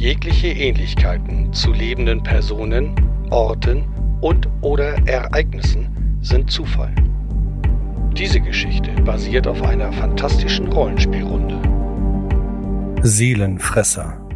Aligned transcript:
Jegliche 0.00 0.48
Ähnlichkeiten 0.48 1.52
zu 1.52 1.72
lebenden 1.72 2.22
Personen, 2.22 2.94
Orten 3.28 3.84
und 4.22 4.48
oder 4.62 4.96
Ereignissen 5.06 6.16
sind 6.22 6.50
Zufall. 6.50 6.94
Diese 8.16 8.40
Geschichte 8.40 8.90
basiert 9.02 9.46
auf 9.46 9.62
einer 9.62 9.92
fantastischen 9.92 10.68
Rollenspielrunde. 10.72 11.60
Seelenfresser. 13.02 14.26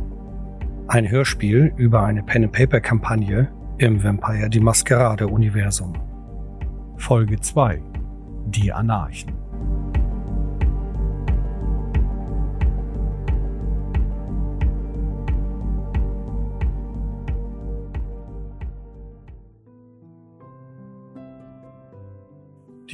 Ein 0.89 1.11
Hörspiel 1.11 1.73
über 1.79 2.03
eine 2.03 2.23
Pen-and-Paper-Kampagne 2.23 3.51
im 3.79 4.05
Vampire 4.05 4.51
die 4.51 4.61
Maskerade-Universum. 4.61 5.95
Folge 6.99 7.41
2. 7.41 7.81
Die 8.49 8.71
Anarchen. 8.71 9.44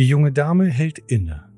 Die 0.01 0.09
junge 0.09 0.33
Dame 0.33 0.65
hält 0.65 0.99
inne. 0.99 1.53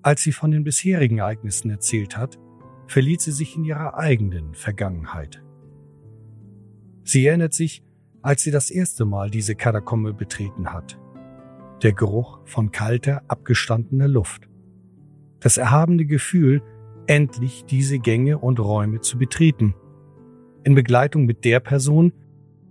Als 0.00 0.22
sie 0.22 0.32
von 0.32 0.50
den 0.50 0.64
bisherigen 0.64 1.18
Ereignissen 1.18 1.68
erzählt 1.68 2.16
hat, 2.16 2.38
verliert 2.86 3.20
sie 3.20 3.32
sich 3.32 3.54
in 3.54 3.64
ihrer 3.64 3.98
eigenen 3.98 4.54
Vergangenheit. 4.54 5.44
Sie 7.02 7.26
erinnert 7.26 7.52
sich, 7.52 7.84
als 8.22 8.44
sie 8.44 8.50
das 8.50 8.70
erste 8.70 9.04
Mal 9.04 9.28
diese 9.28 9.56
Katakombe 9.56 10.14
betreten 10.14 10.72
hat. 10.72 10.98
Der 11.82 11.92
Geruch 11.92 12.40
von 12.46 12.72
kalter, 12.72 13.20
abgestandener 13.28 14.08
Luft. 14.08 14.48
Das 15.40 15.58
erhabene 15.58 16.06
Gefühl, 16.06 16.62
endlich 17.06 17.66
diese 17.66 17.98
Gänge 17.98 18.38
und 18.38 18.58
Räume 18.58 19.02
zu 19.02 19.18
betreten. 19.18 19.74
In 20.62 20.74
Begleitung 20.74 21.26
mit 21.26 21.44
der 21.44 21.60
Person, 21.60 22.14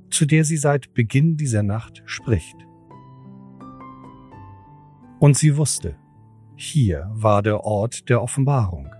zu 0.09 0.25
der 0.25 0.43
sie 0.43 0.57
seit 0.57 0.95
Beginn 0.95 1.37
dieser 1.37 1.61
Nacht 1.61 2.01
spricht. 2.07 2.55
Und 5.23 5.37
sie 5.37 5.55
wusste, 5.55 5.95
hier 6.57 7.09
war 7.13 7.41
der 7.43 7.63
Ort 7.63 8.09
der 8.09 8.21
Offenbarung. 8.21 8.93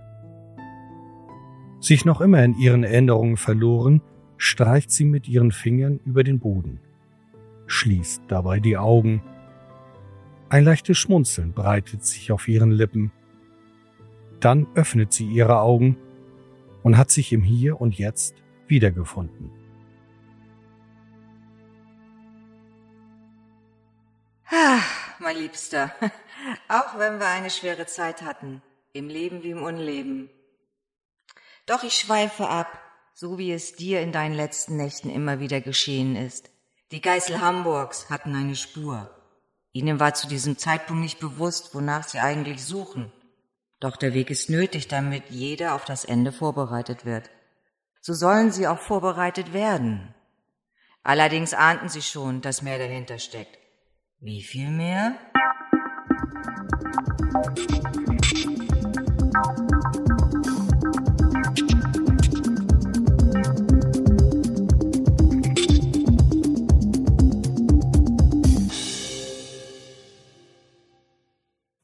Sich 1.80 2.06
noch 2.06 2.22
immer 2.22 2.42
in 2.42 2.58
ihren 2.58 2.82
Erinnerungen 2.82 3.36
verloren, 3.36 4.00
streicht 4.38 4.90
sie 4.90 5.04
mit 5.04 5.28
ihren 5.28 5.52
Fingern 5.52 6.00
über 6.06 6.24
den 6.24 6.38
Boden, 6.38 6.80
schließt 7.66 8.22
dabei 8.28 8.58
die 8.58 8.78
Augen. 8.78 9.22
Ein 10.48 10.64
leichtes 10.64 10.96
Schmunzeln 10.96 11.52
breitet 11.52 12.06
sich 12.06 12.32
auf 12.32 12.48
ihren 12.48 12.70
Lippen. 12.70 13.12
Dann 14.40 14.66
öffnet 14.74 15.12
sie 15.12 15.26
ihre 15.26 15.60
Augen 15.60 15.98
und 16.82 16.96
hat 16.96 17.10
sich 17.10 17.34
im 17.34 17.42
Hier 17.42 17.82
und 17.82 17.98
Jetzt 17.98 18.42
wiedergefunden. 18.66 19.50
Ah, 24.56 24.80
mein 25.18 25.36
Liebster, 25.36 25.92
auch 26.68 26.96
wenn 26.96 27.18
wir 27.18 27.26
eine 27.26 27.50
schwere 27.50 27.86
Zeit 27.86 28.22
hatten, 28.22 28.62
im 28.92 29.08
Leben 29.08 29.42
wie 29.42 29.50
im 29.50 29.64
Unleben. 29.64 30.30
Doch 31.66 31.82
ich 31.82 31.94
schweife 31.94 32.48
ab, 32.48 32.68
so 33.14 33.36
wie 33.36 33.52
es 33.52 33.74
dir 33.74 34.00
in 34.00 34.12
deinen 34.12 34.34
letzten 34.34 34.76
Nächten 34.76 35.10
immer 35.10 35.40
wieder 35.40 35.60
geschehen 35.60 36.14
ist. 36.14 36.50
Die 36.92 37.00
Geißel 37.00 37.40
Hamburgs 37.40 38.10
hatten 38.10 38.36
eine 38.36 38.54
Spur. 38.54 39.10
Ihnen 39.72 39.98
war 39.98 40.14
zu 40.14 40.28
diesem 40.28 40.56
Zeitpunkt 40.56 41.02
nicht 41.02 41.18
bewusst, 41.18 41.74
wonach 41.74 42.06
sie 42.06 42.20
eigentlich 42.20 42.64
suchen. 42.64 43.10
Doch 43.80 43.96
der 43.96 44.14
Weg 44.14 44.30
ist 44.30 44.50
nötig, 44.50 44.86
damit 44.86 45.30
jeder 45.30 45.74
auf 45.74 45.84
das 45.84 46.04
Ende 46.04 46.30
vorbereitet 46.30 47.04
wird. 47.04 47.28
So 48.00 48.14
sollen 48.14 48.52
sie 48.52 48.68
auch 48.68 48.78
vorbereitet 48.78 49.52
werden. 49.52 50.14
Allerdings 51.02 51.54
ahnten 51.54 51.88
sie 51.88 52.02
schon, 52.02 52.40
dass 52.40 52.62
mehr 52.62 52.78
dahinter 52.78 53.18
steckt. 53.18 53.63
Wie 54.20 54.42
viel 54.42 54.70
mehr? 54.70 55.16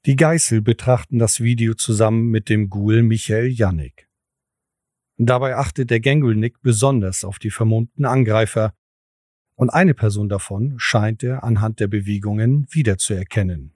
Die 0.06 0.16
Geißel 0.16 0.62
betrachten 0.62 1.18
das 1.18 1.40
Video 1.40 1.74
zusammen 1.74 2.30
mit 2.30 2.48
dem 2.48 2.70
Ghoul 2.70 3.02
Michael 3.02 3.48
Jannik. 3.48 4.08
Dabei 5.18 5.56
achtet 5.56 5.90
der 5.90 6.00
Gangulnik 6.00 6.62
besonders 6.62 7.24
auf 7.24 7.38
die 7.38 7.50
vermummten 7.50 8.06
Angreifer, 8.06 8.74
und 9.60 9.68
eine 9.68 9.92
Person 9.92 10.30
davon 10.30 10.76
scheint 10.78 11.22
er 11.22 11.44
anhand 11.44 11.80
der 11.80 11.86
Bewegungen 11.86 12.66
wiederzuerkennen. 12.70 13.74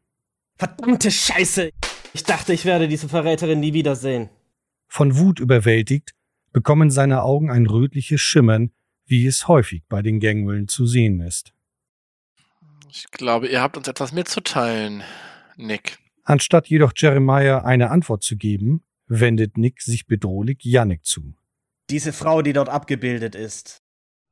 Verdammte 0.57 1.11
Scheiße! 1.11 1.73
Ich 2.15 2.25
dachte, 2.25 2.55
ich 2.55 2.65
werde 2.65 2.89
diese 2.89 3.07
Verräterin 3.07 3.61
nie 3.61 3.75
wiedersehen. 3.75 4.31
Von 4.89 5.19
Wut 5.19 5.41
überwältigt, 5.41 6.15
bekommen 6.55 6.91
seine 6.91 7.23
Augen 7.23 7.51
ein 7.51 7.67
rötliches 7.67 8.23
Schimmern, 8.23 8.71
wie 9.05 9.27
es 9.27 9.47
häufig 9.47 9.83
bei 9.87 10.01
den 10.01 10.21
Gangwillen 10.21 10.69
zu 10.69 10.87
sehen 10.87 11.21
ist. 11.21 11.53
Ich 12.91 13.11
glaube, 13.11 13.49
ihr 13.49 13.61
habt 13.61 13.77
uns 13.77 13.87
etwas 13.87 14.13
mitzuteilen, 14.13 15.03
Nick. 15.59 15.99
Anstatt 16.23 16.67
jedoch 16.69 16.95
Jeremiah 16.97 17.59
eine 17.59 17.91
Antwort 17.91 18.23
zu 18.23 18.39
geben, 18.39 18.83
wendet 19.07 19.59
Nick 19.59 19.83
sich 19.83 20.07
bedrohlich 20.07 20.61
Yannick 20.63 21.05
zu. 21.05 21.35
Diese 21.91 22.15
Frau, 22.15 22.41
die 22.41 22.55
dort 22.55 22.71
abgebildet 22.71 23.35
ist, 23.35 23.84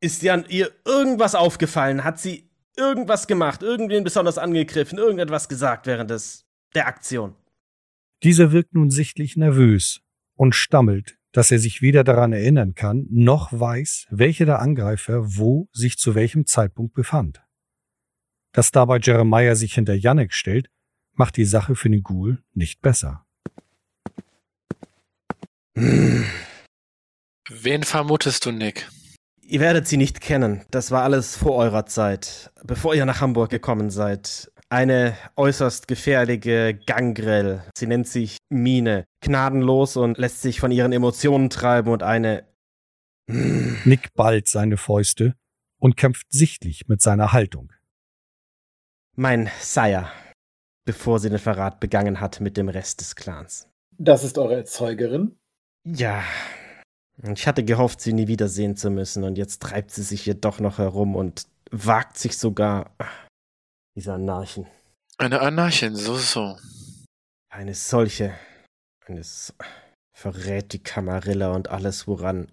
ist 0.02 0.22
dir 0.22 0.34
an 0.34 0.44
ihr 0.48 0.70
irgendwas 0.84 1.34
aufgefallen? 1.34 2.04
Hat 2.04 2.18
sie 2.18 2.50
irgendwas 2.76 3.26
gemacht, 3.26 3.62
irgendwen 3.62 4.04
besonders 4.04 4.36
angegriffen, 4.36 4.98
irgendetwas 4.98 5.48
gesagt 5.48 5.86
während 5.86 6.10
des, 6.10 6.44
der 6.74 6.86
Aktion? 6.86 7.34
Dieser 8.22 8.52
wirkt 8.52 8.74
nun 8.74 8.90
sichtlich 8.90 9.36
nervös 9.36 10.00
und 10.34 10.54
stammelt, 10.54 11.18
dass 11.32 11.50
er 11.50 11.58
sich 11.58 11.82
weder 11.82 12.04
daran 12.04 12.32
erinnern 12.32 12.74
kann, 12.74 13.06
noch 13.10 13.52
weiß, 13.52 14.06
welcher 14.10 14.44
der 14.44 14.60
Angreifer 14.60 15.36
wo 15.36 15.68
sich 15.72 15.98
zu 15.98 16.14
welchem 16.14 16.46
Zeitpunkt 16.46 16.94
befand. 16.94 17.42
Dass 18.52 18.70
dabei 18.70 18.98
Jeremiah 18.98 19.54
sich 19.54 19.74
hinter 19.74 19.94
Yannick 19.94 20.34
stellt, 20.34 20.68
macht 21.14 21.36
die 21.36 21.44
Sache 21.44 21.74
für 21.74 21.88
den 21.88 22.02
Ghoul 22.02 22.42
nicht 22.54 22.82
besser. 22.82 23.26
Wen 25.74 26.26
vermutest 27.82 28.44
du, 28.44 28.50
Nick? 28.50 28.88
Ihr 29.52 29.60
werdet 29.60 29.86
sie 29.86 29.98
nicht 29.98 30.22
kennen. 30.22 30.62
Das 30.70 30.90
war 30.92 31.02
alles 31.02 31.36
vor 31.36 31.56
eurer 31.56 31.84
Zeit, 31.84 32.50
bevor 32.64 32.94
ihr 32.94 33.04
nach 33.04 33.20
Hamburg 33.20 33.50
gekommen 33.50 33.90
seid. 33.90 34.50
Eine 34.70 35.14
äußerst 35.36 35.88
gefährliche 35.88 36.72
Gangrel. 36.72 37.62
Sie 37.76 37.86
nennt 37.86 38.08
sich 38.08 38.38
Mine. 38.48 39.04
Gnadenlos 39.20 39.98
und 39.98 40.16
lässt 40.16 40.40
sich 40.40 40.58
von 40.58 40.70
ihren 40.70 40.94
Emotionen 40.94 41.50
treiben 41.50 41.92
und 41.92 42.02
eine. 42.02 42.48
Nick 43.26 44.14
ballt 44.14 44.48
seine 44.48 44.78
Fäuste 44.78 45.34
und 45.76 45.98
kämpft 45.98 46.28
sichtlich 46.32 46.88
mit 46.88 47.02
seiner 47.02 47.34
Haltung. 47.34 47.74
Mein 49.16 49.50
Sire, 49.60 50.08
bevor 50.86 51.18
sie 51.18 51.28
den 51.28 51.38
Verrat 51.38 51.78
begangen 51.78 52.20
hat 52.20 52.40
mit 52.40 52.56
dem 52.56 52.70
Rest 52.70 53.02
des 53.02 53.16
Clans. 53.16 53.68
Das 53.98 54.24
ist 54.24 54.38
eure 54.38 54.56
Erzeugerin? 54.56 55.36
Ja. 55.84 56.24
Ich 57.34 57.46
hatte 57.46 57.64
gehofft, 57.64 58.00
sie 58.00 58.12
nie 58.12 58.26
wiedersehen 58.26 58.76
zu 58.76 58.90
müssen, 58.90 59.24
und 59.24 59.36
jetzt 59.36 59.62
treibt 59.62 59.90
sie 59.90 60.02
sich 60.02 60.22
hier 60.22 60.34
doch 60.34 60.60
noch 60.60 60.78
herum 60.78 61.14
und 61.14 61.46
wagt 61.70 62.18
sich 62.18 62.36
sogar. 62.38 62.96
Diese 63.94 64.14
Anarchen. 64.14 64.66
Eine 65.18 65.40
Anarchin, 65.40 65.94
so, 65.94 66.16
so. 66.16 66.56
Eine 67.48 67.74
solche. 67.74 68.34
Eines 69.06 69.54
verrät 70.16 70.72
die 70.72 70.82
Kamarilla 70.82 71.52
und 71.52 71.68
alles, 71.68 72.06
woran. 72.06 72.50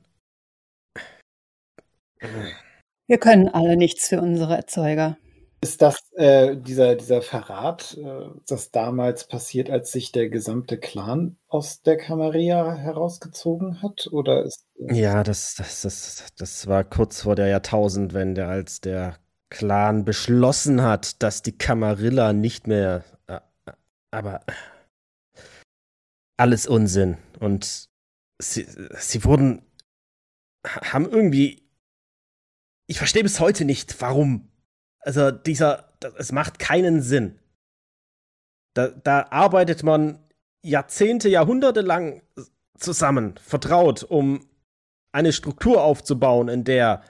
Wir 3.08 3.18
können 3.18 3.48
alle 3.48 3.78
nichts 3.78 4.10
für 4.10 4.22
unsere 4.22 4.56
Erzeuger. 4.58 5.18
Ist 5.62 5.82
das 5.82 6.00
äh, 6.14 6.56
dieser, 6.56 6.96
dieser 6.96 7.22
Verrat, 7.22 7.98
äh, 7.98 8.30
das 8.48 8.72
damals 8.72 9.28
passiert, 9.28 9.70
als 9.70 9.92
sich 9.92 10.14
der 10.14 10.30
gesamte 10.30 10.78
Clan 10.78 11.38
aus 11.50 11.82
der 11.82 11.98
Camarilla 11.98 12.76
herausgezogen 12.76 13.82
hat? 13.82 14.08
Oder 14.12 14.46
ist, 14.46 14.66
äh 14.78 14.96
ja, 14.96 15.22
das, 15.24 15.56
das, 15.56 15.82
das, 15.82 16.26
das 16.38 16.68
war 16.68 16.86
kurz 16.86 17.24
vor 17.24 17.36
der 17.36 17.48
Jahrtausendwende, 17.48 18.46
als 18.46 18.80
der 18.80 19.18
Clan 19.50 20.06
beschlossen 20.06 20.82
hat, 20.82 21.22
dass 21.22 21.42
die 21.42 21.58
Camarilla 21.58 22.32
nicht 22.32 22.68
mehr. 22.68 23.04
Äh, 23.28 23.40
aber 24.12 24.42
alles 26.38 26.68
Unsinn. 26.68 27.18
Und 27.40 27.90
sie, 28.42 28.66
sie 28.98 29.26
wurden. 29.26 29.62
haben 30.66 31.06
irgendwie. 31.10 31.68
Ich 32.88 32.98
verstehe 32.98 33.24
bis 33.24 33.40
heute 33.40 33.66
nicht, 33.66 34.02
warum 34.02 34.49
also 35.02 35.32
dieser, 35.32 35.94
es 36.18 36.32
macht 36.32 36.60
keinen 36.60 37.02
Sinn. 37.02 37.40
Da, 38.74 38.88
da 38.90 39.28
arbeitet 39.32 39.84
man 39.84 40.20
Jahrzehnte, 40.62 41.30
Jahrhunderte 41.30 41.82
lang 41.82 42.22
zusammen, 42.78 43.36
vertraut, 43.38 44.04
um 44.04 44.46
eine 45.12 45.34
Struktur 45.34 45.84
aufzubauen, 45.84 46.50
in 46.50 46.64
der 46.64 47.04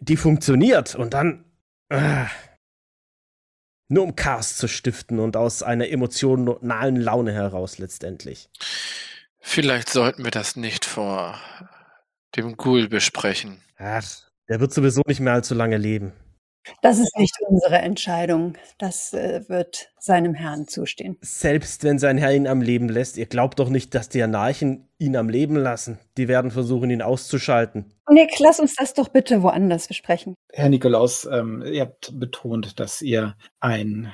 die 0.00 0.16
funktioniert 0.16 0.94
und 0.94 1.12
dann 1.12 1.44
äh, 1.90 2.24
nur 3.88 4.04
um 4.04 4.16
Chaos 4.16 4.56
zu 4.56 4.68
stiften 4.68 5.18
und 5.18 5.36
aus 5.36 5.62
einer 5.62 5.88
emotionalen 5.90 6.96
Laune 6.96 7.32
heraus 7.32 7.78
letztendlich. 7.78 8.48
Vielleicht 9.38 9.90
sollten 9.90 10.24
wir 10.24 10.30
das 10.30 10.56
nicht 10.56 10.84
vor 10.84 11.38
dem 12.36 12.56
Ghoul 12.56 12.88
besprechen. 12.88 13.60
Ach, 13.76 14.06
der 14.48 14.60
wird 14.60 14.72
sowieso 14.72 15.02
nicht 15.06 15.20
mehr 15.20 15.34
allzu 15.34 15.54
lange 15.54 15.76
leben. 15.76 16.12
Das 16.80 16.98
ist 16.98 17.16
nicht 17.16 17.34
unsere 17.48 17.78
Entscheidung. 17.78 18.54
Das 18.78 19.12
äh, 19.12 19.42
wird 19.48 19.92
seinem 19.98 20.34
Herrn 20.34 20.66
zustehen. 20.66 21.16
Selbst 21.20 21.84
wenn 21.84 21.98
sein 21.98 22.18
Herr 22.18 22.34
ihn 22.34 22.46
am 22.46 22.62
Leben 22.62 22.88
lässt, 22.88 23.16
ihr 23.16 23.26
glaubt 23.26 23.58
doch 23.58 23.68
nicht, 23.68 23.94
dass 23.94 24.08
die 24.08 24.22
Anarchen 24.22 24.88
ihn 24.98 25.16
am 25.16 25.28
Leben 25.28 25.56
lassen. 25.56 25.98
Die 26.16 26.28
werden 26.28 26.50
versuchen, 26.50 26.90
ihn 26.90 27.02
auszuschalten. 27.02 27.92
Nick, 28.10 28.38
lass 28.38 28.60
uns 28.60 28.74
das 28.76 28.94
doch 28.94 29.08
bitte 29.08 29.42
woanders 29.42 29.88
besprechen. 29.88 30.34
Herr 30.52 30.68
Nikolaus, 30.68 31.24
ähm, 31.30 31.62
ihr 31.62 31.82
habt 31.82 32.18
betont, 32.18 32.78
dass 32.78 33.02
ihr 33.02 33.36
ein 33.60 34.12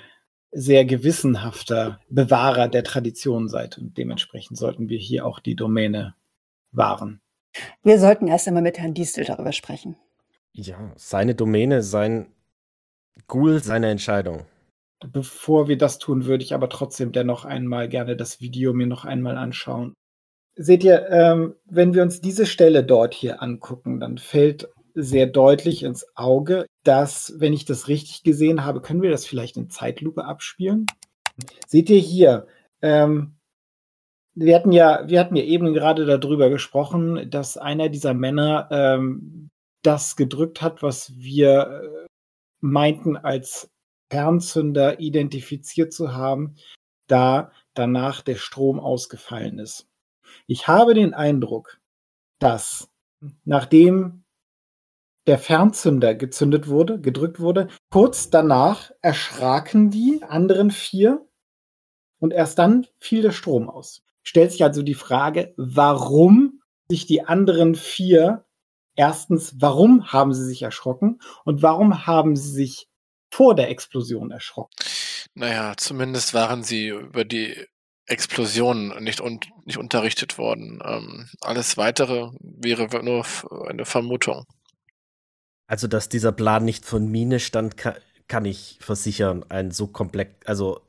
sehr 0.51 0.85
gewissenhafter 0.85 2.01
Bewahrer 2.09 2.69
der 2.69 2.85
Tradition 2.85 3.49
seid. 3.49 3.79
Und 3.79 3.99
dementsprechend 3.99 4.57
sollten 4.57 4.89
wir 4.89 4.99
hier 4.99 5.27
auch 5.27 5.41
die 5.41 5.57
Domäne 5.57 6.15
wahren. 6.73 7.21
Wir 7.83 7.99
sollten 7.99 8.29
erst 8.29 8.49
einmal 8.49 8.63
mit 8.63 8.79
Herrn 8.79 8.95
Diestel 8.95 9.25
darüber 9.25 9.53
sprechen. 9.53 9.97
Ja, 10.53 10.93
seine 10.97 11.35
Domäne, 11.35 11.83
sein 11.83 12.29
Ghoul, 13.27 13.63
seine 13.63 13.91
Entscheidung. 13.91 14.45
Bevor 15.13 15.69
wir 15.69 15.79
das 15.79 15.99
tun, 15.99 16.27
würde 16.27 16.45
ich 16.45 16.55
aber 16.55 16.69
trotzdem 16.69 17.13
dennoch 17.13 17.45
einmal 17.45 17.89
gerne 17.89 18.17
das 18.17 18.41
Video 18.41 18.73
mir 18.73 18.87
noch 18.87 19.05
einmal 19.05 19.37
anschauen. 19.37 19.95
Seht 20.57 20.83
ihr, 20.83 21.09
ähm, 21.09 21.55
wenn 21.67 21.95
wir 21.95 22.03
uns 22.03 22.21
diese 22.21 22.47
Stelle 22.47 22.83
dort 22.83 23.15
hier 23.15 23.43
angucken, 23.43 24.01
dann 24.01 24.19
fällt 24.19 24.69
sehr 24.95 25.27
deutlich 25.27 25.85
ins 25.85 26.05
Auge, 26.17 26.67
dass, 26.83 27.35
wenn 27.39 27.53
ich 27.53 27.65
das 27.65 27.87
richtig 27.87 28.25
gesehen 28.25 28.65
habe, 28.65 28.81
können 28.81 29.03
wir 29.03 29.11
das 29.11 29.25
vielleicht 29.25 29.57
in 29.57 29.71
Zeitlupe 29.71 30.25
abspielen? 30.25 30.87
Seht 31.69 31.91
ihr 31.91 32.01
hier, 32.01 32.49
ähm, 32.83 33.37
wir 34.35 34.55
hatten 34.57 34.73
ja, 34.73 35.09
wir 35.09 35.21
hatten 35.21 35.37
ja 35.37 35.45
eben 35.45 35.75
gerade 35.75 36.07
darüber 36.07 36.49
gesprochen, 36.51 37.31
dass 37.31 37.57
einer 37.57 37.89
dieser 37.89 38.15
Männer 38.15 38.69
ähm, 38.71 39.49
das 39.83 40.17
gedrückt 40.17 40.63
hat, 40.63 40.83
was 40.83 41.17
wir 41.17 41.83
äh, 41.83 42.08
meinten 42.61 43.17
als 43.17 43.71
Fernzünder 44.11 45.01
identifiziert 45.01 45.93
zu 45.93 46.15
haben, 46.15 46.57
da 47.07 47.53
danach 47.75 48.23
der 48.23 48.37
Strom 48.37 48.81
ausgefallen 48.81 49.59
ist. 49.59 49.87
Ich 50.47 50.69
habe 50.69 50.95
den 50.95 51.15
Eindruck, 51.15 51.81
dass 52.39 52.91
nachdem 53.45 54.25
der 55.27 55.39
Fernzünder 55.39 56.15
gezündet 56.15 56.69
wurde, 56.69 57.01
gedrückt 57.01 57.39
wurde, 57.39 57.69
kurz 57.91 58.31
danach 58.31 58.91
erschraken 59.03 59.91
die 59.91 60.23
anderen 60.23 60.71
vier 60.71 61.27
und 62.19 62.33
erst 62.33 62.59
dann 62.59 62.87
fiel 62.99 63.23
der 63.23 63.33
Strom 63.33 63.69
aus. 63.69 64.03
Stellt 64.23 64.53
sich 64.53 64.65
also 64.65 64.83
die 64.83 64.95
Frage, 64.95 65.53
warum 65.57 66.63
sich 66.89 67.07
die 67.07 67.25
anderen 67.25 67.75
vier 67.75 68.45
erstens, 68.99 69.55
warum 69.59 70.13
haben 70.13 70.35
sie 70.35 70.45
sich 70.45 70.63
erschrocken 70.63 71.21
und 71.45 71.63
warum 71.63 72.07
haben 72.07 72.37
sie 72.37 72.51
sich 72.51 72.89
vor 73.33 73.55
der 73.55 73.71
Explosion 73.71 74.31
erschrocken? 74.31 74.75
Naja, 75.35 75.75
zumindest 75.77 76.35
waren 76.35 76.65
sie 76.65 76.89
über 76.89 77.25
die 77.25 77.65
Explosion 78.07 78.89
nicht, 79.03 79.21
un 79.21 79.39
nicht 79.65 79.79
unterrichtet 79.79 80.37
worden. 80.37 80.83
Ähm, 80.85 81.29
alles 81.41 81.77
weitere 81.77 82.31
wäre 82.41 82.89
nur 83.05 83.25
eine 83.69 83.85
Vermutung. 83.85 84.47
Also, 85.67 85.87
dass 85.87 86.09
dieser 86.09 86.33
Plan 86.33 86.65
nicht 86.65 86.85
von 86.87 87.09
Mine 87.09 87.39
stand, 87.39 87.77
kann, 87.77 87.95
kann 88.27 88.47
ich 88.47 88.79
versichern. 88.81 89.45
Ein 89.49 89.71
so 89.71 89.87
komplex, 89.87 90.35
also 90.47 90.81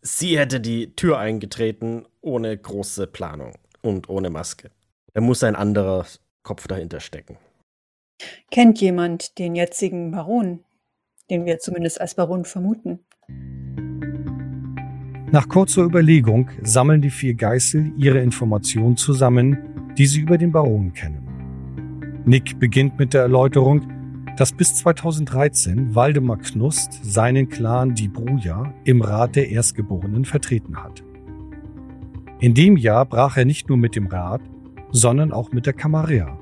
sie 0.00 0.38
hätte 0.38 0.60
die 0.60 0.96
Tür 0.96 1.18
eingetreten 1.18 2.06
ohne 2.20 2.56
große 2.56 3.06
Planung 3.06 3.54
und 3.82 4.08
ohne 4.08 4.30
Maske. 4.30 4.70
Da 5.12 5.20
muss 5.20 5.44
ein 5.44 5.54
anderer 5.54 6.06
Kopf 6.44 6.68
dahinter 6.68 7.00
stecken. 7.00 7.36
Kennt 8.50 8.80
jemand 8.80 9.38
den 9.38 9.56
jetzigen 9.56 10.12
Baron, 10.12 10.60
den 11.30 11.46
wir 11.46 11.58
zumindest 11.58 12.00
als 12.00 12.14
Baron 12.14 12.44
vermuten? 12.44 13.00
Nach 15.32 15.48
kurzer 15.48 15.82
Überlegung 15.82 16.48
sammeln 16.62 17.02
die 17.02 17.10
vier 17.10 17.34
Geißel 17.34 17.92
ihre 17.96 18.20
Informationen 18.20 18.96
zusammen, 18.96 19.58
die 19.98 20.06
sie 20.06 20.20
über 20.20 20.38
den 20.38 20.52
Baron 20.52 20.92
kennen. 20.92 22.22
Nick 22.24 22.60
beginnt 22.60 22.98
mit 22.98 23.14
der 23.14 23.22
Erläuterung, 23.22 23.88
dass 24.36 24.52
bis 24.52 24.76
2013 24.76 25.94
Waldemar 25.94 26.38
Knust 26.38 27.00
seinen 27.04 27.48
Clan 27.48 27.94
die 27.94 28.08
Bruja 28.08 28.72
im 28.84 29.02
Rat 29.02 29.34
der 29.34 29.48
Erstgeborenen 29.48 30.24
vertreten 30.24 30.76
hat. 30.76 31.02
In 32.40 32.54
dem 32.54 32.76
Jahr 32.76 33.06
brach 33.06 33.36
er 33.36 33.44
nicht 33.44 33.68
nur 33.68 33.78
mit 33.78 33.96
dem 33.96 34.06
Rat, 34.06 34.40
sondern 34.94 35.32
auch 35.32 35.50
mit 35.50 35.66
der 35.66 35.72
Camarilla. 35.72 36.38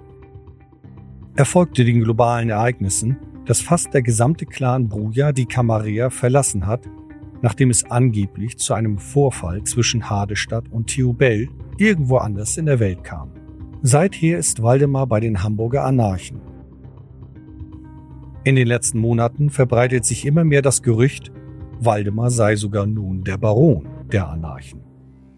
Er 1.37 1.47
folgte 1.47 1.87
den 1.87 2.01
globalen 2.01 2.51
Ereignissen, 2.51 3.17
dass 3.47 3.63
fast 3.63 3.95
der 3.95 4.03
gesamte 4.03 4.45
Clan 4.45 4.89
Bruja 4.89 5.33
die 5.33 5.47
Camarilla 5.47 6.11
verlassen 6.11 6.67
hat, 6.67 6.83
nachdem 7.41 7.71
es 7.71 7.91
angeblich 7.91 8.59
zu 8.59 8.75
einem 8.75 8.99
Vorfall 8.99 9.65
zwischen 9.65 10.11
Hadestadt 10.11 10.71
und 10.71 10.89
Theobel 10.89 11.49
irgendwo 11.79 12.19
anders 12.19 12.59
in 12.59 12.67
der 12.67 12.79
Welt 12.79 13.03
kam. 13.03 13.31
Seither 13.81 14.39
ist 14.39 14.63
Waldemar 14.63 15.07
bei 15.07 15.19
den 15.19 15.43
Hamburger 15.43 15.85
Anarchen. 15.85 16.43
In 18.45 18.55
den 18.55 18.67
letzten 18.67 18.99
Monaten 18.99 19.49
verbreitet 19.49 20.05
sich 20.05 20.27
immer 20.27 20.45
mehr 20.45 20.63
das 20.63 20.83
Gerücht, 20.83 21.33
Waldemar 21.81 22.31
sei 22.31 22.57
sogar 22.57 22.85
nun 22.85 23.25
der 23.25 23.39
Baron 23.39 23.89
der 24.13 24.29
Anarchen. 24.29 24.92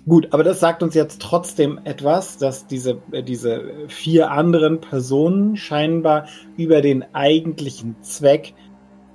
Gut, 0.07 0.29
aber 0.33 0.45
das 0.45 0.61
sagt 0.61 0.83
uns 0.83 0.95
jetzt 0.95 1.23
trotzdem 1.23 1.81
etwas, 1.85 2.37
dass 2.37 2.67
diese, 2.67 3.01
äh, 3.11 3.23
diese 3.23 3.73
vier 3.89 4.31
anderen 4.31 4.81
Personen 4.81 5.57
scheinbar 5.57 6.29
über 6.59 6.83
den 6.83 7.15
eigentlichen 7.15 7.97
Zweck 8.03 8.53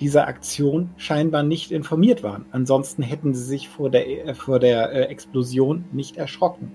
dieser 0.02 0.28
Aktion 0.28 0.90
scheinbar 0.98 1.44
nicht 1.44 1.72
informiert 1.72 2.24
waren. 2.24 2.46
Ansonsten 2.52 3.04
hätten 3.04 3.36
sie 3.36 3.44
sich 3.44 3.70
vor 3.70 3.92
der, 3.92 4.30
äh, 4.30 4.34
vor 4.34 4.60
der 4.60 4.92
äh, 4.92 5.02
Explosion 5.04 5.86
nicht 5.92 6.18
erschrocken. 6.18 6.72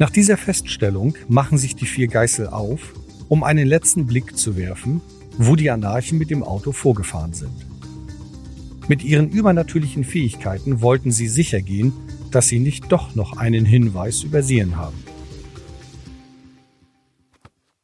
Nach 0.00 0.10
dieser 0.10 0.36
Feststellung 0.36 1.14
machen 1.28 1.56
sich 1.56 1.76
die 1.76 1.86
vier 1.86 2.08
Geißel 2.08 2.48
auf, 2.48 2.94
um 3.28 3.44
einen 3.44 3.66
letzten 3.68 4.06
Blick 4.06 4.36
zu 4.36 4.56
werfen, 4.56 5.02
wo 5.36 5.54
die 5.54 5.70
Anarchen 5.70 6.18
mit 6.18 6.30
dem 6.30 6.42
Auto 6.42 6.72
vorgefahren 6.72 7.32
sind. 7.32 7.52
Mit 8.88 9.04
ihren 9.04 9.28
übernatürlichen 9.28 10.02
Fähigkeiten 10.02 10.80
wollten 10.80 11.12
sie 11.12 11.28
sicher 11.28 11.60
gehen, 11.60 11.92
dass 12.30 12.48
sie 12.48 12.58
nicht 12.58 12.90
doch 12.90 13.14
noch 13.14 13.36
einen 13.36 13.64
Hinweis 13.64 14.22
übersehen 14.22 14.76
haben. 14.76 15.02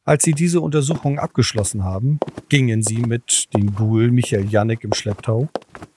Als 0.03 0.23
sie 0.23 0.33
diese 0.33 0.61
Untersuchung 0.61 1.17
abgeschlossen 1.17 1.83
haben, 1.83 2.19
gingen 2.47 2.83
sie 2.83 2.99
mit 2.99 3.47
dem 3.55 3.73
Ghoul 3.73 4.11
Michael 4.11 4.47
Janek 4.47 4.83
im 4.83 4.93
Schlepptau 4.93 5.49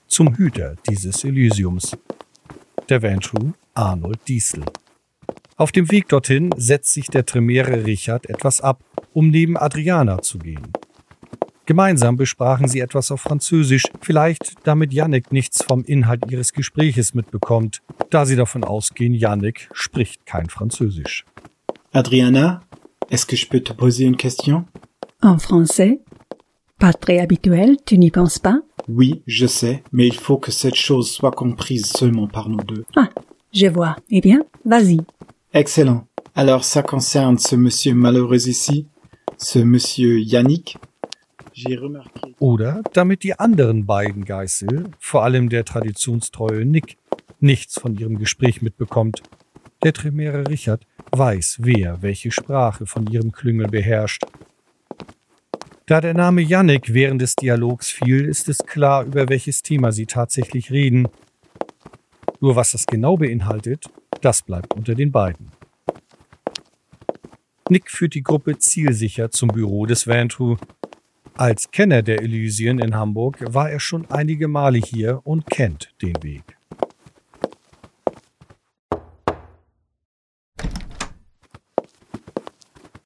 zum 0.07 0.35
Hüter 0.35 0.75
dieses 0.89 1.23
Elysiums, 1.23 1.95
der 2.89 3.03
Ventru 3.03 3.53
Arnold 3.75 4.19
Diesel. 4.27 4.65
Auf 5.57 5.71
dem 5.71 5.91
Weg 5.91 6.07
dorthin 6.07 6.49
setzt 6.57 6.93
sich 6.93 7.07
der 7.07 7.25
Tremere 7.25 7.85
Richard 7.85 8.27
etwas 8.29 8.61
ab, 8.61 8.83
um 9.13 9.29
neben 9.29 9.57
Adriana 9.57 10.21
zu 10.21 10.39
gehen. 10.39 10.73
Gemeinsam 11.69 12.15
besprachen 12.15 12.67
sie 12.67 12.79
etwas 12.79 13.11
auf 13.11 13.21
Französisch, 13.21 13.83
vielleicht 14.01 14.55
damit 14.63 14.91
Yannick 14.91 15.31
nichts 15.31 15.63
vom 15.63 15.83
Inhalt 15.83 16.23
ihres 16.27 16.51
Gespräches 16.51 17.13
mitbekommt, 17.13 17.83
da 18.09 18.25
sie 18.25 18.35
davon 18.35 18.63
ausgehen, 18.63 19.13
Yannick 19.13 19.69
spricht 19.71 20.25
kein 20.25 20.49
Französisch. 20.49 21.25
Adriana, 21.93 22.61
est-ce 23.11 23.27
que 23.27 23.35
je 23.35 23.45
peux 23.45 23.59
te 23.59 23.71
poser 23.71 24.05
une 24.05 24.17
question? 24.17 24.65
En 25.21 25.37
français? 25.37 25.99
Pas 26.79 26.91
très 26.91 27.19
habituel, 27.19 27.77
tu 27.85 27.99
n'y 27.99 28.09
penses 28.09 28.39
pas? 28.39 28.61
Oui, 28.87 29.21
je 29.27 29.45
sais, 29.45 29.83
mais 29.91 30.07
il 30.07 30.15
faut 30.15 30.39
que 30.39 30.51
cette 30.51 30.73
chose 30.73 31.11
soit 31.11 31.29
comprise 31.29 31.85
seulement 31.85 32.27
par 32.27 32.49
nous 32.49 32.63
deux. 32.63 32.83
Ah, 32.95 33.09
je 33.53 33.67
vois. 33.67 33.95
Eh 34.09 34.21
bien, 34.21 34.41
vas-y. 34.65 35.01
Excellent. 35.53 36.07
Alors 36.33 36.63
ça 36.63 36.81
concerne 36.81 37.37
ce 37.37 37.55
monsieur 37.55 37.93
malheureux 37.93 38.49
ici, 38.49 38.87
ce 39.37 39.59
monsieur 39.59 40.19
Yannick, 40.19 40.79
oder 42.39 42.81
damit 42.93 43.23
die 43.23 43.37
anderen 43.37 43.85
beiden 43.85 44.25
Geißel, 44.25 44.91
vor 44.99 45.23
allem 45.23 45.49
der 45.49 45.65
traditionstreue 45.65 46.65
Nick, 46.65 46.97
nichts 47.39 47.79
von 47.79 47.95
ihrem 47.95 48.17
Gespräch 48.17 48.61
mitbekommt. 48.61 49.23
Der 49.83 49.93
Tremere 49.93 50.47
Richard 50.47 50.85
weiß, 51.11 51.59
wer 51.61 52.01
welche 52.01 52.31
Sprache 52.31 52.85
von 52.85 53.07
ihrem 53.07 53.31
Klüngel 53.31 53.67
beherrscht. 53.67 54.23
Da 55.85 56.01
der 56.01 56.13
Name 56.13 56.41
Yannick 56.41 56.93
während 56.93 57.21
des 57.21 57.35
Dialogs 57.35 57.89
fiel, 57.89 58.25
ist 58.25 58.47
es 58.47 58.59
klar, 58.59 59.05
über 59.05 59.27
welches 59.27 59.63
Thema 59.63 59.91
sie 59.91 60.05
tatsächlich 60.05 60.69
reden. 60.69 61.07
Nur 62.41 62.55
was 62.55 62.71
das 62.71 62.85
genau 62.85 63.17
beinhaltet, 63.17 63.85
das 64.21 64.43
bleibt 64.43 64.75
unter 64.75 64.93
den 64.93 65.11
beiden. 65.11 65.51
Nick 67.69 67.89
führt 67.89 68.13
die 68.15 68.23
Gruppe 68.23 68.57
zielsicher 68.57 69.31
zum 69.31 69.49
Büro 69.49 69.85
des 69.85 70.07
Vantru. 70.07 70.57
Als 71.39 71.71
Kenner 71.71 72.01
der 72.01 72.21
Elysien 72.21 72.79
in 72.79 72.95
Hamburg 72.95 73.37
war 73.53 73.71
er 73.71 73.79
schon 73.79 74.11
einige 74.11 74.49
Male 74.49 74.77
hier 74.77 75.21
und 75.23 75.45
kennt 75.45 75.93
den 76.01 76.21
Weg. 76.21 76.43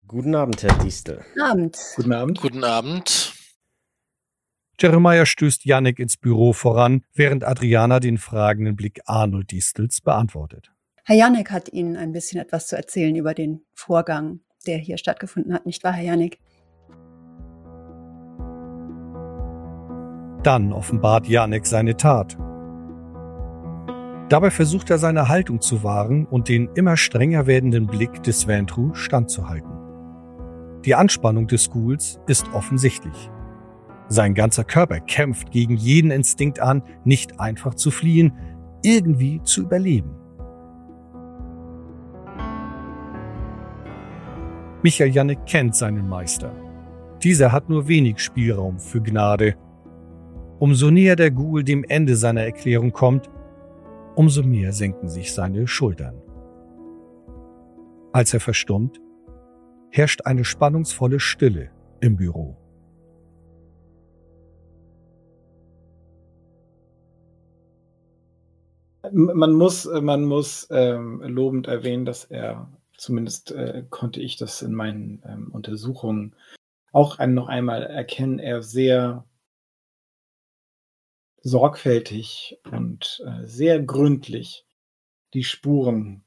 Guten 0.07 0.33
Abend, 0.33 0.63
Herr 0.63 0.75
Distel. 0.79 1.23
Abend. 1.39 1.77
Guten 1.95 2.11
Abend. 2.11 2.41
Guten 2.41 2.63
Abend. 2.63 3.35
Jeremiah 4.79 5.27
stößt 5.27 5.63
Yannick 5.65 5.99
ins 5.99 6.17
Büro 6.17 6.53
voran, 6.53 7.03
während 7.13 7.43
Adriana 7.43 7.99
den 7.99 8.17
fragenden 8.17 8.75
Blick 8.75 9.01
Arnold 9.05 9.51
Distels 9.51 10.01
beantwortet. 10.01 10.71
Herr 11.03 11.17
Janek 11.17 11.51
hat 11.51 11.71
Ihnen 11.71 11.97
ein 11.97 12.13
bisschen 12.13 12.41
etwas 12.41 12.65
zu 12.65 12.75
erzählen 12.75 13.15
über 13.15 13.35
den 13.35 13.61
Vorgang, 13.75 14.39
der 14.65 14.79
hier 14.79 14.97
stattgefunden 14.97 15.53
hat, 15.53 15.67
nicht 15.67 15.83
wahr, 15.83 15.93
Herr 15.93 16.05
Janek? 16.05 16.39
Dann 20.43 20.73
offenbart 20.73 21.27
Janek 21.27 21.65
seine 21.65 21.95
Tat. 21.95 22.37
Dabei 24.29 24.51
versucht 24.51 24.89
er 24.89 24.97
seine 24.97 25.29
Haltung 25.29 25.61
zu 25.61 25.83
wahren 25.83 26.25
und 26.25 26.49
den 26.49 26.69
immer 26.75 26.97
strenger 26.97 27.47
werdenden 27.47 27.87
Blick 27.87 28.23
des 28.23 28.47
Vantru 28.47 28.93
standzuhalten. 28.93 29.71
Die 30.85 30.95
Anspannung 30.95 31.47
des 31.47 31.69
Ghouls 31.69 32.19
ist 32.27 32.53
offensichtlich. 32.53 33.29
Sein 34.09 34.33
ganzer 34.33 34.65
Körper 34.65 34.99
kämpft 34.99 35.51
gegen 35.51 35.77
jeden 35.77 36.11
Instinkt 36.11 36.59
an, 36.59 36.83
nicht 37.05 37.39
einfach 37.39 37.75
zu 37.75 37.89
fliehen, 37.89 38.33
irgendwie 38.83 39.41
zu 39.43 39.61
überleben. 39.61 40.11
Michael 44.81 45.11
Jannek 45.11 45.45
kennt 45.45 45.75
seinen 45.75 46.09
Meister. 46.09 46.51
Dieser 47.23 47.53
hat 47.53 47.69
nur 47.69 47.87
wenig 47.87 48.19
Spielraum 48.19 48.79
für 48.79 49.01
Gnade. 49.01 49.55
Umso 50.63 50.91
näher 50.91 51.17
der 51.17 51.29
Ghoul 51.29 51.65
dem 51.65 51.83
Ende 51.83 52.15
seiner 52.15 52.43
Erklärung 52.43 52.93
kommt, 52.93 53.29
umso 54.15 54.43
mehr 54.43 54.71
senken 54.71 55.09
sich 55.09 55.33
seine 55.33 55.67
Schultern. 55.67 56.21
Als 58.13 58.33
er 58.33 58.39
verstummt, 58.39 59.01
herrscht 59.89 60.21
eine 60.23 60.45
spannungsvolle 60.45 61.19
Stille 61.19 61.69
im 61.99 62.15
Büro. 62.15 62.55
Man 69.11 69.51
muss, 69.51 69.83
man 69.83 70.23
muss 70.23 70.69
ähm, 70.71 71.21
lobend 71.25 71.67
erwähnen, 71.67 72.05
dass 72.05 72.23
er, 72.23 72.69
zumindest 72.95 73.51
äh, 73.51 73.83
konnte 73.89 74.21
ich 74.21 74.37
das 74.37 74.61
in 74.61 74.73
meinen 74.73 75.21
ähm, 75.27 75.49
Untersuchungen 75.51 76.37
auch 76.93 77.19
noch 77.27 77.49
einmal 77.49 77.83
erkennen, 77.83 78.39
er 78.39 78.63
sehr 78.63 79.25
sorgfältig 81.43 82.57
und 82.71 83.21
äh, 83.25 83.45
sehr 83.45 83.81
gründlich 83.81 84.65
die 85.33 85.43
Spuren 85.43 86.23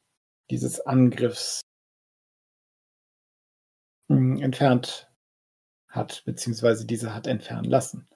dieses 0.50 0.80
Angriffs 0.80 1.62
mh, 4.08 4.42
entfernt 4.44 5.10
hat, 5.88 6.22
beziehungsweise 6.26 6.86
diese 6.86 7.14
hat 7.14 7.26
entfernen 7.26 7.64
lassen. 7.64 8.08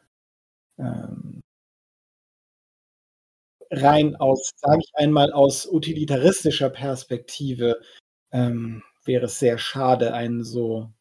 Ähm, 0.79 1.41
rein 3.71 4.17
aus, 4.17 4.53
sage 4.57 4.81
ich 4.85 4.91
einmal, 4.95 5.33
aus 5.33 5.67
utilitaristischer 5.67 6.71
Perspektive 6.71 7.81
ähm, 8.31 8.83
wäre 9.05 9.25
es 9.27 9.39
sehr 9.39 9.57
schade, 9.59 10.13
ein 10.13 10.45
so 10.45 10.93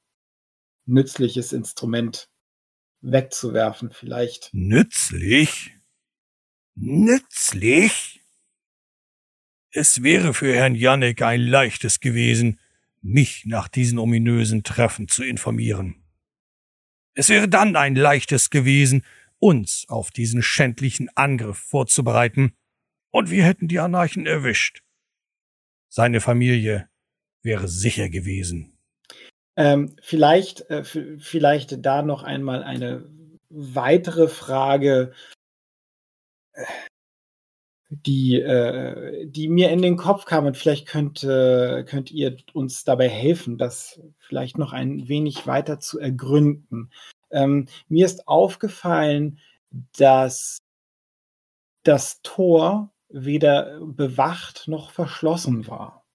nützliches 0.85 1.51
Instrument 1.51 2.29
wegzuwerfen. 3.01 3.91
Vielleicht. 3.91 4.49
Nützlich? 4.53 5.78
Nützlich? 6.81 8.21
Es 9.71 10.01
wäre 10.01 10.33
für 10.33 10.55
Herrn 10.55 10.75
Jannek 10.75 11.21
ein 11.21 11.41
leichtes 11.41 11.99
gewesen, 11.99 12.59
mich 13.01 13.45
nach 13.45 13.67
diesen 13.67 13.99
ominösen 13.99 14.63
Treffen 14.63 15.09
zu 15.09 15.23
informieren. 15.23 16.03
Es 17.15 17.27
wäre 17.27 17.49
dann 17.49 17.75
ein 17.75 17.95
leichtes 17.95 18.49
gewesen, 18.49 19.03
uns 19.39 19.85
auf 19.89 20.11
diesen 20.11 20.41
schändlichen 20.41 21.09
Angriff 21.15 21.57
vorzubereiten, 21.57 22.53
und 23.11 23.29
wir 23.29 23.43
hätten 23.43 23.67
die 23.67 23.79
Anarchen 23.79 24.25
erwischt. 24.25 24.83
Seine 25.89 26.21
Familie 26.21 26.89
wäre 27.41 27.67
sicher 27.67 28.07
gewesen. 28.07 28.77
Ähm, 29.57 29.95
vielleicht, 30.01 30.69
äh, 30.69 30.83
vielleicht 30.83 31.83
da 31.85 32.03
noch 32.03 32.23
einmal 32.23 32.63
eine 32.63 33.09
weitere 33.49 34.27
Frage, 34.27 35.13
die, 37.89 38.39
äh, 38.39 39.25
die 39.25 39.47
mir 39.49 39.71
in 39.71 39.81
den 39.81 39.97
Kopf 39.97 40.25
kam 40.25 40.45
und 40.45 40.57
vielleicht 40.57 40.87
könnt, 40.87 41.23
äh, 41.23 41.83
könnt 41.83 42.11
ihr 42.11 42.37
uns 42.53 42.83
dabei 42.83 43.09
helfen, 43.09 43.57
das 43.57 43.99
vielleicht 44.19 44.57
noch 44.57 44.73
ein 44.73 45.07
wenig 45.07 45.47
weiter 45.47 45.79
zu 45.79 45.99
ergründen. 45.99 46.91
Ähm, 47.31 47.67
mir 47.87 48.05
ist 48.05 48.27
aufgefallen, 48.27 49.39
dass 49.97 50.59
das 51.83 52.21
Tor 52.21 52.91
weder 53.09 53.79
bewacht 53.81 54.67
noch 54.67 54.91
verschlossen 54.91 55.67
war. 55.67 56.05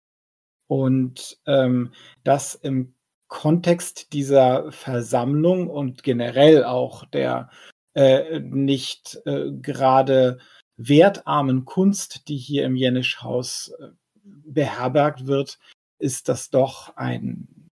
Und 0.68 1.38
ähm, 1.46 1.92
das 2.22 2.54
im 2.54 2.94
Kontext 3.26 4.12
dieser 4.12 4.70
Versammlung 4.70 5.68
und 5.68 6.04
generell 6.04 6.64
auch 6.64 7.04
der 7.06 7.50
äh, 7.94 8.40
nicht 8.40 9.20
äh, 9.24 9.50
gerade 9.52 10.38
wertarmen 10.76 11.64
Kunst, 11.64 12.28
die 12.28 12.36
hier 12.36 12.64
im 12.64 12.76
Jenisch-Haus 12.76 13.72
äh, 13.78 13.88
beherbergt 14.24 15.26
wird, 15.26 15.58
ist 15.98 16.28
das 16.28 16.50
doch 16.50 16.96
ein 16.96 17.70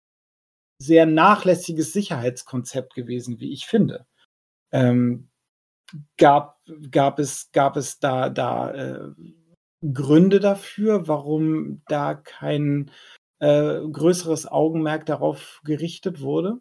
sehr 0.79 1.07
nachlässiges 1.07 1.93
Sicherheitskonzept 1.93 2.95
gewesen, 2.95 3.41
wie 3.41 3.53
ich 3.53 3.67
finde. 3.67 4.07
Ähm, 4.73 5.29
gab, 6.17 6.61
gab, 6.91 7.19
es, 7.19 7.51
gab 7.53 7.77
es 7.77 7.99
da, 7.99 8.29
da 8.29 8.71
äh, 8.73 9.13
Gründe 9.93 10.41
dafür, 10.41 11.09
warum 11.09 11.83
da 11.89 12.15
kein 12.15 12.91
äh, 13.39 13.81
größeres 13.81 14.47
Augenmerk 14.47 15.07
darauf 15.07 15.61
gerichtet 15.65 16.21
wurde? 16.21 16.61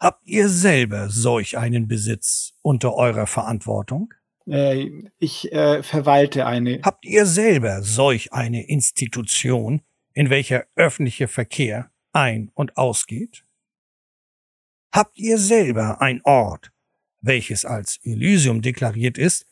Habt 0.00 0.26
ihr 0.26 0.48
selber 0.48 1.08
solch 1.08 1.56
einen 1.56 1.88
Besitz 1.88 2.54
unter 2.62 2.94
eurer 2.94 3.26
Verantwortung? 3.26 4.12
Äh, 4.46 4.90
ich 5.18 5.50
äh, 5.52 5.82
verwalte 5.82 6.46
eine. 6.46 6.80
Habt 6.82 7.04
ihr 7.04 7.26
selber 7.26 7.82
solch 7.82 8.32
eine 8.32 8.66
Institution, 8.66 9.82
in 10.12 10.30
welcher 10.30 10.66
öffentlicher 10.74 11.28
Verkehr 11.28 11.90
ein- 12.12 12.50
und 12.54 12.76
ausgeht? 12.76 13.44
Habt 14.92 15.18
ihr 15.18 15.38
selber 15.38 16.00
ein 16.00 16.20
Ort, 16.24 16.70
welches 17.20 17.64
als 17.64 17.98
Elysium 18.04 18.62
deklariert 18.62 19.18
ist, 19.18 19.46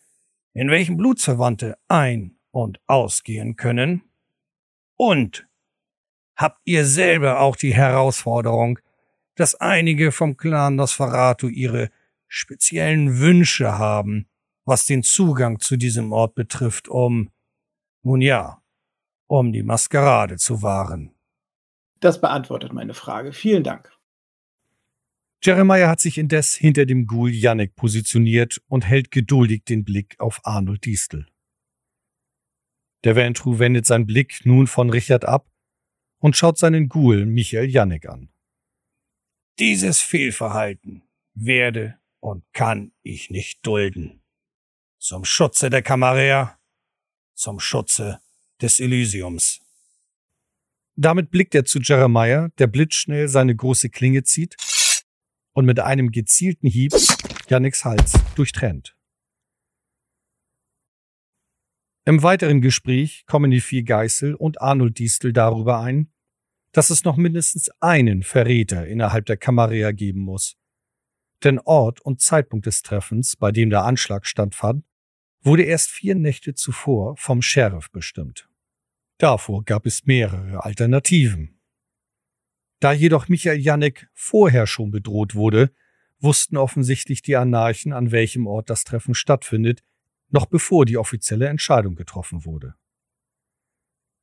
in 0.52 0.70
welchem 0.70 0.96
Blutsverwandte 0.96 1.78
ein- 1.88 2.37
und 2.50 2.80
ausgehen 2.87 3.56
können? 3.56 4.02
Und 4.96 5.46
habt 6.37 6.61
ihr 6.64 6.84
selber 6.84 7.40
auch 7.40 7.56
die 7.56 7.75
Herausforderung, 7.75 8.78
dass 9.35 9.55
einige 9.55 10.12
vom 10.12 10.37
Clan 10.37 10.77
Nosferatu 10.77 11.49
ihre 11.49 11.91
speziellen 12.29 13.19
Wünsche 13.19 13.79
haben, 13.79 14.29
was 14.65 14.87
den 14.87 15.03
Zugang 15.03 15.61
zu 15.61 15.77
diesem 15.77 16.12
Ort 16.12 16.35
betrifft, 16.35 16.89
um, 16.89 17.31
nun 18.03 18.21
ja, 18.21 18.62
um 19.27 19.53
die 19.53 19.62
Maskerade 19.62 20.37
zu 20.37 20.62
wahren. 20.62 21.15
Das 22.01 22.21
beantwortet 22.21 22.73
meine 22.73 22.95
Frage. 22.95 23.33
Vielen 23.33 23.65
Dank. 23.65 23.93
Jeremiah 25.45 25.89
hat 25.89 26.01
sich 26.01 26.19
indes 26.19 26.55
hinter 26.55 26.87
dem 26.87 27.07
Ghoul 27.07 27.31
Yannick 27.33 27.75
positioniert 27.75 28.62
und 28.69 28.87
hält 28.87 29.11
geduldig 29.11 29.65
den 29.65 29.85
Blick 29.85 30.15
auf 30.19 30.41
Arnold 30.45 30.85
Distel. 30.85 31.27
Der 33.05 33.17
Ventru 33.17 33.59
wendet 33.59 33.85
seinen 33.85 34.07
Blick 34.07 34.47
nun 34.47 34.69
von 34.69 34.91
Richard 34.91 35.25
ab 35.25 35.51
und 36.19 36.37
schaut 36.37 36.59
seinen 36.59 36.89
Ghoul 36.89 37.27
Michael 37.27 37.69
Yannick 37.69 38.09
an. 38.09 38.29
Dieses 39.59 40.00
Fehlverhalten 40.00 41.02
werde 41.35 41.99
und 42.21 42.44
kann 42.52 42.92
ich 43.02 43.30
nicht 43.30 43.66
dulden. 43.66 44.23
Zum 44.99 45.25
Schutze 45.25 45.68
der 45.68 45.82
Camarilla, 45.82 46.59
zum 47.35 47.61
Schutze 47.61 48.21
des 48.61 48.80
Elysiums. 48.80 49.61
Damit 50.94 51.30
blickt 51.30 51.54
er 51.54 51.64
zu 51.64 51.80
Jeremiah, 51.80 52.49
der 52.59 52.66
blitzschnell 52.66 53.28
seine 53.28 53.56
große 53.56 53.90
Klinge 53.90 54.23
zieht 54.23 54.56
und 55.52 55.66
mit 55.66 55.80
einem 55.80 56.12
gezielten 56.12 56.68
Hieb 56.68 56.92
Yannicks 57.49 57.85
Hals 57.85 58.12
durchtrennt. 58.35 58.97
Im 62.04 62.23
weiteren 62.23 62.61
Gespräch 62.61 63.25
kommen 63.26 63.50
die 63.50 63.61
vier 63.61 63.85
Geißel 63.85 64.35
und 64.35 64.61
Arnold 64.61 64.99
Distel 64.99 65.32
darüber 65.32 65.80
ein, 65.80 66.12
dass 66.73 66.91
es 66.91 67.05
noch 67.05 67.17
mindestens 67.17 67.71
einen 67.81 68.23
Verräter 68.23 68.87
innerhalb 68.87 69.26
der 69.26 69.37
Camarilla 69.37 69.93
geben 69.93 70.21
muss. 70.21 70.57
Denn 71.45 71.59
Ort 71.59 72.00
und 72.00 72.21
Zeitpunkt 72.21 72.67
des 72.67 72.83
Treffens, 72.83 73.37
bei 73.37 73.52
dem 73.52 73.71
der 73.71 73.85
Anschlag 73.85 74.26
stattfand, 74.26 74.85
wurde 75.43 75.64
erst 75.64 75.91
vier 75.91 76.14
Nächte 76.14 76.55
zuvor 76.55 77.17
vom 77.17 77.43
Sheriff 77.43 77.91
bestimmt. 77.91 78.49
Davor 79.19 79.64
gab 79.64 79.87
es 79.87 80.07
mehrere 80.07 80.64
Alternativen. 80.64 81.61
Da 82.81 82.93
jedoch 82.93 83.29
Michael 83.29 83.61
Janek 83.61 84.09
vorher 84.14 84.67
schon 84.67 84.91
bedroht 84.91 85.35
wurde, 85.35 85.73
wussten 86.21 86.57
offensichtlich 86.57 87.23
die 87.23 87.37
Anarchen, 87.37 87.93
an 87.93 88.12
welchem 88.12 88.47
Ort 88.47 88.71
das 88.71 88.85
Treffen 88.85 89.14
stattfindet, 89.14 89.83
noch 90.31 90.47
bevor 90.47 90.87
die 90.87 90.97
offizielle 90.97 91.49
Entscheidung 91.49 91.95
getroffen 91.95 92.45
wurde. 92.45 92.75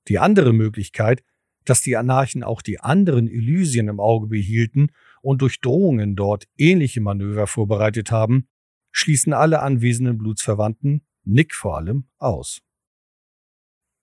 Die 0.08 0.20
andere 0.20 0.54
Möglichkeit, 0.54 1.24
dass 1.70 1.82
die 1.82 1.98
Anarchen 1.98 2.44
auch 2.44 2.62
die 2.62 2.80
anderen 2.80 3.28
Elysien 3.28 3.90
im 3.90 4.00
Auge 4.00 4.28
behielten 4.28 4.88
und 5.22 5.42
durch 5.42 5.62
Drohungen 5.62 6.16
dort 6.16 6.48
ähnliche 6.58 7.00
Manöver 7.00 7.46
vorbereitet 7.46 8.12
haben, 8.12 8.48
schließen 8.92 9.34
alle 9.34 9.62
anwesenden 9.62 10.18
Blutsverwandten, 10.18 11.06
Nick 11.24 11.54
vor 11.54 11.78
allem, 11.78 12.06
aus. 12.18 12.62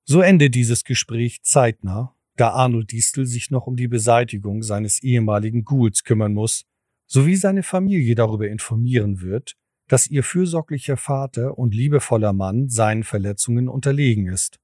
So 0.04 0.20
endet 0.20 0.54
dieses 0.54 0.84
Gespräch 0.84 1.42
zeitnah, 1.42 2.14
da 2.36 2.50
Arnold 2.50 2.92
Distel 2.92 3.26
sich 3.26 3.50
noch 3.50 3.66
um 3.66 3.76
die 3.76 3.88
Beseitigung 3.88 4.62
seines 4.62 5.02
ehemaligen 5.02 5.64
Ghouls 5.64 6.04
kümmern 6.04 6.34
muss, 6.34 6.66
sowie 7.06 7.34
seine 7.34 7.64
Familie 7.64 8.14
darüber 8.14 8.48
informieren 8.48 9.20
wird, 9.20 9.56
dass 9.88 10.08
ihr 10.08 10.22
fürsorglicher 10.22 10.96
Vater 10.96 11.58
und 11.58 11.74
liebevoller 11.74 12.32
Mann 12.32 12.68
seinen 12.68 13.02
Verletzungen 13.02 13.68
unterlegen 13.68 14.28
ist. 14.28 14.60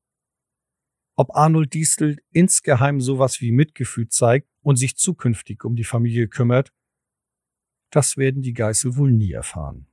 Ob 1.23 1.37
Arnold 1.37 1.73
Distel 1.73 2.17
insgeheim 2.33 3.01
sowas 3.01 3.41
wie 3.41 3.53
Mitgefühl 3.53 4.09
zeigt 4.09 4.49
und 4.61 4.75
sich 4.75 4.97
zukünftig 4.97 5.63
um 5.63 5.77
die 5.77 5.85
Familie 5.85 6.27
kümmert, 6.27 6.73
das 7.91 8.17
werden 8.17 8.43
die 8.43 8.55
Geißel 8.55 8.97
wohl 8.97 9.13
nie 9.13 9.31
erfahren. 9.31 9.87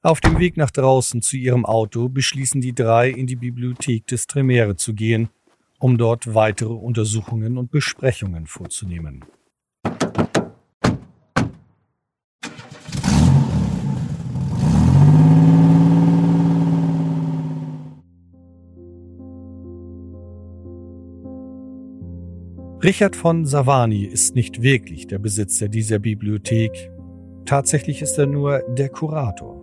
Auf 0.00 0.20
dem 0.22 0.38
Weg 0.38 0.56
nach 0.56 0.70
draußen 0.70 1.20
zu 1.20 1.36
ihrem 1.36 1.66
Auto 1.66 2.08
beschließen 2.08 2.62
die 2.62 2.74
drei, 2.74 3.10
in 3.10 3.26
die 3.26 3.36
Bibliothek 3.36 4.06
des 4.06 4.26
Tremere 4.26 4.76
zu 4.76 4.94
gehen, 4.94 5.28
um 5.78 5.98
dort 5.98 6.34
weitere 6.34 6.72
Untersuchungen 6.72 7.58
und 7.58 7.70
Besprechungen 7.70 8.46
vorzunehmen. 8.46 9.26
Richard 22.80 23.16
von 23.16 23.44
Savani 23.44 24.04
ist 24.04 24.36
nicht 24.36 24.62
wirklich 24.62 25.08
der 25.08 25.18
Besitzer 25.18 25.68
dieser 25.68 25.98
Bibliothek. 25.98 26.92
Tatsächlich 27.44 28.02
ist 28.02 28.16
er 28.18 28.26
nur 28.26 28.60
der 28.68 28.88
Kurator. 28.88 29.60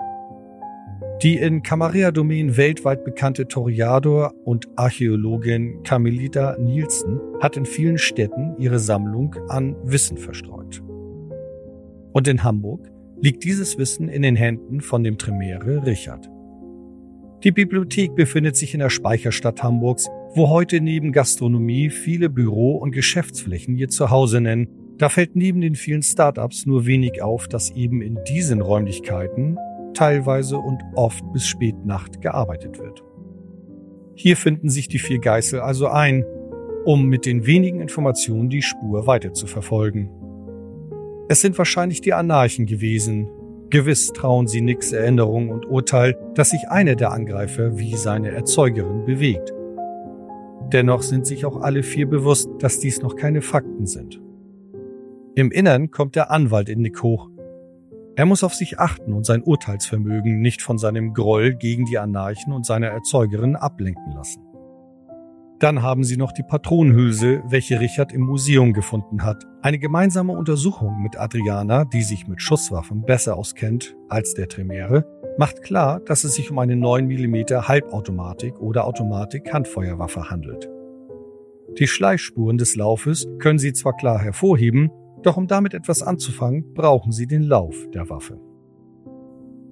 Die 1.24 1.38
in 1.38 1.64
Camarilla-Domain 1.64 2.58
weltweit 2.58 3.06
bekannte 3.06 3.48
Toriador 3.48 4.34
und 4.44 4.68
Archäologin 4.76 5.82
Carmelita 5.84 6.58
Nielsen 6.60 7.22
hat 7.40 7.56
in 7.56 7.66
vielen 7.66 7.98
Städten 7.98 8.54
ihre 8.58 8.80
Sammlung 8.80 9.34
an 9.48 9.78
Wissen 9.86 10.18
verstreut. 10.18 10.84
Und 12.12 12.28
in 12.28 12.44
Hamburg 12.44 12.92
liegt 13.22 13.46
dieses 13.46 13.78
Wissen 13.78 14.10
in 14.10 14.24
den 14.24 14.36
Händen 14.36 14.82
von 14.82 15.06
dem 15.06 15.18
Tremere 15.18 15.86
Richard. 15.86 16.30
Die 17.46 17.52
Bibliothek 17.52 18.16
befindet 18.16 18.58
sich 18.58 18.74
in 18.74 18.82
der 18.82 18.90
Speicherstadt 18.90 19.64
Hamburgs 19.64 20.10
wo 20.36 20.50
heute 20.50 20.82
neben 20.82 21.14
Gastronomie 21.14 21.90
viele 21.90 22.30
Büro- 22.30 22.76
und 22.76 22.92
Geschäftsflächen 22.92 23.78
ihr 23.78 23.88
Zuhause 23.88 24.42
nennen. 24.42 24.68
Da 24.98 25.08
fällt 25.08 25.38
neben 25.38 25.62
den 25.62 25.76
vielen 25.76 26.04
Startups 26.04 26.66
nur 26.66 26.86
wenig 26.86 27.22
auf, 27.22 27.48
dass 27.48 27.72
eben 27.72 28.02
in 28.02 28.20
diesen 28.28 28.62
Räumlichkeiten 28.62 29.58
teilweise 29.94 30.58
und 30.58 30.82
oft 30.96 31.24
bis 31.32 31.48
spät 31.48 31.86
Nacht 31.86 32.22
gearbeitet 32.22 32.80
wird. 32.80 33.02
Hier 34.16 34.36
finden 34.36 34.70
sich 34.70 34.90
die 34.90 35.00
vier 35.00 35.20
Geißel 35.20 35.62
also 35.62 35.88
ein, 35.88 36.26
um 36.84 37.06
mit 37.06 37.26
den 37.26 37.46
wenigen 37.46 37.80
Informationen 37.80 38.50
die 38.50 38.62
Spur 38.62 39.08
weiter 39.08 39.32
zu 39.34 39.48
verfolgen. 39.48 40.10
Es 41.30 41.40
sind 41.40 41.58
wahrscheinlich 41.58 42.02
die 42.02 42.14
Anarchen 42.14 42.66
gewesen. 42.66 43.30
Gewiss 43.70 44.14
trauen 44.14 44.48
sie 44.48 44.62
nix 44.62 44.92
Erinnerung 44.92 45.50
und 45.50 45.66
Urteil, 45.66 46.18
dass 46.36 46.52
sich 46.52 46.70
einer 46.70 46.96
der 46.96 47.12
Angreifer 47.12 47.78
wie 47.78 47.96
seine 47.96 48.32
Erzeugerin 48.32 49.06
bewegt. 49.06 49.54
Dennoch 50.72 51.02
sind 51.02 51.26
sich 51.26 51.46
auch 51.46 51.62
alle 51.62 51.84
vier 51.84 52.08
bewusst, 52.08 52.50
dass 52.60 52.80
dies 52.80 53.02
noch 53.02 53.16
keine 53.16 53.42
Fakten 53.42 53.86
sind. 53.86 54.22
Im 55.36 55.52
Innern 55.52 55.92
kommt 55.92 56.16
der 56.16 56.32
Anwalt 56.32 56.70
in 56.70 56.82
Nick 56.82 57.04
hoch. 57.04 57.30
Er 58.16 58.26
muss 58.26 58.44
auf 58.44 58.54
sich 58.54 58.80
achten 58.80 59.12
und 59.12 59.26
sein 59.26 59.44
Urteilsvermögen 59.44 60.40
nicht 60.40 60.62
von 60.62 60.78
seinem 60.78 61.14
Groll 61.14 61.56
gegen 61.56 61.86
die 61.86 61.98
Anarchen 61.98 62.54
und 62.54 62.66
seiner 62.66 62.88
Erzeugerin 62.88 63.58
ablenken 63.58 64.14
lassen. 64.14 64.45
Dann 65.60 65.82
haben 65.82 66.04
sie 66.04 66.18
noch 66.18 66.34
die 66.34 66.44
Patronenhülse, 66.44 67.42
welche 67.48 67.80
Richard 67.80 68.12
im 68.12 68.22
Museum 68.22 68.74
gefunden 68.74 69.24
hat. 69.24 69.46
Eine 69.62 69.80
gemeinsame 69.80 70.34
Untersuchung 70.34 71.02
mit 71.02 71.18
Adriana, 71.18 71.86
die 71.86 72.02
sich 72.02 72.28
mit 72.28 72.42
Schusswaffen 72.42 73.04
besser 73.04 73.38
auskennt 73.38 73.96
als 74.10 74.34
der 74.34 74.50
Tremere, 74.50 75.06
macht 75.38 75.62
klar, 75.62 76.02
dass 76.02 76.26
es 76.26 76.36
sich 76.36 76.52
um 76.52 76.60
eine 76.60 76.76
9 76.76 77.08
mm 77.08 77.68
Halbautomatik 77.68 78.60
oder 78.60 78.86
Automatik-Handfeuerwaffe 78.86 80.30
handelt. 80.30 80.70
Die 81.80 81.88
Schleichspuren 81.88 82.58
des 82.58 82.76
Laufes 82.76 83.26
können 83.40 83.60
Sie 83.60 83.72
zwar 83.72 83.96
klar 83.96 84.20
hervorheben, 84.20 84.92
doch 85.24 85.38
um 85.38 85.48
damit 85.48 85.74
etwas 85.74 86.04
anzufangen, 86.04 86.74
brauchen 86.74 87.14
Sie 87.14 87.28
den 87.28 87.44
Lauf 87.44 87.76
der 87.94 88.10
Waffe. 88.10 88.40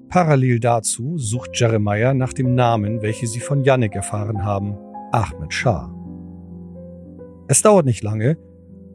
Parallel 0.07 0.59
dazu 0.59 1.17
sucht 1.17 1.59
Jeremiah 1.59 2.13
nach 2.13 2.33
dem 2.33 2.55
Namen, 2.55 3.01
welche 3.01 3.27
Sie 3.27 3.39
von 3.39 3.63
Yannick 3.63 3.95
erfahren 3.95 4.45
haben, 4.45 4.77
Ahmed 5.13 5.53
Shah. 5.53 5.93
Es 7.47 7.61
dauert 7.61 7.85
nicht 7.85 8.01
lange 8.01 8.35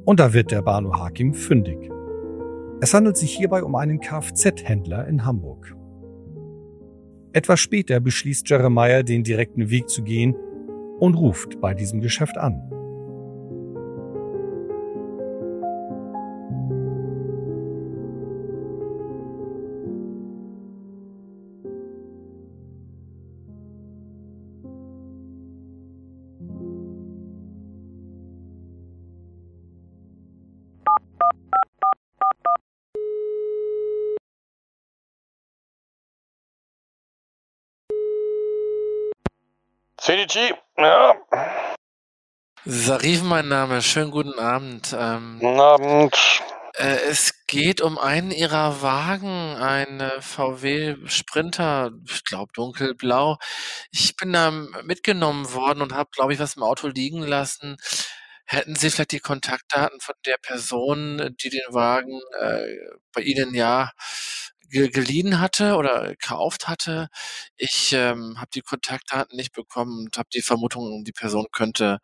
und 0.05 0.19
da 0.19 0.35
wird 0.35 0.51
der 0.51 0.63
Banu 0.63 0.93
Hakim 0.93 1.33
fündig. 1.33 1.93
Es 2.81 2.93
handelt 2.93 3.17
sich 3.17 3.37
hierbei 3.37 3.63
um 3.63 3.77
einen 3.77 4.01
Kfz-Händler 4.01 5.07
in 5.07 5.25
Hamburg. 5.25 5.77
Etwas 7.33 7.61
später 7.61 8.01
beschließt 8.01 8.51
Jeremiah, 8.51 9.05
den 9.05 9.23
direkten 9.23 9.71
Weg 9.71 9.89
zu 9.89 10.03
gehen 10.03 10.35
und 10.99 11.15
ruft 11.15 11.61
bei 11.61 11.73
diesem 11.73 12.01
Geschäft 12.01 12.37
an. 12.37 12.69
CDG, 40.19 40.53
ja. 40.77 41.15
Sarif, 42.65 43.23
mein 43.23 43.47
Name. 43.47 43.83
Schönen 43.83 44.11
guten 44.11 44.37
Abend. 44.37 44.93
Ähm, 44.99 45.39
Guten 45.39 45.61
Abend. 45.61 46.43
äh, 46.75 46.97
es 47.09 47.47
geht 47.47 47.81
um 47.81 47.99
einen 47.99 48.33
Ihrer 48.33 48.83
Wagen, 48.83 49.55
ein 49.55 50.03
VW 50.21 50.97
Sprinter, 51.07 51.93
ich 52.11 52.25
glaube 52.25 52.51
dunkelblau. 52.53 53.37
Ich 53.93 54.17
bin 54.17 54.33
da 54.33 54.51
mitgenommen 54.51 55.53
worden 55.53 55.83
und 55.83 55.93
habe, 55.95 56.11
glaube 56.13 56.33
ich, 56.33 56.41
was 56.41 56.57
im 56.57 56.65
Auto 56.65 56.89
liegen 56.89 57.23
lassen. 57.23 57.77
Hätten 58.45 58.75
Sie 58.75 58.91
vielleicht 58.91 59.13
die 59.13 59.21
Kontaktdaten 59.21 60.01
von 60.01 60.17
der 60.27 60.39
Person, 60.39 61.37
die 61.41 61.51
den 61.51 61.63
Wagen 61.73 62.21
äh, 62.41 62.65
bei 63.13 63.21
Ihnen 63.21 63.55
ja 63.55 63.93
ge 64.69 64.89
geliehen 64.89 65.41
hatte 65.41 65.77
oder 65.77 66.09
gekauft 66.09 66.69
hatte. 66.69 67.09
Ich, 67.57 67.93
ähm, 67.93 68.37
habe 68.39 68.51
die 68.55 68.63
Kontaktdaten 68.63 69.37
nicht 69.37 69.53
bekommen 69.53 70.07
und 70.07 70.19
habe 70.19 70.29
die 70.33 70.43
Vermutung, 70.43 71.05
die 71.05 71.13
Person 71.13 71.47
könnte 71.53 71.99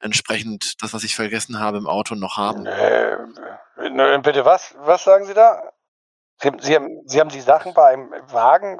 entsprechend 0.00 0.82
das, 0.82 0.92
was 0.92 1.04
ich 1.04 1.14
vergessen 1.16 1.58
habe 1.58 1.78
im 1.78 1.86
Auto 1.86 2.14
noch 2.14 2.36
haben. 2.36 2.66
Äh, 2.66 3.16
bitte 4.22 4.44
was? 4.44 4.74
Was 4.78 5.04
sagen 5.04 5.26
Sie 5.26 5.34
da? 5.34 5.72
Sie, 6.38 6.50
Sie, 6.60 6.74
haben, 6.74 7.02
Sie 7.06 7.20
haben 7.20 7.30
die 7.30 7.40
Sachen 7.40 7.74
bei 7.74 7.92
einem 7.92 8.10
Wagen? 8.30 8.78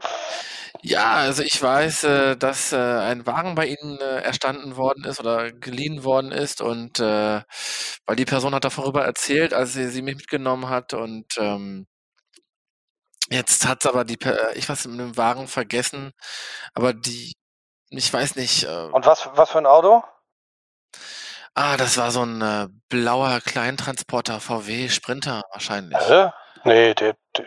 Ja, 0.83 1.15
also 1.15 1.43
ich 1.43 1.61
weiß, 1.61 2.05
äh, 2.05 2.37
dass 2.37 2.73
äh, 2.73 2.77
ein 2.77 3.27
Wagen 3.27 3.55
bei 3.55 3.67
Ihnen 3.67 3.99
äh, 3.99 4.21
erstanden 4.21 4.77
worden 4.77 5.05
ist 5.05 5.21
oder 5.21 5.51
geliehen 5.53 6.05
worden 6.05 6.33
ist 6.33 6.61
und 6.61 7.01
äh, 7.01 7.43
weil 8.07 8.17
die 8.17 8.25
Person 8.25 8.55
hat 8.55 8.65
darüber 8.65 9.05
erzählt, 9.05 9.55
als 9.55 9.73
sie, 9.73 9.89
sie 9.89 10.03
mich 10.03 10.17
mitgenommen 10.17 10.69
hat 10.69 10.93
und 10.93 11.27
ähm, 11.39 11.87
Jetzt 13.29 13.67
hat's 13.67 13.87
aber 13.87 14.05
die 14.05 14.21
äh, 14.23 14.55
ich 14.55 14.69
was 14.69 14.87
mit 14.87 15.01
dem 15.01 15.17
Wagen 15.17 15.49
vergessen, 15.49 16.13
aber 16.75 16.93
die 16.93 17.33
ich 17.91 18.13
weiß 18.13 18.37
nicht, 18.37 18.65
äh 18.65 18.89
Und 18.93 19.07
was 19.07 19.29
was 19.35 19.51
für 19.51 19.59
ein 19.59 19.67
Auto? 19.67 20.03
Ah, 21.55 21.77
das 21.79 21.97
war 21.97 22.11
so 22.11 22.23
ein 22.23 22.43
äh, 22.43 22.69
blauer 22.91 23.41
Kleintransporter 23.41 24.41
VW 24.41 24.89
Sprinter 24.91 25.43
wahrscheinlich. 25.53 25.99
Hä? 25.99 26.31
Nee, 26.65 26.95
den, 26.95 27.15
den, 27.37 27.47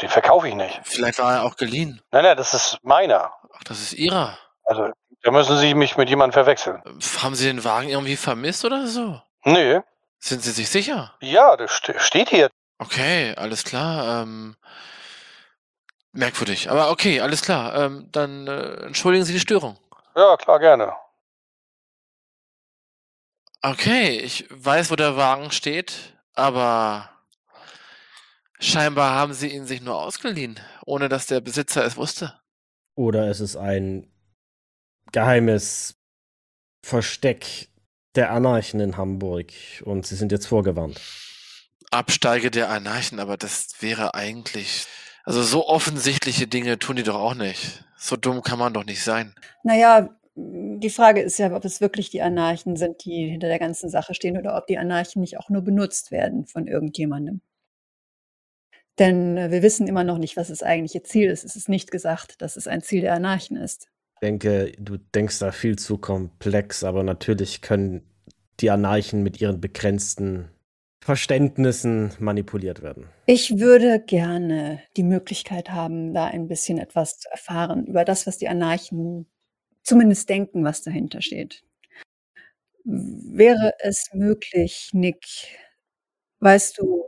den 0.00 0.08
verkaufe 0.08 0.48
ich 0.48 0.54
nicht. 0.54 0.80
Vielleicht 0.84 1.18
war 1.18 1.34
er 1.34 1.42
auch 1.44 1.56
geliehen. 1.56 2.00
Nein, 2.12 2.24
nein, 2.24 2.36
das 2.36 2.54
ist 2.54 2.78
meiner. 2.82 3.32
Ach, 3.54 3.64
das 3.64 3.80
ist 3.80 3.92
Ihrer. 3.92 4.38
Also, 4.64 4.90
da 5.22 5.30
müssen 5.30 5.58
Sie 5.58 5.74
mich 5.74 5.98
mit 5.98 6.08
jemandem 6.08 6.32
verwechseln. 6.32 6.82
Haben 7.22 7.34
Sie 7.34 7.44
den 7.46 7.62
Wagen 7.62 7.90
irgendwie 7.90 8.16
vermisst 8.16 8.64
oder 8.64 8.86
so? 8.86 9.20
Nee. 9.44 9.80
Sind 10.18 10.42
Sie 10.42 10.52
sich 10.52 10.70
sicher? 10.70 11.14
Ja, 11.20 11.56
das 11.56 11.72
st 11.72 11.92
steht 11.98 12.30
hier. 12.30 12.48
Okay, 12.78 13.34
alles 13.36 13.64
klar. 13.64 14.22
Ähm, 14.22 14.56
merkwürdig. 16.16 16.70
Aber 16.70 16.90
okay, 16.90 17.20
alles 17.20 17.42
klar. 17.42 17.74
Ähm, 17.74 18.08
dann 18.12 18.46
äh, 18.46 18.84
entschuldigen 18.84 19.24
Sie 19.24 19.32
die 19.32 19.40
Störung. 19.40 19.78
Ja, 20.14 20.36
klar, 20.36 20.58
gerne. 20.58 20.94
Okay, 23.62 24.18
ich 24.18 24.46
weiß, 24.50 24.90
wo 24.90 24.96
der 24.96 25.16
Wagen 25.16 25.50
steht, 25.50 26.14
aber 26.34 27.10
scheinbar 28.60 29.14
haben 29.14 29.32
Sie 29.32 29.48
ihn 29.48 29.66
sich 29.66 29.80
nur 29.80 29.96
ausgeliehen, 29.96 30.60
ohne 30.84 31.08
dass 31.08 31.26
der 31.26 31.40
Besitzer 31.40 31.84
es 31.84 31.96
wusste. 31.96 32.38
Oder 32.94 33.28
es 33.28 33.40
ist 33.40 33.56
ein 33.56 34.10
geheimes 35.12 35.96
Versteck 36.82 37.68
der 38.14 38.30
Anarchen 38.30 38.80
in 38.80 38.96
Hamburg 38.96 39.52
und 39.84 40.06
sie 40.06 40.16
sind 40.16 40.32
jetzt 40.32 40.46
vorgewarnt. 40.46 41.00
Absteige 41.90 42.50
der 42.50 42.70
Anarchen, 42.70 43.20
aber 43.20 43.36
das 43.36 43.74
wäre 43.80 44.14
eigentlich. 44.14 44.86
Also 45.26 45.42
so 45.42 45.66
offensichtliche 45.66 46.46
Dinge 46.46 46.78
tun 46.78 46.96
die 46.96 47.02
doch 47.02 47.16
auch 47.16 47.34
nicht. 47.34 47.84
So 47.98 48.16
dumm 48.16 48.42
kann 48.42 48.60
man 48.60 48.72
doch 48.72 48.84
nicht 48.84 49.02
sein. 49.02 49.34
Naja, 49.64 50.08
die 50.36 50.90
Frage 50.90 51.20
ist 51.20 51.38
ja, 51.38 51.52
ob 51.52 51.64
es 51.64 51.80
wirklich 51.80 52.10
die 52.10 52.22
Anarchen 52.22 52.76
sind, 52.76 53.04
die 53.04 53.28
hinter 53.30 53.48
der 53.48 53.58
ganzen 53.58 53.90
Sache 53.90 54.14
stehen 54.14 54.38
oder 54.38 54.56
ob 54.56 54.68
die 54.68 54.78
Anarchen 54.78 55.20
nicht 55.20 55.38
auch 55.38 55.50
nur 55.50 55.62
benutzt 55.62 56.12
werden 56.12 56.46
von 56.46 56.68
irgendjemandem. 56.68 57.40
Denn 59.00 59.36
äh, 59.36 59.50
wir 59.50 59.62
wissen 59.62 59.88
immer 59.88 60.04
noch 60.04 60.18
nicht, 60.18 60.36
was 60.36 60.48
das 60.48 60.62
eigentliche 60.62 61.02
Ziel 61.02 61.28
ist. 61.28 61.44
Es 61.44 61.56
ist 61.56 61.68
nicht 61.68 61.90
gesagt, 61.90 62.40
dass 62.40 62.56
es 62.56 62.68
ein 62.68 62.82
Ziel 62.82 63.00
der 63.00 63.14
Anarchen 63.14 63.56
ist. 63.56 63.88
Ich 64.14 64.20
denke, 64.20 64.72
du 64.78 64.96
denkst 64.96 65.40
da 65.40 65.50
viel 65.50 65.76
zu 65.76 65.98
komplex, 65.98 66.84
aber 66.84 67.02
natürlich 67.02 67.62
können 67.62 68.08
die 68.60 68.70
Anarchen 68.70 69.24
mit 69.24 69.40
ihren 69.40 69.60
begrenzten 69.60 70.50
Verständnissen 71.06 72.10
manipuliert 72.18 72.82
werden. 72.82 73.06
Ich 73.26 73.60
würde 73.60 74.02
gerne 74.04 74.82
die 74.96 75.04
Möglichkeit 75.04 75.70
haben, 75.70 76.12
da 76.12 76.26
ein 76.26 76.48
bisschen 76.48 76.78
etwas 76.78 77.20
zu 77.20 77.30
erfahren 77.30 77.86
über 77.86 78.04
das, 78.04 78.26
was 78.26 78.38
die 78.38 78.48
Anarchen 78.48 79.30
zumindest 79.84 80.28
denken, 80.28 80.64
was 80.64 80.82
dahinter 80.82 81.22
steht. 81.22 81.62
Wäre 82.82 83.74
es 83.78 84.08
möglich, 84.14 84.90
Nick, 84.94 85.24
weißt 86.40 86.78
du, 86.78 87.04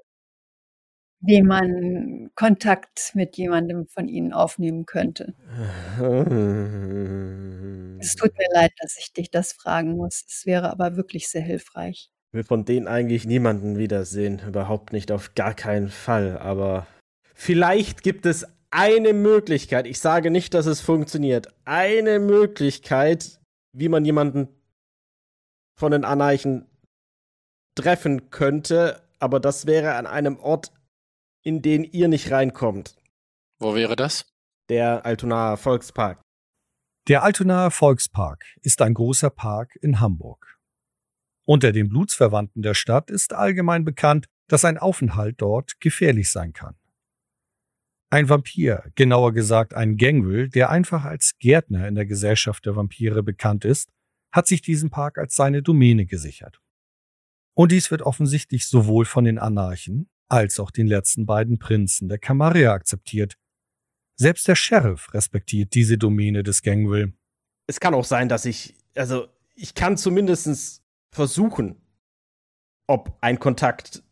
wie 1.18 1.42
man 1.42 2.30
Kontakt 2.36 3.10
mit 3.14 3.36
jemandem 3.36 3.88
von 3.88 4.06
ihnen 4.06 4.32
aufnehmen 4.32 4.86
könnte? 4.86 5.34
Es 8.00 8.14
tut 8.14 8.30
mir 8.38 8.46
leid, 8.54 8.70
dass 8.78 8.96
ich 8.96 9.12
dich 9.12 9.28
das 9.28 9.54
fragen 9.54 9.96
muss. 9.96 10.24
Es 10.28 10.46
wäre 10.46 10.70
aber 10.70 10.94
wirklich 10.94 11.28
sehr 11.28 11.42
hilfreich. 11.42 12.12
Will 12.32 12.44
von 12.44 12.64
denen 12.64 12.86
eigentlich 12.86 13.24
niemanden 13.24 13.78
wiedersehen. 13.78 14.40
Überhaupt 14.46 14.92
nicht, 14.92 15.10
auf 15.10 15.34
gar 15.34 15.54
keinen 15.54 15.88
Fall. 15.88 16.38
Aber 16.38 16.86
vielleicht 17.34 18.02
gibt 18.02 18.26
es 18.26 18.46
eine 18.70 19.14
Möglichkeit. 19.14 19.86
Ich 19.86 19.98
sage 19.98 20.30
nicht, 20.30 20.52
dass 20.52 20.66
es 20.66 20.80
funktioniert. 20.80 21.54
Eine 21.64 22.18
Möglichkeit, 22.18 23.40
wie 23.72 23.88
man 23.88 24.04
jemanden 24.04 24.48
von 25.78 25.92
den 25.92 26.04
Anarchen 26.04 26.66
treffen 27.74 28.30
könnte. 28.30 29.02
Aber 29.18 29.40
das 29.40 29.66
wäre 29.66 29.94
an 29.94 30.06
einem 30.06 30.38
Ort, 30.38 30.72
in 31.42 31.62
den 31.62 31.84
ihr 31.84 32.08
nicht 32.08 32.30
reinkommt. 32.30 32.96
Wo 33.58 33.74
wäre 33.74 33.96
das? 33.96 34.26
Der 34.68 35.06
Altonaer 35.06 35.56
Volkspark. 35.56 36.20
Der 37.08 37.22
Altonaer 37.22 37.70
Volkspark 37.70 38.44
ist 38.60 38.82
ein 38.82 38.92
großer 38.92 39.30
Park 39.30 39.78
in 39.80 39.98
Hamburg. 39.98 40.57
Unter 41.48 41.72
den 41.72 41.88
Blutsverwandten 41.88 42.60
der 42.60 42.74
Stadt 42.74 43.10
ist 43.10 43.32
allgemein 43.32 43.82
bekannt, 43.82 44.26
dass 44.48 44.66
ein 44.66 44.76
Aufenthalt 44.76 45.36
dort 45.40 45.80
gefährlich 45.80 46.30
sein 46.30 46.52
kann. 46.52 46.76
Ein 48.10 48.28
Vampir, 48.28 48.92
genauer 48.96 49.32
gesagt 49.32 49.72
ein 49.72 49.96
Gangrel, 49.96 50.50
der 50.50 50.68
einfach 50.68 51.04
als 51.04 51.38
Gärtner 51.38 51.88
in 51.88 51.94
der 51.94 52.04
Gesellschaft 52.04 52.66
der 52.66 52.76
Vampire 52.76 53.22
bekannt 53.22 53.64
ist, 53.64 53.88
hat 54.30 54.46
sich 54.46 54.60
diesen 54.60 54.90
Park 54.90 55.16
als 55.16 55.36
seine 55.36 55.62
Domäne 55.62 56.04
gesichert. 56.04 56.60
Und 57.54 57.72
dies 57.72 57.90
wird 57.90 58.02
offensichtlich 58.02 58.66
sowohl 58.66 59.06
von 59.06 59.24
den 59.24 59.38
Anarchen 59.38 60.10
als 60.28 60.60
auch 60.60 60.70
den 60.70 60.86
letzten 60.86 61.24
beiden 61.24 61.58
Prinzen 61.58 62.10
der 62.10 62.18
Camarilla 62.18 62.74
akzeptiert. 62.74 63.38
Selbst 64.16 64.46
der 64.48 64.54
Sheriff 64.54 65.14
respektiert 65.14 65.72
diese 65.72 65.96
Domäne 65.96 66.42
des 66.42 66.60
Gangrel. 66.60 67.14
Es 67.66 67.80
kann 67.80 67.94
auch 67.94 68.04
sein, 68.04 68.28
dass 68.28 68.44
ich, 68.44 68.74
also 68.94 69.28
ich 69.54 69.74
kann 69.74 69.96
zumindest 69.96 70.82
versuchen, 71.10 71.80
ob 72.86 73.16
ein 73.20 73.38
Kontakt 73.38 74.02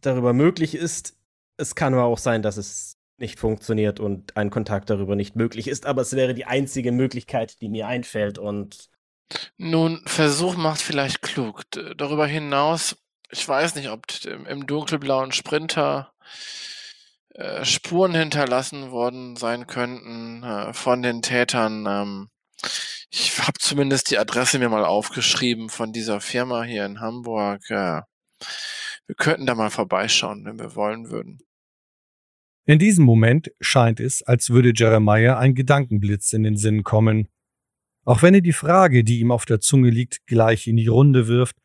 darüber 0.00 0.32
möglich 0.32 0.74
ist. 0.74 1.16
Es 1.56 1.74
kann 1.74 1.94
aber 1.94 2.04
auch 2.04 2.18
sein, 2.18 2.42
dass 2.42 2.56
es 2.56 2.96
nicht 3.18 3.38
funktioniert 3.38 3.98
und 4.00 4.36
ein 4.36 4.50
Kontakt 4.50 4.90
darüber 4.90 5.16
nicht 5.16 5.34
möglich 5.34 5.66
ist, 5.66 5.86
aber 5.86 6.02
es 6.02 6.14
wäre 6.14 6.34
die 6.34 6.44
einzige 6.44 6.92
Möglichkeit, 6.92 7.60
die 7.60 7.68
mir 7.68 7.88
einfällt 7.88 8.38
und 8.38 8.88
Nun, 9.56 10.02
Versuch 10.06 10.56
macht 10.56 10.80
vielleicht 10.80 11.20
klug. 11.22 11.64
Darüber 11.96 12.26
hinaus, 12.26 12.96
ich 13.30 13.46
weiß 13.46 13.74
nicht, 13.74 13.90
ob 13.90 14.04
im 14.24 14.46
im 14.46 14.66
dunkelblauen 14.66 15.32
Sprinter 15.32 16.12
äh, 17.34 17.64
Spuren 17.64 18.14
hinterlassen 18.14 18.90
worden 18.90 19.36
sein 19.36 19.66
könnten 19.66 20.42
äh, 20.42 20.72
von 20.72 21.02
den 21.02 21.22
Tätern. 21.22 21.86
Ähm, 21.88 22.28
ich 23.10 23.38
habe 23.38 23.58
zumindest 23.58 24.10
die 24.10 24.18
Adresse 24.18 24.58
mir 24.58 24.68
mal 24.68 24.84
aufgeschrieben 24.84 25.68
von 25.68 25.92
dieser 25.92 26.20
Firma 26.20 26.62
hier 26.62 26.84
in 26.84 27.00
Hamburg. 27.00 27.62
Wir 27.70 29.14
könnten 29.16 29.46
da 29.46 29.54
mal 29.54 29.70
vorbeischauen, 29.70 30.44
wenn 30.44 30.58
wir 30.58 30.74
wollen 30.74 31.10
würden. 31.10 31.38
In 32.66 32.78
diesem 32.78 33.06
Moment 33.06 33.50
scheint 33.60 33.98
es, 33.98 34.22
als 34.22 34.50
würde 34.50 34.72
Jeremiah 34.74 35.38
ein 35.38 35.54
Gedankenblitz 35.54 36.34
in 36.34 36.42
den 36.42 36.56
Sinn 36.58 36.84
kommen. 36.84 37.28
Auch 38.04 38.20
wenn 38.20 38.34
er 38.34 38.42
die 38.42 38.52
Frage, 38.52 39.04
die 39.04 39.20
ihm 39.20 39.32
auf 39.32 39.46
der 39.46 39.60
Zunge 39.60 39.88
liegt, 39.88 40.26
gleich 40.26 40.66
in 40.66 40.76
die 40.76 40.86
Runde 40.86 41.28
wirft, 41.28 41.56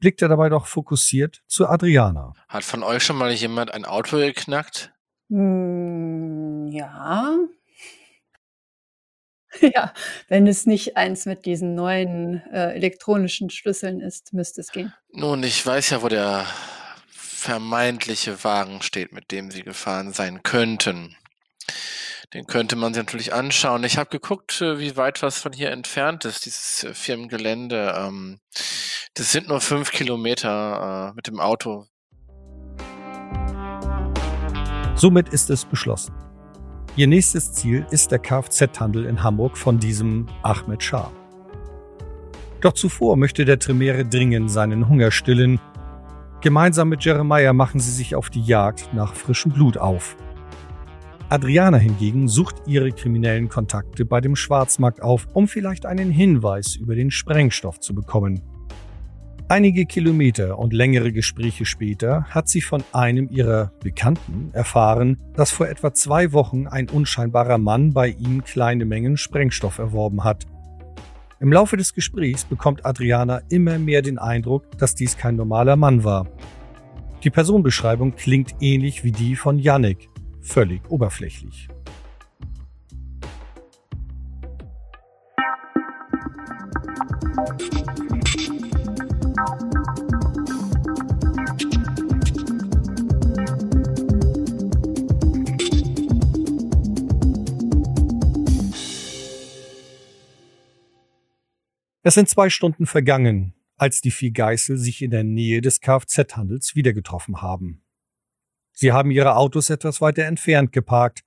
blickt 0.00 0.20
er 0.20 0.28
dabei 0.28 0.48
doch 0.48 0.66
fokussiert 0.66 1.42
zu 1.46 1.68
Adriana. 1.68 2.32
Hat 2.48 2.64
von 2.64 2.82
euch 2.82 3.04
schon 3.04 3.16
mal 3.16 3.32
jemand 3.32 3.72
ein 3.72 3.84
Auto 3.84 4.16
geknackt? 4.16 4.92
Hm, 5.28 6.66
ja. 6.72 7.38
Ja, 9.74 9.92
wenn 10.28 10.46
es 10.46 10.66
nicht 10.66 10.96
eins 10.96 11.26
mit 11.26 11.46
diesen 11.46 11.74
neuen 11.74 12.42
äh, 12.52 12.74
elektronischen 12.74 13.50
Schlüsseln 13.50 14.00
ist, 14.00 14.32
müsste 14.32 14.60
es 14.60 14.72
gehen. 14.72 14.92
Nun, 15.12 15.42
ich 15.42 15.64
weiß 15.64 15.90
ja, 15.90 16.02
wo 16.02 16.08
der 16.08 16.46
vermeintliche 17.08 18.44
Wagen 18.44 18.82
steht, 18.82 19.12
mit 19.12 19.30
dem 19.30 19.50
sie 19.50 19.62
gefahren 19.62 20.12
sein 20.12 20.42
könnten. 20.42 21.16
Den 22.34 22.46
könnte 22.46 22.76
man 22.76 22.94
sich 22.94 23.02
natürlich 23.02 23.34
anschauen. 23.34 23.84
Ich 23.84 23.98
habe 23.98 24.08
geguckt, 24.08 24.60
äh, 24.62 24.78
wie 24.78 24.96
weit 24.96 25.22
was 25.22 25.38
von 25.38 25.52
hier 25.52 25.70
entfernt 25.70 26.24
ist, 26.24 26.46
dieses 26.46 26.84
äh, 26.84 26.94
Firmengelände. 26.94 27.94
Ähm, 27.98 28.40
das 29.14 29.32
sind 29.32 29.48
nur 29.48 29.60
fünf 29.60 29.90
Kilometer 29.90 31.10
äh, 31.10 31.14
mit 31.14 31.26
dem 31.26 31.40
Auto. 31.40 31.86
Somit 34.94 35.28
ist 35.30 35.50
es 35.50 35.64
beschlossen. 35.64 36.14
Ihr 36.94 37.06
nächstes 37.06 37.54
Ziel 37.54 37.86
ist 37.90 38.10
der 38.10 38.18
Kfz-Handel 38.18 39.06
in 39.06 39.22
Hamburg 39.22 39.56
von 39.56 39.78
diesem 39.78 40.26
Ahmed 40.42 40.82
Schah. 40.82 41.10
Doch 42.60 42.74
zuvor 42.74 43.16
möchte 43.16 43.46
der 43.46 43.58
Tremere 43.58 44.04
dringend 44.04 44.50
seinen 44.50 44.90
Hunger 44.90 45.10
stillen. 45.10 45.58
Gemeinsam 46.42 46.90
mit 46.90 47.02
Jeremiah 47.02 47.54
machen 47.54 47.80
sie 47.80 47.92
sich 47.92 48.14
auf 48.14 48.28
die 48.28 48.42
Jagd 48.42 48.92
nach 48.92 49.14
frischem 49.14 49.52
Blut 49.52 49.78
auf. 49.78 50.16
Adriana 51.30 51.78
hingegen 51.78 52.28
sucht 52.28 52.56
ihre 52.66 52.92
kriminellen 52.92 53.48
Kontakte 53.48 54.04
bei 54.04 54.20
dem 54.20 54.36
Schwarzmarkt 54.36 55.00
auf, 55.02 55.26
um 55.32 55.48
vielleicht 55.48 55.86
einen 55.86 56.10
Hinweis 56.10 56.76
über 56.76 56.94
den 56.94 57.10
Sprengstoff 57.10 57.80
zu 57.80 57.94
bekommen. 57.94 58.42
Einige 59.52 59.84
Kilometer 59.84 60.58
und 60.58 60.72
längere 60.72 61.12
Gespräche 61.12 61.66
später 61.66 62.24
hat 62.30 62.48
sie 62.48 62.62
von 62.62 62.82
einem 62.94 63.28
ihrer 63.28 63.70
Bekannten 63.82 64.48
erfahren, 64.54 65.18
dass 65.36 65.50
vor 65.50 65.68
etwa 65.68 65.92
zwei 65.92 66.32
Wochen 66.32 66.66
ein 66.68 66.88
unscheinbarer 66.88 67.58
Mann 67.58 67.92
bei 67.92 68.08
ihm 68.08 68.42
kleine 68.44 68.86
Mengen 68.86 69.18
Sprengstoff 69.18 69.76
erworben 69.76 70.24
hat. 70.24 70.46
Im 71.38 71.52
Laufe 71.52 71.76
des 71.76 71.92
Gesprächs 71.92 72.46
bekommt 72.46 72.86
Adriana 72.86 73.42
immer 73.50 73.78
mehr 73.78 74.00
den 74.00 74.16
Eindruck, 74.16 74.78
dass 74.78 74.94
dies 74.94 75.18
kein 75.18 75.36
normaler 75.36 75.76
Mann 75.76 76.02
war. 76.02 76.28
Die 77.22 77.28
Personenbeschreibung 77.28 78.16
klingt 78.16 78.54
ähnlich 78.60 79.04
wie 79.04 79.12
die 79.12 79.36
von 79.36 79.58
Yannick, 79.58 80.08
völlig 80.40 80.80
oberflächlich. 80.90 81.68
Es 102.04 102.14
sind 102.14 102.28
zwei 102.28 102.50
Stunden 102.50 102.86
vergangen, 102.86 103.54
als 103.76 104.00
die 104.00 104.10
vier 104.10 104.32
Geißel 104.32 104.76
sich 104.76 105.02
in 105.02 105.12
der 105.12 105.22
Nähe 105.22 105.60
des 105.60 105.80
Kfz-Handels 105.80 106.74
wieder 106.74 106.92
getroffen 106.92 107.42
haben. 107.42 107.84
Sie 108.72 108.90
haben 108.90 109.12
ihre 109.12 109.36
Autos 109.36 109.70
etwas 109.70 110.00
weiter 110.00 110.24
entfernt 110.24 110.72
geparkt. 110.72 111.22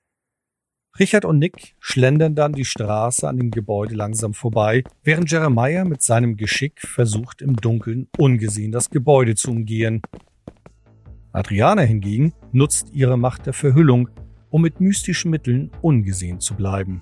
Richard 1.00 1.24
und 1.24 1.40
Nick 1.40 1.76
schlendern 1.80 2.36
dann 2.36 2.52
die 2.52 2.66
Straße 2.66 3.26
an 3.26 3.38
dem 3.38 3.52
Gebäude 3.52 3.96
langsam 3.96 4.34
vorbei, 4.34 4.84
während 5.02 5.32
Jeremiah 5.32 5.86
mit 5.86 6.02
seinem 6.02 6.36
Geschick 6.36 6.82
versucht, 6.82 7.42
im 7.42 7.56
Dunkeln 7.56 8.10
ungesehen 8.18 8.74
das 8.74 8.90
Gebäude 8.90 9.36
zu 9.36 9.52
umgehen. 9.52 10.02
Adriana 11.32 11.84
hingegen 11.84 12.34
nutzt 12.52 12.90
ihre 12.92 13.18
Macht 13.18 13.46
der 13.46 13.54
Verhüllung, 13.54 14.10
um 14.50 14.62
mit 14.62 14.82
mystischen 14.82 15.32
Mitteln 15.32 15.72
ungesehen 15.82 16.42
zu 16.42 16.54
bleiben. 16.54 17.02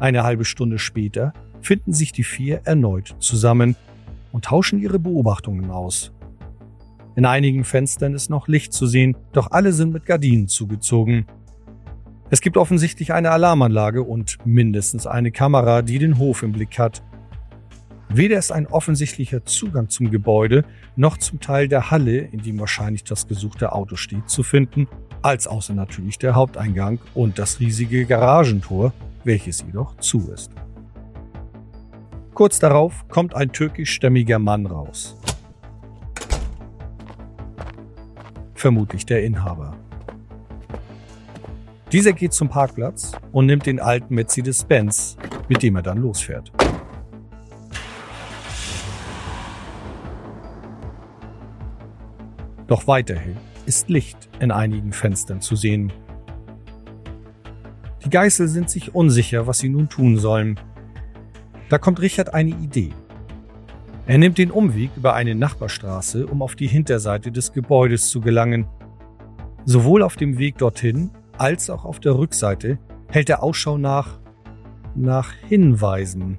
Eine 0.00 0.22
halbe 0.24 0.46
Stunde 0.46 0.78
später 0.78 1.34
finden 1.60 1.92
sich 1.92 2.10
die 2.12 2.24
vier 2.24 2.62
erneut 2.64 3.14
zusammen 3.18 3.76
und 4.32 4.46
tauschen 4.46 4.80
ihre 4.80 4.98
Beobachtungen 4.98 5.70
aus. 5.70 6.10
In 7.16 7.26
einigen 7.26 7.64
Fenstern 7.64 8.14
ist 8.14 8.30
noch 8.30 8.48
Licht 8.48 8.72
zu 8.72 8.86
sehen, 8.86 9.14
doch 9.32 9.50
alle 9.50 9.74
sind 9.74 9.92
mit 9.92 10.06
Gardinen 10.06 10.48
zugezogen. 10.48 11.26
Es 12.30 12.40
gibt 12.40 12.56
offensichtlich 12.56 13.12
eine 13.12 13.30
Alarmanlage 13.30 14.02
und 14.02 14.38
mindestens 14.46 15.06
eine 15.06 15.32
Kamera, 15.32 15.82
die 15.82 15.98
den 15.98 16.16
Hof 16.16 16.42
im 16.42 16.52
Blick 16.52 16.78
hat. 16.78 17.02
Weder 18.08 18.38
ist 18.38 18.52
ein 18.52 18.68
offensichtlicher 18.68 19.44
Zugang 19.44 19.90
zum 19.90 20.10
Gebäude 20.10 20.64
noch 20.96 21.18
zum 21.18 21.40
Teil 21.40 21.68
der 21.68 21.90
Halle, 21.90 22.20
in 22.20 22.42
dem 22.42 22.58
wahrscheinlich 22.58 23.04
das 23.04 23.28
gesuchte 23.28 23.72
Auto 23.72 23.96
steht, 23.96 24.30
zu 24.30 24.44
finden, 24.44 24.88
als 25.20 25.46
außer 25.46 25.74
natürlich 25.74 26.18
der 26.18 26.34
Haupteingang 26.34 27.00
und 27.12 27.38
das 27.38 27.60
riesige 27.60 28.06
Garagentor, 28.06 28.94
welches 29.24 29.62
jedoch 29.62 29.96
zu 29.96 30.30
ist. 30.32 30.50
Kurz 32.34 32.58
darauf 32.58 33.06
kommt 33.08 33.34
ein 33.34 33.52
türkischstämmiger 33.52 34.38
Mann 34.38 34.66
raus. 34.66 35.16
Vermutlich 38.54 39.06
der 39.06 39.24
Inhaber. 39.24 39.76
Dieser 41.92 42.12
geht 42.12 42.32
zum 42.32 42.48
Parkplatz 42.48 43.12
und 43.32 43.46
nimmt 43.46 43.66
den 43.66 43.80
alten 43.80 44.14
Mercedes-Benz, 44.14 45.16
mit 45.48 45.62
dem 45.62 45.76
er 45.76 45.82
dann 45.82 45.98
losfährt. 45.98 46.52
Doch 52.68 52.86
weiterhin 52.86 53.36
ist 53.66 53.88
Licht 53.88 54.28
in 54.38 54.52
einigen 54.52 54.92
Fenstern 54.92 55.40
zu 55.40 55.56
sehen. 55.56 55.92
Die 58.04 58.10
Geißel 58.10 58.48
sind 58.48 58.70
sich 58.70 58.94
unsicher, 58.94 59.46
was 59.46 59.58
sie 59.58 59.68
nun 59.68 59.88
tun 59.88 60.16
sollen. 60.16 60.58
Da 61.68 61.78
kommt 61.78 62.00
Richard 62.00 62.34
eine 62.34 62.50
Idee. 62.50 62.90
Er 64.06 64.18
nimmt 64.18 64.38
den 64.38 64.50
Umweg 64.50 64.90
über 64.96 65.14
eine 65.14 65.34
Nachbarstraße, 65.34 66.26
um 66.26 66.42
auf 66.42 66.56
die 66.56 66.66
Hinterseite 66.66 67.30
des 67.30 67.52
Gebäudes 67.52 68.08
zu 68.08 68.20
gelangen. 68.20 68.66
Sowohl 69.66 70.02
auf 70.02 70.16
dem 70.16 70.38
Weg 70.38 70.58
dorthin 70.58 71.10
als 71.38 71.70
auch 71.70 71.84
auf 71.84 72.00
der 72.00 72.16
Rückseite 72.16 72.78
hält 73.08 73.30
er 73.30 73.42
Ausschau 73.42 73.78
nach 73.78 74.18
nach 74.94 75.32
Hinweisen. 75.48 76.38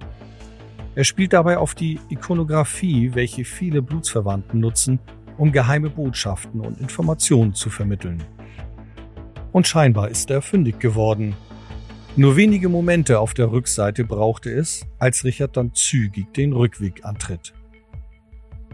Er 0.95 1.04
spielt 1.04 1.34
dabei 1.34 1.58
auf 1.58 1.74
die 1.74 2.00
Ikonografie, 2.10 3.12
welche 3.13 3.45
viele 3.45 3.82
Blutsverwandten 3.82 4.60
nutzen, 4.60 5.00
um 5.38 5.52
geheime 5.52 5.89
Botschaften 5.89 6.60
und 6.60 6.82
Informationen 6.82 7.54
zu 7.54 7.69
vermitteln. 7.69 8.21
Und 9.52 9.67
scheinbar 9.67 10.10
ist 10.10 10.30
er 10.30 10.41
fündig 10.41 10.80
geworden. 10.80 11.36
Nur 12.17 12.36
wenige 12.36 12.67
Momente 12.67 13.19
auf 13.19 13.34
der 13.34 13.54
Rückseite 13.54 14.04
brauchte 14.04 14.52
es, 14.52 14.86
als 15.00 15.24
Richard 15.24 15.56
dann 15.56 15.74
zügig 15.74 16.34
den 16.34 16.52
Rückweg 16.52 17.06
antritt. 17.06 17.54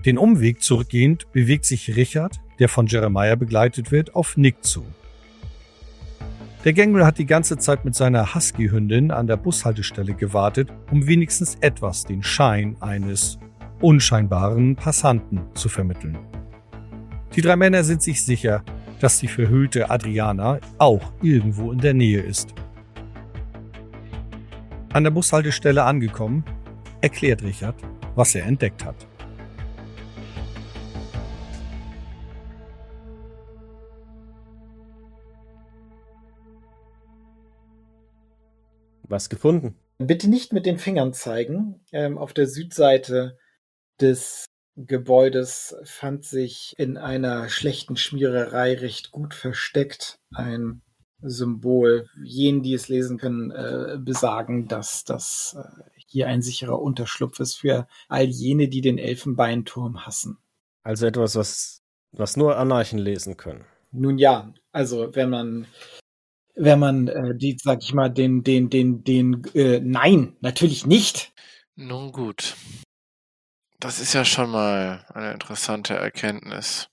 Den 0.06 0.18
Umweg 0.18 0.64
zurückgehend 0.64 1.32
bewegt 1.34 1.66
sich 1.66 1.96
Richard, 1.96 2.40
der 2.58 2.68
von 2.68 2.88
Jeremiah 2.88 3.36
begleitet 3.36 3.92
wird, 3.92 4.16
auf 4.16 4.38
Nick 4.38 4.64
zu. 4.64 4.84
Der 6.66 6.74
Gangrel 6.74 7.06
hat 7.06 7.20
die 7.20 7.28
ganze 7.28 7.58
Zeit 7.58 7.86
mit 7.86 7.94
seiner 7.94 8.34
Husky-Hündin 8.34 9.12
an 9.12 9.28
der 9.28 9.38
Bushaltestelle 9.38 10.16
gewartet, 10.16 10.70
um 10.92 11.06
wenigstens 11.06 11.58
etwas 11.62 12.06
den 12.06 12.24
Schein 12.24 12.76
eines 12.80 13.38
unscheinbaren 13.82 14.76
Passanten 14.76 15.42
zu 15.54 15.70
vermitteln. 15.70 16.18
Die 17.36 17.42
drei 17.42 17.56
Männer 17.56 17.84
sind 17.84 18.02
sich 18.02 18.26
sicher, 18.26 18.64
dass 19.00 19.20
die 19.20 19.28
verhüllte 19.28 19.92
Adriana 19.92 20.60
auch 20.80 21.14
irgendwo 21.22 21.72
in 21.72 21.78
der 21.78 21.94
Nähe 21.94 22.22
ist. 22.22 22.56
An 24.98 25.04
der 25.04 25.12
Bushaltestelle 25.12 25.84
angekommen, 25.84 26.44
erklärt 27.02 27.44
Richard, 27.44 27.76
was 28.16 28.34
er 28.34 28.48
entdeckt 28.48 28.84
hat. 28.84 28.96
Was 39.04 39.30
gefunden? 39.30 39.76
Bitte 40.00 40.32
nicht 40.32 40.52
mit 40.52 40.66
den 40.66 40.80
Fingern 40.80 41.14
zeigen. 41.14 41.86
Ähm, 41.92 42.18
auf 42.18 42.34
der 42.34 42.48
Südseite 42.48 43.38
des 44.02 44.48
Gebäudes 44.78 45.76
fand 45.84 46.26
sich 46.26 46.74
in 46.80 46.98
einer 46.98 47.50
schlechten 47.50 47.98
Schmiererei 47.98 48.74
recht 48.74 49.12
gut 49.12 49.36
versteckt 49.36 50.18
ein 50.34 50.82
Symbol. 51.22 52.10
Jenen, 52.24 52.64
die 52.64 52.74
es 52.74 52.90
lesen 52.90 53.18
können, 53.18 53.52
äh, 53.52 53.98
besagen, 54.00 54.68
dass 54.68 55.04
das 55.04 55.56
äh, 55.58 55.84
hier 56.08 56.28
ein 56.28 56.42
sicherer 56.42 56.80
Unterschlupf 56.80 57.40
ist 57.40 57.56
für 57.56 57.88
all 58.08 58.26
jene, 58.26 58.68
die 58.68 58.82
den 58.82 58.98
Elfenbeinturm 58.98 60.06
hassen. 60.06 60.38
Also 60.84 61.06
etwas, 61.06 61.36
was, 61.36 61.82
was 62.12 62.38
nur 62.38 62.58
Anarchen 62.58 63.00
lesen 63.00 63.38
können. 63.38 63.66
Nun 63.92 64.18
ja, 64.18 64.54
also 64.72 65.16
wenn 65.16 65.30
man 65.30 65.68
wenn 66.58 66.80
man 66.80 67.08
äh, 67.08 67.36
die, 67.36 67.58
sag 67.62 67.84
ich 67.84 67.94
mal, 67.94 68.10
den, 68.10 68.44
den, 68.44 68.70
den, 68.70 69.04
den, 69.04 69.44
äh, 69.54 69.80
nein, 69.80 70.36
natürlich 70.42 70.86
nicht. 70.86 71.32
Nun 71.76 72.12
gut. 72.12 72.56
Das 73.80 74.00
ist 74.00 74.14
ja 74.14 74.26
schon 74.26 74.50
mal 74.50 75.06
eine 75.14 75.34
interessante 75.34 75.94
Erkenntnis. 75.94 76.90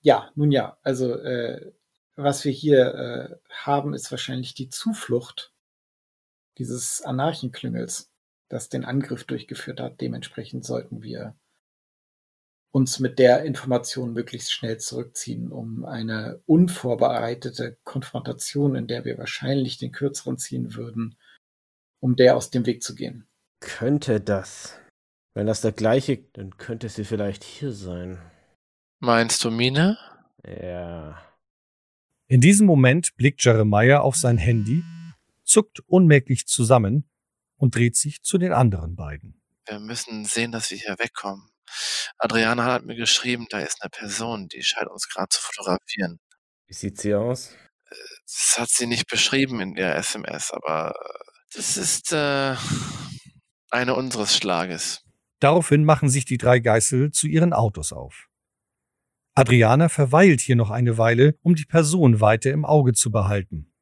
Ja, 0.00 0.30
nun 0.36 0.50
ja, 0.50 0.78
also 0.82 1.12
äh, 1.12 1.72
was 2.18 2.44
wir 2.44 2.52
hier 2.52 2.94
äh, 2.94 3.36
haben, 3.50 3.94
ist 3.94 4.10
wahrscheinlich 4.10 4.54
die 4.54 4.68
Zuflucht 4.68 5.52
dieses 6.58 7.02
Anarchenklüngels, 7.02 8.10
das 8.48 8.68
den 8.68 8.84
Angriff 8.84 9.24
durchgeführt 9.24 9.80
hat. 9.80 10.00
Dementsprechend 10.00 10.64
sollten 10.64 11.02
wir 11.02 11.36
uns 12.70 12.98
mit 12.98 13.18
der 13.18 13.44
Information 13.44 14.12
möglichst 14.12 14.52
schnell 14.52 14.78
zurückziehen, 14.78 15.50
um 15.50 15.84
eine 15.84 16.42
unvorbereitete 16.44 17.78
Konfrontation, 17.84 18.74
in 18.74 18.86
der 18.86 19.04
wir 19.04 19.16
wahrscheinlich 19.16 19.78
den 19.78 19.92
kürzeren 19.92 20.36
ziehen 20.36 20.74
würden, 20.74 21.16
um 22.00 22.16
der 22.16 22.36
aus 22.36 22.50
dem 22.50 22.66
Weg 22.66 22.82
zu 22.82 22.94
gehen. 22.94 23.26
Könnte 23.60 24.20
das 24.20 24.78
wenn 25.38 25.46
das 25.46 25.60
der 25.60 25.70
gleiche, 25.70 26.16
dann 26.32 26.56
könnte 26.56 26.88
sie 26.88 27.04
vielleicht 27.04 27.44
hier 27.44 27.70
sein. 27.70 28.18
Meinst 28.98 29.44
du 29.44 29.52
Mine? 29.52 29.96
Ja. 30.44 31.22
In 32.30 32.42
diesem 32.42 32.66
Moment 32.66 33.16
blickt 33.16 33.42
Jeremiah 33.42 34.00
auf 34.00 34.14
sein 34.14 34.36
Handy, 34.36 34.84
zuckt 35.44 35.80
unmerklich 35.86 36.46
zusammen 36.46 37.08
und 37.56 37.74
dreht 37.74 37.96
sich 37.96 38.22
zu 38.22 38.36
den 38.36 38.52
anderen 38.52 38.96
beiden. 38.96 39.40
Wir 39.66 39.80
müssen 39.80 40.26
sehen, 40.26 40.52
dass 40.52 40.70
wir 40.70 40.76
hier 40.76 40.96
wegkommen. 40.98 41.48
Adriana 42.18 42.66
hat 42.66 42.84
mir 42.84 42.96
geschrieben, 42.96 43.46
da 43.48 43.60
ist 43.60 43.82
eine 43.82 43.88
Person, 43.88 44.48
die 44.48 44.62
scheint 44.62 44.90
uns 44.90 45.08
gerade 45.08 45.28
zu 45.30 45.40
fotografieren. 45.40 46.20
Wie 46.66 46.74
sieht 46.74 47.00
sie 47.00 47.14
aus? 47.14 47.54
Das 48.26 48.56
hat 48.58 48.68
sie 48.68 48.86
nicht 48.86 49.08
beschrieben 49.08 49.60
in 49.60 49.74
der 49.74 49.96
SMS, 49.96 50.50
aber 50.50 50.94
das 51.54 51.78
ist 51.78 52.12
äh, 52.12 52.54
eine 53.70 53.94
unseres 53.94 54.36
Schlages. 54.36 55.02
Daraufhin 55.40 55.82
machen 55.82 56.10
sich 56.10 56.26
die 56.26 56.36
drei 56.36 56.58
Geißel 56.58 57.10
zu 57.10 57.26
ihren 57.26 57.54
Autos 57.54 57.92
auf. 57.92 58.27
Adriana 59.38 59.88
verweilt 59.88 60.40
hier 60.40 60.56
noch 60.56 60.70
eine 60.70 60.98
Weile, 60.98 61.38
um 61.42 61.54
die 61.54 61.64
Person 61.64 62.20
weiter 62.20 62.50
im 62.50 62.64
Auge 62.64 62.92
zu 62.92 63.12
behalten. 63.12 63.72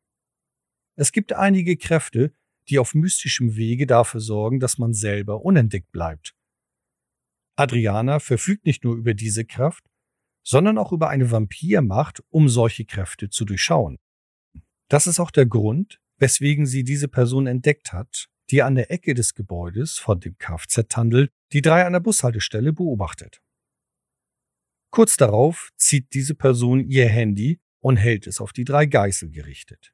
Es 0.97 1.12
gibt 1.12 1.33
einige 1.33 1.79
Kräfte, 1.79 2.35
die 2.69 2.79
auf 2.79 2.92
mystischem 2.92 3.57
Wege 3.57 3.87
dafür 3.87 4.21
sorgen, 4.21 4.61
dass 4.61 4.77
man 4.77 4.92
selber 4.92 5.47
unentdeckt 5.47 5.90
bleibt. 5.92 6.35
Adriana 7.57 8.19
verfügt 8.19 8.66
nicht 8.66 8.85
nur 8.85 8.97
über 8.97 9.14
diese 9.14 9.47
Kraft, 9.47 9.83
sondern 10.45 10.77
auch 10.77 10.92
über 10.92 11.09
eine 11.09 11.31
Vampirmacht, 11.31 12.23
um 12.29 12.51
solche 12.51 12.85
Kräfte 12.85 13.31
zu 13.31 13.47
durchschauen. 13.47 13.97
Das 14.90 15.07
ist 15.07 15.21
auch 15.21 15.31
der 15.31 15.47
Grund, 15.47 16.03
weswegen 16.19 16.66
sie 16.66 16.85
diese 16.85 17.09
Person 17.09 17.47
entdeckt 17.47 17.95
hat 17.95 18.29
die 18.51 18.62
an 18.62 18.77
der 18.77 18.90
Ecke 18.90 19.14
des 19.14 19.35
Gebäudes 19.35 19.99
von 19.99 20.21
dem 20.21 20.38
Kfz-Handel 20.38 21.31
die 21.53 21.62
drei 21.62 21.85
an 21.85 21.95
der 21.95 22.01
Bushaltestelle 22.01 22.73
beobachtet. 22.73 23.42
Kurz 24.90 25.16
darauf 25.16 25.70
zieht 25.77 26.14
diese 26.14 26.35
Person 26.35 26.81
ihr 26.88 27.09
Handy 27.09 27.61
und 27.81 27.96
hält 27.96 28.27
es 28.27 28.40
auf 28.40 28.53
die 28.53 28.64
drei 28.64 28.87
Geißel 28.87 29.31
gerichtet. 29.31 29.92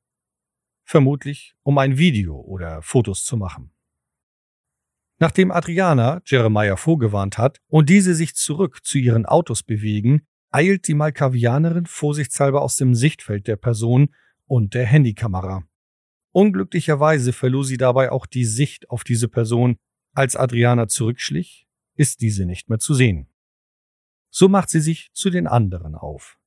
Vermutlich, 0.85 1.55
um 1.62 1.78
ein 1.78 1.98
Video 1.98 2.40
oder 2.40 2.83
Fotos 2.83 3.24
zu 3.24 3.37
machen. 3.37 3.72
Nachdem 5.18 5.52
Adriana 5.52 6.20
Jeremiah 6.26 6.76
vorgewarnt 6.76 7.38
hat 7.38 7.61
und 7.68 7.88
diese 7.88 8.14
sich 8.14 8.35
zurück 8.35 8.85
zu 8.85 8.98
ihren 8.98 9.24
Autos 9.24 9.62
bewegen, 9.62 10.26
eilt 10.50 10.88
die 10.88 10.94
Malkavianerin 10.94 11.87
vorsichtshalber 11.87 12.61
aus 12.62 12.76
dem 12.76 12.94
Sichtfeld 12.94 13.46
der 13.46 13.57
Person 13.57 14.14
und 14.46 14.74
der 14.74 14.85
Handykamera. 14.85 15.64
Unglücklicherweise 16.33 17.33
verlor 17.33 17.64
sie 17.64 17.76
dabei 17.76 18.11
auch 18.11 18.26
die 18.26 18.44
Sicht 18.44 18.90
auf 18.90 19.05
diese 19.05 19.28
Person. 19.28 19.76
Als 20.14 20.35
Adriana 20.37 20.88
zurückschlich, 20.88 21.66
ist 21.94 22.20
diese 22.20 22.44
nicht 22.44 22.68
mehr 22.68 22.78
zu 22.78 22.94
sehen. 22.94 23.32
So 24.35 24.49
macht 24.49 24.71
sie 24.71 24.81
sich 24.81 25.11
zu 25.12 25.29
den 25.29 25.47
anderen 25.47 25.95
auf. 25.95 26.38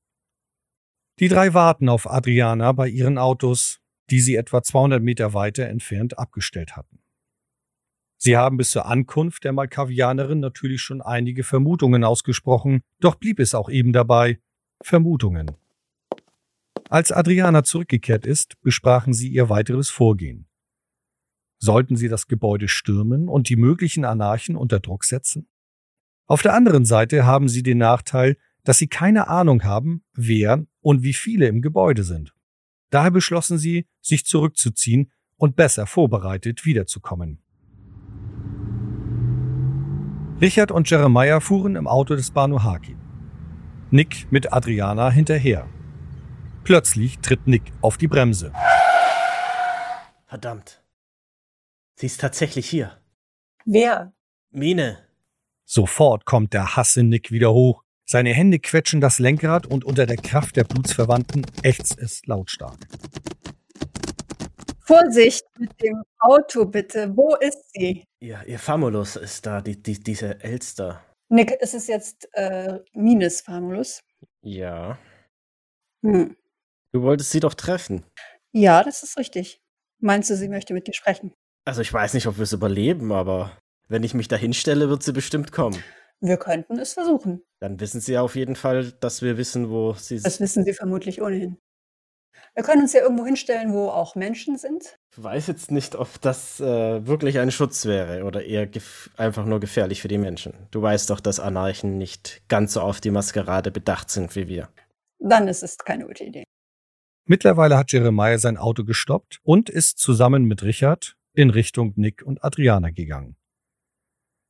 Die 1.19 1.27
drei 1.27 1.53
warten 1.53 1.87
auf 1.87 2.09
Adriana 2.09 2.71
bei 2.71 2.89
ihren 2.89 3.19
Autos, 3.19 3.79
die 4.09 4.19
sie 4.19 4.35
etwa 4.35 4.63
200 4.63 5.01
Meter 5.01 5.33
weiter 5.33 5.67
entfernt 5.67 6.17
abgestellt 6.17 6.75
hatten. 6.75 6.99
Sie 8.17 8.35
haben 8.35 8.57
bis 8.57 8.71
zur 8.71 8.87
Ankunft 8.87 9.43
der 9.43 9.53
Malkavianerin 9.53 10.39
natürlich 10.39 10.81
schon 10.81 11.01
einige 11.01 11.43
Vermutungen 11.43 12.03
ausgesprochen, 12.03 12.81
doch 12.99 13.15
blieb 13.15 13.39
es 13.39 13.53
auch 13.53 13.69
eben 13.69 13.93
dabei 13.93 14.41
Vermutungen. 14.81 15.51
Als 16.89 17.11
Adriana 17.11 17.63
zurückgekehrt 17.63 18.25
ist, 18.25 18.59
besprachen 18.61 19.13
sie 19.13 19.29
ihr 19.29 19.49
weiteres 19.49 19.89
Vorgehen. 19.89 20.47
Sollten 21.59 21.97
sie 21.97 22.09
das 22.09 22.27
Gebäude 22.27 22.67
stürmen 22.67 23.29
und 23.29 23.49
die 23.49 23.55
möglichen 23.55 24.05
Anarchen 24.05 24.55
unter 24.55 24.79
Druck 24.79 25.03
setzen? 25.03 25.47
Auf 26.27 26.41
der 26.41 26.53
anderen 26.53 26.85
Seite 26.85 27.25
haben 27.25 27.47
sie 27.47 27.61
den 27.61 27.77
Nachteil, 27.77 28.37
dass 28.63 28.79
sie 28.79 28.87
keine 28.87 29.27
Ahnung 29.27 29.63
haben, 29.63 30.03
wer 30.13 30.65
und 30.81 31.03
wie 31.03 31.13
viele 31.13 31.47
im 31.47 31.61
Gebäude 31.61 32.03
sind. 32.03 32.33
Daher 32.89 33.11
beschlossen 33.11 33.59
sie, 33.59 33.87
sich 34.01 34.25
zurückzuziehen 34.25 35.11
und 35.37 35.55
besser 35.55 35.85
vorbereitet 35.85 36.65
wiederzukommen. 36.65 37.41
Richard 40.41 40.71
und 40.71 40.89
Jeremiah 40.89 41.39
fuhren 41.39 41.75
im 41.75 41.87
Auto 41.87 42.15
des 42.15 42.31
Banu 42.31 42.63
Haki. 42.63 42.97
Nick 43.91 44.31
mit 44.31 44.51
Adriana 44.51 45.11
hinterher. 45.11 45.69
Plötzlich 46.63 47.19
tritt 47.19 47.47
Nick 47.47 47.71
auf 47.81 47.97
die 47.97 48.07
Bremse. 48.07 48.51
Verdammt. 50.25 50.83
Sie 51.93 52.07
ist 52.07 52.19
tatsächlich 52.19 52.67
hier. 52.67 52.99
Wer? 53.63 54.11
Mine. 54.49 55.04
Sofort 55.65 56.25
kommt 56.25 56.53
der 56.53 56.75
Hass 56.75 56.95
in 56.95 57.09
Nick 57.09 57.31
wieder 57.31 57.51
hoch. 57.51 57.83
Seine 58.07 58.33
Hände 58.33 58.59
quetschen 58.59 59.01
das 59.01 59.17
Lenkrad 59.17 59.65
und 59.65 59.83
unter 59.83 60.05
der 60.05 60.17
Kraft 60.17 60.55
der 60.57 60.63
Blutsverwandten 60.63 61.45
ächzt 61.63 61.97
es 61.97 62.23
lautstark. 62.27 62.77
Vorsicht 64.81 65.43
mit 65.57 65.71
dem 65.81 66.03
Auto 66.19 66.65
bitte. 66.65 67.11
Wo 67.17 67.35
ist 67.35 67.73
sie? 67.73 68.05
Ihr, 68.19 68.43
ihr 68.45 68.59
Famulus 68.59 69.15
ist 69.15 69.47
da, 69.47 69.59
die, 69.61 69.81
die, 69.81 69.99
diese 69.99 70.39
Elster. 70.43 71.03
Nick, 71.29 71.49
ist 71.59 71.73
es 71.73 71.87
jetzt 71.87 72.29
äh, 72.33 72.79
Mines 72.93 73.41
Famulus? 73.41 74.01
Ja. 74.43 74.99
Hm. 76.03 76.35
Du 76.91 77.01
wolltest 77.01 77.31
sie 77.31 77.39
doch 77.39 77.55
treffen. 77.55 78.05
Ja, 78.51 78.83
das 78.83 79.01
ist 79.01 79.17
richtig. 79.17 79.59
Meinst 79.99 80.29
du, 80.29 80.35
sie 80.35 80.47
möchte 80.47 80.75
mit 80.75 80.85
dir 80.85 80.93
sprechen? 80.93 81.33
Also 81.65 81.81
ich 81.81 81.91
weiß 81.91 82.13
nicht, 82.13 82.27
ob 82.27 82.37
wir 82.37 82.43
es 82.43 82.53
überleben, 82.53 83.11
aber 83.11 83.57
wenn 83.87 84.03
ich 84.03 84.13
mich 84.13 84.27
da 84.27 84.35
hinstelle, 84.35 84.89
wird 84.89 85.03
sie 85.03 85.13
bestimmt 85.13 85.51
kommen. 85.51 85.81
Wir 86.21 86.37
könnten 86.37 86.79
es 86.79 86.93
versuchen. 86.93 87.41
Dann 87.59 87.79
wissen 87.79 88.01
sie 88.01 88.17
auf 88.17 88.35
jeden 88.35 88.55
Fall, 88.55 88.91
dass 88.93 89.21
wir 89.21 89.37
wissen, 89.37 89.69
wo 89.69 89.93
sie 89.93 90.19
Das 90.21 90.39
wissen 90.39 90.63
sie 90.63 90.73
vermutlich 90.73 91.21
ohnehin. 91.21 91.57
Wir 92.53 92.63
können 92.63 92.83
uns 92.83 92.93
ja 92.93 93.01
irgendwo 93.01 93.25
hinstellen, 93.25 93.73
wo 93.73 93.89
auch 93.89 94.15
Menschen 94.15 94.57
sind. 94.57 94.97
Ich 95.11 95.21
weiß 95.21 95.47
jetzt 95.47 95.71
nicht, 95.71 95.95
ob 95.95 96.21
das 96.21 96.59
äh, 96.61 97.05
wirklich 97.05 97.39
ein 97.39 97.51
Schutz 97.51 97.85
wäre 97.85 98.23
oder 98.23 98.45
eher 98.45 98.69
einfach 99.17 99.45
nur 99.45 99.59
gefährlich 99.59 100.01
für 100.01 100.07
die 100.07 100.17
Menschen. 100.17 100.53
Du 100.71 100.81
weißt 100.81 101.09
doch, 101.09 101.19
dass 101.19 101.41
Anarchen 101.41 101.97
nicht 101.97 102.43
ganz 102.47 102.73
so 102.73 102.81
auf 102.81 103.01
die 103.01 103.11
Maskerade 103.11 103.71
bedacht 103.71 104.09
sind 104.09 104.35
wie 104.37 104.47
wir. 104.47 104.69
Dann 105.19 105.47
ist 105.47 105.63
es 105.63 105.77
keine 105.77 106.05
gute 106.05 106.23
Idee. 106.23 106.43
Mittlerweile 107.25 107.77
hat 107.77 107.91
Jeremiah 107.91 108.37
sein 108.37 108.57
Auto 108.57 108.83
gestoppt 108.83 109.39
und 109.43 109.69
ist 109.69 109.97
zusammen 109.97 110.45
mit 110.45 110.63
Richard 110.63 111.17
in 111.33 111.49
Richtung 111.49 111.93
Nick 111.95 112.23
und 112.23 112.43
Adriana 112.43 112.91
gegangen. 112.91 113.35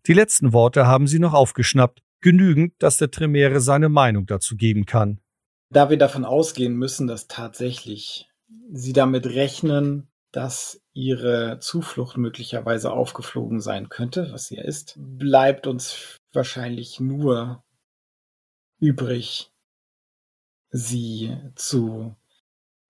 Die 0.08 0.14
letzten 0.14 0.54
Worte 0.54 0.86
haben 0.86 1.08
sie 1.08 1.20
noch 1.20 1.34
aufgeschnappt, 1.34 2.04
genügend, 2.22 2.74
dass 2.80 2.98
der 2.98 3.12
Tremere 3.12 3.60
seine 3.60 3.90
Meinung 3.90 4.26
dazu 4.26 4.56
geben 4.56 4.86
kann. 4.86 5.20
Da 5.70 5.90
wir 5.90 5.98
davon 5.98 6.26
ausgehen 6.26 6.76
müssen, 6.76 7.08
dass 7.08 7.28
tatsächlich 7.28 8.30
sie 8.72 8.94
damit 8.94 9.26
rechnen, 9.26 10.08
dass 10.32 10.82
ihre 10.94 11.60
Zuflucht 11.60 12.18
möglicherweise 12.18 12.92
aufgeflogen 12.92 13.62
sein 13.62 13.90
könnte, 13.90 14.30
was 14.32 14.48
sie 14.48 14.58
ist, 14.58 14.96
bleibt 14.98 15.66
uns 15.66 16.18
wahrscheinlich 16.34 17.00
nur 17.00 17.64
übrig, 18.80 19.52
sie 20.70 21.36
zu 21.56 22.16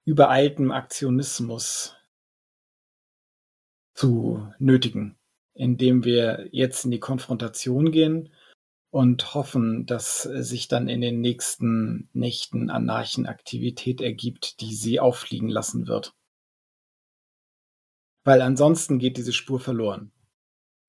übereiltem 0.06 0.72
Aktionismus 0.72 1.96
zu 3.94 4.52
nötigen, 4.60 5.18
indem 5.56 6.04
wir 6.04 6.48
jetzt 6.52 6.86
in 6.86 6.92
die 6.92 7.00
Konfrontation 7.00 7.92
gehen 7.92 8.30
und 8.92 9.34
hoffen, 9.34 9.86
dass 9.86 10.24
sich 10.24 10.68
dann 10.68 10.88
in 10.88 11.02
den 11.02 11.22
nächsten 11.22 12.10
Nächten 12.14 12.70
Anarchenaktivität 12.70 14.02
ergibt, 14.02 14.62
die 14.62 14.76
sie 14.76 15.00
auffliegen 15.00 15.50
lassen 15.50 15.88
wird. 15.88 16.14
Weil 18.24 18.42
ansonsten 18.42 19.00
geht 19.00 19.18
diese 19.18 19.34
Spur 19.34 19.60
verloren. 19.60 20.12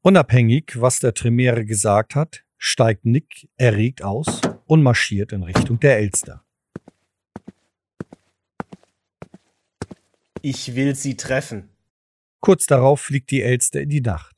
Unabhängig, 0.03 0.81
was 0.81 1.01
der 1.01 1.15
Tremere 1.15 1.65
gesagt 1.65 2.15
hat, 2.15 2.45
steigt 2.59 3.05
Nick 3.05 3.49
erregt 3.57 4.03
aus 4.03 4.41
und 4.67 4.83
marschiert 4.83 5.33
in 5.33 5.43
Richtung 5.43 5.81
der 5.81 5.99
Elster. 5.99 6.45
Ich 10.43 10.75
will 10.77 10.95
sie 10.95 11.17
treffen. 11.17 11.71
Kurz 12.41 12.67
darauf 12.67 13.01
fliegt 13.01 13.33
die 13.33 13.43
Elster 13.43 13.81
in 13.81 13.89
die 13.89 14.01
Nacht. 14.01 14.36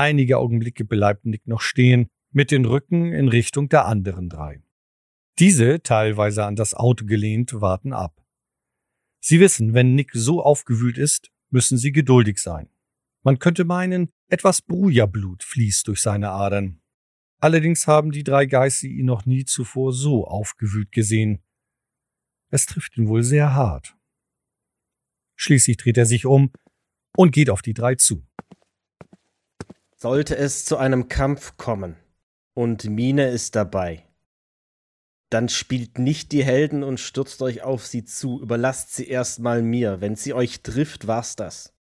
Einige 0.00 0.38
Augenblicke 0.38 0.86
bleibt 0.86 1.26
Nick 1.26 1.46
noch 1.46 1.60
stehen, 1.60 2.08
mit 2.32 2.50
den 2.50 2.64
Rücken 2.64 3.12
in 3.12 3.28
Richtung 3.28 3.68
der 3.68 3.84
anderen 3.84 4.30
drei. 4.30 4.62
Diese, 5.38 5.82
teilweise 5.82 6.46
an 6.46 6.56
das 6.56 6.72
Auto 6.72 7.04
gelehnt, 7.04 7.60
warten 7.60 7.92
ab. 7.92 8.24
Sie 9.22 9.40
wissen, 9.40 9.74
wenn 9.74 9.94
Nick 9.94 10.12
so 10.14 10.42
aufgewühlt 10.42 10.96
ist, 10.96 11.30
müssen 11.50 11.76
sie 11.76 11.92
geduldig 11.92 12.38
sein. 12.38 12.70
Man 13.24 13.38
könnte 13.38 13.66
meinen, 13.66 14.08
etwas 14.28 14.62
Bruja-Blut 14.62 15.42
fließt 15.42 15.86
durch 15.86 16.00
seine 16.00 16.30
Adern. 16.30 16.80
Allerdings 17.38 17.86
haben 17.86 18.10
die 18.10 18.24
drei 18.24 18.46
Geister 18.46 18.86
ihn 18.86 19.04
noch 19.04 19.26
nie 19.26 19.44
zuvor 19.44 19.92
so 19.92 20.26
aufgewühlt 20.26 20.92
gesehen. 20.92 21.42
Es 22.48 22.64
trifft 22.64 22.96
ihn 22.96 23.06
wohl 23.06 23.22
sehr 23.22 23.52
hart. 23.52 23.98
Schließlich 25.36 25.76
dreht 25.76 25.98
er 25.98 26.06
sich 26.06 26.24
um 26.24 26.52
und 27.18 27.32
geht 27.32 27.50
auf 27.50 27.60
die 27.60 27.74
drei 27.74 27.96
zu. 27.96 28.26
Sollte 30.02 30.34
es 30.34 30.64
zu 30.64 30.78
einem 30.78 31.08
Kampf 31.08 31.58
kommen 31.58 31.94
und 32.54 32.88
Mine 32.88 33.28
ist 33.28 33.54
dabei, 33.54 34.02
dann 35.28 35.50
spielt 35.50 35.98
nicht 35.98 36.32
die 36.32 36.42
Helden 36.42 36.82
und 36.82 36.98
stürzt 36.98 37.42
euch 37.42 37.62
auf 37.62 37.86
sie 37.86 38.06
zu, 38.06 38.40
überlasst 38.40 38.96
sie 38.96 39.06
erstmal 39.06 39.60
mir. 39.60 40.00
Wenn 40.00 40.16
sie 40.16 40.32
euch 40.32 40.62
trifft, 40.62 41.06
war's 41.06 41.36
das. 41.36 41.74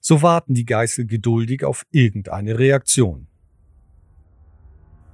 So 0.00 0.20
warten 0.20 0.54
die 0.54 0.66
Geißel 0.66 1.06
geduldig 1.06 1.62
auf 1.62 1.84
irgendeine 1.92 2.58
Reaktion. 2.58 3.28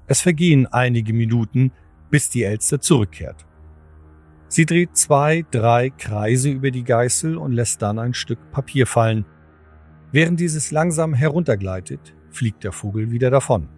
Es 0.07 0.23
vergehen 0.23 0.67
einige 0.67 1.13
Minuten, 1.13 1.73
bis 2.09 2.31
die 2.31 2.45
Elster 2.45 2.81
zurückkehrt. 2.81 3.45
Sie 4.49 4.65
dreht 4.65 4.97
zwei, 4.97 5.45
drei 5.51 5.91
Kreise 5.91 6.49
über 6.49 6.71
die 6.71 6.85
Geißel 6.85 7.37
und 7.37 7.53
lässt 7.53 7.83
dann 7.83 7.99
ein 7.99 8.15
Stück 8.15 8.51
Papier 8.51 8.87
fallen. 8.87 9.27
Während 10.11 10.41
dieses 10.41 10.71
langsam 10.71 11.13
heruntergleitet, 11.13 12.16
fliegt 12.37 12.65
der 12.65 12.73
Vogel 12.73 13.11
wieder 13.11 13.31
davon. 13.31 13.69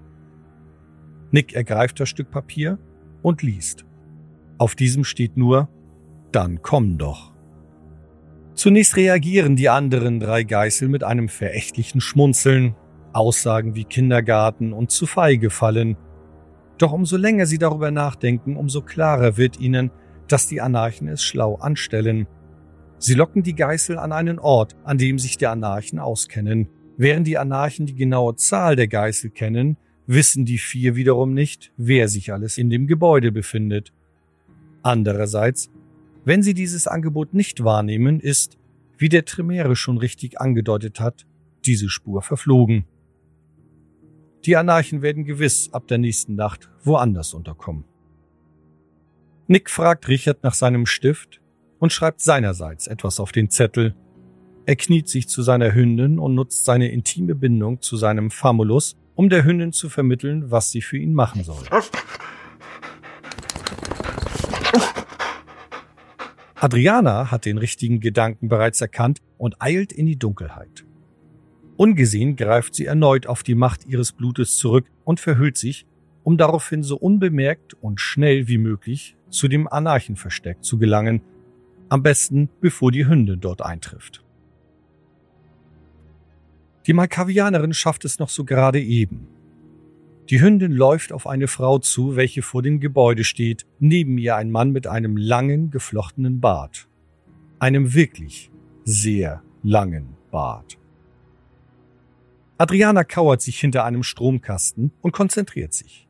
Nick 1.30 1.54
ergreift 1.54 2.00
das 2.00 2.08
Stück 2.08 2.30
Papier 2.30 2.78
und 3.22 3.42
liest. 3.42 3.84
Auf 4.58 4.74
diesem 4.74 5.04
steht 5.04 5.36
nur, 5.36 5.68
dann 6.32 6.62
komm 6.62 6.98
doch. 6.98 7.32
Zunächst 8.54 8.96
reagieren 8.96 9.54
die 9.54 9.68
anderen 9.68 10.18
drei 10.18 10.42
Geißel 10.42 10.88
mit 10.88 11.04
einem 11.04 11.28
verächtlichen 11.28 12.00
Schmunzeln, 12.00 12.74
Aussagen 13.12 13.74
wie 13.74 13.84
Kindergarten 13.84 14.72
und 14.72 14.90
zu 14.90 15.06
feige 15.06 15.50
fallen. 15.50 15.96
Doch 16.76 16.92
umso 16.92 17.16
länger 17.16 17.46
sie 17.46 17.58
darüber 17.58 17.90
nachdenken, 17.90 18.56
umso 18.56 18.82
klarer 18.82 19.36
wird 19.36 19.60
ihnen, 19.60 19.90
dass 20.26 20.46
die 20.46 20.60
Anarchen 20.60 21.08
es 21.08 21.22
schlau 21.22 21.56
anstellen. 21.56 22.26
Sie 22.98 23.14
locken 23.14 23.42
die 23.42 23.54
Geißel 23.54 23.98
an 23.98 24.12
einen 24.12 24.38
Ort, 24.38 24.76
an 24.84 24.98
dem 24.98 25.18
sich 25.18 25.36
die 25.36 25.46
Anarchen 25.46 25.98
auskennen. 25.98 26.68
Während 26.98 27.28
die 27.28 27.38
Anarchen 27.38 27.86
die 27.86 27.94
genaue 27.94 28.34
Zahl 28.34 28.74
der 28.74 28.88
Geißel 28.88 29.30
kennen, 29.30 29.76
wissen 30.08 30.44
die 30.44 30.58
vier 30.58 30.96
wiederum 30.96 31.32
nicht, 31.32 31.72
wer 31.76 32.08
sich 32.08 32.32
alles 32.32 32.58
in 32.58 32.70
dem 32.70 32.88
Gebäude 32.88 33.30
befindet. 33.30 33.92
Andererseits, 34.82 35.70
wenn 36.24 36.42
sie 36.42 36.54
dieses 36.54 36.88
Angebot 36.88 37.34
nicht 37.34 37.62
wahrnehmen, 37.62 38.18
ist, 38.18 38.58
wie 38.98 39.08
der 39.08 39.24
Tremere 39.24 39.76
schon 39.76 39.96
richtig 39.96 40.40
angedeutet 40.40 40.98
hat, 40.98 41.24
diese 41.64 41.88
Spur 41.88 42.20
verflogen. 42.20 42.84
Die 44.44 44.56
Anarchen 44.56 45.00
werden 45.00 45.24
gewiss 45.24 45.72
ab 45.72 45.86
der 45.86 45.98
nächsten 45.98 46.34
Nacht 46.34 46.68
woanders 46.82 47.32
unterkommen. 47.32 47.84
Nick 49.46 49.70
fragt 49.70 50.08
Richard 50.08 50.42
nach 50.42 50.54
seinem 50.54 50.84
Stift 50.84 51.40
und 51.78 51.92
schreibt 51.92 52.20
seinerseits 52.20 52.88
etwas 52.88 53.20
auf 53.20 53.30
den 53.30 53.50
Zettel. 53.50 53.94
Er 54.68 54.76
kniet 54.76 55.08
sich 55.08 55.28
zu 55.28 55.40
seiner 55.40 55.74
Hündin 55.74 56.18
und 56.18 56.34
nutzt 56.34 56.66
seine 56.66 56.90
intime 56.90 57.34
Bindung 57.34 57.80
zu 57.80 57.96
seinem 57.96 58.30
Famulus, 58.30 58.98
um 59.14 59.30
der 59.30 59.42
Hündin 59.42 59.72
zu 59.72 59.88
vermitteln, 59.88 60.50
was 60.50 60.70
sie 60.70 60.82
für 60.82 60.98
ihn 60.98 61.14
machen 61.14 61.42
soll. 61.42 61.64
Adriana 66.54 67.30
hat 67.30 67.46
den 67.46 67.56
richtigen 67.56 68.00
Gedanken 68.00 68.50
bereits 68.50 68.82
erkannt 68.82 69.22
und 69.38 69.56
eilt 69.58 69.90
in 69.90 70.04
die 70.04 70.18
Dunkelheit. 70.18 70.84
Ungesehen 71.78 72.36
greift 72.36 72.74
sie 72.74 72.84
erneut 72.84 73.26
auf 73.26 73.42
die 73.42 73.54
Macht 73.54 73.86
ihres 73.86 74.12
Blutes 74.12 74.58
zurück 74.58 74.84
und 75.02 75.18
verhüllt 75.18 75.56
sich, 75.56 75.86
um 76.24 76.36
daraufhin 76.36 76.82
so 76.82 76.98
unbemerkt 76.98 77.72
und 77.72 78.02
schnell 78.02 78.48
wie 78.48 78.58
möglich 78.58 79.16
zu 79.30 79.48
dem 79.48 79.66
Anarchenversteck 79.66 80.62
zu 80.62 80.76
gelangen, 80.76 81.22
am 81.88 82.02
besten 82.02 82.50
bevor 82.60 82.92
die 82.92 83.06
Hündin 83.06 83.40
dort 83.40 83.62
eintrifft. 83.62 84.27
Die 86.88 86.94
Malkavianerin 86.94 87.74
schafft 87.74 88.06
es 88.06 88.18
noch 88.18 88.30
so 88.30 88.46
gerade 88.46 88.80
eben. 88.80 89.28
Die 90.30 90.40
Hündin 90.40 90.72
läuft 90.72 91.12
auf 91.12 91.26
eine 91.26 91.46
Frau 91.46 91.78
zu, 91.78 92.16
welche 92.16 92.40
vor 92.40 92.62
dem 92.62 92.80
Gebäude 92.80 93.24
steht, 93.24 93.66
neben 93.78 94.16
ihr 94.16 94.36
ein 94.36 94.50
Mann 94.50 94.70
mit 94.70 94.86
einem 94.86 95.18
langen, 95.18 95.70
geflochtenen 95.70 96.40
Bart. 96.40 96.88
Einem 97.58 97.92
wirklich 97.92 98.50
sehr 98.84 99.42
langen 99.62 100.16
Bart. 100.30 100.78
Adriana 102.56 103.04
kauert 103.04 103.42
sich 103.42 103.60
hinter 103.60 103.84
einem 103.84 104.02
Stromkasten 104.02 104.90
und 105.02 105.12
konzentriert 105.12 105.74
sich. 105.74 106.08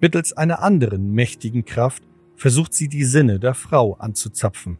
Mittels 0.00 0.32
einer 0.32 0.62
anderen 0.62 1.10
mächtigen 1.10 1.64
Kraft 1.64 2.04
versucht 2.36 2.74
sie 2.74 2.86
die 2.86 3.04
Sinne 3.04 3.40
der 3.40 3.54
Frau 3.54 3.94
anzuzapfen. 3.94 4.78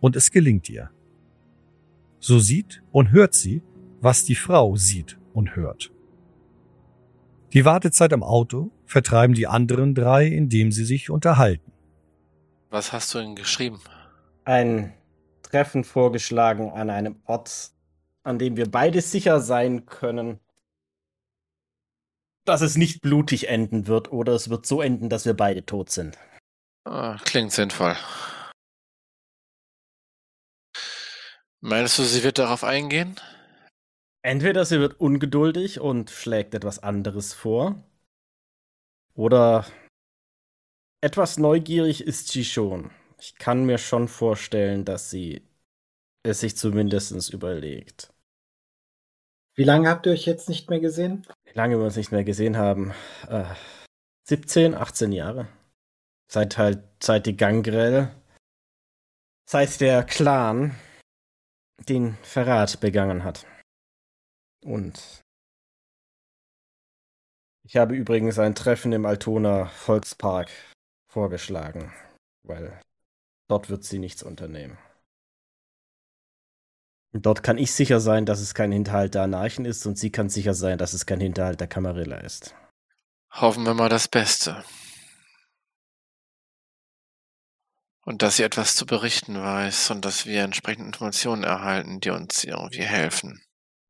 Und 0.00 0.16
es 0.16 0.32
gelingt 0.32 0.68
ihr. 0.68 0.90
So 2.18 2.40
sieht 2.40 2.82
und 2.90 3.12
hört 3.12 3.34
sie, 3.34 3.62
was 4.00 4.24
die 4.24 4.34
Frau 4.34 4.76
sieht 4.76 5.18
und 5.34 5.56
hört. 5.56 5.90
Die 7.52 7.64
Wartezeit 7.64 8.12
am 8.12 8.22
Auto 8.22 8.70
vertreiben 8.86 9.34
die 9.34 9.46
anderen 9.46 9.94
drei, 9.94 10.26
indem 10.26 10.70
sie 10.72 10.84
sich 10.84 11.10
unterhalten. 11.10 11.72
Was 12.70 12.92
hast 12.92 13.12
du 13.14 13.18
denn 13.18 13.34
geschrieben? 13.34 13.80
Ein 14.44 14.94
Treffen 15.42 15.82
vorgeschlagen 15.82 16.70
an 16.70 16.90
einem 16.90 17.16
Ort, 17.24 17.72
an 18.22 18.38
dem 18.38 18.56
wir 18.56 18.70
beide 18.70 19.00
sicher 19.00 19.40
sein 19.40 19.86
können, 19.86 20.38
dass 22.44 22.60
es 22.60 22.76
nicht 22.76 23.00
blutig 23.00 23.48
enden 23.48 23.86
wird 23.86 24.12
oder 24.12 24.32
es 24.32 24.48
wird 24.48 24.66
so 24.66 24.80
enden, 24.80 25.08
dass 25.08 25.26
wir 25.26 25.34
beide 25.34 25.66
tot 25.66 25.90
sind. 25.90 26.16
Ah, 26.84 27.18
klingt 27.24 27.52
sinnvoll. 27.52 27.96
Meinst 31.60 31.98
du, 31.98 32.04
sie 32.04 32.22
wird 32.22 32.38
darauf 32.38 32.64
eingehen? 32.64 33.16
Entweder 34.22 34.64
sie 34.64 34.80
wird 34.80 35.00
ungeduldig 35.00 35.80
und 35.80 36.10
schlägt 36.10 36.54
etwas 36.54 36.78
anderes 36.78 37.32
vor, 37.32 37.82
oder 39.14 39.66
etwas 41.02 41.38
neugierig 41.38 42.02
ist 42.02 42.28
sie 42.28 42.44
schon. 42.44 42.90
Ich 43.18 43.36
kann 43.36 43.64
mir 43.64 43.78
schon 43.78 44.08
vorstellen, 44.08 44.84
dass 44.84 45.10
sie 45.10 45.42
es 46.22 46.40
sich 46.40 46.56
zumindest 46.56 47.32
überlegt. 47.32 48.12
Wie 49.54 49.64
lange 49.64 49.88
habt 49.88 50.06
ihr 50.06 50.12
euch 50.12 50.26
jetzt 50.26 50.48
nicht 50.48 50.70
mehr 50.70 50.80
gesehen? 50.80 51.26
Wie 51.44 51.52
lange 51.52 51.76
wir 51.78 51.84
uns 51.84 51.96
nicht 51.96 52.12
mehr 52.12 52.24
gesehen 52.24 52.56
haben? 52.56 52.94
Äh, 53.28 53.44
17, 54.24 54.74
18 54.74 55.12
Jahre. 55.12 55.48
Seit 56.30 56.56
halt, 56.56 56.84
seit 57.02 57.26
die 57.26 57.36
Gangrel, 57.36 58.14
seit 59.46 59.80
der 59.80 60.04
Clan 60.04 60.76
den 61.88 62.16
Verrat 62.22 62.80
begangen 62.80 63.24
hat. 63.24 63.44
Und 64.64 65.22
ich 67.64 67.76
habe 67.76 67.94
übrigens 67.94 68.38
ein 68.38 68.54
Treffen 68.54 68.92
im 68.92 69.06
Altona 69.06 69.66
Volkspark 69.66 70.50
vorgeschlagen, 71.08 71.92
weil 72.42 72.80
dort 73.48 73.70
wird 73.70 73.84
sie 73.84 73.98
nichts 73.98 74.22
unternehmen. 74.22 74.78
Dort 77.12 77.42
kann 77.42 77.58
ich 77.58 77.72
sicher 77.72 77.98
sein, 77.98 78.24
dass 78.24 78.40
es 78.40 78.54
kein 78.54 78.70
Hinterhalt 78.70 79.14
der 79.14 79.22
Anarchen 79.22 79.64
ist 79.64 79.84
und 79.86 79.98
sie 79.98 80.12
kann 80.12 80.28
sicher 80.28 80.54
sein, 80.54 80.78
dass 80.78 80.92
es 80.92 81.06
kein 81.06 81.20
Hinterhalt 81.20 81.58
der 81.58 81.66
Kamarilla 81.66 82.18
ist. 82.18 82.54
Hoffen 83.32 83.64
wir 83.64 83.74
mal 83.74 83.88
das 83.88 84.06
Beste. 84.06 84.64
Und 88.02 88.22
dass 88.22 88.36
sie 88.36 88.44
etwas 88.44 88.76
zu 88.76 88.86
berichten 88.86 89.40
weiß 89.40 89.90
und 89.90 90.04
dass 90.04 90.26
wir 90.26 90.42
entsprechende 90.42 90.86
Informationen 90.86 91.44
erhalten, 91.44 92.00
die 92.00 92.10
uns 92.10 92.44
irgendwie 92.44 92.84
helfen. 92.84 93.42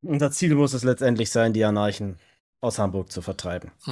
Unser 0.03 0.31
Ziel 0.31 0.55
muss 0.55 0.73
es 0.73 0.85
letztendlich 0.85 1.31
sein, 1.31 1.53
die 1.53 1.65
Anarchen 1.65 2.19
aus 2.61 2.79
Hamburg 2.79 3.11
zu 3.13 3.23
vertreiben. 3.23 3.73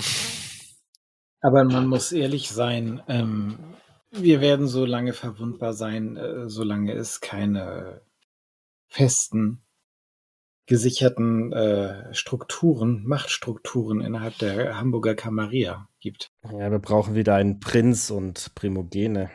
Aber 1.40 1.64
man 1.64 1.86
muss 1.86 2.12
ehrlich 2.12 2.50
sein, 2.50 3.00
ähm, 3.08 3.58
wir 4.10 4.40
werden 4.40 4.66
so 4.66 4.84
lange 4.84 5.12
verwundbar 5.12 5.72
sein, 5.72 6.16
äh, 6.16 6.48
solange 6.48 6.92
es 6.92 7.20
keine 7.20 8.02
festen, 8.88 9.62
gesicherten 10.66 11.52
äh, 11.52 12.12
Strukturen, 12.12 13.04
Machtstrukturen 13.04 14.00
innerhalb 14.00 14.36
der 14.38 14.78
Hamburger 14.78 15.14
Kammeria 15.14 15.88
gibt. 16.00 16.30
Ja, 16.44 16.70
wir 16.70 16.78
brauchen 16.78 17.14
wieder 17.14 17.34
einen 17.34 17.60
Prinz 17.60 18.10
und 18.10 18.54
Primogene. 18.54 19.30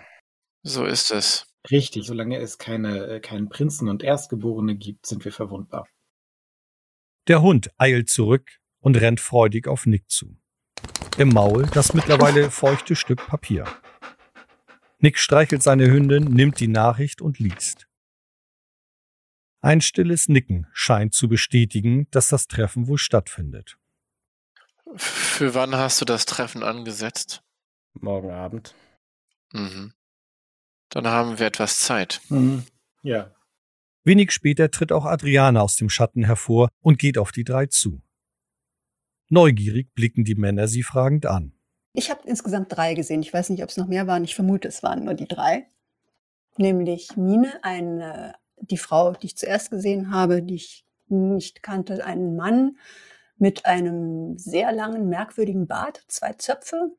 So 0.64 0.86
ist 0.86 1.12
es. 1.12 1.48
Richtig, 1.72 2.06
solange 2.06 2.38
es 2.38 2.58
keine, 2.58 3.08
äh, 3.08 3.20
keinen 3.20 3.50
Prinzen 3.50 3.88
und 3.90 4.04
Erstgeborene 4.04 4.76
gibt, 4.76 5.06
sind 5.06 5.24
wir 5.24 5.32
verwundbar. 5.32 5.88
Der 7.28 7.42
Hund 7.42 7.72
eilt 7.78 8.10
zurück 8.10 8.60
und 8.80 8.98
rennt 8.98 9.20
freudig 9.20 9.68
auf 9.68 9.86
Nick 9.86 10.10
zu. 10.10 10.38
Im 11.18 11.30
Maul 11.30 11.68
das 11.74 11.94
mittlerweile 11.94 12.52
feuchte 12.52 12.96
Stück 12.96 13.26
Papier. 13.28 13.66
Nick 15.00 15.18
streichelt 15.18 15.64
seine 15.64 15.90
Hündin, 15.90 16.26
nimmt 16.26 16.60
die 16.60 16.68
Nachricht 16.68 17.22
und 17.22 17.40
liest. 17.40 17.88
Ein 19.62 19.80
stilles 19.80 20.28
Nicken 20.28 20.68
scheint 20.74 21.14
zu 21.14 21.30
bestätigen, 21.30 22.08
dass 22.12 22.28
das 22.28 22.48
Treffen 22.48 22.88
wohl 22.88 22.98
stattfindet. 22.98 23.78
Für 24.96 25.54
wann 25.54 25.76
hast 25.76 26.02
du 26.02 26.06
das 26.06 26.26
Treffen 26.26 26.64
angesetzt? 26.64 27.42
Morgen 27.94 28.32
Abend. 28.32 28.76
Mhm. 29.54 29.94
Dann 30.90 31.08
haben 31.08 31.40
wir 31.40 31.48
etwas 31.48 31.80
Zeit. 31.80 32.22
Mhm. 32.28 32.66
Ja. 33.02 33.34
Wenig 34.06 34.32
später 34.32 34.70
tritt 34.70 34.92
auch 34.92 35.06
Adriana 35.06 35.62
aus 35.62 35.76
dem 35.76 35.90
Schatten 35.90 36.26
hervor 36.26 36.70
und 36.82 37.00
geht 37.00 37.18
auf 37.18 37.32
die 37.32 37.46
drei 37.46 37.68
zu. 37.68 38.02
Neugierig 39.30 39.94
blicken 39.96 40.26
die 40.26 40.36
Männer 40.36 40.68
sie 40.68 40.84
fragend 40.84 41.26
an. 41.26 41.54
Ich 41.94 42.10
habe 42.10 42.22
insgesamt 42.26 42.76
drei 42.76 42.96
gesehen. 42.96 43.22
Ich 43.22 43.34
weiß 43.34 43.50
nicht, 43.50 43.64
ob 43.64 43.70
es 43.70 43.78
noch 43.78 43.88
mehr 43.88 44.06
waren. 44.08 44.24
Ich 44.24 44.36
vermute, 44.36 44.68
es 44.68 44.84
waren 44.84 45.06
nur 45.06 45.14
die 45.14 45.28
drei. 45.28 45.68
Nämlich 46.58 47.16
Mine, 47.16 47.64
eine, 47.64 48.36
die 48.58 48.78
Frau, 48.78 49.14
die 49.14 49.28
ich 49.28 49.38
zuerst 49.38 49.72
gesehen 49.72 50.12
habe, 50.12 50.44
die 50.44 50.56
ich 50.56 50.86
nicht 51.08 51.64
kannte, 51.64 52.06
einen 52.06 52.36
Mann 52.36 52.78
mit 53.38 53.66
einem 53.66 54.38
sehr 54.38 54.72
langen, 54.72 55.08
merkwürdigen 55.10 55.68
Bart, 55.68 56.04
zwei 56.08 56.34
Zöpfe, 56.34 56.92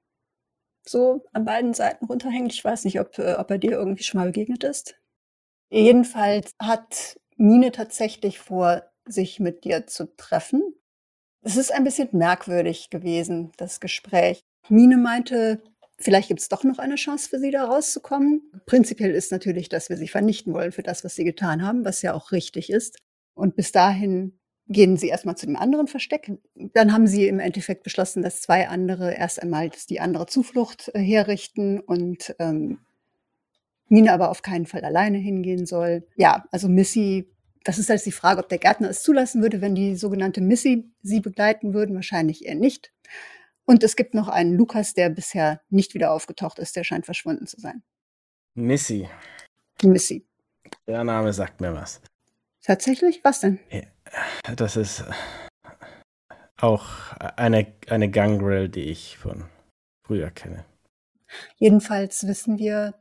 so 0.86 1.24
an 1.32 1.44
beiden 1.44 1.74
Seiten 1.74 2.06
runterhängt. 2.06 2.52
Ich 2.52 2.64
weiß 2.64 2.84
nicht, 2.84 3.00
ob, 3.00 3.18
ob 3.18 3.50
er 3.50 3.58
dir 3.58 3.72
irgendwie 3.72 4.02
schon 4.02 4.20
mal 4.20 4.26
begegnet 4.26 4.64
ist. 4.64 4.96
Jedenfalls 5.70 6.52
hat 6.60 7.18
Mine 7.36 7.72
tatsächlich 7.72 8.38
vor, 8.38 8.82
sich 9.06 9.40
mit 9.40 9.64
dir 9.64 9.86
zu 9.86 10.14
treffen. 10.16 10.62
Es 11.42 11.56
ist 11.56 11.72
ein 11.72 11.84
bisschen 11.84 12.08
merkwürdig 12.12 12.90
gewesen, 12.90 13.52
das 13.58 13.80
Gespräch. 13.80 14.40
Mine 14.68 14.96
meinte, 14.96 15.62
vielleicht 15.98 16.28
gibt 16.28 16.40
es 16.40 16.48
doch 16.48 16.64
noch 16.64 16.78
eine 16.78 16.94
Chance 16.94 17.28
für 17.28 17.38
sie, 17.38 17.50
da 17.50 17.64
rauszukommen. 17.64 18.50
Prinzipiell 18.66 19.10
ist 19.10 19.30
natürlich, 19.30 19.68
dass 19.68 19.90
wir 19.90 19.96
sie 19.96 20.08
vernichten 20.08 20.54
wollen 20.54 20.72
für 20.72 20.82
das, 20.82 21.04
was 21.04 21.14
sie 21.14 21.24
getan 21.24 21.62
haben, 21.62 21.84
was 21.84 22.00
ja 22.02 22.14
auch 22.14 22.32
richtig 22.32 22.70
ist. 22.70 22.98
Und 23.34 23.56
bis 23.56 23.72
dahin 23.72 24.38
gehen 24.68 24.96
sie 24.96 25.08
erstmal 25.08 25.36
zu 25.36 25.46
dem 25.46 25.56
anderen 25.56 25.86
Versteck. 25.86 26.32
Dann 26.54 26.92
haben 26.92 27.06
sie 27.06 27.28
im 27.28 27.38
Endeffekt 27.38 27.82
beschlossen, 27.82 28.22
dass 28.22 28.40
zwei 28.40 28.68
andere 28.68 29.14
erst 29.14 29.42
einmal 29.42 29.70
die 29.90 30.00
andere 30.00 30.26
Zuflucht 30.26 30.90
äh, 30.94 31.00
herrichten 31.00 31.80
und 31.80 32.34
ähm, 32.38 32.78
Mine 33.88 34.12
aber 34.12 34.30
auf 34.30 34.42
keinen 34.42 34.66
Fall 34.66 34.84
alleine 34.84 35.18
hingehen 35.18 35.66
soll. 35.66 36.06
Ja, 36.16 36.44
also 36.50 36.68
Missy, 36.68 37.30
das 37.64 37.78
ist 37.78 37.90
halt 37.90 38.04
die 38.04 38.12
Frage, 38.12 38.40
ob 38.40 38.48
der 38.48 38.58
Gärtner 38.58 38.90
es 38.90 39.02
zulassen 39.02 39.42
würde, 39.42 39.60
wenn 39.60 39.74
die 39.74 39.96
sogenannte 39.96 40.40
Missy 40.40 40.90
sie 41.02 41.20
begleiten 41.20 41.74
würden. 41.74 41.94
Wahrscheinlich 41.94 42.46
eher 42.46 42.54
nicht. 42.54 42.92
Und 43.66 43.82
es 43.82 43.96
gibt 43.96 44.14
noch 44.14 44.28
einen 44.28 44.54
Lukas, 44.54 44.94
der 44.94 45.08
bisher 45.08 45.60
nicht 45.70 45.94
wieder 45.94 46.12
aufgetaucht 46.12 46.58
ist, 46.58 46.76
der 46.76 46.84
scheint 46.84 47.06
verschwunden 47.06 47.46
zu 47.46 47.60
sein. 47.60 47.82
Missy. 48.54 49.08
Missy. 49.82 50.26
Der 50.86 51.04
Name 51.04 51.32
sagt 51.32 51.60
mir 51.60 51.74
was. 51.74 52.00
Tatsächlich? 52.62 53.22
Was 53.24 53.40
denn? 53.40 53.58
Das 54.56 54.76
ist 54.76 55.04
auch 56.56 57.12
eine, 57.18 57.66
eine 57.88 58.10
Gangrel, 58.10 58.68
die 58.68 58.84
ich 58.84 59.18
von 59.18 59.44
früher 60.06 60.30
kenne. 60.30 60.64
Jedenfalls 61.56 62.26
wissen 62.26 62.58
wir, 62.58 62.94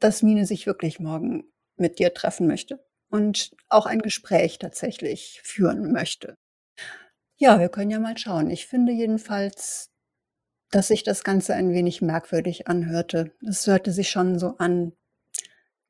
dass 0.00 0.22
Mine 0.22 0.46
sich 0.46 0.66
wirklich 0.66 0.98
morgen 0.98 1.44
mit 1.76 1.98
dir 1.98 2.12
treffen 2.12 2.46
möchte 2.46 2.84
und 3.10 3.50
auch 3.68 3.86
ein 3.86 4.00
Gespräch 4.00 4.58
tatsächlich 4.58 5.40
führen 5.42 5.92
möchte. 5.92 6.36
Ja, 7.38 7.58
wir 7.58 7.68
können 7.68 7.90
ja 7.90 7.98
mal 7.98 8.18
schauen. 8.18 8.50
Ich 8.50 8.66
finde 8.66 8.92
jedenfalls, 8.92 9.90
dass 10.70 10.88
sich 10.88 11.02
das 11.02 11.24
Ganze 11.24 11.54
ein 11.54 11.72
wenig 11.72 12.02
merkwürdig 12.02 12.68
anhörte. 12.68 13.32
Es 13.46 13.66
hörte 13.66 13.92
sich 13.92 14.10
schon 14.10 14.38
so 14.38 14.56
an. 14.58 14.92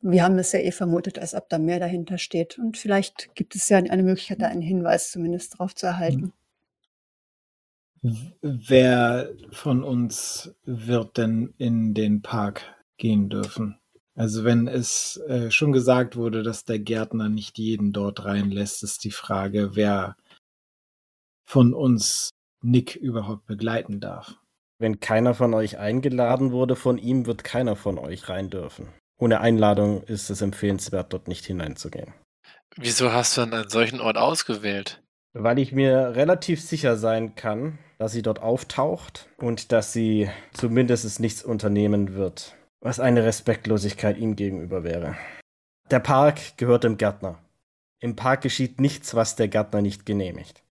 Wir 0.00 0.24
haben 0.24 0.38
es 0.38 0.52
ja 0.52 0.60
eh 0.60 0.70
vermutet, 0.70 1.18
als 1.18 1.34
ob 1.34 1.48
da 1.48 1.58
mehr 1.58 1.80
dahinter 1.80 2.18
steht. 2.18 2.58
Und 2.58 2.78
vielleicht 2.78 3.34
gibt 3.34 3.54
es 3.54 3.68
ja 3.68 3.78
eine 3.78 4.02
Möglichkeit, 4.02 4.40
da 4.40 4.46
einen 4.46 4.62
Hinweis 4.62 5.10
zumindest 5.10 5.58
drauf 5.58 5.74
zu 5.74 5.86
erhalten. 5.86 6.32
Wer 8.40 9.34
von 9.50 9.82
uns 9.82 10.54
wird 10.64 11.18
denn 11.18 11.52
in 11.58 11.92
den 11.92 12.22
Park 12.22 12.62
gehen 12.96 13.28
dürfen? 13.28 13.79
Also 14.16 14.44
wenn 14.44 14.68
es 14.68 15.16
äh, 15.28 15.50
schon 15.50 15.72
gesagt 15.72 16.16
wurde, 16.16 16.42
dass 16.42 16.64
der 16.64 16.78
Gärtner 16.78 17.28
nicht 17.28 17.58
jeden 17.58 17.92
dort 17.92 18.24
reinlässt, 18.24 18.82
ist 18.82 19.04
die 19.04 19.10
Frage, 19.10 19.76
wer 19.76 20.16
von 21.48 21.74
uns 21.74 22.30
Nick 22.62 22.96
überhaupt 22.96 23.46
begleiten 23.46 24.00
darf. 24.00 24.36
Wenn 24.78 25.00
keiner 25.00 25.34
von 25.34 25.54
euch 25.54 25.78
eingeladen 25.78 26.52
wurde 26.52 26.76
von 26.76 26.98
ihm, 26.98 27.26
wird 27.26 27.44
keiner 27.44 27.76
von 27.76 27.98
euch 27.98 28.28
rein 28.28 28.50
dürfen. 28.50 28.88
Ohne 29.18 29.40
Einladung 29.40 30.02
ist 30.04 30.30
es 30.30 30.40
empfehlenswert, 30.40 31.12
dort 31.12 31.28
nicht 31.28 31.44
hineinzugehen. 31.44 32.14
Wieso 32.76 33.12
hast 33.12 33.36
du 33.36 33.42
dann 33.42 33.52
einen 33.52 33.68
solchen 33.68 34.00
Ort 34.00 34.16
ausgewählt? 34.16 35.02
Weil 35.32 35.58
ich 35.58 35.72
mir 35.72 36.14
relativ 36.16 36.62
sicher 36.62 36.96
sein 36.96 37.34
kann, 37.34 37.78
dass 37.98 38.12
sie 38.12 38.22
dort 38.22 38.40
auftaucht 38.40 39.28
und 39.36 39.72
dass 39.72 39.92
sie 39.92 40.30
zumindest 40.52 41.20
nichts 41.20 41.44
unternehmen 41.44 42.14
wird, 42.14 42.56
was 42.80 43.00
eine 43.00 43.24
Respektlosigkeit 43.24 44.18
ihm 44.18 44.36
gegenüber 44.36 44.84
wäre. 44.84 45.16
Der 45.90 46.00
Park 46.00 46.56
gehört 46.56 46.84
dem 46.84 46.96
Gärtner. 46.96 47.38
Im 48.00 48.16
Park 48.16 48.42
geschieht 48.42 48.80
nichts, 48.80 49.14
was 49.14 49.36
der 49.36 49.48
Gärtner 49.48 49.82
nicht 49.82 50.06
genehmigt. 50.06 50.62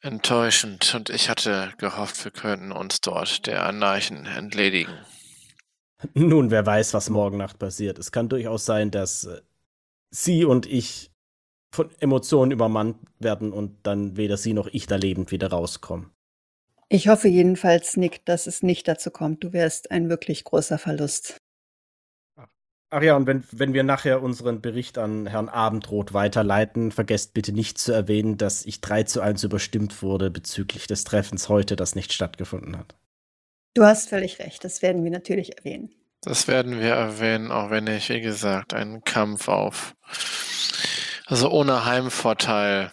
Enttäuschend. 0.00 0.94
Und 0.94 1.10
ich 1.10 1.28
hatte 1.28 1.72
gehofft, 1.78 2.24
wir 2.24 2.30
könnten 2.30 2.70
uns 2.70 3.00
dort 3.00 3.46
der 3.46 3.64
Anarchen 3.64 4.26
entledigen. 4.26 4.94
Nun, 6.14 6.50
wer 6.50 6.64
weiß, 6.64 6.94
was 6.94 7.10
morgen 7.10 7.38
Nacht 7.38 7.58
passiert. 7.58 7.98
Es 7.98 8.12
kann 8.12 8.28
durchaus 8.28 8.66
sein, 8.66 8.90
dass 8.90 9.24
äh, 9.24 9.40
sie 10.10 10.44
und 10.44 10.66
ich 10.66 11.10
von 11.74 11.90
Emotionen 12.00 12.52
übermannt 12.52 12.98
werden 13.18 13.52
und 13.52 13.86
dann 13.86 14.16
weder 14.16 14.36
sie 14.36 14.52
noch 14.52 14.68
ich 14.68 14.86
da 14.86 14.96
lebend 14.96 15.30
wieder 15.30 15.50
rauskommen. 15.50 16.10
Ich 16.88 17.08
hoffe 17.08 17.28
jedenfalls, 17.28 17.96
Nick, 17.96 18.24
dass 18.24 18.46
es 18.46 18.62
nicht 18.62 18.86
dazu 18.86 19.10
kommt. 19.10 19.42
Du 19.42 19.52
wärst 19.52 19.90
ein 19.90 20.08
wirklich 20.08 20.44
großer 20.44 20.78
Verlust. 20.78 21.38
Ach 22.90 23.02
ja, 23.02 23.16
und 23.16 23.26
wenn, 23.26 23.42
wenn 23.50 23.74
wir 23.74 23.82
nachher 23.82 24.22
unseren 24.22 24.60
Bericht 24.60 24.96
an 24.96 25.26
Herrn 25.26 25.48
Abendroth 25.48 26.14
weiterleiten, 26.14 26.92
vergesst 26.92 27.34
bitte 27.34 27.52
nicht 27.52 27.78
zu 27.78 27.92
erwähnen, 27.92 28.36
dass 28.36 28.64
ich 28.64 28.80
3 28.80 29.02
zu 29.02 29.20
1 29.20 29.42
überstimmt 29.42 30.02
wurde 30.02 30.30
bezüglich 30.30 30.86
des 30.86 31.02
Treffens 31.02 31.48
heute, 31.48 31.74
das 31.74 31.96
nicht 31.96 32.12
stattgefunden 32.12 32.78
hat. 32.78 32.94
Du 33.74 33.84
hast 33.84 34.08
völlig 34.08 34.38
recht, 34.38 34.62
das 34.62 34.82
werden 34.82 35.02
wir 35.02 35.10
natürlich 35.10 35.58
erwähnen. 35.58 35.90
Das 36.22 36.46
werden 36.46 36.78
wir 36.80 36.94
erwähnen, 36.94 37.50
auch 37.50 37.70
wenn 37.70 37.88
ich, 37.88 38.08
wie 38.08 38.20
gesagt, 38.20 38.72
einen 38.72 39.02
Kampf 39.02 39.48
auf. 39.48 39.96
Also 41.26 41.50
ohne 41.50 41.84
Heimvorteil. 41.84 42.92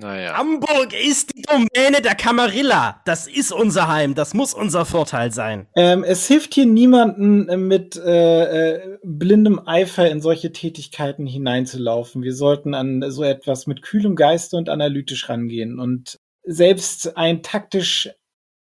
Naja. 0.00 0.34
Hamburg 0.36 0.94
ist 0.94 1.36
die 1.36 1.42
Domäne 1.42 2.00
der 2.02 2.14
Camarilla. 2.14 3.02
Das 3.04 3.26
ist 3.26 3.52
unser 3.52 3.88
Heim. 3.88 4.14
Das 4.14 4.32
muss 4.32 4.54
unser 4.54 4.86
Vorteil 4.86 5.30
sein. 5.30 5.66
Ähm, 5.76 6.04
es 6.04 6.26
hilft 6.26 6.54
hier 6.54 6.64
niemanden 6.64 7.48
äh, 7.48 7.56
mit 7.58 7.96
äh, 7.96 8.76
äh, 8.76 8.98
blindem 9.04 9.60
Eifer 9.66 10.10
in 10.10 10.22
solche 10.22 10.52
Tätigkeiten 10.52 11.26
hineinzulaufen. 11.26 12.22
Wir 12.22 12.34
sollten 12.34 12.72
an 12.72 13.04
so 13.10 13.24
etwas 13.24 13.66
mit 13.66 13.82
kühlem 13.82 14.16
Geiste 14.16 14.56
und 14.56 14.70
analytisch 14.70 15.28
rangehen. 15.28 15.78
Und 15.78 16.18
selbst 16.44 17.18
ein 17.18 17.42
taktisch 17.42 18.08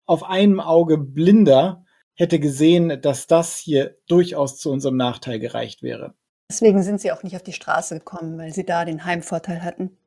auf 0.06 0.24
einem 0.24 0.60
Auge 0.60 0.96
blinder 0.96 1.84
hätte 2.14 2.40
gesehen, 2.40 3.02
dass 3.02 3.26
das 3.26 3.58
hier 3.58 3.98
durchaus 4.08 4.56
zu 4.56 4.70
unserem 4.70 4.96
Nachteil 4.96 5.38
gereicht 5.38 5.82
wäre. 5.82 6.14
Deswegen 6.50 6.82
sind 6.82 7.00
sie 7.00 7.12
auch 7.12 7.22
nicht 7.22 7.36
auf 7.36 7.42
die 7.42 7.52
Straße 7.52 7.98
gekommen, 7.98 8.38
weil 8.38 8.54
sie 8.54 8.64
da 8.64 8.86
den 8.86 9.04
Heimvorteil 9.04 9.62
hatten. 9.62 9.98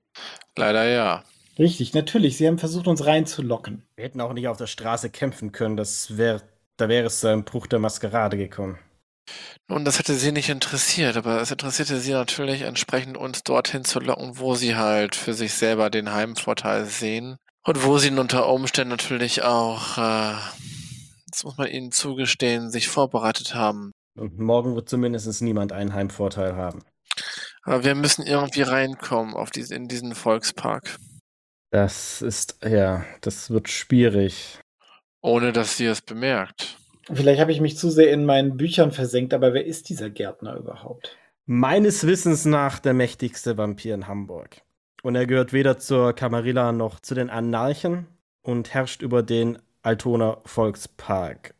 Leider 0.56 0.88
ja. 0.88 1.24
Richtig, 1.58 1.94
natürlich. 1.94 2.38
Sie 2.38 2.48
haben 2.48 2.58
versucht, 2.58 2.88
uns 2.88 3.06
reinzulocken. 3.06 3.84
Wir 3.96 4.06
hätten 4.06 4.22
auch 4.22 4.34
nicht 4.34 4.48
auf 4.48 4.58
der 4.58 4.68
Straße 4.68 5.10
kämpfen 5.10 5.52
können. 5.52 5.76
Das 5.76 6.18
wär, 6.18 6.42
da 6.78 6.88
wäre 6.88 7.08
es 7.08 7.20
zu 7.20 7.28
einem 7.28 7.44
Bruch 7.44 7.68
der 7.68 7.80
Maskerade 7.80 8.38
gekommen. 8.38 8.80
Nun, 9.68 9.86
das 9.86 10.00
hätte 10.00 10.16
sie 10.16 10.32
nicht 10.32 10.50
interessiert, 10.50 11.16
aber 11.18 11.42
es 11.42 11.52
interessierte 11.52 12.00
sie 12.00 12.14
natürlich 12.14 12.62
entsprechend, 12.62 13.18
uns 13.18 13.44
dorthin 13.44 13.84
zu 13.84 14.00
locken, 14.00 14.40
wo 14.40 14.56
sie 14.56 14.76
halt 14.76 15.16
für 15.16 15.34
sich 15.34 15.54
selber 15.54 15.90
den 15.90 16.12
Heimvorteil 16.12 16.86
sehen. 16.86 17.38
Und 17.66 17.84
wo 17.86 17.98
sie 18.00 18.10
unter 18.10 18.50
Umständen 18.50 18.90
natürlich 18.90 19.44
auch, 19.44 19.98
äh, 19.98 20.34
das 21.30 21.44
muss 21.44 21.58
man 21.58 21.68
ihnen 21.68 21.92
zugestehen, 21.92 22.72
sich 22.72 22.88
vorbereitet 22.88 23.54
haben. 23.54 23.92
Und 24.18 24.40
morgen 24.40 24.76
wird 24.76 24.90
zumindest 24.90 25.42
niemand 25.42 25.72
einen 25.72 25.94
Heimvorteil 25.94 26.56
haben. 26.56 26.84
Aber 27.70 27.84
wir 27.84 27.94
müssen 27.94 28.26
irgendwie 28.26 28.64
reinkommen 28.64 29.36
auf 29.36 29.52
diese, 29.52 29.76
in 29.76 29.88
diesen 29.88 30.16
Volkspark. 30.16 30.98
Das 31.70 32.24
ist, 32.24 32.58
ja, 32.68 33.06
das 33.22 33.52
wird 33.52 33.70
schwierig. 33.70 34.58
Ohne 35.22 35.54
dass 35.54 35.78
sie 35.78 35.86
es 35.86 36.02
bemerkt. 36.02 36.80
Vielleicht 37.14 37.40
habe 37.40 37.52
ich 37.52 37.62
mich 37.62 37.78
zu 37.78 37.92
sehr 37.92 38.12
in 38.12 38.26
meinen 38.26 38.58
Büchern 38.58 38.92
versenkt, 38.92 39.36
aber 39.36 39.54
wer 39.54 39.68
ist 39.68 39.90
dieser 39.90 40.10
Gärtner 40.10 40.56
überhaupt? 40.56 41.16
Meines 41.46 42.08
Wissens 42.08 42.46
nach 42.46 42.80
der 42.80 42.96
mächtigste 42.96 43.56
Vampir 43.60 43.94
in 43.94 44.08
Hamburg. 44.08 44.64
Und 45.04 45.14
er 45.14 45.28
gehört 45.28 45.54
weder 45.54 45.78
zur 45.78 46.14
Camarilla 46.14 46.72
noch 46.72 47.00
zu 47.00 47.14
den 47.14 47.30
Anarchen 47.30 48.08
und 48.42 48.74
herrscht 48.74 49.04
über 49.04 49.22
den 49.22 49.60
Altona 49.84 50.42
Volkspark. 50.44 51.54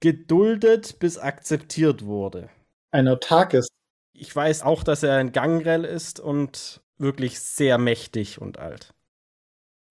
Geduldet 0.00 0.98
bis 1.00 1.18
akzeptiert 1.18 2.06
wurde. 2.06 2.48
Ein 2.92 3.08
autarkes. 3.08 3.68
Ich 4.16 4.34
weiß 4.34 4.62
auch, 4.62 4.84
dass 4.84 5.02
er 5.02 5.16
ein 5.16 5.32
Gangrel 5.32 5.84
ist 5.84 6.20
und 6.20 6.82
wirklich 6.98 7.40
sehr 7.40 7.78
mächtig 7.78 8.40
und 8.40 8.58
alt. 8.58 8.94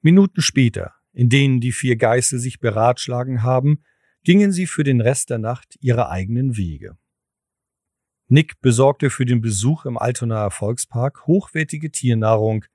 Minuten 0.02 0.42
später, 0.42 0.94
in 1.12 1.30
denen 1.30 1.60
die 1.60 1.74
vier 1.74 1.98
Geißel 1.98 2.40
sich 2.40 2.60
beratschlagen 2.60 3.44
haben, 3.44 3.84
gingen 4.24 4.54
sie 4.54 4.66
für 4.66 4.84
den 4.84 5.02
Rest 5.02 5.30
der 5.30 5.40
Nacht 5.40 5.78
ihre 5.82 6.10
eigenen 6.10 6.56
Wege. 6.56 6.98
Nick 8.28 8.62
besorgte 8.62 9.10
für 9.10 9.26
den 9.26 9.42
Besuch 9.42 9.86
im 9.86 9.98
Altonaer 9.98 10.50
Volkspark 10.52 11.28
hochwertige 11.28 11.92
Tiernahrung. 11.92 12.66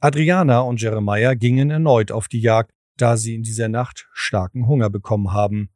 Adriana 0.00 0.60
und 0.60 0.80
Jeremiah 0.80 1.34
gingen 1.34 1.70
erneut 1.70 2.10
auf 2.10 2.28
die 2.28 2.40
Jagd, 2.40 2.72
da 2.96 3.18
sie 3.18 3.34
in 3.34 3.42
dieser 3.42 3.68
Nacht 3.68 4.08
starken 4.14 4.66
Hunger 4.66 4.88
bekommen 4.88 5.32
haben. 5.32 5.70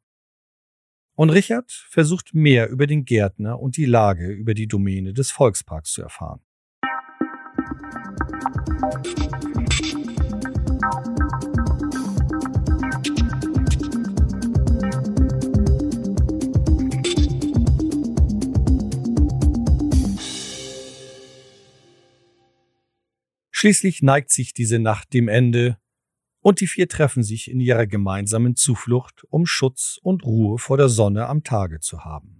Und 1.15 1.29
Richard 1.29 1.71
versucht 1.71 2.33
mehr 2.33 2.69
über 2.69 2.87
den 2.87 3.05
Gärtner 3.05 3.59
und 3.59 3.77
die 3.77 3.85
Lage 3.85 4.27
über 4.27 4.53
die 4.53 4.67
Domäne 4.67 5.13
des 5.13 5.31
Volksparks 5.31 5.93
zu 5.93 6.01
erfahren. 6.01 6.41
Schließlich 23.51 24.01
neigt 24.03 24.31
sich 24.31 24.53
diese 24.53 24.79
Nacht 24.79 25.13
dem 25.13 25.29
Ende 25.29 25.77
und 26.45 26.61
die 26.61 26.67
vier 26.67 26.87
treffen 26.87 27.23
sich 27.23 27.49
in 27.49 27.59
ihrer 27.59 27.87
gemeinsamen 27.87 28.55
Zuflucht, 28.55 29.23
um 29.31 29.47
Schutz 29.47 29.99
und 30.03 30.23
Ruhe 30.23 30.59
vor 30.59 30.77
der 30.77 30.89
Sonne 30.89 31.25
am 31.25 31.41
Tage 31.41 31.79
zu 31.79 32.01
haben. 32.05 32.35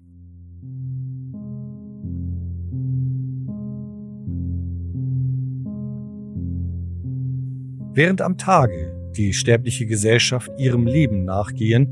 Während 7.95 8.21
am 8.21 8.37
Tage 8.37 9.11
die 9.17 9.33
sterbliche 9.33 9.87
Gesellschaft 9.87 10.51
ihrem 10.59 10.85
Leben 10.85 11.25
nachgehen, 11.25 11.87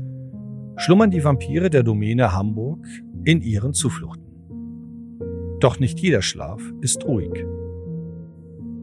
schlummern 0.76 1.10
die 1.10 1.24
Vampire 1.24 1.68
der 1.68 1.82
Domäne 1.82 2.32
Hamburg 2.32 2.86
in 3.24 3.42
ihren 3.42 3.74
Zufluchten. 3.74 4.22
Doch 5.58 5.80
nicht 5.80 5.98
jeder 5.98 6.22
Schlaf 6.22 6.62
ist 6.80 7.04
ruhig. 7.06 7.44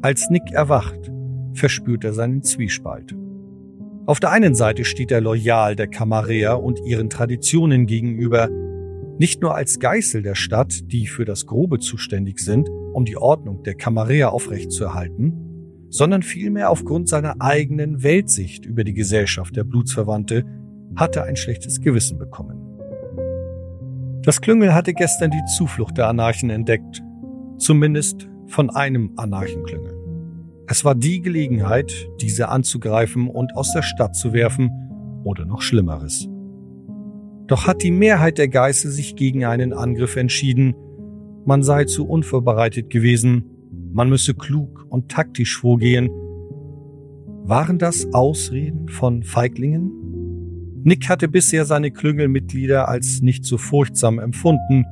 Als 0.01 0.29
Nick 0.29 0.51
erwacht, 0.51 1.09
verspürt 1.53 2.03
er 2.03 2.11
seinen 2.11 2.43
Zwiespalt. 2.43 3.15
Auf 4.08 4.20
der 4.20 4.32
einen 4.32 4.56
Seite 4.56 4.84
steht 4.84 5.12
er 5.12 5.22
loyal 5.22 5.76
der 5.76 5.88
Camarilla 5.88 6.54
und 6.54 6.80
ihren 6.86 7.10
Traditionen 7.10 7.86
gegenüber. 7.86 8.49
Nicht 9.20 9.41
nur 9.43 9.56
als 9.56 9.80
Geißel 9.80 10.24
der 10.24 10.34
Stadt, 10.34 10.91
die 10.91 11.06
für 11.06 11.24
das 11.24 11.45
Grobe 11.45 11.78
zuständig 11.78 12.39
sind, 12.39 12.68
um 12.93 13.06
die 13.06 13.18
Ordnung 13.18 13.62
der 13.64 13.76
Camarilla 13.76 14.30
aufrechtzuerhalten, 14.30 15.88
sondern 15.89 16.24
vielmehr 16.24 16.72
aufgrund 16.72 17.10
seiner 17.10 17.36
eigenen 17.39 18.02
Weltsicht 18.02 18.66
über 18.66 18.84
die 18.84 18.93
Gesellschaft 18.93 19.56
der 19.56 19.66
Blutsverwandte 19.66 20.45
hatte 20.95 21.24
ein 21.24 21.36
schlechtes 21.36 21.80
Gewissen 21.80 22.18
bekommen. 22.18 22.58
Das 24.24 24.41
Klüngel 24.41 24.74
hatte 24.74 24.93
gestern 24.93 25.30
die 25.30 25.45
Zuflucht 25.58 25.97
der 25.97 26.08
Anarchen 26.08 26.49
entdeckt, 26.49 27.04
zumindest 27.58 28.28
von 28.47 28.70
einem 28.72 29.14
Anarchenklüngel. 29.16 30.01
Es 30.72 30.86
war 30.86 30.95
die 30.95 31.19
Gelegenheit, 31.19 32.07
diese 32.22 32.47
anzugreifen 32.47 33.28
und 33.28 33.57
aus 33.57 33.74
der 33.74 33.82
Stadt 33.82 34.15
zu 34.15 34.32
werfen 34.32 34.72
oder 35.26 35.43
noch 35.43 35.61
Schlimmeres. 35.61 36.30
Doch 37.47 37.67
hat 37.67 37.84
die 37.84 37.91
Mehrheit 37.91 38.38
der 38.38 38.47
Geißel 38.47 38.89
sich 38.89 39.17
gegen 39.17 39.43
einen 39.43 39.74
Angriff 39.74 40.15
entschieden. 40.15 40.74
Man 41.43 41.61
sei 41.61 41.84
zu 41.84 42.07
unvorbereitet 42.07 42.89
gewesen, 42.89 43.43
man 43.91 44.07
müsse 44.07 44.34
klug 44.34 44.86
und 44.88 45.11
taktisch 45.11 45.57
vorgehen. 45.57 46.09
Waren 47.43 47.78
das 47.78 48.13
Ausreden 48.13 48.88
von 48.88 49.24
Feiglingen? 49.24 49.91
Nick 50.86 51.09
hatte 51.09 51.28
bisher 51.28 51.65
seine 51.65 51.91
Klüngelmitglieder 51.91 52.88
als 52.88 53.22
nicht 53.22 53.43
so 53.43 53.57
furchtsam 53.57 54.19
empfunden. 54.19 54.86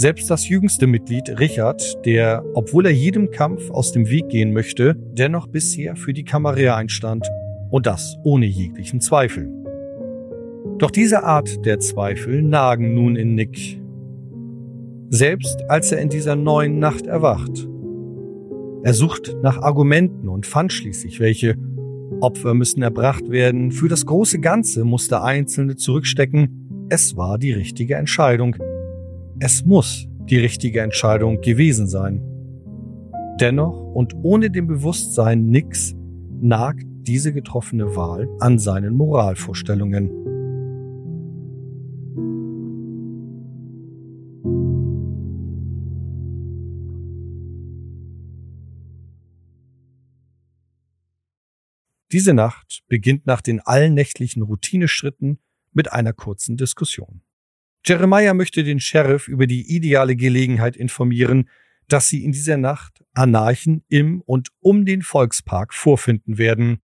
Selbst 0.00 0.30
das 0.30 0.48
jüngste 0.48 0.86
Mitglied, 0.86 1.38
Richard, 1.38 2.06
der, 2.06 2.42
obwohl 2.54 2.86
er 2.86 2.90
jedem 2.90 3.30
Kampf 3.30 3.70
aus 3.70 3.92
dem 3.92 4.08
Weg 4.08 4.30
gehen 4.30 4.54
möchte, 4.54 4.96
dennoch 5.12 5.46
bisher 5.46 5.94
für 5.94 6.14
die 6.14 6.24
Kamera 6.24 6.74
einstand. 6.76 7.28
Und 7.68 7.84
das 7.84 8.16
ohne 8.24 8.46
jeglichen 8.46 9.02
Zweifel. 9.02 9.52
Doch 10.78 10.90
diese 10.90 11.24
Art 11.24 11.66
der 11.66 11.80
Zweifel 11.80 12.40
nagen 12.40 12.94
nun 12.94 13.14
in 13.14 13.34
Nick. 13.34 13.78
Selbst 15.10 15.64
als 15.68 15.92
er 15.92 15.98
in 15.98 16.08
dieser 16.08 16.34
neuen 16.34 16.78
Nacht 16.78 17.06
erwacht. 17.06 17.68
Er 18.82 18.94
sucht 18.94 19.36
nach 19.42 19.58
Argumenten 19.58 20.30
und 20.30 20.46
fand 20.46 20.72
schließlich 20.72 21.20
welche. 21.20 21.56
Opfer 22.22 22.54
müssen 22.54 22.80
erbracht 22.80 23.28
werden, 23.28 23.70
für 23.70 23.88
das 23.88 24.06
große 24.06 24.40
Ganze 24.40 24.86
musste 24.86 25.22
Einzelne 25.22 25.76
zurückstecken. 25.76 26.86
Es 26.88 27.18
war 27.18 27.36
die 27.36 27.52
richtige 27.52 27.96
Entscheidung. 27.96 28.56
Es 29.42 29.64
muss 29.64 30.06
die 30.28 30.36
richtige 30.36 30.82
Entscheidung 30.82 31.40
gewesen 31.40 31.88
sein. 31.88 32.20
Dennoch 33.40 33.80
und 33.94 34.14
ohne 34.22 34.50
dem 34.50 34.66
Bewusstsein 34.66 35.46
nix 35.46 35.94
nagt 36.42 36.84
diese 37.06 37.32
getroffene 37.32 37.96
Wahl 37.96 38.28
an 38.40 38.58
seinen 38.58 38.94
Moralvorstellungen. 38.94 40.10
Diese 52.12 52.34
Nacht 52.34 52.82
beginnt 52.88 53.24
nach 53.24 53.40
den 53.40 53.60
allnächtlichen 53.60 54.42
Routineschritten 54.42 55.38
mit 55.72 55.90
einer 55.92 56.12
kurzen 56.12 56.58
Diskussion. 56.58 57.22
Jeremiah 57.84 58.34
möchte 58.34 58.62
den 58.62 58.80
Sheriff 58.80 59.28
über 59.28 59.46
die 59.46 59.74
ideale 59.74 60.16
Gelegenheit 60.16 60.76
informieren, 60.76 61.48
dass 61.88 62.08
sie 62.08 62.24
in 62.24 62.32
dieser 62.32 62.56
Nacht 62.56 63.04
Anarchen 63.14 63.84
im 63.88 64.20
und 64.20 64.50
um 64.60 64.84
den 64.84 65.02
Volkspark 65.02 65.74
vorfinden 65.74 66.38
werden. 66.38 66.80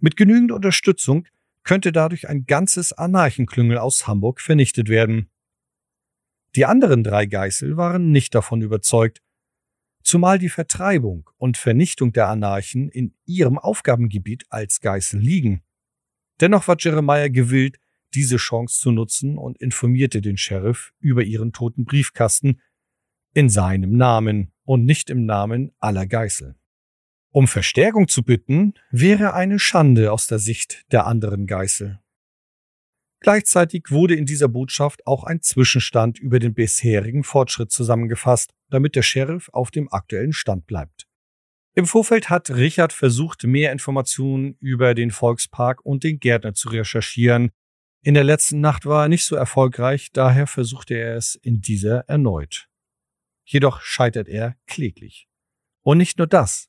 Mit 0.00 0.16
genügend 0.16 0.52
Unterstützung 0.52 1.26
könnte 1.64 1.92
dadurch 1.92 2.28
ein 2.28 2.46
ganzes 2.46 2.92
Anarchenklüngel 2.92 3.78
aus 3.78 4.06
Hamburg 4.06 4.40
vernichtet 4.40 4.88
werden. 4.88 5.30
Die 6.56 6.64
anderen 6.64 7.04
drei 7.04 7.26
Geißel 7.26 7.76
waren 7.76 8.10
nicht 8.10 8.34
davon 8.34 8.62
überzeugt, 8.62 9.20
zumal 10.02 10.38
die 10.38 10.48
Vertreibung 10.48 11.28
und 11.36 11.58
Vernichtung 11.58 12.12
der 12.12 12.28
Anarchen 12.28 12.88
in 12.88 13.14
ihrem 13.26 13.58
Aufgabengebiet 13.58 14.46
als 14.48 14.80
Geißel 14.80 15.20
liegen. 15.20 15.62
Dennoch 16.40 16.66
war 16.68 16.76
Jeremiah 16.78 17.28
gewillt, 17.28 17.76
diese 18.14 18.36
Chance 18.36 18.80
zu 18.80 18.90
nutzen 18.90 19.38
und 19.38 19.58
informierte 19.58 20.20
den 20.20 20.36
Sheriff 20.36 20.92
über 20.98 21.22
ihren 21.22 21.52
toten 21.52 21.84
Briefkasten 21.84 22.60
in 23.34 23.48
seinem 23.48 23.96
Namen 23.96 24.52
und 24.64 24.84
nicht 24.84 25.10
im 25.10 25.26
Namen 25.26 25.72
aller 25.78 26.06
Geißel. 26.06 26.56
Um 27.30 27.46
Verstärkung 27.46 28.08
zu 28.08 28.22
bitten, 28.22 28.74
wäre 28.90 29.34
eine 29.34 29.58
Schande 29.58 30.12
aus 30.12 30.26
der 30.26 30.38
Sicht 30.38 30.84
der 30.90 31.06
anderen 31.06 31.46
Geißel. 31.46 32.00
Gleichzeitig 33.20 33.90
wurde 33.90 34.14
in 34.14 34.26
dieser 34.26 34.48
Botschaft 34.48 35.06
auch 35.06 35.24
ein 35.24 35.42
Zwischenstand 35.42 36.18
über 36.18 36.38
den 36.38 36.54
bisherigen 36.54 37.24
Fortschritt 37.24 37.72
zusammengefasst, 37.72 38.54
damit 38.70 38.94
der 38.94 39.02
Sheriff 39.02 39.50
auf 39.52 39.70
dem 39.70 39.92
aktuellen 39.92 40.32
Stand 40.32 40.66
bleibt. 40.66 41.06
Im 41.74 41.86
Vorfeld 41.86 42.30
hat 42.30 42.50
Richard 42.50 42.92
versucht, 42.92 43.44
mehr 43.44 43.72
Informationen 43.72 44.56
über 44.60 44.94
den 44.94 45.10
Volkspark 45.10 45.84
und 45.84 46.04
den 46.04 46.18
Gärtner 46.18 46.54
zu 46.54 46.70
recherchieren. 46.70 47.50
In 48.02 48.14
der 48.14 48.24
letzten 48.24 48.60
Nacht 48.60 48.86
war 48.86 49.04
er 49.04 49.08
nicht 49.08 49.24
so 49.24 49.34
erfolgreich, 49.34 50.10
daher 50.12 50.46
versuchte 50.46 50.94
er 50.94 51.16
es 51.16 51.34
in 51.34 51.60
dieser 51.60 52.08
erneut. 52.08 52.68
Jedoch 53.44 53.80
scheitert 53.80 54.28
er 54.28 54.56
kläglich. 54.66 55.28
Und 55.82 55.98
nicht 55.98 56.18
nur 56.18 56.26
das. 56.26 56.68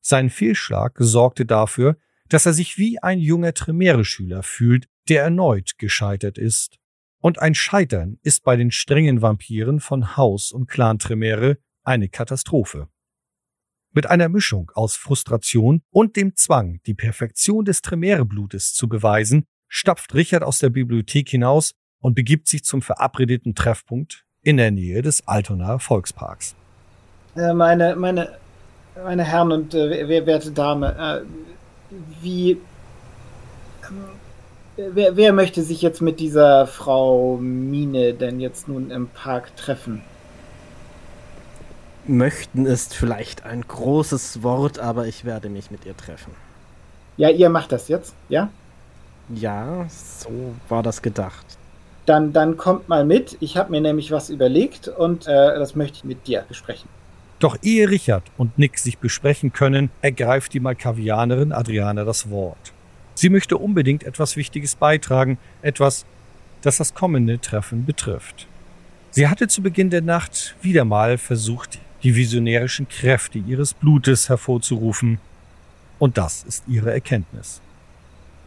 Sein 0.00 0.30
Fehlschlag 0.30 0.96
sorgte 0.98 1.46
dafür, 1.46 1.98
dass 2.28 2.46
er 2.46 2.52
sich 2.52 2.78
wie 2.78 3.00
ein 3.00 3.18
junger 3.18 3.54
Tremere-Schüler 3.54 4.42
fühlt, 4.42 4.88
der 5.08 5.22
erneut 5.22 5.78
gescheitert 5.78 6.38
ist. 6.38 6.78
Und 7.20 7.38
ein 7.38 7.54
Scheitern 7.54 8.18
ist 8.22 8.42
bei 8.42 8.56
den 8.56 8.70
strengen 8.70 9.22
Vampiren 9.22 9.80
von 9.80 10.16
Haus 10.16 10.52
und 10.52 10.68
Clan 10.68 10.98
Tremere 10.98 11.58
eine 11.84 12.08
Katastrophe. 12.08 12.88
Mit 13.92 14.06
einer 14.06 14.28
Mischung 14.28 14.70
aus 14.74 14.96
Frustration 14.96 15.82
und 15.90 16.16
dem 16.16 16.34
Zwang, 16.34 16.80
die 16.86 16.94
Perfektion 16.94 17.64
des 17.64 17.82
Tremere-Blutes 17.82 18.74
zu 18.74 18.88
beweisen, 18.88 19.46
stapft 19.68 20.14
Richard 20.14 20.42
aus 20.42 20.58
der 20.58 20.70
Bibliothek 20.70 21.28
hinaus 21.28 21.72
und 22.00 22.14
begibt 22.14 22.48
sich 22.48 22.64
zum 22.64 22.82
verabredeten 22.82 23.54
Treffpunkt 23.54 24.24
in 24.42 24.56
der 24.56 24.70
Nähe 24.70 25.02
des 25.02 25.26
Altonaer 25.26 25.80
Volksparks. 25.80 26.54
Äh, 27.36 27.52
meine, 27.52 27.96
meine, 27.96 28.36
meine 29.02 29.24
Herren 29.24 29.52
und 29.52 29.74
äh, 29.74 30.26
werte 30.26 30.52
Dame, 30.52 31.24
äh, 31.90 31.94
wie. 32.22 32.52
Ähm, 33.88 34.04
wer, 34.76 35.16
wer 35.16 35.32
möchte 35.32 35.62
sich 35.62 35.82
jetzt 35.82 36.00
mit 36.00 36.20
dieser 36.20 36.66
Frau 36.66 37.38
Mine 37.38 38.14
denn 38.14 38.40
jetzt 38.40 38.68
nun 38.68 38.90
im 38.90 39.08
Park 39.08 39.56
treffen? 39.56 40.02
Möchten 42.06 42.66
ist 42.66 42.94
vielleicht 42.94 43.44
ein 43.44 43.62
großes 43.62 44.44
Wort, 44.44 44.78
aber 44.78 45.08
ich 45.08 45.24
werde 45.24 45.48
mich 45.48 45.72
mit 45.72 45.84
ihr 45.84 45.96
treffen. 45.96 46.32
Ja, 47.16 47.30
ihr 47.30 47.48
macht 47.48 47.72
das 47.72 47.88
jetzt, 47.88 48.14
ja? 48.28 48.48
Ja, 49.34 49.86
so 49.88 50.54
war 50.68 50.82
das 50.82 51.02
gedacht. 51.02 51.44
Dann, 52.06 52.32
dann 52.32 52.56
kommt 52.56 52.88
mal 52.88 53.04
mit. 53.04 53.36
Ich 53.40 53.56
habe 53.56 53.72
mir 53.72 53.80
nämlich 53.80 54.12
was 54.12 54.30
überlegt 54.30 54.88
und 54.88 55.26
äh, 55.26 55.58
das 55.58 55.74
möchte 55.74 55.98
ich 55.98 56.04
mit 56.04 56.26
dir 56.26 56.44
besprechen. 56.48 56.88
Doch 57.38 57.56
ehe 57.62 57.90
Richard 57.90 58.22
und 58.38 58.58
Nick 58.58 58.78
sich 58.78 58.98
besprechen 58.98 59.52
können, 59.52 59.90
ergreift 60.00 60.54
die 60.54 60.60
Malkavianerin 60.60 61.52
Adriana 61.52 62.04
das 62.04 62.30
Wort. 62.30 62.72
Sie 63.14 63.28
möchte 63.28 63.58
unbedingt 63.58 64.04
etwas 64.04 64.36
Wichtiges 64.36 64.76
beitragen, 64.76 65.38
etwas, 65.62 66.06
das 66.62 66.78
das 66.78 66.94
kommende 66.94 67.40
Treffen 67.40 67.84
betrifft. 67.84 68.46
Sie 69.10 69.28
hatte 69.28 69.48
zu 69.48 69.62
Beginn 69.62 69.90
der 69.90 70.02
Nacht 70.02 70.54
wieder 70.62 70.84
mal 70.84 71.18
versucht, 71.18 71.78
die 72.02 72.14
visionärischen 72.14 72.88
Kräfte 72.88 73.38
ihres 73.38 73.74
Blutes 73.74 74.28
hervorzurufen. 74.28 75.18
Und 75.98 76.18
das 76.18 76.44
ist 76.44 76.64
ihre 76.68 76.92
Erkenntnis. 76.92 77.60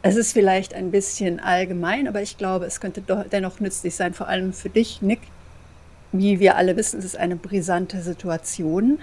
Es 0.02 0.16
ist 0.16 0.32
vielleicht 0.32 0.74
ein 0.74 0.92
bisschen 0.92 1.42
allgemein, 1.42 2.08
aber 2.08 2.22
ich 2.22 2.38
glaube, 2.38 2.66
es 2.66 2.80
könnte 2.80 3.02
dennoch 3.32 3.60
nützlich 3.60 3.96
sein, 3.96 4.14
vor 4.14 4.30
allem 4.30 4.54
für 4.54 4.70
dich, 4.70 5.02
Nick. 5.02 5.20
Wie 6.14 6.40
wir 6.40 6.56
alle 6.56 6.78
wissen, 6.78 7.00
es 7.00 7.06
ist 7.06 7.18
eine 7.18 7.36
brisante 7.36 8.02
Situation. 8.02 9.00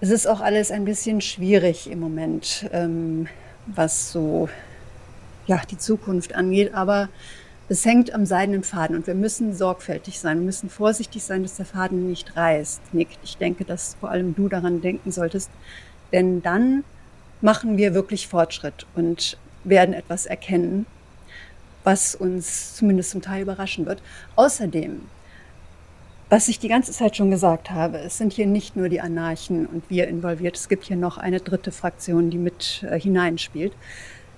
Es 0.00 0.08
ist 0.08 0.26
auch 0.26 0.40
alles 0.40 0.70
ein 0.70 0.86
bisschen 0.86 1.20
schwierig 1.20 1.90
im 1.90 2.00
Moment, 2.00 2.68
ähm, 2.72 3.28
was 3.66 4.10
so 4.10 4.48
ja, 5.46 5.60
die 5.70 5.76
Zukunft 5.76 6.34
angeht, 6.34 6.74
aber 6.74 7.10
es 7.68 7.84
hängt 7.84 8.14
am 8.14 8.24
seidenen 8.24 8.62
Faden 8.62 8.96
und 8.96 9.06
wir 9.06 9.14
müssen 9.14 9.54
sorgfältig 9.54 10.18
sein, 10.18 10.38
wir 10.38 10.46
müssen 10.46 10.70
vorsichtig 10.70 11.22
sein, 11.22 11.42
dass 11.42 11.56
der 11.56 11.66
Faden 11.66 12.08
nicht 12.08 12.36
reißt. 12.36 12.80
Nick, 12.92 13.08
ich 13.22 13.36
denke, 13.36 13.64
dass 13.64 13.96
vor 14.00 14.10
allem 14.10 14.34
du 14.34 14.48
daran 14.48 14.80
denken 14.80 15.12
solltest, 15.12 15.50
denn 16.12 16.42
dann 16.42 16.84
machen 17.42 17.76
wir 17.76 17.94
wirklich 17.94 18.26
Fortschritt 18.26 18.86
und 18.94 19.36
werden 19.64 19.94
etwas 19.94 20.26
erkennen, 20.26 20.86
was 21.84 22.14
uns 22.14 22.74
zumindest 22.74 23.10
zum 23.10 23.22
Teil 23.22 23.42
überraschen 23.42 23.86
wird. 23.86 24.02
Außerdem, 24.36 25.00
was 26.28 26.48
ich 26.48 26.58
die 26.58 26.68
ganze 26.68 26.92
Zeit 26.92 27.16
schon 27.16 27.30
gesagt 27.30 27.70
habe, 27.70 27.98
es 27.98 28.18
sind 28.18 28.32
hier 28.32 28.46
nicht 28.46 28.76
nur 28.76 28.88
die 28.88 29.00
Anarchen 29.00 29.66
und 29.66 29.82
wir 29.88 30.06
involviert, 30.08 30.56
es 30.56 30.68
gibt 30.68 30.84
hier 30.84 30.96
noch 30.96 31.18
eine 31.18 31.40
dritte 31.40 31.72
Fraktion, 31.72 32.30
die 32.30 32.38
mit 32.38 32.84
äh, 32.88 33.00
hineinspielt. 33.00 33.72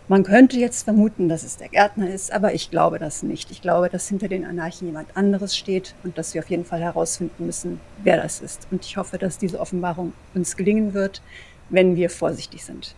Man 0.08 0.24
könnte 0.24 0.58
jetzt 0.58 0.82
vermuten, 0.82 1.28
dass 1.28 1.44
es 1.44 1.58
der 1.58 1.68
Gärtner 1.68 2.10
ist, 2.12 2.32
aber 2.32 2.54
ich 2.54 2.70
glaube 2.70 2.98
das 2.98 3.22
nicht. 3.22 3.50
Ich 3.50 3.62
glaube, 3.62 3.88
dass 3.88 4.08
hinter 4.08 4.28
den 4.28 4.44
Anarchen 4.44 4.88
jemand 4.88 5.16
anderes 5.16 5.56
steht 5.56 5.94
und 6.02 6.18
dass 6.18 6.34
wir 6.34 6.42
auf 6.42 6.50
jeden 6.50 6.64
Fall 6.64 6.80
herausfinden 6.80 7.46
müssen, 7.46 7.80
wer 8.02 8.16
das 8.16 8.40
ist. 8.40 8.66
Und 8.70 8.84
ich 8.84 8.96
hoffe, 8.96 9.18
dass 9.18 9.38
diese 9.38 9.60
Offenbarung 9.60 10.12
uns 10.34 10.56
gelingen 10.56 10.92
wird, 10.92 11.22
wenn 11.70 11.94
wir 11.94 12.10
vorsichtig 12.10 12.64
sind. 12.64 12.94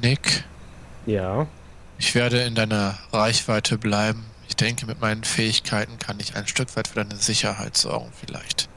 Nick, 0.00 0.44
Ja. 1.06 1.46
ich 1.98 2.14
werde 2.14 2.42
in 2.42 2.54
deiner 2.54 2.98
Reichweite 3.12 3.78
bleiben. 3.78 4.24
Ich 4.48 4.56
denke, 4.56 4.86
mit 4.86 5.00
meinen 5.00 5.24
Fähigkeiten 5.24 5.98
kann 5.98 6.18
ich 6.20 6.36
ein 6.36 6.46
Stück 6.46 6.76
weit 6.76 6.88
für 6.88 6.96
deine 6.96 7.16
Sicherheit 7.16 7.76
sorgen, 7.76 8.12
vielleicht. 8.12 8.68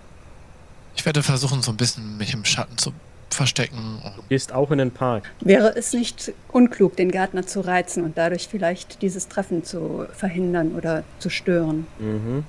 Ich 0.96 1.06
werde 1.06 1.22
versuchen, 1.22 1.62
so 1.62 1.72
ein 1.72 1.78
bisschen 1.78 2.18
mich 2.18 2.34
im 2.34 2.46
Schatten 2.46 2.78
zu 2.78 2.94
verstecken. 3.30 4.02
Du 4.16 4.24
gehst 4.30 4.54
auch 4.54 4.72
in 4.72 4.78
den 4.78 4.92
Park. 4.92 5.30
Wäre 5.42 5.76
es 5.76 5.94
nicht 5.94 6.32
unklug, 6.52 6.96
den 6.96 7.12
Gärtner 7.12 7.46
zu 7.46 7.60
reizen 7.62 8.04
und 8.04 8.18
dadurch 8.18 8.48
vielleicht 8.48 9.02
dieses 9.02 9.28
Treffen 9.28 9.64
zu 9.66 10.06
verhindern 10.14 10.72
oder 10.74 11.04
zu 11.20 11.30
stören? 11.30 11.88
Mhm. 12.00 12.46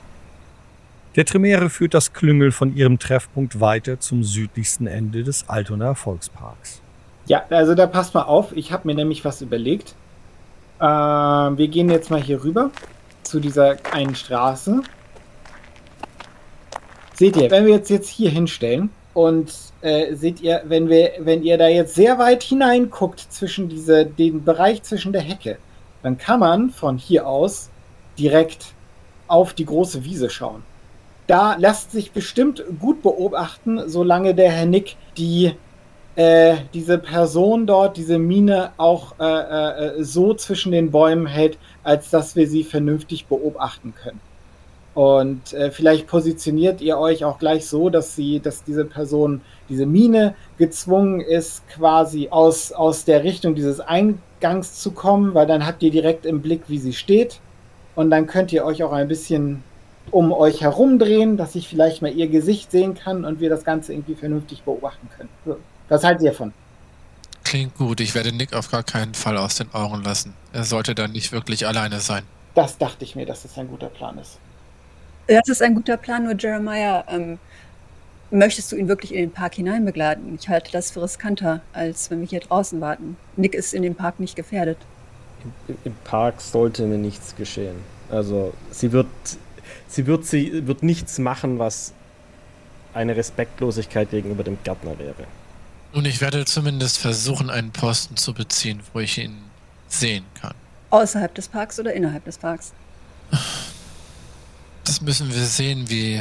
Der 1.17 1.25
Tremere 1.25 1.71
führt 1.71 1.95
das 1.95 2.13
Klüngel 2.13 2.53
von 2.53 2.77
ihrem 2.77 2.99
Treffpunkt 2.99 3.59
weiter 3.59 3.99
zum 3.99 4.23
südlichsten 4.23 4.87
Ende 4.87 5.25
des 5.25 5.49
Altonaer 5.49 5.95
Volksparks. 5.95 6.83
Ja, 7.27 7.45
also 7.51 7.75
da 7.75 7.87
passt 7.87 8.15
mal 8.15 8.23
auf. 8.23 8.57
Ich 8.57 8.73
habe 8.73 8.87
mir 8.87 8.95
nämlich 8.95 9.25
was 9.25 9.43
überlegt. 9.43 9.95
Ähm, 10.81 11.59
wir 11.59 11.69
gehen 11.69 11.91
jetzt 11.91 12.11
mal 12.11 12.23
hier 12.23 12.43
rüber 12.43 12.71
zu 13.23 13.41
dieser 13.41 13.77
einen 13.93 14.15
Straße. 14.15 14.83
Seht 17.15 17.37
ihr, 17.37 17.51
wenn 17.51 17.67
wir 17.67 17.75
jetzt 17.75 17.91
jetzt 17.91 18.09
hier 18.09 18.31
hinstellen 18.31 18.91
und 19.15 19.53
äh, 19.81 20.15
seht 20.15 20.41
ihr, 20.43 20.63
wenn 20.67 20.89
wir, 20.89 21.13
wenn 21.21 21.43
ihr 21.43 21.57
da 21.57 21.67
jetzt 21.67 21.95
sehr 21.95 22.19
weit 22.19 22.43
hineinguckt 22.43 23.21
zwischen 23.21 23.69
diese, 23.69 24.05
den 24.05 24.45
Bereich 24.45 24.83
zwischen 24.83 25.13
der 25.13 25.23
Hecke, 25.23 25.57
dann 26.03 26.19
kann 26.19 26.41
man 26.41 26.71
von 26.71 26.99
hier 26.99 27.27
aus 27.27 27.71
direkt 28.19 28.75
auf 29.29 29.55
die 29.55 29.65
große 29.65 30.05
Wiese 30.05 30.31
schauen. 30.31 30.63
Da 31.27 31.57
lässt 31.57 31.91
sich 31.91 32.13
bestimmt 32.13 32.63
gut 32.79 33.03
beobachten, 33.03 33.89
solange 33.89 34.35
der 34.35 34.53
Herr 34.53 34.67
Nick 34.67 34.97
die 35.17 35.53
äh, 36.17 36.57
diese 36.73 36.99
Person 36.99 37.67
dort, 37.67 37.97
diese 37.97 38.19
Mine 38.19 38.71
auch 38.79 39.15
äh, 39.21 39.25
äh, 39.99 40.03
so 40.03 40.35
zwischen 40.35 40.73
den 40.73 40.91
Bäumen 40.91 41.27
hält, 41.27 41.59
als 41.85 42.11
dass 42.11 42.35
wir 42.35 42.49
sie 42.49 42.65
vernünftig 42.65 43.27
beobachten 43.27 43.95
können. 43.95 44.21
Und 44.95 45.53
äh, 45.53 45.71
vielleicht 45.71 46.07
positioniert 46.07 46.81
ihr 46.81 46.97
euch 46.97 47.27
auch 47.27 47.39
gleich 47.39 47.67
so, 47.67 47.91
dass 47.91 48.17
sie, 48.17 48.41
dass 48.41 48.65
diese 48.65 48.87
Person, 48.87 49.43
diese 49.69 49.85
Mine 49.85 50.35
gezwungen 50.57 51.21
ist, 51.21 51.69
quasi 51.69 52.29
aus, 52.31 52.73
aus 52.73 53.05
der 53.05 53.23
Richtung 53.23 53.55
dieses 53.55 53.79
Eingangs 53.79 54.81
zu 54.81 54.93
kommen, 54.93 55.35
weil 55.35 55.47
dann 55.47 55.67
habt 55.67 55.83
ihr 55.83 55.91
direkt 55.91 56.25
im 56.25 56.41
Blick, 56.41 56.63
wie 56.69 56.79
sie 56.79 56.95
steht. 56.95 57.41
Und 57.95 58.11
dann 58.11 58.27
könnt 58.27 58.55
ihr 58.55 58.65
euch 58.65 58.83
auch 58.83 58.93
ein 58.93 59.07
bisschen 59.07 59.63
um 60.11 60.33
euch 60.33 60.63
herumdrehen, 60.63 61.37
dass 61.37 61.57
ich 61.57 61.69
vielleicht 61.69 62.01
mal 62.01 62.13
ihr 62.13 62.29
Gesicht 62.29 62.71
sehen 62.71 62.95
kann 62.95 63.27
und 63.27 63.41
wir 63.41 63.51
das 63.51 63.65
Ganze 63.65 63.93
irgendwie 63.93 64.15
vernünftig 64.15 64.63
beobachten 64.63 65.11
können. 65.15 65.29
So. 65.45 65.57
Was 65.89 66.03
haltet 66.05 66.23
ihr 66.25 66.31
davon? 66.31 66.53
Klingt 67.45 67.77
gut. 67.77 68.01
Ich 68.01 68.15
werde 68.15 68.33
Nick 68.33 68.53
auf 68.55 68.71
gar 68.71 68.83
keinen 68.83 69.15
Fall 69.15 69.37
aus 69.37 69.55
den 69.55 69.73
Augen 69.73 70.03
lassen. 70.03 70.35
Er 70.53 70.65
sollte 70.65 70.95
dann 70.95 71.13
nicht 71.13 71.31
wirklich 71.31 71.67
alleine 71.67 72.01
sein. 72.01 72.25
Das 72.55 72.77
dachte 72.79 73.05
ich 73.05 73.15
mir, 73.15 73.27
dass 73.27 73.43
das 73.43 73.57
ein 73.57 73.69
guter 73.69 73.89
Plan 73.89 74.19
ist. 74.19 74.39
Das 75.29 75.49
ist 75.49 75.63
ein 75.63 75.75
guter 75.75 75.97
Plan, 75.97 76.25
nur 76.25 76.37
Jeremiah, 76.37 77.05
ähm, 77.09 77.39
möchtest 78.31 78.73
du 78.73 78.77
ihn 78.77 78.89
wirklich 78.89 79.13
in 79.13 79.21
den 79.21 79.31
Park 79.31 79.55
hinein 79.55 79.85
begleiten? 79.85 80.37
Ich 80.41 80.49
halte 80.49 80.73
das 80.73 80.91
für 80.91 81.03
riskanter, 81.03 81.61
als 81.73 82.11
wenn 82.11 82.21
wir 82.21 82.27
hier 82.27 82.41
draußen 82.41 82.81
warten. 82.81 83.17
Nick 83.37 83.55
ist 83.55 83.75
in 83.75 83.83
dem 83.83 83.95
Park 83.95 84.21
nicht 84.21 84.37
gefährdet. 84.37 84.79
Im, 85.69 85.77
Im 85.85 85.95
Park 86.05 86.41
sollte 86.41 86.87
mir 86.87 86.99
nichts 86.99 87.37
geschehen. 87.37 87.77
Also 88.11 88.55
sie 88.71 88.93
wird, 88.93 89.09
sie 89.89 90.07
wird, 90.07 90.25
sie 90.27 90.67
wird 90.67 90.83
nichts 90.83 91.19
machen, 91.19 91.59
was 91.59 91.93
eine 92.95 93.17
Respektlosigkeit 93.17 94.11
gegenüber 94.11 94.43
dem 94.43 94.59
Gärtner 94.65 94.99
wäre. 94.99 95.27
Und 95.97 96.07
ich 96.07 96.21
werde 96.21 96.45
zumindest 96.45 96.99
versuchen, 96.99 97.49
einen 97.49 97.71
Posten 97.71 98.19
zu 98.19 98.35
beziehen, 98.35 98.83
wo 98.93 99.01
ich 99.01 99.17
ihn 99.17 99.35
sehen 99.89 100.27
kann. 100.39 100.53
Außerhalb 100.91 101.35
des 101.35 101.49
Parks 101.49 101.81
oder 101.81 101.95
innerhalb 101.95 102.23
des 102.27 102.37
Parks? 102.37 102.75
Das 104.85 105.01
müssen 105.01 105.35
wir 105.35 105.43
sehen, 105.47 105.89
wie 105.89 106.21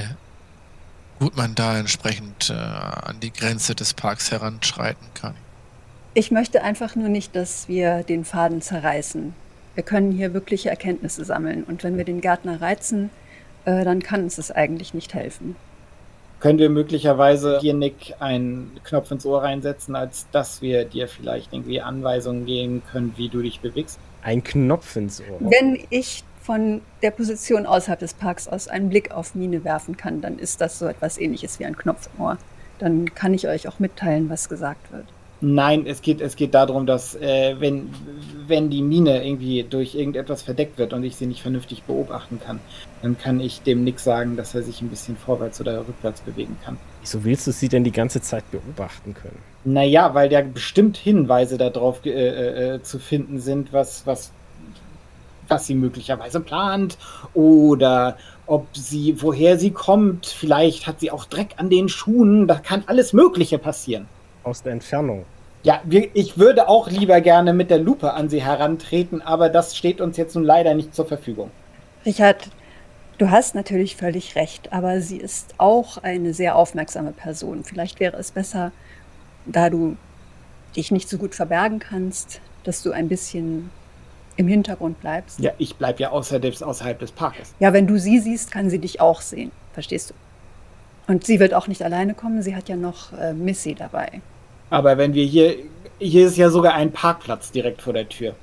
gut 1.20 1.36
man 1.36 1.56
da 1.56 1.78
entsprechend 1.78 2.52
äh, 2.52 2.54
an 2.54 3.20
die 3.20 3.34
Grenze 3.34 3.76
des 3.76 3.94
Parks 3.94 4.32
heranschreiten 4.32 5.08
kann. 5.14 5.36
Ich 6.14 6.32
möchte 6.32 6.64
einfach 6.64 6.96
nur 6.96 7.10
nicht, 7.10 7.36
dass 7.36 7.68
wir 7.68 8.04
den 8.04 8.24
Faden 8.24 8.62
zerreißen. 8.62 9.34
Wir 9.74 9.84
können 9.84 10.14
hier 10.14 10.34
wirkliche 10.34 10.70
Erkenntnisse 10.70 11.26
sammeln. 11.26 11.66
Und 11.66 11.84
wenn 11.84 11.98
wir 11.98 12.06
den 12.06 12.22
Gärtner 12.22 12.62
reizen, 12.62 13.10
äh, 13.66 13.84
dann 13.84 14.02
kann 14.02 14.24
uns 14.24 14.38
das 14.38 14.52
eigentlich 14.52 14.94
nicht 14.94 15.14
helfen. 15.14 15.58
Können 16.40 16.60
wir 16.60 16.70
möglicherweise 16.70 17.60
hier, 17.60 17.74
Nick, 17.74 18.14
einen 18.20 18.80
Knopf 18.84 19.12
ins 19.12 19.26
Ohr 19.26 19.44
reinsetzen, 19.44 19.96
als 19.96 20.28
dass 20.32 20.62
wir 20.62 20.86
dir 20.86 21.08
vielleicht 21.08 21.54
irgendwie 21.54 21.82
Anweisungen 21.82 22.46
geben 22.46 22.84
können, 22.92 23.14
wie 23.18 23.30
du 23.30 23.42
dich 23.42 23.62
bewegst? 23.62 24.00
Ein 24.22 24.44
Knopf 24.44 24.96
ins 24.96 25.22
Ohr. 25.22 25.40
Wenn 25.40 25.80
ich 25.90 26.24
von 26.42 26.82
der 27.02 27.12
Position 27.12 27.66
außerhalb 27.66 28.00
des 28.00 28.14
Parks 28.14 28.48
aus 28.48 28.68
einen 28.68 28.90
Blick 28.90 29.12
auf 29.12 29.34
Mine 29.34 29.64
werfen 29.64 29.98
kann, 29.98 30.22
dann 30.22 30.38
ist 30.38 30.62
das 30.62 30.78
so 30.78 30.86
etwas 30.86 31.18
ähnliches 31.18 31.60
wie 31.60 31.66
ein 31.66 31.76
Knopf 31.76 32.10
im 32.16 32.24
Ohr. 32.24 32.38
Dann 32.78 33.14
kann 33.16 33.34
ich 33.34 33.48
euch 33.48 33.68
auch 33.68 33.80
mitteilen, 33.80 34.30
was 34.30 34.48
gesagt 34.48 34.92
wird. 34.92 35.06
Nein, 35.42 35.86
es 35.86 36.02
geht, 36.02 36.22
es 36.22 36.36
geht 36.36 36.54
darum, 36.54 36.86
dass 36.86 37.16
äh, 37.16 37.56
wenn, 37.60 37.90
wenn 38.48 38.70
die 38.70 38.82
Mine 38.82 39.26
irgendwie 39.26 39.64
durch 39.64 39.96
irgendetwas 39.96 40.44
verdeckt 40.44 40.78
wird 40.78 40.94
und 40.94 41.04
ich 41.04 41.18
sie 41.18 41.26
nicht 41.26 41.42
vernünftig 41.42 41.84
beobachten 41.84 42.40
kann, 42.40 42.60
dann 43.06 43.20
kann 43.20 43.40
ich 43.40 43.62
dem 43.62 43.84
Nick 43.84 44.00
sagen, 44.00 44.36
dass 44.36 44.56
er 44.56 44.64
sich 44.64 44.82
ein 44.82 44.90
bisschen 44.90 45.16
vorwärts 45.16 45.62
oder 45.62 45.88
rückwärts 45.88 46.22
bewegen 46.22 46.58
kann. 46.66 46.76
Wieso 47.02 47.24
willst 47.24 47.46
du 47.46 47.52
sie 47.52 47.70
denn 47.70 47.84
die 47.84 47.92
ganze 47.92 48.20
Zeit 48.20 48.50
beobachten 48.50 49.14
können? 49.14 49.38
Naja, 49.64 50.16
weil 50.16 50.28
da 50.28 50.42
bestimmt 50.42 50.98
Hinweise 50.98 51.60
darauf 51.60 52.04
äh, 52.04 52.10
äh, 52.10 52.82
zu 52.82 52.98
finden 52.98 53.40
sind, 53.40 53.72
was, 53.72 54.08
was, 54.08 54.32
was 55.48 55.68
sie 55.68 55.76
möglicherweise 55.76 56.40
plant 56.40 56.98
oder 57.36 58.18
ob 58.48 58.66
sie, 58.76 59.22
woher 59.22 59.60
sie 59.60 59.70
kommt. 59.70 60.26
Vielleicht 60.26 60.88
hat 60.88 61.00
sie 61.00 61.12
auch 61.12 61.26
Dreck 61.26 61.54
an 61.58 61.70
den 61.70 61.90
Schuhen. 61.90 62.48
Da 62.48 62.56
kann 62.56 62.86
alles 62.88 63.14
Mögliche 63.14 63.60
passieren. 63.60 64.08
Aus 64.44 64.64
der 64.64 64.74
Entfernung. 64.74 65.26
Ja, 65.62 65.80
wir, 65.84 66.10
ich 66.16 66.40
würde 66.40 66.70
auch 66.70 66.90
lieber 66.90 67.22
gerne 67.22 67.54
mit 67.54 67.70
der 67.70 67.80
Lupe 67.80 68.16
an 68.16 68.30
sie 68.30 68.42
herantreten, 68.42 69.22
aber 69.22 69.50
das 69.50 69.78
steht 69.78 70.02
uns 70.02 70.18
jetzt 70.18 70.34
nun 70.34 70.44
leider 70.44 70.74
nicht 70.74 70.96
zur 70.96 71.06
Verfügung. 71.06 71.52
Richard, 72.04 72.50
du 73.18 73.30
hast 73.30 73.56
natürlich 73.56 73.96
völlig 73.96 74.36
recht, 74.36 74.74
aber 74.74 75.02
sie 75.02 75.18
ist 75.18 75.56
auch 75.58 75.98
eine 75.98 76.34
sehr 76.34 76.56
aufmerksame 76.56 77.12
Person. 77.12 77.64
Vielleicht 77.64 78.00
wäre 78.00 78.18
es 78.18 78.32
besser, 78.32 78.72
da 79.46 79.70
du 79.70 79.98
dich 80.76 80.92
nicht 80.92 81.10
so 81.10 81.18
gut 81.18 81.36
verbergen 81.36 81.80
kannst, 81.80 82.42
dass 82.64 82.84
du 82.84 82.92
ein 82.92 83.08
bisschen 83.08 83.70
im 84.38 84.48
Hintergrund 84.48 85.00
bleibst. 85.00 85.40
Ja, 85.40 85.52
ich 85.58 85.76
bleib 85.76 86.00
ja 86.00 86.10
außerhalb, 86.10 86.62
außerhalb 86.62 87.00
des 87.00 87.12
Parkes. 87.12 87.54
Ja, 87.60 87.72
wenn 87.72 87.88
du 87.88 87.98
sie 87.98 88.20
siehst, 88.20 88.52
kann 88.52 88.70
sie 88.70 88.80
dich 88.80 89.00
auch 89.00 89.22
sehen. 89.22 89.52
Verstehst 89.74 90.10
du? 90.10 90.14
Und 91.08 91.26
sie 91.26 91.40
wird 91.40 91.54
auch 91.54 91.68
nicht 91.68 91.84
alleine 91.84 92.14
kommen, 92.14 92.42
sie 92.42 92.56
hat 92.56 92.68
ja 92.68 92.76
noch 92.76 93.14
äh, 93.14 93.34
Missy 93.34 93.76
dabei. 93.76 94.22
Aber 94.70 94.98
wenn 94.98 95.14
wir 95.14 95.24
hier, 95.24 95.56
hier 96.00 96.28
ist 96.28 96.38
ja 96.38 96.50
sogar 96.50 96.74
ein 96.74 96.92
Parkplatz 96.92 97.52
direkt 97.52 97.82
vor 97.82 97.94
der 97.94 98.10
Tür. 98.10 98.36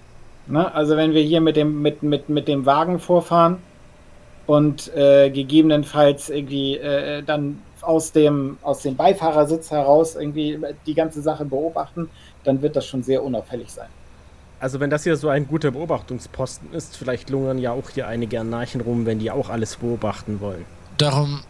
Ne? 0.47 0.73
Also 0.73 0.97
wenn 0.97 1.13
wir 1.13 1.23
hier 1.23 1.41
mit 1.41 1.57
dem, 1.57 1.83
mit, 1.83 2.03
mit, 2.03 2.29
mit 2.29 2.49
dem 2.49 2.65
Wagen 2.65 3.01
vorfahren 3.01 3.59
und 4.47 4.95
äh, 4.95 5.31
gegebenenfalls 5.31 6.31
irgendwie 6.31 6.77
äh, 6.77 7.23
dann 7.23 7.63
aus 7.81 8.13
dem, 8.13 8.59
aus 8.63 8.83
dem 8.83 8.97
Beifahrersitz 8.97 9.71
heraus 9.71 10.15
irgendwie 10.15 10.59
die 10.87 10.95
ganze 10.95 11.21
Sache 11.21 11.45
beobachten, 11.45 12.09
dann 12.45 12.63
wird 12.63 12.77
das 12.77 12.87
schon 12.87 13.03
sehr 13.03 13.23
unauffällig 13.23 13.71
sein. 13.71 13.89
Also 14.61 14.79
wenn 14.79 14.91
das 14.91 15.03
hier 15.03 15.17
so 15.17 15.29
ein 15.29 15.49
guter 15.49 15.73
Beobachtungsposten 15.73 16.73
ist, 16.73 16.97
vielleicht 16.97 17.31
lungern 17.31 17.59
ja 17.59 17.73
auch 17.73 17.91
hier 17.91 18.07
einige 18.07 18.39
Anarchen 18.39 18.81
rum, 18.81 19.07
wenn 19.07 19.19
die 19.19 19.31
auch 19.33 19.49
alles 19.51 19.77
beobachten 19.77 20.41
wollen. 20.41 20.65
Darum 20.99 21.41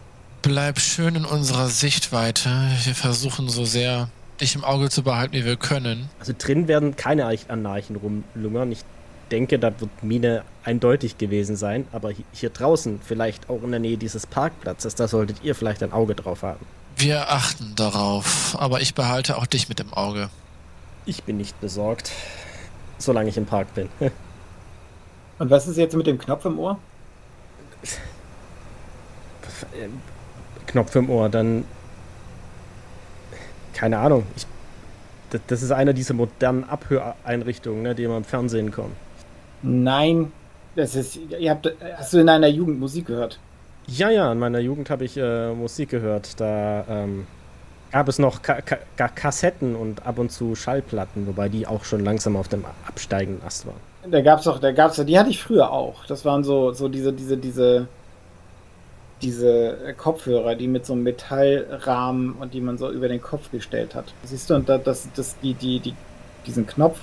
bleib 0.41 0.79
schön 0.79 1.15
in 1.15 1.25
unserer 1.25 1.67
Sichtweite. 1.67 2.49
Wir 2.83 2.95
versuchen 2.95 3.49
so 3.49 3.65
sehr, 3.65 4.09
dich 4.41 4.55
im 4.55 4.63
Auge 4.63 4.89
zu 4.89 5.03
behalten, 5.03 5.33
wie 5.33 5.45
wir 5.45 5.57
können. 5.57 6.09
Also 6.19 6.33
drin 6.35 6.67
werden 6.67 6.95
keine 6.95 7.25
Anarchen 7.49 7.97
rumlungern. 7.97 8.71
Ich 8.71 8.79
denke, 9.33 9.57
da 9.57 9.79
wird 9.81 10.03
Mine 10.03 10.43
eindeutig 10.63 11.17
gewesen 11.17 11.55
sein. 11.55 11.87
Aber 11.91 12.11
hier 12.31 12.49
draußen, 12.51 13.01
vielleicht 13.03 13.49
auch 13.49 13.63
in 13.63 13.71
der 13.71 13.79
Nähe 13.79 13.97
dieses 13.97 14.27
Parkplatzes, 14.27 14.95
da 14.95 15.07
solltet 15.07 15.43
ihr 15.43 15.55
vielleicht 15.55 15.81
ein 15.83 15.91
Auge 15.91 16.13
drauf 16.15 16.43
haben. 16.43 16.65
Wir 16.95 17.29
achten 17.31 17.73
darauf, 17.75 18.55
aber 18.59 18.79
ich 18.79 18.93
behalte 18.93 19.37
auch 19.37 19.47
dich 19.47 19.67
mit 19.67 19.79
im 19.79 19.91
Auge. 19.93 20.29
Ich 21.05 21.23
bin 21.23 21.37
nicht 21.37 21.59
besorgt, 21.59 22.11
solange 22.99 23.29
ich 23.29 23.37
im 23.37 23.47
Park 23.47 23.73
bin. 23.73 23.89
Und 25.39 25.49
was 25.49 25.67
ist 25.67 25.77
jetzt 25.77 25.95
mit 25.95 26.05
dem 26.05 26.19
Knopf 26.19 26.45
im 26.45 26.59
Ohr? 26.59 26.77
Knopf 30.67 30.95
im 30.95 31.09
Ohr, 31.09 31.27
dann. 31.29 31.65
Keine 33.73 33.97
Ahnung. 33.97 34.25
Ich 34.35 34.45
das, 35.31 35.41
das 35.47 35.63
ist 35.63 35.71
eine 35.71 35.95
dieser 35.95 36.13
modernen 36.13 36.63
Abhöreinrichtungen, 36.63 37.81
ne, 37.81 37.95
die 37.95 38.07
man 38.07 38.17
im 38.17 38.23
Fernsehen 38.23 38.71
kommt. 38.71 38.95
Nein, 39.63 40.31
das 40.75 40.95
ist. 40.95 41.17
Ihr 41.39 41.49
habt, 41.49 41.73
hast 41.97 42.13
du 42.13 42.19
in 42.19 42.27
deiner 42.27 42.47
Jugend 42.47 42.79
Musik 42.79 43.07
gehört? 43.07 43.39
Ja, 43.87 44.09
ja, 44.09 44.31
in 44.31 44.39
meiner 44.39 44.59
Jugend 44.59 44.89
habe 44.89 45.05
ich 45.05 45.17
äh, 45.17 45.53
Musik 45.53 45.89
gehört. 45.89 46.39
Da 46.39 46.85
ähm, 46.89 47.27
gab 47.91 48.07
es 48.07 48.19
noch 48.19 48.41
Ka 48.41 48.61
Ka 48.61 49.07
Kassetten 49.07 49.75
und 49.75 50.05
ab 50.05 50.19
und 50.19 50.31
zu 50.31 50.55
Schallplatten, 50.55 51.27
wobei 51.27 51.49
die 51.49 51.67
auch 51.67 51.83
schon 51.83 52.03
langsam 52.03 52.35
auf 52.35 52.47
dem 52.47 52.65
absteigenden 52.87 53.45
Ast 53.45 53.65
waren. 53.65 53.79
Da 54.09 54.21
gab's 54.21 54.43
doch, 54.43 54.59
da 54.59 54.71
gab's 54.71 55.01
die 55.05 55.17
hatte 55.17 55.29
ich 55.29 55.41
früher 55.41 55.71
auch. 55.71 56.05
Das 56.05 56.25
waren 56.25 56.43
so, 56.43 56.73
so 56.73 56.89
diese, 56.89 57.13
diese, 57.13 57.37
diese, 57.37 57.87
diese 59.21 59.93
Kopfhörer, 59.97 60.55
die 60.55 60.67
mit 60.67 60.85
so 60.85 60.93
einem 60.93 61.03
Metallrahmen 61.03 62.33
und 62.33 62.53
die 62.53 62.59
man 62.59 62.77
so 62.77 62.91
über 62.91 63.07
den 63.07 63.21
Kopf 63.21 63.51
gestellt 63.51 63.95
hat. 63.95 64.13
Siehst 64.23 64.49
du, 64.49 64.55
und 64.55 64.67
da, 64.67 64.77
das, 64.77 65.07
das, 65.15 65.37
die, 65.39 65.53
die, 65.53 65.79
die, 65.79 65.93
diesen 66.45 66.67
Knopf, 66.67 66.99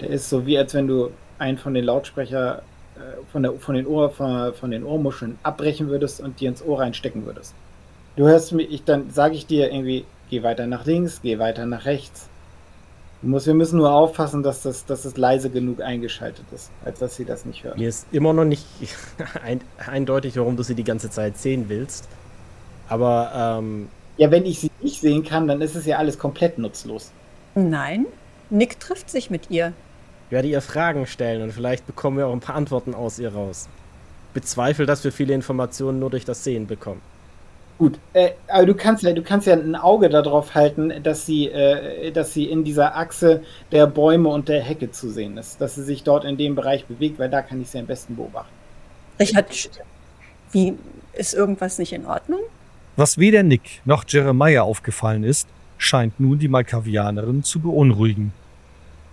der 0.00 0.10
ist 0.10 0.28
so 0.28 0.44
wie 0.44 0.58
als 0.58 0.74
wenn 0.74 0.86
du 0.86 1.10
einen 1.38 1.58
von 1.58 1.74
den 1.74 1.84
Lautsprecher 1.84 2.62
äh, 2.96 3.00
von, 3.32 3.42
der, 3.42 3.52
von, 3.54 3.74
den 3.74 3.86
Ohr, 3.86 4.10
von, 4.10 4.52
von 4.54 4.70
den 4.70 4.84
Ohrmuscheln 4.84 5.38
abbrechen 5.42 5.88
würdest 5.88 6.20
und 6.20 6.40
dir 6.40 6.48
ins 6.48 6.62
Ohr 6.62 6.80
reinstecken 6.80 7.26
würdest. 7.26 7.54
Du 8.16 8.26
hörst 8.26 8.52
mich, 8.52 8.70
ich, 8.72 8.84
dann 8.84 9.10
sage 9.10 9.34
ich 9.34 9.46
dir 9.46 9.70
irgendwie, 9.70 10.04
geh 10.30 10.42
weiter 10.42 10.66
nach 10.66 10.84
links, 10.84 11.20
geh 11.22 11.38
weiter 11.38 11.66
nach 11.66 11.84
rechts. 11.84 12.28
Muss, 13.20 13.46
wir 13.46 13.54
müssen 13.54 13.78
nur 13.78 13.92
aufpassen, 13.92 14.42
dass 14.44 14.62
das, 14.62 14.86
dass 14.86 15.02
das 15.02 15.16
leise 15.16 15.50
genug 15.50 15.80
eingeschaltet 15.80 16.44
ist, 16.52 16.70
als 16.84 17.00
dass 17.00 17.16
sie 17.16 17.24
das 17.24 17.44
nicht 17.44 17.64
hören. 17.64 17.78
Mir 17.78 17.88
ist 17.88 18.06
immer 18.12 18.32
noch 18.32 18.44
nicht 18.44 18.66
ein, 19.44 19.60
eindeutig, 19.84 20.36
warum 20.36 20.56
du 20.56 20.62
sie 20.62 20.74
die 20.74 20.84
ganze 20.84 21.10
Zeit 21.10 21.36
sehen 21.36 21.68
willst. 21.68 22.08
Aber, 22.88 23.58
ähm. 23.60 23.88
Ja, 24.16 24.30
wenn 24.30 24.46
ich 24.46 24.60
sie 24.60 24.70
nicht 24.80 25.00
sehen 25.00 25.24
kann, 25.24 25.46
dann 25.46 25.60
ist 25.60 25.74
es 25.74 25.84
ja 25.86 25.98
alles 25.98 26.18
komplett 26.18 26.58
nutzlos. 26.58 27.12
Nein, 27.54 28.06
Nick 28.50 28.80
trifft 28.80 29.10
sich 29.10 29.30
mit 29.30 29.50
ihr. 29.50 29.72
Ich 30.28 30.32
werde 30.32 30.48
ihr 30.48 30.60
Fragen 30.60 31.06
stellen 31.06 31.40
und 31.40 31.52
vielleicht 31.52 31.86
bekommen 31.86 32.18
wir 32.18 32.26
auch 32.26 32.34
ein 32.34 32.40
paar 32.40 32.54
Antworten 32.54 32.94
aus 32.94 33.18
ihr 33.18 33.32
raus. 33.32 33.66
Bezweifle, 34.34 34.84
dass 34.84 35.02
wir 35.02 35.10
viele 35.10 35.32
Informationen 35.32 36.00
nur 36.00 36.10
durch 36.10 36.26
das 36.26 36.44
Sehen 36.44 36.66
bekommen. 36.66 37.00
Gut, 37.78 37.98
äh, 38.12 38.32
aber 38.46 38.66
du 38.66 38.74
kannst 38.74 39.04
ja, 39.04 39.12
du 39.14 39.22
kannst 39.22 39.46
ja 39.46 39.54
ein 39.54 39.74
Auge 39.74 40.10
darauf 40.10 40.54
halten, 40.54 40.92
dass 41.02 41.24
sie, 41.24 41.48
äh, 41.48 42.10
dass 42.10 42.34
sie 42.34 42.44
in 42.44 42.62
dieser 42.62 42.94
Achse 42.94 43.42
der 43.72 43.86
Bäume 43.86 44.28
und 44.28 44.50
der 44.50 44.60
Hecke 44.60 44.90
zu 44.90 45.08
sehen 45.08 45.38
ist, 45.38 45.62
dass 45.62 45.76
sie 45.76 45.82
sich 45.84 46.02
dort 46.02 46.26
in 46.26 46.36
dem 46.36 46.54
Bereich 46.54 46.84
bewegt, 46.84 47.18
weil 47.18 47.30
da 47.30 47.40
kann 47.40 47.62
ich 47.62 47.70
sie 47.70 47.78
am 47.78 47.86
besten 47.86 48.16
beobachten. 48.16 48.52
Richard, 49.18 49.46
wie 50.52 50.74
ist 51.14 51.32
irgendwas 51.32 51.78
nicht 51.78 51.94
in 51.94 52.04
Ordnung? 52.04 52.40
Was 52.96 53.16
weder 53.16 53.42
Nick 53.44 53.80
noch 53.86 54.04
Jeremiah 54.06 54.62
aufgefallen 54.62 55.24
ist, 55.24 55.48
scheint 55.78 56.20
nun 56.20 56.38
die 56.38 56.48
Malkavianerin 56.48 57.44
zu 57.44 57.60
beunruhigen. 57.60 58.34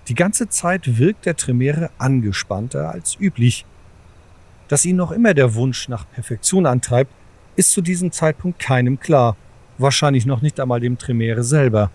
Die 0.08 0.16
ganze 0.16 0.50
Zeit 0.50 1.00
wirkt 1.00 1.26
der 1.26 1.36
Tremere 1.36 1.90
angespannter 1.98 2.92
als 2.92 3.18
üblich. 3.20 3.66
Dass 4.68 4.86
ihn 4.86 4.96
noch 4.96 5.12
immer 5.12 5.34
der 5.34 5.56
Wunsch 5.56 5.90
nach 5.90 6.06
Perfektion 6.14 6.66
antreibt, 6.66 7.12
ist 7.56 7.72
zu 7.72 7.82
diesem 7.82 8.12
Zeitpunkt 8.12 8.60
keinem 8.60 9.00
klar, 9.00 9.36
wahrscheinlich 9.78 10.26
noch 10.26 10.42
nicht 10.42 10.60
einmal 10.60 10.80
dem 10.80 10.98
Tremere 10.98 11.44
selber. 11.44 11.90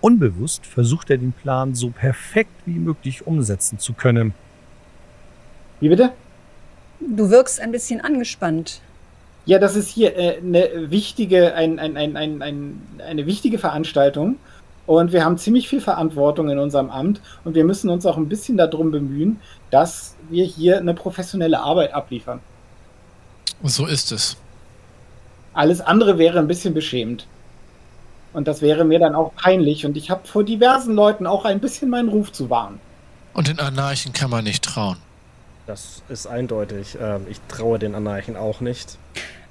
Unbewusst 0.00 0.66
versucht 0.66 1.10
er 1.10 1.18
den 1.18 1.32
Plan 1.32 1.74
so 1.74 1.90
perfekt 1.90 2.52
wie 2.66 2.78
möglich 2.78 3.26
umsetzen 3.26 3.78
zu 3.78 3.92
können. 3.92 4.34
Wie 5.78 5.88
bitte? 5.88 6.12
Du 7.00 7.30
wirkst 7.30 7.60
ein 7.60 7.72
bisschen 7.72 8.00
angespannt. 8.00 8.80
Ja, 9.46 9.58
das 9.58 9.76
ist 9.76 9.88
hier 9.88 10.16
äh, 10.16 10.38
eine 10.38 10.90
wichtige, 10.90 11.54
ein, 11.54 11.78
ein, 11.78 11.96
ein, 11.96 12.16
ein, 12.16 12.42
ein, 12.42 12.82
eine 13.06 13.26
wichtige 13.26 13.58
Veranstaltung. 13.58 14.36
Und 14.90 15.12
wir 15.12 15.24
haben 15.24 15.38
ziemlich 15.38 15.68
viel 15.68 15.80
Verantwortung 15.80 16.50
in 16.50 16.58
unserem 16.58 16.90
Amt 16.90 17.20
und 17.44 17.54
wir 17.54 17.62
müssen 17.62 17.90
uns 17.90 18.04
auch 18.06 18.16
ein 18.16 18.28
bisschen 18.28 18.56
darum 18.56 18.90
bemühen, 18.90 19.40
dass 19.70 20.16
wir 20.30 20.44
hier 20.44 20.78
eine 20.78 20.94
professionelle 20.94 21.60
Arbeit 21.60 21.94
abliefern. 21.94 22.40
So 23.62 23.86
ist 23.86 24.10
es. 24.10 24.36
Alles 25.54 25.80
andere 25.80 26.18
wäre 26.18 26.40
ein 26.40 26.48
bisschen 26.48 26.74
beschämend. 26.74 27.28
Und 28.32 28.48
das 28.48 28.62
wäre 28.62 28.84
mir 28.84 28.98
dann 28.98 29.14
auch 29.14 29.32
peinlich. 29.36 29.86
Und 29.86 29.96
ich 29.96 30.10
habe 30.10 30.26
vor 30.26 30.42
diversen 30.42 30.96
Leuten 30.96 31.24
auch 31.24 31.44
ein 31.44 31.60
bisschen 31.60 31.88
meinen 31.88 32.08
Ruf 32.08 32.32
zu 32.32 32.50
wahren. 32.50 32.80
Und 33.32 33.46
den 33.46 33.60
Anarchen 33.60 34.12
kann 34.12 34.28
man 34.28 34.42
nicht 34.42 34.64
trauen. 34.64 34.96
Das 35.68 36.02
ist 36.08 36.26
eindeutig. 36.26 36.98
Ähm, 37.00 37.26
ich 37.30 37.40
traue 37.46 37.78
den 37.78 37.94
Anarchen 37.94 38.36
auch 38.36 38.60
nicht. 38.60 38.98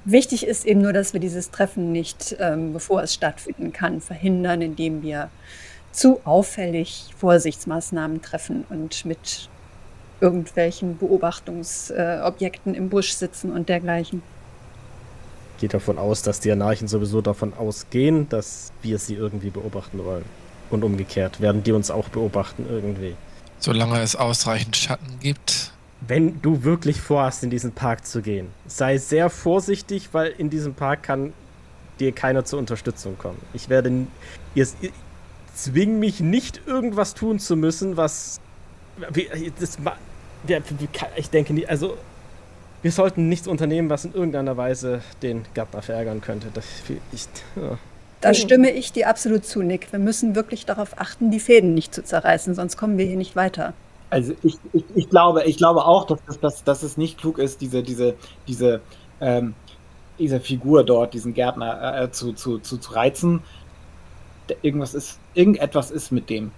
Wichtig 0.04 0.46
ist 0.46 0.64
eben 0.64 0.80
nur, 0.80 0.92
dass 0.92 1.12
wir 1.12 1.20
dieses 1.20 1.50
Treffen 1.50 1.92
nicht, 1.92 2.36
ähm, 2.40 2.72
bevor 2.72 3.02
es 3.02 3.12
stattfinden 3.14 3.72
kann, 3.72 4.00
verhindern, 4.00 4.62
indem 4.62 5.02
wir 5.02 5.30
zu 5.92 6.20
auffällig 6.24 7.10
Vorsichtsmaßnahmen 7.18 8.22
treffen 8.22 8.64
und 8.70 9.04
mit 9.04 9.48
irgendwelchen 10.20 10.98
Beobachtungsobjekten 10.98 12.74
äh, 12.74 12.78
im 12.78 12.88
Busch 12.88 13.12
sitzen 13.12 13.52
und 13.52 13.68
dergleichen 13.68 14.22
gehe 15.60 15.68
davon 15.68 15.98
aus, 15.98 16.22
dass 16.22 16.40
die 16.40 16.50
Anarchen 16.50 16.88
sowieso 16.88 17.20
davon 17.20 17.52
ausgehen, 17.54 18.28
dass 18.28 18.72
wir 18.82 18.98
sie 18.98 19.14
irgendwie 19.14 19.50
beobachten 19.50 20.04
wollen. 20.04 20.24
Und 20.70 20.82
umgekehrt 20.82 21.40
werden 21.40 21.62
die 21.62 21.72
uns 21.72 21.90
auch 21.90 22.08
beobachten 22.08 22.66
irgendwie. 22.68 23.14
Solange 23.58 24.00
es 24.00 24.16
ausreichend 24.16 24.76
Schatten 24.76 25.18
gibt. 25.20 25.72
Wenn 26.06 26.40
du 26.40 26.64
wirklich 26.64 27.00
vorhast, 27.00 27.44
in 27.44 27.50
diesen 27.50 27.72
Park 27.72 28.06
zu 28.06 28.22
gehen, 28.22 28.48
sei 28.66 28.98
sehr 28.98 29.28
vorsichtig, 29.28 30.08
weil 30.12 30.32
in 30.38 30.48
diesem 30.48 30.74
Park 30.74 31.02
kann 31.02 31.32
dir 32.00 32.12
keiner 32.12 32.44
zur 32.44 32.58
Unterstützung 32.58 33.18
kommen. 33.18 33.38
Ich 33.52 33.68
werde. 33.68 34.06
Ihr, 34.54 34.66
ihr 34.80 34.90
zwing 35.54 35.98
mich 35.98 36.20
nicht, 36.20 36.66
irgendwas 36.66 37.14
tun 37.14 37.38
zu 37.38 37.56
müssen, 37.56 37.96
was. 37.96 38.40
Das, 38.98 40.68
ich 41.16 41.30
denke 41.30 41.54
nicht. 41.54 41.68
Also, 41.68 41.96
wir 42.82 42.92
sollten 42.92 43.28
nichts 43.28 43.46
unternehmen, 43.46 43.90
was 43.90 44.04
in 44.04 44.14
irgendeiner 44.14 44.56
Weise 44.56 45.02
den 45.22 45.44
Gärtner 45.54 45.82
verärgern 45.82 46.20
könnte. 46.20 46.48
Das, 46.52 46.64
ich, 47.12 47.28
ja. 47.56 47.78
Da 48.20 48.34
stimme 48.34 48.70
ich 48.70 48.92
dir 48.92 49.08
absolut 49.08 49.46
zu, 49.46 49.62
Nick. 49.62 49.92
Wir 49.92 49.98
müssen 49.98 50.34
wirklich 50.34 50.66
darauf 50.66 50.98
achten, 50.98 51.30
die 51.30 51.40
Fäden 51.40 51.74
nicht 51.74 51.94
zu 51.94 52.04
zerreißen, 52.04 52.54
sonst 52.54 52.76
kommen 52.76 52.98
wir 52.98 53.06
hier 53.06 53.16
nicht 53.16 53.34
weiter. 53.34 53.72
Also 54.10 54.34
ich, 54.42 54.58
ich, 54.72 54.84
ich 54.94 55.08
glaube, 55.08 55.44
ich 55.44 55.56
glaube 55.56 55.84
auch, 55.84 56.06
dass, 56.06 56.40
dass, 56.40 56.64
dass 56.64 56.82
es 56.82 56.96
nicht 56.96 57.18
klug 57.18 57.38
ist, 57.38 57.60
diese, 57.60 57.82
diese, 57.82 58.14
diese, 58.48 58.80
ähm, 59.20 59.54
diese 60.18 60.40
Figur 60.40 60.84
dort, 60.84 61.14
diesen 61.14 61.32
Gärtner 61.32 62.02
äh, 62.02 62.10
zu, 62.10 62.32
zu, 62.32 62.58
zu, 62.58 62.78
zu 62.78 62.92
reizen. 62.92 63.42
Irgendwas 64.62 64.94
ist, 64.94 65.20
irgendetwas 65.34 65.92
ist 65.92 66.10
mit 66.10 66.28
dem. 66.28 66.50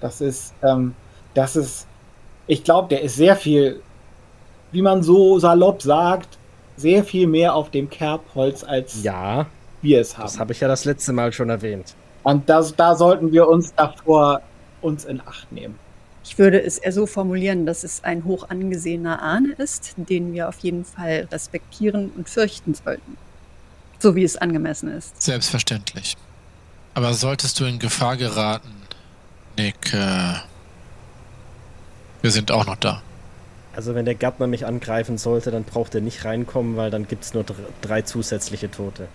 Das 0.00 0.20
ist, 0.20 0.52
ähm, 0.62 0.94
das 1.32 1.56
ist, 1.56 1.86
ich 2.46 2.62
glaube, 2.64 2.88
der 2.88 3.00
ist 3.00 3.16
sehr 3.16 3.34
viel 3.34 3.80
wie 4.72 4.82
man 4.82 5.02
so 5.02 5.38
salopp 5.38 5.82
sagt, 5.82 6.38
sehr 6.76 7.04
viel 7.04 7.26
mehr 7.26 7.54
auf 7.54 7.70
dem 7.70 7.88
Kerbholz 7.88 8.64
als 8.64 9.02
ja, 9.02 9.46
wir 9.82 10.00
es 10.00 10.16
haben. 10.16 10.24
Das 10.24 10.40
habe 10.40 10.52
ich 10.52 10.60
ja 10.60 10.68
das 10.68 10.84
letzte 10.84 11.12
Mal 11.12 11.32
schon 11.32 11.50
erwähnt. 11.50 11.94
Und 12.24 12.48
das, 12.48 12.74
da 12.74 12.94
sollten 12.94 13.32
wir 13.32 13.48
uns 13.48 13.74
davor 13.74 14.40
uns 14.80 15.04
in 15.04 15.20
Acht 15.20 15.52
nehmen. 15.52 15.78
Ich 16.32 16.38
würde 16.38 16.62
es 16.62 16.78
eher 16.78 16.92
so 16.92 17.04
formulieren, 17.04 17.66
dass 17.66 17.84
es 17.84 18.04
ein 18.04 18.24
hoch 18.24 18.48
angesehener 18.48 19.20
Ahne 19.20 19.52
ist, 19.58 19.92
den 19.98 20.32
wir 20.32 20.48
auf 20.48 20.60
jeden 20.60 20.86
Fall 20.86 21.28
respektieren 21.30 22.10
und 22.16 22.26
fürchten 22.26 22.72
sollten. 22.72 23.18
So 23.98 24.16
wie 24.16 24.24
es 24.24 24.38
angemessen 24.38 24.90
ist. 24.90 25.20
Selbstverständlich. 25.22 26.16
Aber 26.94 27.12
solltest 27.12 27.60
du 27.60 27.66
in 27.66 27.78
Gefahr 27.78 28.16
geraten, 28.16 28.72
Nick, 29.58 29.92
äh, 29.92 30.36
wir 32.22 32.30
sind 32.30 32.50
auch 32.50 32.64
noch 32.64 32.76
da. 32.76 33.02
Also 33.76 33.94
wenn 33.94 34.06
der 34.06 34.14
Gärtner 34.14 34.46
mich 34.46 34.64
angreifen 34.64 35.18
sollte, 35.18 35.50
dann 35.50 35.64
braucht 35.64 35.94
er 35.94 36.00
nicht 36.00 36.24
reinkommen, 36.24 36.76
weil 36.76 36.90
dann 36.90 37.06
gibt 37.06 37.24
es 37.24 37.34
nur 37.34 37.44
drei 37.82 38.00
zusätzliche 38.00 38.70
Tote. 38.70 39.08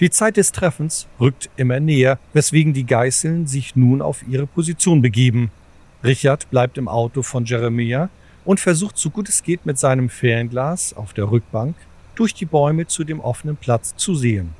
Die 0.00 0.10
Zeit 0.10 0.36
des 0.36 0.52
Treffens 0.52 1.06
rückt 1.18 1.48
immer 1.56 1.80
näher, 1.80 2.18
weswegen 2.34 2.74
die 2.74 2.84
Geißeln 2.84 3.46
sich 3.46 3.74
nun 3.74 4.02
auf 4.02 4.22
ihre 4.28 4.46
Position 4.46 5.00
begeben. 5.00 5.50
Richard 6.04 6.50
bleibt 6.50 6.78
im 6.78 6.88
Auto 6.88 7.22
von 7.22 7.44
Jeremia 7.44 8.08
und 8.44 8.58
versucht 8.58 8.98
so 8.98 9.10
gut 9.10 9.28
es 9.28 9.42
geht 9.42 9.66
mit 9.66 9.78
seinem 9.78 10.08
Fernglas 10.08 10.94
auf 10.94 11.12
der 11.12 11.30
Rückbank 11.30 11.76
durch 12.14 12.34
die 12.34 12.44
Bäume 12.44 12.86
zu 12.86 13.04
dem 13.04 13.20
offenen 13.20 13.56
Platz 13.56 13.94
zu 13.96 14.14
sehen. 14.14 14.54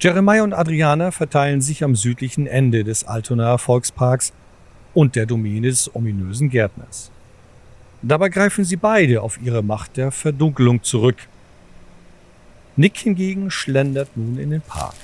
Jeremiah 0.00 0.42
und 0.42 0.52
Adriana 0.52 1.10
verteilen 1.10 1.60
sich 1.60 1.84
am 1.84 1.94
südlichen 1.94 2.46
Ende 2.46 2.84
des 2.84 3.04
Altonaer 3.04 3.58
Volksparks 3.58 4.32
und 4.94 5.14
der 5.14 5.26
Domäne 5.26 5.68
des 5.68 5.94
ominösen 5.94 6.48
Gärtners. 6.48 7.10
Dabei 8.02 8.30
greifen 8.30 8.64
sie 8.64 8.76
beide 8.76 9.22
auf 9.22 9.40
ihre 9.42 9.62
Macht 9.62 9.96
der 9.96 10.10
Verdunkelung 10.10 10.82
zurück. 10.82 11.28
Nick 12.76 12.96
hingegen 12.96 13.50
schlendert 13.50 14.16
nun 14.16 14.38
in 14.38 14.50
den 14.50 14.62
Park. 14.62 14.94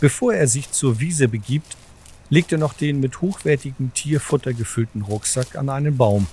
Bevor 0.00 0.34
er 0.34 0.48
sich 0.48 0.70
zur 0.72 0.98
Wiese 1.00 1.28
begibt, 1.28 1.76
legt 2.30 2.52
er 2.52 2.58
noch 2.58 2.72
den 2.74 3.00
mit 3.00 3.20
hochwertigem 3.20 3.92
Tierfutter 3.94 4.52
gefüllten 4.52 5.02
Rucksack 5.02 5.56
an 5.56 5.68
einen 5.68 5.96
Baum. 5.96 6.26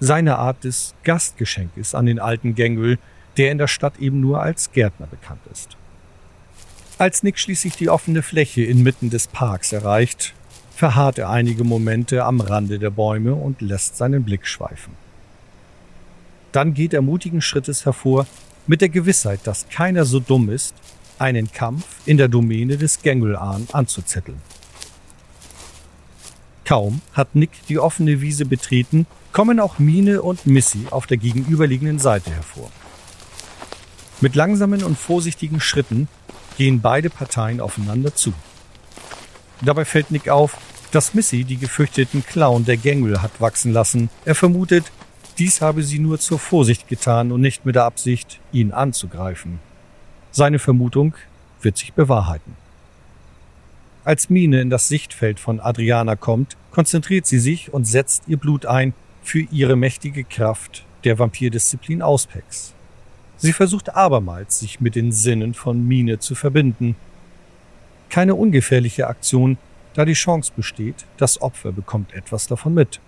Seine 0.00 0.38
Art 0.38 0.64
des 0.64 0.94
Gastgeschenkes 1.04 1.94
an 1.94 2.06
den 2.06 2.20
alten 2.20 2.54
Gangwil, 2.54 2.98
der 3.36 3.50
in 3.52 3.58
der 3.58 3.68
Stadt 3.68 3.98
eben 3.98 4.20
nur 4.20 4.42
als 4.42 4.72
Gärtner 4.72 5.06
bekannt 5.06 5.40
ist. 5.52 5.76
Als 6.98 7.22
Nick 7.22 7.38
schließlich 7.38 7.76
die 7.76 7.88
offene 7.88 8.22
Fläche 8.22 8.64
inmitten 8.64 9.10
des 9.10 9.28
Parks 9.28 9.72
erreicht, 9.72 10.34
verharrt 10.74 11.18
er 11.18 11.30
einige 11.30 11.64
Momente 11.64 12.24
am 12.24 12.40
Rande 12.40 12.78
der 12.78 12.90
Bäume 12.90 13.34
und 13.34 13.60
lässt 13.60 13.96
seinen 13.96 14.24
Blick 14.24 14.46
schweifen. 14.46 14.94
Dann 16.52 16.74
geht 16.74 16.94
er 16.94 17.02
mutigen 17.02 17.40
Schrittes 17.40 17.84
hervor, 17.84 18.26
mit 18.66 18.80
der 18.80 18.88
Gewissheit, 18.88 19.40
dass 19.44 19.68
keiner 19.68 20.04
so 20.04 20.20
dumm 20.20 20.50
ist, 20.50 20.74
einen 21.20 21.52
Kampf 21.52 21.84
in 22.06 22.16
der 22.16 22.28
Domäne 22.28 22.76
des 22.76 23.02
Gängelan 23.02 23.66
anzuzetteln. 23.72 24.40
Kaum 26.64 27.00
hat 27.14 27.34
Nick 27.34 27.50
die 27.68 27.78
offene 27.78 28.20
Wiese 28.20 28.44
betreten, 28.44 29.06
kommen 29.32 29.58
auch 29.60 29.78
Mine 29.78 30.22
und 30.22 30.46
Missy 30.46 30.86
auf 30.90 31.06
der 31.06 31.16
gegenüberliegenden 31.16 31.98
Seite 31.98 32.30
hervor. 32.30 32.70
Mit 34.20 34.34
langsamen 34.34 34.82
und 34.82 34.98
vorsichtigen 34.98 35.60
Schritten 35.60 36.08
gehen 36.56 36.80
beide 36.80 37.08
Parteien 37.08 37.60
aufeinander 37.60 38.14
zu. 38.14 38.32
Dabei 39.62 39.84
fällt 39.84 40.10
Nick 40.10 40.28
auf, 40.28 40.56
dass 40.90 41.14
Missy 41.14 41.44
die 41.44 41.56
gefürchteten 41.56 42.24
Klauen 42.24 42.64
der 42.64 42.76
Gängel 42.76 43.22
hat 43.22 43.40
wachsen 43.40 43.72
lassen. 43.72 44.10
Er 44.24 44.34
vermutet, 44.34 44.84
dies 45.38 45.60
habe 45.60 45.82
sie 45.82 45.98
nur 45.98 46.18
zur 46.18 46.38
Vorsicht 46.38 46.88
getan 46.88 47.30
und 47.30 47.40
nicht 47.40 47.64
mit 47.64 47.76
der 47.76 47.84
Absicht, 47.84 48.40
ihn 48.52 48.72
anzugreifen. 48.72 49.60
Seine 50.38 50.60
Vermutung 50.60 51.14
wird 51.62 51.76
sich 51.76 51.94
bewahrheiten. 51.94 52.56
Als 54.04 54.30
Mine 54.30 54.60
in 54.60 54.70
das 54.70 54.86
Sichtfeld 54.86 55.40
von 55.40 55.58
Adriana 55.58 56.14
kommt, 56.14 56.56
konzentriert 56.70 57.26
sie 57.26 57.40
sich 57.40 57.74
und 57.74 57.88
setzt 57.88 58.22
ihr 58.28 58.36
Blut 58.36 58.64
ein 58.64 58.94
für 59.24 59.40
ihre 59.40 59.74
mächtige 59.74 60.22
Kraft 60.22 60.84
der 61.02 61.18
Vampirdisziplin 61.18 62.02
Auspex. 62.02 62.72
Sie 63.36 63.52
versucht 63.52 63.96
abermals, 63.96 64.60
sich 64.60 64.80
mit 64.80 64.94
den 64.94 65.10
Sinnen 65.10 65.54
von 65.54 65.84
Mine 65.84 66.20
zu 66.20 66.36
verbinden. 66.36 66.94
Keine 68.08 68.36
ungefährliche 68.36 69.08
Aktion, 69.08 69.58
da 69.94 70.04
die 70.04 70.12
Chance 70.12 70.52
besteht, 70.54 71.04
das 71.16 71.42
Opfer 71.42 71.72
bekommt 71.72 72.14
etwas 72.14 72.46
davon 72.46 72.74
mit. 72.74 73.00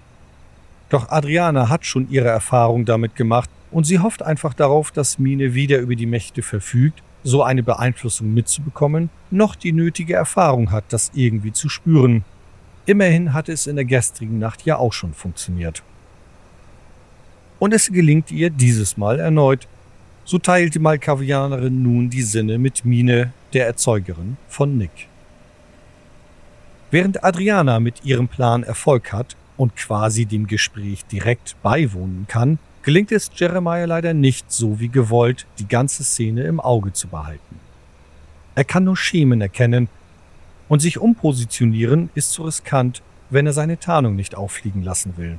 Doch 0.88 1.10
Adriana 1.10 1.68
hat 1.68 1.86
schon 1.86 2.10
ihre 2.10 2.26
Erfahrung 2.26 2.86
damit 2.86 3.14
gemacht 3.14 3.48
und 3.70 3.84
sie 3.84 4.00
hofft 4.00 4.20
einfach 4.24 4.52
darauf, 4.52 4.90
dass 4.90 5.20
Mine 5.20 5.54
wieder 5.54 5.78
über 5.78 5.94
die 5.94 6.06
Mächte 6.06 6.42
verfügt, 6.42 7.04
so 7.22 7.42
eine 7.42 7.62
Beeinflussung 7.62 8.32
mitzubekommen, 8.32 9.10
noch 9.30 9.54
die 9.54 9.72
nötige 9.72 10.14
Erfahrung 10.14 10.70
hat, 10.70 10.84
das 10.88 11.10
irgendwie 11.14 11.52
zu 11.52 11.68
spüren. 11.68 12.24
Immerhin 12.86 13.32
hat 13.34 13.48
es 13.48 13.66
in 13.66 13.76
der 13.76 13.84
gestrigen 13.84 14.38
Nacht 14.38 14.64
ja 14.64 14.76
auch 14.76 14.92
schon 14.92 15.14
funktioniert. 15.14 15.82
Und 17.58 17.74
es 17.74 17.92
gelingt 17.92 18.30
ihr 18.30 18.50
dieses 18.50 18.96
Mal 18.96 19.20
erneut, 19.20 19.68
so 20.24 20.38
teilt 20.38 20.74
die 20.74 20.78
Malkavianerin 20.78 21.82
nun 21.82 22.08
die 22.08 22.22
Sinne 22.22 22.58
mit 22.58 22.84
Mine, 22.84 23.32
der 23.52 23.66
Erzeugerin 23.66 24.36
von 24.48 24.78
Nick. 24.78 25.08
Während 26.90 27.22
Adriana 27.22 27.80
mit 27.80 28.04
ihrem 28.04 28.28
Plan 28.28 28.62
Erfolg 28.62 29.12
hat 29.12 29.36
und 29.56 29.76
quasi 29.76 30.26
dem 30.26 30.46
Gespräch 30.46 31.04
direkt 31.04 31.56
beiwohnen 31.62 32.26
kann, 32.28 32.58
gelingt 32.82 33.12
es 33.12 33.30
Jeremiah 33.34 33.84
leider 33.84 34.14
nicht 34.14 34.50
so 34.50 34.80
wie 34.80 34.88
gewollt, 34.88 35.46
die 35.58 35.68
ganze 35.68 36.04
Szene 36.04 36.44
im 36.44 36.60
Auge 36.60 36.92
zu 36.92 37.08
behalten. 37.08 37.60
Er 38.54 38.64
kann 38.64 38.84
nur 38.84 38.96
Schemen 38.96 39.40
erkennen 39.40 39.88
und 40.68 40.80
sich 40.80 40.98
umpositionieren 40.98 42.10
ist 42.14 42.32
zu 42.32 42.44
riskant, 42.44 43.02
wenn 43.30 43.46
er 43.46 43.52
seine 43.52 43.78
Tarnung 43.78 44.16
nicht 44.16 44.34
auffliegen 44.34 44.82
lassen 44.82 45.14
will. 45.16 45.38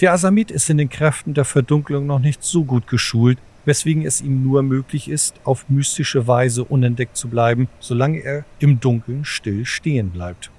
Der 0.00 0.12
Asamit 0.12 0.50
ist 0.50 0.68
in 0.68 0.78
den 0.78 0.90
Kräften 0.90 1.32
der 1.32 1.44
Verdunklung 1.44 2.06
noch 2.06 2.18
nicht 2.18 2.42
so 2.42 2.64
gut 2.64 2.86
geschult, 2.86 3.38
weswegen 3.64 4.04
es 4.04 4.20
ihm 4.20 4.42
nur 4.42 4.62
möglich 4.62 5.08
ist, 5.08 5.34
auf 5.44 5.68
mystische 5.68 6.26
Weise 6.26 6.64
unentdeckt 6.64 7.16
zu 7.16 7.28
bleiben, 7.28 7.68
solange 7.80 8.20
er 8.20 8.44
im 8.58 8.78
Dunkeln 8.78 9.24
still 9.24 9.64
stehen 9.64 10.10
bleibt. 10.10 10.50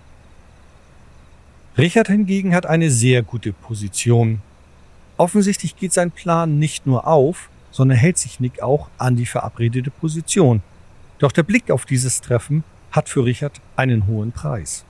Richard 1.78 2.08
hingegen 2.08 2.56
hat 2.56 2.66
eine 2.66 2.90
sehr 2.90 3.22
gute 3.22 3.54
Position. 3.54 4.42
Offensichtlich 5.18 5.76
geht 5.76 5.94
sein 5.94 6.12
Plan 6.12 6.60
nicht 6.60 6.86
nur 6.86 7.08
auf, 7.08 7.50
sondern 7.72 7.98
hält 7.98 8.18
sich 8.18 8.40
Nick 8.40 8.62
auch 8.62 8.90
an 8.98 9.16
die 9.16 9.26
verabredete 9.26 9.92
Position. 9.92 10.62
Doch 11.20 11.32
der 11.32 11.44
Blick 11.44 11.72
auf 11.72 11.86
dieses 11.86 12.22
Treffen 12.22 12.64
hat 12.92 13.10
für 13.10 13.26
Richard 13.26 13.60
einen 13.76 14.08
hohen 14.08 14.32
Preis. 14.32 14.86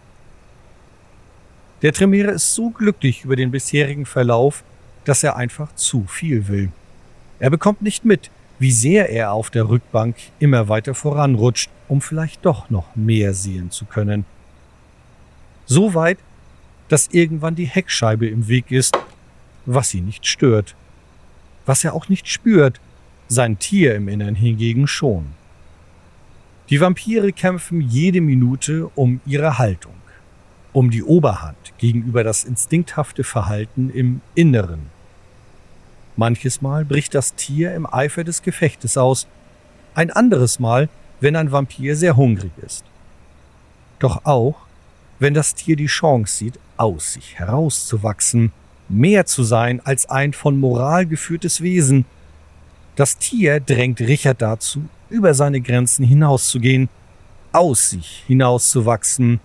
Der 1.82 1.93
Tremere 1.93 2.32
ist 2.32 2.53
so 2.53 2.69
glücklich 2.69 3.23
über 3.23 3.36
den 3.36 3.51
bisherigen 3.51 4.05
Verlauf, 4.05 4.63
dass 5.05 5.23
er 5.23 5.36
einfach 5.36 5.73
zu 5.75 6.05
viel 6.07 6.47
will. 6.47 6.71
Er 7.39 7.49
bekommt 7.49 7.82
nicht 7.82 8.03
mit, 8.03 8.32
wie 8.59 8.71
sehr 8.71 9.09
er 9.09 9.32
auf 9.32 9.49
der 9.49 9.69
Rückbank 9.69 10.15
immer 10.39 10.67
weiter 10.67 10.95
voranrutscht, 10.95 11.69
um 11.88 12.01
vielleicht 12.01 12.45
doch 12.45 12.69
noch 12.69 12.95
mehr 12.95 13.34
sehen 13.34 13.71
zu 13.71 13.86
können. 13.86 14.25
So 15.65 15.93
weit, 15.93 16.17
dass 16.89 17.09
irgendwann 17.11 17.55
die 17.55 17.65
Heckscheibe 17.65 18.28
im 18.28 18.47
Weg 18.47 18.71
ist, 18.71 18.97
was 19.68 19.89
sie 19.89 20.01
nicht 20.01 20.26
stört. 20.26 20.76
Was 21.68 21.84
er 21.84 21.93
auch 21.93 22.09
nicht 22.09 22.28
spürt, 22.28 22.82
sein 23.28 23.59
Tier 23.59 23.93
im 23.93 24.07
Innern 24.07 24.34
hingegen 24.34 24.88
schon. 24.88 25.28
Die 26.70 26.82
Vampire 26.82 27.32
kämpfen 27.32 27.82
jede 27.82 28.22
Minute 28.22 28.88
um 28.95 29.22
ihre 29.26 29.59
Haltung, 29.59 29.93
um 30.74 30.89
die 30.89 31.03
Oberhand 31.03 31.74
gegenüber 31.78 32.24
das 32.24 32.43
instinkthafte 32.43 33.24
Verhalten 33.24 33.91
im 33.91 34.22
Inneren 34.34 34.97
Manches 36.18 36.63
Mal 36.63 36.84
bricht 36.84 37.13
das 37.13 37.36
Tier 37.36 37.76
im 37.76 37.86
Eifer 37.86 38.24
des 38.24 38.41
Gefechtes 38.41 38.97
aus, 38.97 39.28
ein 39.93 40.09
anderes 40.09 40.59
Mal, 40.59 40.89
wenn 41.20 41.36
ein 41.36 41.51
Vampir 41.51 41.95
sehr 41.95 42.15
hungrig 42.15 42.51
ist. 42.65 42.84
Doch 43.99 44.26
auch, 44.26 44.55
wenn 45.20 45.36
das 45.36 45.53
Tier 45.53 45.76
die 45.76 45.86
Chance 45.86 46.36
sieht, 46.36 46.59
aus 46.76 47.13
sich 47.13 47.38
herauszuwachsen, 47.38 48.51
mehr 48.90 49.26
zu 49.26 49.44
sein 49.44 49.82
als 49.86 50.10
ein 50.10 50.34
von 50.34 50.60
Moral 50.60 51.06
geführtes 51.06 51.62
Wesen. 51.62 52.06
Das 52.96 53.18
Tier 53.18 53.60
drängt 53.60 54.00
Richard 54.02 54.42
dazu, 54.42 54.86
über 55.10 55.34
seine 55.34 55.62
Grenzen 55.62 56.06
hinauszugehen, 56.06 56.90
aus 57.52 57.92
sich 57.92 58.24
hinauszuwachsen, 58.28 59.40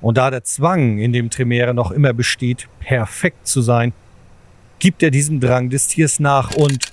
und 0.00 0.18
da 0.18 0.30
der 0.30 0.42
Zwang 0.42 0.98
in 0.98 1.12
dem 1.12 1.30
Tremere 1.30 1.74
noch 1.74 1.92
immer 1.92 2.12
besteht, 2.12 2.68
perfekt 2.80 3.46
zu 3.46 3.62
sein, 3.62 3.92
gibt 4.80 5.02
er 5.02 5.12
diesem 5.12 5.38
Drang 5.38 5.70
des 5.70 5.86
Tiers 5.86 6.18
nach 6.18 6.56
und 6.56 6.90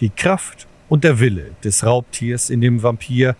die 0.00 0.10
Kraft 0.10 0.66
und 0.90 1.02
der 1.02 1.18
Wille 1.18 1.52
des 1.64 1.84
Raubtiers 1.84 2.50
in 2.50 2.60
dem 2.60 2.82
Vampir 2.82 3.36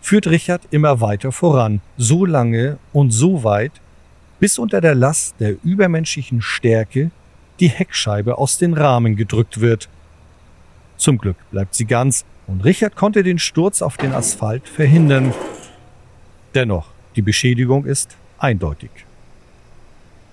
führt 0.00 0.26
Richard 0.26 0.62
immer 0.70 1.00
weiter 1.00 1.30
voran, 1.32 1.80
so 1.96 2.24
lange 2.24 2.78
und 2.92 3.12
so 3.12 3.44
weit, 3.44 3.72
bis 4.40 4.58
unter 4.58 4.80
der 4.80 4.94
Last 4.94 5.36
der 5.40 5.56
übermenschlichen 5.64 6.42
Stärke 6.42 7.10
die 7.60 7.68
Heckscheibe 7.68 8.38
aus 8.38 8.58
den 8.58 8.74
Rahmen 8.74 9.16
gedrückt 9.16 9.60
wird. 9.60 9.88
Zum 10.96 11.18
Glück 11.18 11.36
bleibt 11.50 11.74
sie 11.74 11.86
ganz 11.86 12.24
und 12.46 12.64
Richard 12.64 12.96
konnte 12.96 13.22
den 13.22 13.38
Sturz 13.38 13.82
auf 13.82 13.96
den 13.96 14.12
Asphalt 14.12 14.68
verhindern. 14.68 15.34
Dennoch, 16.54 16.88
die 17.16 17.22
Beschädigung 17.22 17.84
ist 17.86 18.16
eindeutig. 18.38 18.90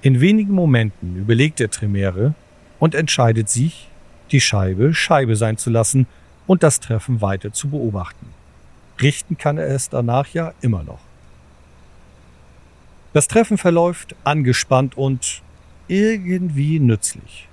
In 0.02 0.20
wenigen 0.20 0.54
Momenten 0.54 1.16
überlegt 1.16 1.60
der 1.60 1.70
Tremere 1.70 2.34
und 2.80 2.96
entscheidet 2.96 3.50
sich, 3.50 3.88
die 4.32 4.42
Scheibe 4.42 4.94
Scheibe 4.94 5.36
sein 5.36 5.58
zu 5.58 5.70
lassen 5.70 6.08
und 6.46 6.64
das 6.64 6.80
Treffen 6.80 7.22
weiter 7.22 7.54
zu 7.54 7.70
beobachten. 7.70 8.28
Richten 9.02 9.38
kann 9.38 9.58
er 9.58 9.68
es 9.68 9.90
danach 9.90 10.28
ja 10.30 10.54
immer 10.62 10.84
noch. 10.84 11.00
Das 13.14 13.28
Treffen 13.28 13.60
verläuft 13.60 14.16
angespannt 14.24 14.98
und 14.98 15.44
irgendwie 15.88 16.80
nützlich. 16.80 17.48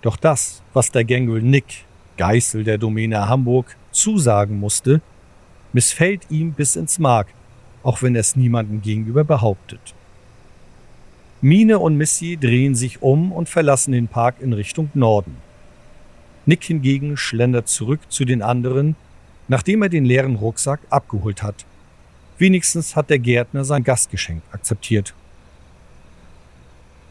Doch 0.00 0.16
das, 0.16 0.62
was 0.72 0.90
der 0.90 1.04
Gangrel 1.04 1.42
Nick, 1.42 1.84
Geißel 2.16 2.64
der 2.64 2.78
Domäne 2.78 3.28
Hamburg, 3.28 3.76
zusagen 3.90 4.58
musste, 4.58 5.02
missfällt 5.74 6.22
ihm 6.30 6.52
bis 6.52 6.76
ins 6.76 6.98
Mark, 6.98 7.28
auch 7.82 8.00
wenn 8.00 8.14
er 8.14 8.22
es 8.22 8.36
niemandem 8.36 8.80
gegenüber 8.80 9.24
behauptet. 9.24 9.94
Mine 11.42 11.78
und 11.78 11.98
Missy 11.98 12.38
drehen 12.38 12.74
sich 12.74 13.02
um 13.02 13.32
und 13.32 13.50
verlassen 13.50 13.92
den 13.92 14.08
Park 14.08 14.36
in 14.40 14.54
Richtung 14.54 14.90
Norden. 14.94 15.36
Nick 16.46 16.64
hingegen 16.64 17.18
schlendert 17.18 17.68
zurück 17.68 18.00
zu 18.08 18.24
den 18.24 18.40
anderen, 18.40 18.96
nachdem 19.48 19.82
er 19.82 19.90
den 19.90 20.06
leeren 20.06 20.36
Rucksack 20.36 20.80
abgeholt 20.88 21.42
hat. 21.42 21.66
Wenigstens 22.38 22.96
hat 22.96 23.10
der 23.10 23.18
Gärtner 23.18 23.64
sein 23.64 23.84
Gastgeschenk 23.84 24.42
akzeptiert. 24.52 25.14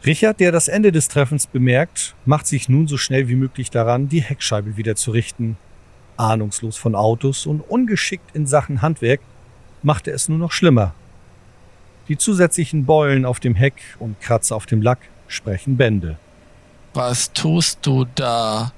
Richard, 0.04 0.38
der 0.38 0.52
das 0.52 0.68
Ende 0.68 0.92
des 0.92 1.08
Treffens 1.08 1.46
bemerkt, 1.46 2.14
macht 2.24 2.46
sich 2.46 2.68
nun 2.68 2.86
so 2.86 2.96
schnell 2.96 3.28
wie 3.28 3.34
möglich 3.34 3.70
daran, 3.70 4.08
die 4.08 4.22
Heckscheibe 4.22 4.76
wieder 4.76 4.94
zu 4.94 5.10
richten. 5.10 5.56
Ahnungslos 6.16 6.76
von 6.76 6.94
Autos 6.94 7.46
und 7.46 7.60
ungeschickt 7.60 8.34
in 8.34 8.46
Sachen 8.46 8.82
Handwerk 8.82 9.20
macht 9.82 10.06
er 10.06 10.14
es 10.14 10.28
nur 10.28 10.38
noch 10.38 10.52
schlimmer 10.52 10.94
die 12.08 12.18
zusätzlichen 12.18 12.86
Beulen 12.86 13.24
auf 13.24 13.40
dem 13.40 13.54
Heck 13.54 13.82
und 13.98 14.20
Kratzer 14.20 14.56
auf 14.56 14.66
dem 14.66 14.82
Lack 14.82 14.98
sprechen 15.28 15.76
Bände. 15.76 16.18
Was 16.94 17.32
tust 17.32 17.80
du 17.82 18.06
da? 18.14 18.72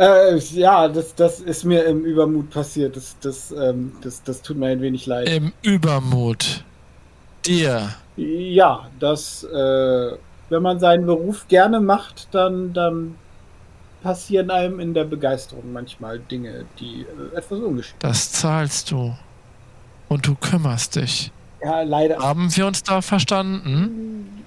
Äh, 0.00 0.38
ja, 0.38 0.88
das, 0.88 1.14
das 1.14 1.40
ist 1.40 1.64
mir 1.64 1.84
im 1.84 2.04
Übermut 2.04 2.48
passiert. 2.48 2.96
Das, 2.96 3.16
das, 3.20 3.52
ähm, 3.52 3.92
das, 4.00 4.22
das 4.22 4.40
tut 4.40 4.56
mir 4.56 4.68
ein 4.68 4.80
wenig 4.80 5.04
leid. 5.04 5.28
Im 5.28 5.52
Übermut. 5.60 6.64
Dir. 7.44 7.90
Ja, 8.16 8.88
das, 8.98 9.44
äh, 9.44 10.12
wenn 10.48 10.62
man 10.62 10.80
seinen 10.80 11.04
Beruf 11.04 11.46
gerne 11.48 11.80
macht, 11.80 12.28
dann, 12.32 12.72
dann 12.72 13.16
passieren 14.02 14.50
einem 14.50 14.80
in 14.80 14.94
der 14.94 15.04
Begeisterung 15.04 15.70
manchmal 15.70 16.18
Dinge, 16.18 16.64
die 16.78 17.02
äh, 17.02 17.36
etwas 17.36 17.58
ungeschickt 17.58 18.02
Das 18.02 18.32
zahlst 18.32 18.90
du. 18.90 19.14
Und 20.08 20.26
du 20.26 20.34
kümmerst 20.34 20.96
dich. 20.96 21.30
Ja, 21.62 21.82
leider. 21.82 22.18
Haben 22.18 22.56
wir 22.56 22.66
uns 22.66 22.82
da 22.82 23.02
verstanden? 23.02 24.44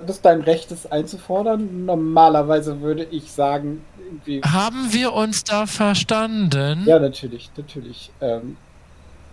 Das 0.00 0.16
ist 0.16 0.24
dein 0.24 0.42
Recht, 0.42 0.70
das 0.70 0.90
einzufordern. 0.90 1.86
Normalerweise 1.86 2.80
würde 2.80 3.04
ich 3.04 3.32
sagen, 3.32 3.84
irgendwie. 4.04 4.42
Haben 4.42 4.92
wir 4.92 5.12
uns 5.12 5.44
da 5.44 5.66
verstanden? 5.66 6.84
Ja, 6.86 6.98
natürlich, 6.98 7.50
natürlich. 7.56 8.10
Ähm, 8.20 8.56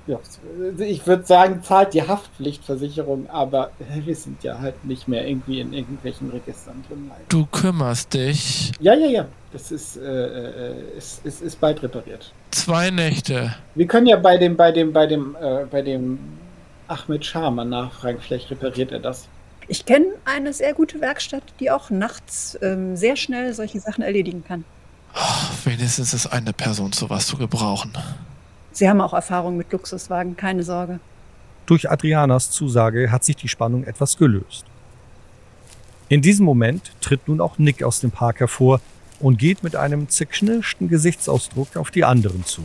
ja, 0.06 0.20
ich 0.80 1.08
würde 1.08 1.26
sagen, 1.26 1.64
zahlt 1.64 1.94
die 1.94 2.06
Haftpflichtversicherung, 2.06 3.30
aber 3.30 3.72
wir 4.04 4.16
sind 4.16 4.44
ja 4.44 4.60
halt 4.60 4.84
nicht 4.84 5.08
mehr 5.08 5.26
irgendwie 5.26 5.62
in 5.62 5.72
irgendwelchen 5.72 6.30
Registern 6.30 6.84
drin. 6.90 7.06
Leider. 7.08 7.22
Du 7.30 7.46
kümmerst 7.46 8.14
dich. 8.14 8.74
Ja, 8.82 8.96
ja, 8.96 9.08
ja. 9.08 9.26
Das 9.54 9.72
ist, 9.72 9.96
äh, 9.96 10.02
äh, 10.02 10.98
ist, 10.98 11.26
ist, 11.26 11.42
ist 11.42 11.60
bald 11.62 11.82
repariert. 11.84 12.34
Zwei 12.52 12.90
Nächte. 12.90 13.56
Wir 13.76 13.88
können 13.88 14.08
ja 14.08 14.18
bei 14.18 14.38
dem, 14.38 14.58
bei 14.58 14.74
dem, 14.74 14.92
bei 14.92 15.08
dem, 15.08 15.38
äh, 15.40 15.66
bei 15.72 15.82
dem 15.82 16.20
Ahmed 16.88 17.24
Shah 17.24 17.50
mal 17.50 17.64
nachfragen. 17.64 18.20
Vielleicht 18.20 18.52
repariert 18.52 18.92
er 18.92 19.00
das. 19.00 19.30
Ich 19.68 19.86
kenne 19.86 20.08
eine 20.26 20.54
sehr 20.54 20.74
gute 20.74 21.00
Werkstatt, 21.02 21.44
die 21.60 21.72
auch 21.72 21.90
nachts 21.90 22.58
ähm, 22.62 22.96
sehr 22.96 23.16
schnell 23.16 23.54
solche 23.54 23.80
Sachen 23.80 24.04
erledigen 24.04 24.44
kann. 24.46 24.66
Oh, 25.16 25.70
wenigstens 25.70 26.14
ist 26.14 26.28
eine 26.28 26.54
Person 26.54 26.92
sowas 26.92 27.28
zu 27.28 27.38
gebrauchen. 27.38 27.94
Sie 28.72 28.90
haben 28.90 29.02
auch 29.02 29.14
Erfahrung 29.14 29.58
mit 29.58 29.72
Luxuswagen, 29.72 30.36
keine 30.36 30.64
Sorge. 30.64 31.00
Durch 31.66 31.90
Adrianas 31.90 32.52
Zusage 32.52 33.12
hat 33.12 33.24
sich 33.24 33.36
die 33.36 33.48
Spannung 33.48 33.86
etwas 33.86 34.18
gelöst. 34.18 34.66
In 36.10 36.22
diesem 36.22 36.46
Moment 36.46 36.92
tritt 37.00 37.28
nun 37.28 37.40
auch 37.40 37.58
Nick 37.58 37.84
aus 37.84 38.02
dem 38.02 38.12
Park 38.12 38.40
hervor 38.40 38.82
und 39.20 39.38
geht 39.38 39.64
mit 39.64 39.76
einem 39.76 40.10
zerknirschten 40.10 40.90
Gesichtsausdruck 40.90 41.78
auf 41.78 41.92
die 41.92 42.04
anderen 42.04 42.46
zu. 42.46 42.64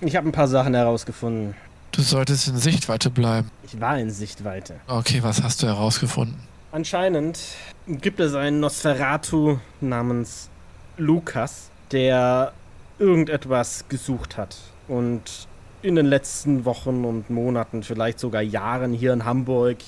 Ich 0.00 0.14
habe 0.14 0.28
ein 0.28 0.32
paar 0.32 0.48
Sachen 0.48 0.74
herausgefunden. 0.74 1.54
Du 1.96 2.02
solltest 2.02 2.46
in 2.46 2.58
Sichtweite 2.58 3.08
bleiben. 3.08 3.50
Ich 3.62 3.80
war 3.80 3.98
in 3.98 4.10
Sichtweite. 4.10 4.74
Okay, 4.86 5.22
was 5.22 5.42
hast 5.42 5.62
du 5.62 5.66
herausgefunden? 5.66 6.36
Anscheinend 6.70 7.38
gibt 7.86 8.20
es 8.20 8.34
einen 8.34 8.60
Nosferatu 8.60 9.56
namens 9.80 10.50
Lukas, 10.98 11.70
der 11.92 12.52
irgendetwas 12.98 13.86
gesucht 13.88 14.36
hat 14.36 14.58
und 14.88 15.48
in 15.80 15.94
den 15.94 16.04
letzten 16.04 16.66
Wochen 16.66 17.06
und 17.06 17.30
Monaten, 17.30 17.82
vielleicht 17.82 18.20
sogar 18.20 18.42
Jahren 18.42 18.92
hier 18.92 19.14
in 19.14 19.24
Hamburg 19.24 19.78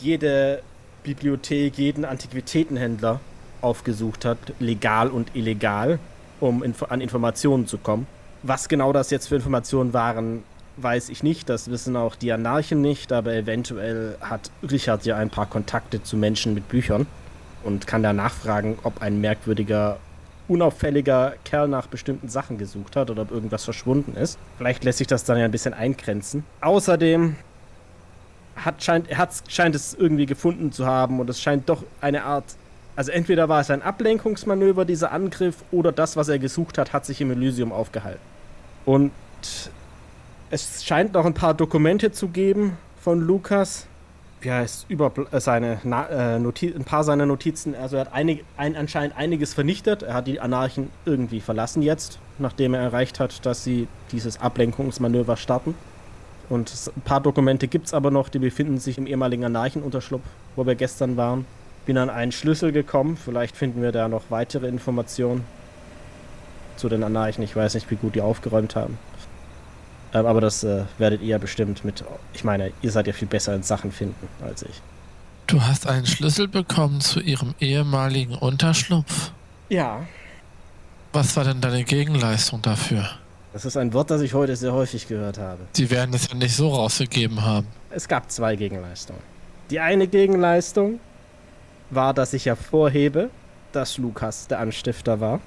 jede 0.00 0.62
Bibliothek, 1.02 1.76
jeden 1.76 2.06
Antiquitätenhändler 2.06 3.20
aufgesucht 3.60 4.24
hat, 4.24 4.38
legal 4.58 5.08
und 5.08 5.36
illegal, 5.36 5.98
um 6.40 6.62
inf 6.62 6.84
an 6.84 7.02
Informationen 7.02 7.66
zu 7.66 7.76
kommen. 7.76 8.06
Was 8.42 8.68
genau 8.68 8.94
das 8.94 9.10
jetzt 9.10 9.28
für 9.28 9.36
Informationen 9.36 9.92
waren, 9.92 10.44
weiß 10.82 11.08
ich 11.08 11.22
nicht. 11.22 11.48
Das 11.48 11.70
wissen 11.70 11.96
auch 11.96 12.16
die 12.16 12.32
Anarchen 12.32 12.80
nicht, 12.80 13.12
aber 13.12 13.34
eventuell 13.34 14.16
hat 14.20 14.50
Richard 14.68 15.04
ja 15.04 15.16
ein 15.16 15.30
paar 15.30 15.46
Kontakte 15.46 16.02
zu 16.02 16.16
Menschen 16.16 16.54
mit 16.54 16.68
Büchern 16.68 17.06
und 17.64 17.86
kann 17.86 18.02
da 18.02 18.12
nachfragen, 18.12 18.78
ob 18.82 19.02
ein 19.02 19.20
merkwürdiger, 19.20 19.98
unauffälliger 20.46 21.34
Kerl 21.44 21.68
nach 21.68 21.86
bestimmten 21.86 22.28
Sachen 22.28 22.58
gesucht 22.58 22.96
hat 22.96 23.10
oder 23.10 23.22
ob 23.22 23.30
irgendwas 23.30 23.64
verschwunden 23.64 24.16
ist. 24.16 24.38
Vielleicht 24.56 24.84
lässt 24.84 24.98
sich 24.98 25.06
das 25.06 25.24
dann 25.24 25.38
ja 25.38 25.44
ein 25.44 25.50
bisschen 25.50 25.74
eingrenzen. 25.74 26.44
Außerdem 26.60 27.36
hat, 28.56 28.82
scheint, 28.82 29.16
hat, 29.16 29.30
scheint 29.48 29.74
es 29.74 29.94
irgendwie 29.94 30.26
gefunden 30.26 30.72
zu 30.72 30.86
haben 30.86 31.20
und 31.20 31.28
es 31.30 31.40
scheint 31.40 31.68
doch 31.68 31.84
eine 32.00 32.24
Art 32.24 32.44
also 32.98 33.12
entweder 33.12 33.48
war 33.48 33.60
es 33.60 33.70
ein 33.70 33.80
Ablenkungsmanöver, 33.80 34.84
dieser 34.84 35.12
Angriff, 35.12 35.62
oder 35.70 35.92
das, 35.92 36.16
was 36.16 36.28
er 36.28 36.40
gesucht 36.40 36.78
hat, 36.78 36.92
hat 36.92 37.06
sich 37.06 37.20
im 37.20 37.30
Elysium 37.30 37.70
aufgehalten. 37.70 38.18
Und 38.84 39.12
es 40.50 40.84
scheint 40.84 41.14
noch 41.14 41.24
ein 41.24 41.34
paar 41.34 41.54
Dokumente 41.54 42.12
zu 42.12 42.28
geben 42.28 42.76
von 43.00 43.20
Lukas. 43.20 43.86
Wie 44.40 44.52
heißt 44.52 44.86
über 44.88 45.12
äh, 45.32 45.40
seine 45.40 45.80
äh, 46.10 46.38
Notiz, 46.38 46.74
ein 46.76 46.84
paar 46.84 47.02
seiner 47.02 47.26
Notizen. 47.26 47.74
Also 47.74 47.96
er 47.96 48.02
hat 48.02 48.12
einig, 48.12 48.44
ein, 48.56 48.76
anscheinend 48.76 49.16
einiges 49.16 49.54
vernichtet. 49.54 50.02
Er 50.02 50.14
hat 50.14 50.26
die 50.26 50.40
Anarchen 50.40 50.90
irgendwie 51.04 51.40
verlassen 51.40 51.82
jetzt, 51.82 52.18
nachdem 52.38 52.74
er 52.74 52.80
erreicht 52.80 53.18
hat, 53.18 53.44
dass 53.44 53.64
sie 53.64 53.88
dieses 54.12 54.40
Ablenkungsmanöver 54.40 55.36
starten. 55.36 55.74
Und 56.48 56.72
ein 56.96 57.00
paar 57.02 57.20
Dokumente 57.20 57.68
gibt 57.68 57.86
es 57.86 57.94
aber 57.94 58.10
noch, 58.10 58.28
die 58.28 58.38
befinden 58.38 58.78
sich 58.78 58.96
im 58.96 59.06
ehemaligen 59.06 59.44
Anarchenunterschlupf, 59.44 60.24
wo 60.56 60.66
wir 60.66 60.76
gestern 60.76 61.16
waren 61.16 61.44
bin 61.88 61.96
an 61.96 62.10
einen 62.10 62.32
Schlüssel 62.32 62.70
gekommen. 62.70 63.16
Vielleicht 63.16 63.56
finden 63.56 63.80
wir 63.80 63.92
da 63.92 64.08
noch 64.08 64.24
weitere 64.28 64.68
Informationen 64.68 65.42
zu 66.76 66.90
den 66.90 67.02
Anarchen. 67.02 67.42
Ich 67.42 67.56
weiß 67.56 67.72
nicht, 67.72 67.90
wie 67.90 67.96
gut 67.96 68.14
die 68.14 68.20
aufgeräumt 68.20 68.76
haben. 68.76 68.98
Ähm, 70.14 70.26
aber 70.26 70.40
das 70.40 70.64
äh, 70.64 70.84
werdet 70.98 71.22
ihr 71.22 71.38
bestimmt 71.38 71.84
mit. 71.84 72.04
Ich 72.32 72.44
meine, 72.44 72.72
ihr 72.82 72.90
seid 72.90 73.06
ja 73.06 73.12
viel 73.12 73.28
besser 73.28 73.54
in 73.54 73.62
Sachen 73.62 73.92
finden 73.92 74.28
als 74.42 74.62
ich. 74.62 74.80
Du 75.46 75.62
hast 75.62 75.86
einen 75.86 76.06
Schlüssel 76.06 76.46
bekommen 76.46 77.00
zu 77.00 77.20
ihrem 77.20 77.54
ehemaligen 77.58 78.34
Unterschlupf? 78.34 79.32
Ja. 79.68 80.06
Was 81.12 81.36
war 81.36 81.44
denn 81.44 81.60
deine 81.60 81.84
Gegenleistung 81.84 82.60
dafür? 82.60 83.08
Das 83.52 83.64
ist 83.64 83.76
ein 83.76 83.92
Wort, 83.94 84.10
das 84.10 84.20
ich 84.20 84.34
heute 84.34 84.54
sehr 84.56 84.72
häufig 84.72 85.08
gehört 85.08 85.38
habe. 85.38 85.60
Sie 85.72 85.90
werden 85.90 86.14
es 86.14 86.28
ja 86.28 86.34
nicht 86.34 86.54
so 86.54 86.68
rausgegeben 86.68 87.42
haben. 87.42 87.66
Es 87.90 88.06
gab 88.06 88.30
zwei 88.30 88.56
Gegenleistungen. 88.56 89.22
Die 89.70 89.80
eine 89.80 90.06
Gegenleistung 90.06 91.00
war, 91.90 92.12
dass 92.12 92.34
ich 92.34 92.46
hervorhebe, 92.46 93.30
dass 93.72 93.96
Lukas 93.96 94.48
der 94.48 94.60
Anstifter 94.60 95.18
war. 95.20 95.40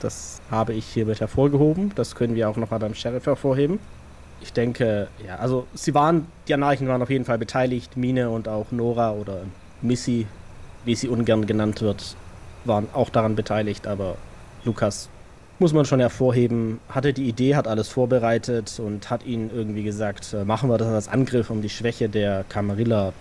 Das 0.00 0.40
habe 0.50 0.74
ich 0.74 0.86
hiermit 0.86 1.20
hervorgehoben. 1.20 1.92
Das 1.94 2.14
können 2.14 2.34
wir 2.34 2.48
auch 2.48 2.56
nochmal 2.56 2.80
beim 2.80 2.94
Sheriff 2.94 3.26
hervorheben. 3.26 3.78
Ich 4.40 4.52
denke, 4.52 5.08
ja, 5.26 5.36
also 5.36 5.66
sie 5.74 5.94
waren, 5.94 6.26
die 6.46 6.54
Anarchen 6.54 6.88
waren 6.88 7.02
auf 7.02 7.10
jeden 7.10 7.24
Fall 7.24 7.38
beteiligt. 7.38 7.96
Mine 7.96 8.30
und 8.30 8.48
auch 8.48 8.70
Nora 8.70 9.12
oder 9.12 9.40
Missy, 9.80 10.26
wie 10.84 10.94
sie 10.94 11.08
ungern 11.08 11.46
genannt 11.46 11.80
wird, 11.80 12.16
waren 12.64 12.88
auch 12.92 13.08
daran 13.08 13.34
beteiligt. 13.34 13.86
Aber 13.86 14.16
Lukas, 14.64 15.08
muss 15.58 15.72
man 15.72 15.86
schon 15.86 16.00
hervorheben, 16.00 16.80
hatte 16.90 17.14
die 17.14 17.28
Idee, 17.28 17.56
hat 17.56 17.66
alles 17.66 17.88
vorbereitet 17.88 18.78
und 18.78 19.08
hat 19.08 19.24
ihnen 19.24 19.50
irgendwie 19.54 19.82
gesagt, 19.82 20.34
äh, 20.34 20.44
machen 20.44 20.68
wir 20.68 20.76
das 20.76 20.88
als 20.88 21.08
Angriff, 21.08 21.48
um 21.48 21.62
die 21.62 21.70
Schwäche 21.70 22.08
der 22.10 22.44
Camarilla 22.48 23.14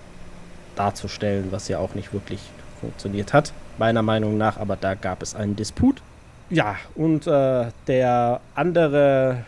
darzustellen, 0.76 1.48
was 1.52 1.70
ja 1.70 1.80
auch 1.80 1.96
nicht 1.96 2.12
wirklich 2.12 2.42
funktioniert 2.82 3.32
hat, 3.32 3.54
meiner 3.78 4.02
Meinung 4.02 4.38
nach, 4.38 4.58
aber 4.58 4.76
da 4.76 4.96
gab 4.96 5.24
es 5.24 5.34
einen 5.34 5.56
Disput. 5.56 6.02
Ja, 6.50 6.76
und 6.96 7.26
äh, 7.28 7.72
der 7.88 8.40
andere, 8.54 9.46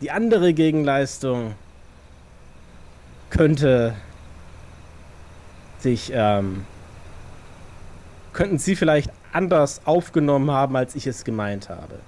die 0.00 0.10
andere 0.10 0.52
Gegenleistung 0.52 1.54
könnte 3.30 3.94
sich, 5.78 6.12
ähm, 6.14 6.66
könnten 8.32 8.58
Sie 8.58 8.76
vielleicht 8.76 9.10
anders 9.32 9.80
aufgenommen 9.86 10.50
haben, 10.50 10.76
als 10.76 10.94
ich 10.94 11.06
es 11.06 11.24
gemeint 11.24 11.68
habe. 11.70 12.00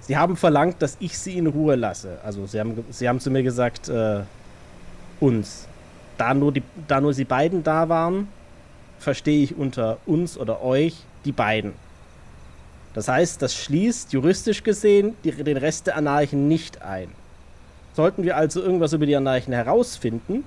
Sie 0.00 0.16
haben 0.16 0.36
verlangt, 0.36 0.82
dass 0.82 0.96
ich 1.00 1.18
Sie 1.18 1.36
in 1.36 1.46
Ruhe 1.46 1.74
lasse. 1.74 2.18
Also 2.24 2.46
Sie 2.46 2.60
haben, 2.60 2.84
Sie 2.90 3.08
haben 3.08 3.20
zu 3.20 3.30
mir 3.30 3.42
gesagt, 3.42 3.88
äh, 3.88 4.20
uns 5.20 5.66
da 6.20 6.34
nur, 6.34 6.52
die, 6.52 6.62
da 6.86 7.00
nur 7.00 7.14
sie 7.14 7.24
beiden 7.24 7.62
da 7.62 7.88
waren, 7.88 8.28
verstehe 8.98 9.42
ich 9.42 9.56
unter 9.56 9.98
uns 10.04 10.36
oder 10.36 10.62
euch 10.62 10.96
die 11.24 11.32
beiden. 11.32 11.72
Das 12.94 13.08
heißt, 13.08 13.40
das 13.40 13.54
schließt 13.54 14.12
juristisch 14.12 14.62
gesehen 14.62 15.14
die, 15.24 15.30
den 15.30 15.56
Rest 15.56 15.86
der 15.86 15.96
Anarchen 15.96 16.48
nicht 16.48 16.82
ein. 16.82 17.08
Sollten 17.94 18.24
wir 18.24 18.36
also 18.36 18.62
irgendwas 18.62 18.92
über 18.92 19.06
die 19.06 19.16
Anarchen 19.16 19.52
herausfinden, 19.52 20.44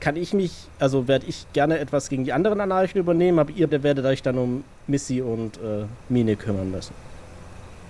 kann 0.00 0.16
ich 0.16 0.34
mich, 0.34 0.52
also 0.80 1.06
werde 1.06 1.26
ich 1.26 1.46
gerne 1.52 1.78
etwas 1.78 2.08
gegen 2.08 2.24
die 2.24 2.32
anderen 2.32 2.60
Anarchen 2.60 3.00
übernehmen, 3.00 3.38
aber 3.38 3.52
ihr 3.52 3.70
werdet 3.70 4.04
euch 4.04 4.20
dann 4.20 4.36
um 4.36 4.64
Missy 4.88 5.22
und 5.22 5.58
äh, 5.58 5.84
Mine 6.08 6.34
kümmern 6.34 6.70
müssen. 6.72 6.94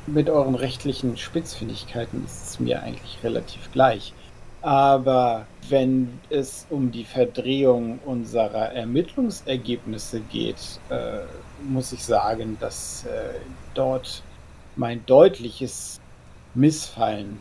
Mit 0.06 0.28
euren 0.28 0.54
rechtlichen 0.54 1.16
Spitzfindigkeiten 1.16 2.24
ist 2.24 2.44
es 2.44 2.60
mir 2.60 2.82
eigentlich 2.82 3.18
relativ 3.24 3.70
gleich. 3.72 4.12
Aber 4.60 5.46
wenn 5.68 6.20
es 6.28 6.66
um 6.70 6.92
die 6.92 7.04
Verdrehung 7.04 7.98
unserer 8.04 8.72
Ermittlungsergebnisse 8.72 10.20
geht, 10.20 10.80
äh, 10.90 11.20
muss 11.64 11.92
ich 11.92 12.04
sagen, 12.04 12.56
dass 12.60 13.04
äh, 13.06 13.38
dort 13.74 14.22
mein 14.76 15.04
deutliches 15.06 16.00
Missfallen 16.54 17.38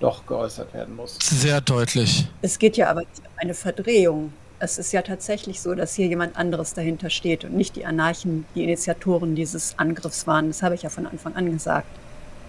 doch 0.00 0.26
geäußert 0.26 0.72
werden 0.74 0.96
muss. 0.96 1.18
Sehr 1.22 1.60
deutlich. 1.60 2.26
Es 2.42 2.58
geht 2.58 2.76
ja 2.76 2.90
aber 2.90 3.00
nicht 3.00 3.18
um 3.18 3.32
eine 3.36 3.54
Verdrehung. 3.54 4.32
es 4.60 4.76
ist 4.78 4.92
ja 4.92 5.02
tatsächlich 5.02 5.60
so, 5.60 5.74
dass 5.74 5.94
hier 5.94 6.06
jemand 6.08 6.36
anderes 6.36 6.74
dahinter 6.74 7.10
steht 7.10 7.44
und 7.44 7.54
nicht 7.54 7.76
die 7.76 7.84
Anarchen, 7.84 8.44
die 8.54 8.64
Initiatoren 8.64 9.34
dieses 9.36 9.78
Angriffs 9.78 10.26
waren. 10.26 10.48
Das 10.48 10.62
habe 10.62 10.74
ich 10.74 10.82
ja 10.82 10.90
von 10.90 11.06
Anfang 11.06 11.36
an 11.36 11.50
gesagt. 11.50 11.86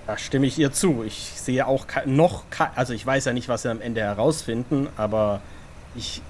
Da 0.07 0.17
stimme 0.17 0.47
ich 0.47 0.57
ihr 0.57 0.71
zu. 0.71 1.03
Ich 1.03 1.33
sehe 1.35 1.67
auch 1.67 1.85
noch, 2.05 2.43
also 2.75 2.93
ich 2.93 3.05
weiß 3.05 3.25
ja 3.25 3.33
nicht, 3.33 3.47
was 3.47 3.61
sie 3.61 3.69
am 3.69 3.79
Ende 3.79 4.01
herausfinden, 4.01 4.87
aber 4.97 5.41
ich 5.95 6.23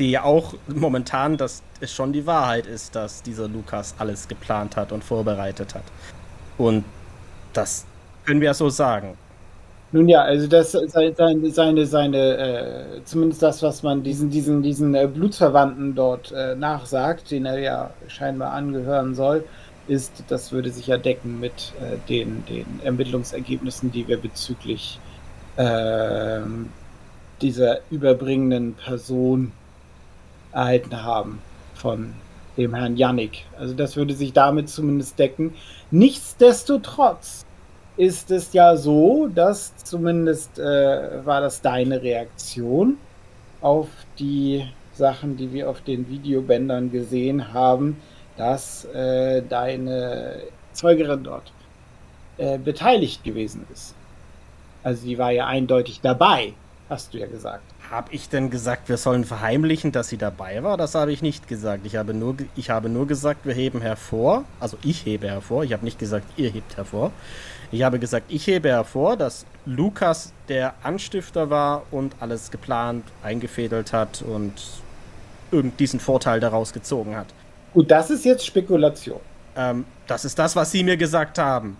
sehe 0.00 0.24
auch 0.24 0.54
momentan, 0.66 1.36
dass 1.36 1.62
es 1.80 1.92
schon 1.92 2.10
die 2.14 2.24
Wahrheit 2.26 2.66
ist, 2.66 2.96
dass 2.96 3.22
dieser 3.22 3.48
Lukas 3.48 3.94
alles 3.98 4.28
geplant 4.28 4.74
hat 4.74 4.92
und 4.92 5.04
vorbereitet 5.04 5.74
hat. 5.74 5.82
Und 6.56 6.84
das 7.52 7.84
können 8.24 8.40
wir 8.40 8.46
ja 8.46 8.54
so 8.54 8.70
sagen. 8.70 9.18
Nun 9.92 10.08
ja, 10.08 10.22
also 10.22 10.46
das 10.46 10.72
seine, 10.72 11.50
seine, 11.50 11.84
seine 11.84 12.18
äh, 12.38 13.04
zumindest 13.04 13.42
das, 13.42 13.62
was 13.62 13.82
man 13.82 14.02
diesen, 14.02 14.30
diesen, 14.30 14.62
diesen 14.62 14.94
äh, 14.94 15.06
Blutsverwandten 15.06 15.94
dort 15.94 16.32
äh, 16.32 16.54
nachsagt, 16.54 17.30
den 17.30 17.44
er 17.44 17.58
ja 17.58 17.90
scheinbar 18.08 18.52
angehören 18.54 19.14
soll, 19.14 19.44
ist, 19.86 20.24
das 20.28 20.50
würde 20.50 20.70
sich 20.70 20.86
ja 20.86 20.96
decken 20.96 21.40
mit 21.40 21.74
äh, 21.78 21.98
den, 22.08 22.42
den 22.46 22.80
Ermittlungsergebnissen, 22.84 23.92
die 23.92 24.08
wir 24.08 24.16
bezüglich 24.16 24.98
ähm, 25.58 26.70
dieser 27.42 27.80
überbringenden 27.90 28.74
Person 28.74 29.52
erhalten 30.52 31.02
haben 31.02 31.40
von 31.74 32.14
dem 32.56 32.74
Herrn 32.74 32.96
Yannick. 32.96 33.44
Also 33.58 33.74
das 33.74 33.96
würde 33.96 34.14
sich 34.14 34.32
damit 34.32 34.68
zumindest 34.68 35.18
decken. 35.18 35.54
Nichtsdestotrotz 35.90 37.44
ist 37.96 38.30
es 38.30 38.52
ja 38.52 38.76
so, 38.76 39.28
dass 39.28 39.76
zumindest 39.76 40.58
äh, 40.58 41.24
war 41.24 41.40
das 41.40 41.60
deine 41.60 42.02
Reaktion 42.02 42.96
auf 43.60 43.88
die 44.18 44.66
Sachen, 44.94 45.36
die 45.36 45.52
wir 45.52 45.68
auf 45.68 45.80
den 45.82 46.08
Videobändern 46.08 46.90
gesehen 46.90 47.52
haben, 47.52 48.00
dass 48.36 48.84
äh, 48.86 49.42
deine 49.42 50.36
Zeugerin 50.72 51.24
dort 51.24 51.52
äh, 52.38 52.58
beteiligt 52.58 53.22
gewesen 53.24 53.66
ist. 53.72 53.94
Also 54.82 55.06
die 55.06 55.18
war 55.18 55.30
ja 55.30 55.46
eindeutig 55.46 56.00
dabei, 56.00 56.54
hast 56.88 57.12
du 57.12 57.18
ja 57.18 57.26
gesagt. 57.26 57.64
Habe 57.90 58.12
ich 58.12 58.28
denn 58.28 58.50
gesagt, 58.50 58.88
wir 58.88 58.96
sollen 58.96 59.24
verheimlichen, 59.24 59.90
dass 59.90 60.08
sie 60.08 60.16
dabei 60.16 60.62
war? 60.62 60.76
Das 60.76 60.94
habe 60.94 61.10
ich 61.10 61.22
nicht 61.22 61.48
gesagt. 61.48 61.84
Ich 61.84 61.96
habe 61.96 62.14
nur, 62.14 62.36
ich 62.54 62.70
habe 62.70 62.88
nur 62.88 63.08
gesagt, 63.08 63.44
wir 63.44 63.52
heben 63.52 63.80
hervor. 63.80 64.44
Also 64.60 64.76
ich 64.84 65.04
hebe 65.04 65.26
hervor. 65.26 65.64
Ich 65.64 65.72
habe 65.72 65.84
nicht 65.84 65.98
gesagt, 65.98 66.24
ihr 66.36 66.50
hebt 66.50 66.76
hervor. 66.76 67.10
Ich 67.72 67.82
habe 67.82 67.98
gesagt, 67.98 68.26
ich 68.28 68.46
hebe 68.46 68.68
hervor, 68.68 69.16
dass 69.16 69.44
Lukas 69.66 70.32
der 70.48 70.74
Anstifter 70.84 71.50
war 71.50 71.82
und 71.90 72.14
alles 72.20 72.52
geplant, 72.52 73.04
eingefädelt 73.24 73.92
hat 73.92 74.22
und 74.22 74.52
irgend 75.50 75.80
diesen 75.80 75.98
Vorteil 75.98 76.38
daraus 76.38 76.72
gezogen 76.72 77.16
hat. 77.16 77.26
Gut, 77.74 77.90
das 77.90 78.10
ist 78.10 78.24
jetzt 78.24 78.46
Spekulation. 78.46 79.18
Ähm, 79.56 79.84
das 80.06 80.24
ist 80.24 80.38
das, 80.38 80.54
was 80.54 80.70
Sie 80.70 80.84
mir 80.84 80.96
gesagt 80.96 81.38
haben. 81.38 81.76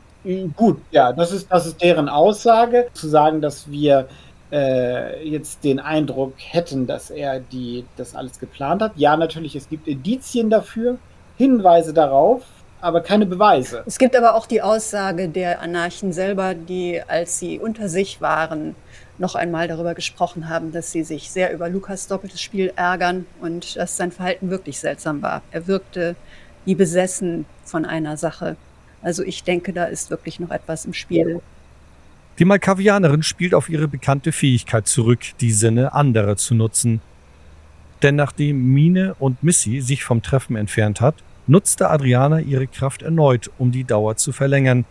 Gut, 0.57 0.81
ja, 0.91 1.13
das 1.13 1.33
ist, 1.33 1.51
das 1.51 1.67
ist 1.67 1.81
deren 1.81 2.09
Aussage. 2.09 2.89
Zu 2.93 3.09
sagen, 3.09 3.41
dass 3.41 3.71
wir 3.71 4.09
äh, 4.53 5.27
jetzt 5.29 5.65
den 5.65 5.79
Eindruck 5.79 6.35
hätten, 6.37 6.87
dass 6.87 7.11
er 7.11 7.41
die, 7.41 7.85
das 7.97 8.15
alles 8.15 8.39
geplant 8.39 8.83
hat. 8.83 8.93
Ja, 8.97 9.17
natürlich, 9.17 9.55
es 9.57 9.69
gibt 9.69 9.87
Indizien 9.87 10.51
dafür, 10.51 10.99
Hinweise 11.37 11.95
darauf, 11.95 12.43
aber 12.81 13.01
keine 13.03 13.27
Beweise. 13.27 13.83
Es 13.87 13.99
gibt 13.99 14.17
aber 14.17 14.35
auch 14.35 14.47
die 14.47 14.63
Aussage 14.63 15.29
der 15.29 15.61
Anarchen 15.61 16.13
selber, 16.13 16.55
die, 16.55 17.01
als 17.07 17.39
sie 17.39 17.59
unter 17.59 17.89
sich 17.89 18.21
waren, 18.21 18.75
noch 19.19 19.35
einmal 19.35 19.69
darüber 19.69 19.95
gesprochen 19.95 20.49
haben, 20.49 20.73
dass 20.73 20.93
sie 20.93 21.05
sich 21.05 21.31
sehr 21.31 21.53
über 21.53 21.69
Lukas 21.69 22.07
doppeltes 22.07 22.41
Spiel 22.41 22.73
ärgern 22.75 23.27
und 23.41 23.77
dass 23.77 23.97
sein 23.97 24.13
Verhalten 24.13 24.51
wirklich 24.51 24.81
seltsam 24.81 25.21
war. 25.21 25.43
Er 25.51 25.67
wirkte 25.67 26.17
wie 26.65 26.75
besessen 26.75 27.45
von 27.65 27.85
einer 27.85 28.17
Sache. 28.17 28.57
Also 29.03 29.23
ich 29.23 29.45
denke, 29.45 29.73
da 29.73 29.85
ist 29.85 30.11
wirklich 30.11 30.41
noch 30.41 30.51
etwas 30.51 30.85
im 30.85 30.95
Spiel. 30.95 31.41
Die 32.41 32.47
Malkavianerin 32.47 33.23
spielt 33.23 33.55
auf 33.55 33.69
ihre 33.69 33.87
bekannte 33.87 34.33
Fähigkeit 34.33 34.89
zurück, 34.89 35.21
die 35.43 35.53
Sinne 35.53 35.93
anderer 35.93 36.37
zu 36.37 36.55
nutzen. 36.55 37.03
Denn 38.03 38.17
nachdem 38.17 38.73
Mine 38.73 39.15
und 39.19 39.43
Missy 39.43 39.83
sich 39.83 40.05
vom 40.05 40.23
Treffen 40.23 40.57
entfernt 40.57 41.03
hat, 41.03 41.17
nutzte 41.47 41.91
Adriana 41.91 42.41
ihre 42.41 42.67
Kraft 42.67 43.03
erneut, 43.03 43.51
um 43.59 43.73
die 43.73 43.85
Dauer 43.85 44.17
zu 44.17 44.33
verlängern. 44.33 44.87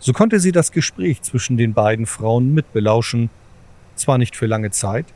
So 0.00 0.12
konnte 0.12 0.38
sie 0.38 0.52
das 0.52 0.70
Gespräch 0.70 1.22
zwischen 1.22 1.56
den 1.56 1.72
beiden 1.72 2.04
Frauen 2.04 2.52
mitbelauschen. 2.52 3.30
Zwar 3.94 4.18
nicht 4.18 4.36
für 4.36 4.46
lange 4.46 4.70
Zeit, 4.70 5.06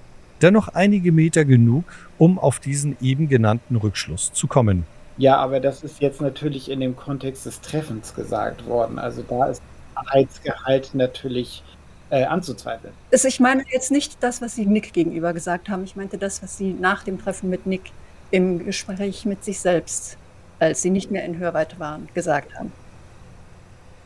dennoch 0.40 0.68
einige 0.68 1.12
Meter 1.12 1.44
genug, 1.44 1.84
um 2.16 2.38
auf 2.38 2.58
diesen 2.58 2.96
eben 3.02 3.28
genannten 3.28 3.76
Rückschluss 3.76 4.32
zu 4.32 4.46
kommen. 4.46 4.86
Ja, 5.18 5.36
aber 5.36 5.60
das 5.60 5.84
ist 5.84 6.00
jetzt 6.00 6.22
natürlich 6.22 6.70
in 6.70 6.80
dem 6.80 6.96
Kontext 6.96 7.44
des 7.44 7.60
Treffens 7.60 8.14
gesagt 8.14 8.64
worden. 8.66 8.98
Also 8.98 9.22
da 9.22 9.44
ist 9.44 9.60
Wahrheitsgehalt 9.94 10.94
natürlich 10.94 11.62
äh, 12.10 12.24
anzuzweifeln. 12.24 12.92
Also 13.12 13.28
ich 13.28 13.40
meine 13.40 13.64
jetzt 13.70 13.90
nicht 13.90 14.22
das, 14.22 14.40
was 14.42 14.54
Sie 14.54 14.66
Nick 14.66 14.92
gegenüber 14.92 15.32
gesagt 15.32 15.68
haben. 15.68 15.84
Ich 15.84 15.96
meinte 15.96 16.18
das, 16.18 16.42
was 16.42 16.56
Sie 16.56 16.72
nach 16.72 17.02
dem 17.04 17.18
Treffen 17.18 17.50
mit 17.50 17.66
Nick 17.66 17.92
im 18.30 18.64
Gespräch 18.64 19.24
mit 19.24 19.44
sich 19.44 19.60
selbst, 19.60 20.16
als 20.58 20.82
Sie 20.82 20.90
nicht 20.90 21.10
mehr 21.10 21.24
in 21.24 21.38
Hörweite 21.38 21.78
waren, 21.78 22.08
gesagt 22.14 22.54
haben. 22.58 22.72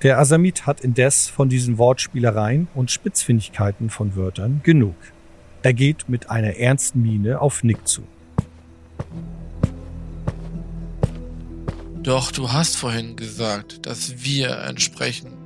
Der 0.02 0.18
Asamit 0.18 0.66
hat 0.66 0.80
indes 0.80 1.28
von 1.28 1.48
diesen 1.48 1.76
Wortspielereien 1.76 2.68
und 2.74 2.90
Spitzfindigkeiten 2.90 3.90
von 3.90 4.14
Wörtern 4.14 4.60
genug. 4.62 4.94
Er 5.62 5.74
geht 5.74 6.08
mit 6.08 6.30
einer 6.30 6.56
ernsten 6.56 7.02
Miene 7.02 7.40
auf 7.40 7.64
Nick 7.64 7.88
zu. 7.88 8.02
Doch 12.00 12.30
du 12.30 12.52
hast 12.52 12.76
vorhin 12.76 13.16
gesagt, 13.16 13.86
dass 13.86 14.22
wir 14.22 14.50
entsprechend 14.68 15.37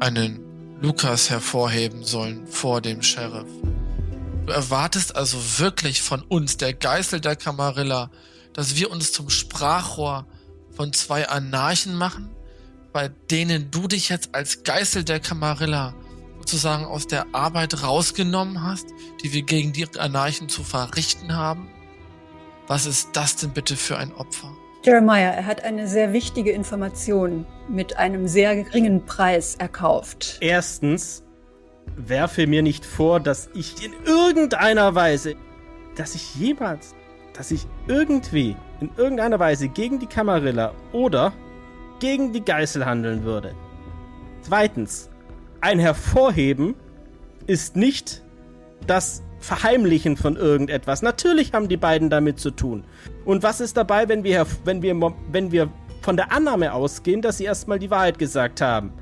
einen 0.00 0.40
Lukas 0.80 1.30
hervorheben 1.30 2.04
sollen 2.04 2.46
vor 2.46 2.80
dem 2.80 3.02
Sheriff. 3.02 3.48
Du 4.46 4.52
erwartest 4.52 5.14
also 5.14 5.38
wirklich 5.58 6.02
von 6.02 6.22
uns, 6.22 6.56
der 6.56 6.72
Geißel 6.72 7.20
der 7.20 7.36
Camarilla, 7.36 8.10
dass 8.54 8.76
wir 8.76 8.90
uns 8.90 9.12
zum 9.12 9.30
Sprachrohr 9.30 10.26
von 10.74 10.92
zwei 10.92 11.28
Anarchen 11.28 11.94
machen, 11.94 12.30
bei 12.92 13.08
denen 13.30 13.70
du 13.70 13.86
dich 13.86 14.08
jetzt 14.08 14.34
als 14.34 14.64
Geißel 14.64 15.04
der 15.04 15.20
Camarilla 15.20 15.94
sozusagen 16.38 16.86
aus 16.86 17.06
der 17.06 17.26
Arbeit 17.32 17.82
rausgenommen 17.82 18.62
hast, 18.62 18.86
die 19.22 19.32
wir 19.32 19.42
gegen 19.42 19.72
die 19.72 19.86
Anarchen 19.98 20.48
zu 20.48 20.64
verrichten 20.64 21.34
haben? 21.34 21.68
Was 22.66 22.86
ist 22.86 23.10
das 23.12 23.36
denn 23.36 23.52
bitte 23.52 23.76
für 23.76 23.98
ein 23.98 24.12
Opfer? 24.14 24.56
Jeremiah, 24.82 25.32
er 25.32 25.44
hat 25.44 25.62
eine 25.62 25.86
sehr 25.86 26.14
wichtige 26.14 26.52
Information 26.52 27.44
mit 27.68 27.98
einem 27.98 28.26
sehr 28.26 28.56
geringen 28.56 29.04
Preis 29.04 29.54
erkauft. 29.56 30.38
Erstens, 30.40 31.22
werfe 31.96 32.46
mir 32.46 32.62
nicht 32.62 32.86
vor, 32.86 33.20
dass 33.20 33.50
ich 33.54 33.84
in 33.84 33.92
irgendeiner 34.06 34.94
Weise, 34.94 35.34
dass 35.96 36.14
ich 36.14 36.34
jemals, 36.34 36.94
dass 37.34 37.50
ich 37.50 37.66
irgendwie 37.88 38.56
in 38.80 38.90
irgendeiner 38.96 39.38
Weise 39.38 39.68
gegen 39.68 39.98
die 39.98 40.06
Kamarilla 40.06 40.72
oder 40.92 41.32
gegen 41.98 42.32
die 42.32 42.44
Geißel 42.44 42.86
handeln 42.86 43.24
würde. 43.24 43.54
Zweitens, 44.40 45.10
ein 45.60 45.78
Hervorheben 45.78 46.74
ist 47.46 47.76
nicht 47.76 48.22
das 48.86 49.22
Verheimlichen 49.40 50.16
von 50.16 50.36
irgendetwas. 50.36 51.02
Natürlich 51.02 51.52
haben 51.52 51.68
die 51.68 51.76
beiden 51.76 52.10
damit 52.10 52.38
zu 52.38 52.50
tun. 52.50 52.84
Und 53.24 53.42
was 53.42 53.60
ist 53.60 53.76
dabei, 53.76 54.08
wenn 54.08 54.22
wir, 54.22 54.46
wenn 54.64 54.82
wir, 54.82 55.14
wenn 55.32 55.50
wir 55.50 55.70
von 56.02 56.16
der 56.16 56.32
Annahme 56.32 56.72
ausgehen, 56.72 57.22
dass 57.22 57.38
sie 57.38 57.44
erstmal 57.44 57.78
die 57.78 57.90
Wahrheit 57.90 58.18
gesagt 58.18 58.60
haben? 58.60 58.92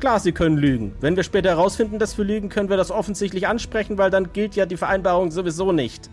Klar, 0.00 0.20
sie 0.20 0.32
können 0.32 0.58
lügen. 0.58 0.94
Wenn 1.00 1.16
wir 1.16 1.22
später 1.22 1.50
herausfinden, 1.50 1.98
dass 1.98 2.18
wir 2.18 2.24
lügen, 2.24 2.48
können 2.48 2.68
wir 2.68 2.76
das 2.76 2.90
offensichtlich 2.90 3.46
ansprechen, 3.46 3.96
weil 3.96 4.10
dann 4.10 4.32
gilt 4.32 4.56
ja 4.56 4.66
die 4.66 4.76
Vereinbarung 4.76 5.30
sowieso 5.30 5.72
nicht. 5.72 6.10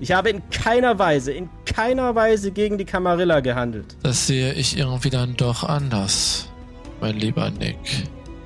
Ich 0.00 0.10
habe 0.10 0.30
in 0.30 0.42
keiner 0.50 0.98
Weise, 0.98 1.30
in 1.30 1.48
keiner 1.64 2.14
Weise 2.14 2.50
gegen 2.50 2.76
die 2.76 2.84
Kamarilla 2.84 3.38
gehandelt. 3.38 3.96
Das 4.02 4.26
sehe 4.26 4.52
ich 4.54 4.76
irgendwie 4.76 5.10
dann 5.10 5.36
doch 5.36 5.62
anders, 5.62 6.48
mein 7.00 7.16
lieber 7.18 7.50
Nick. 7.50 7.76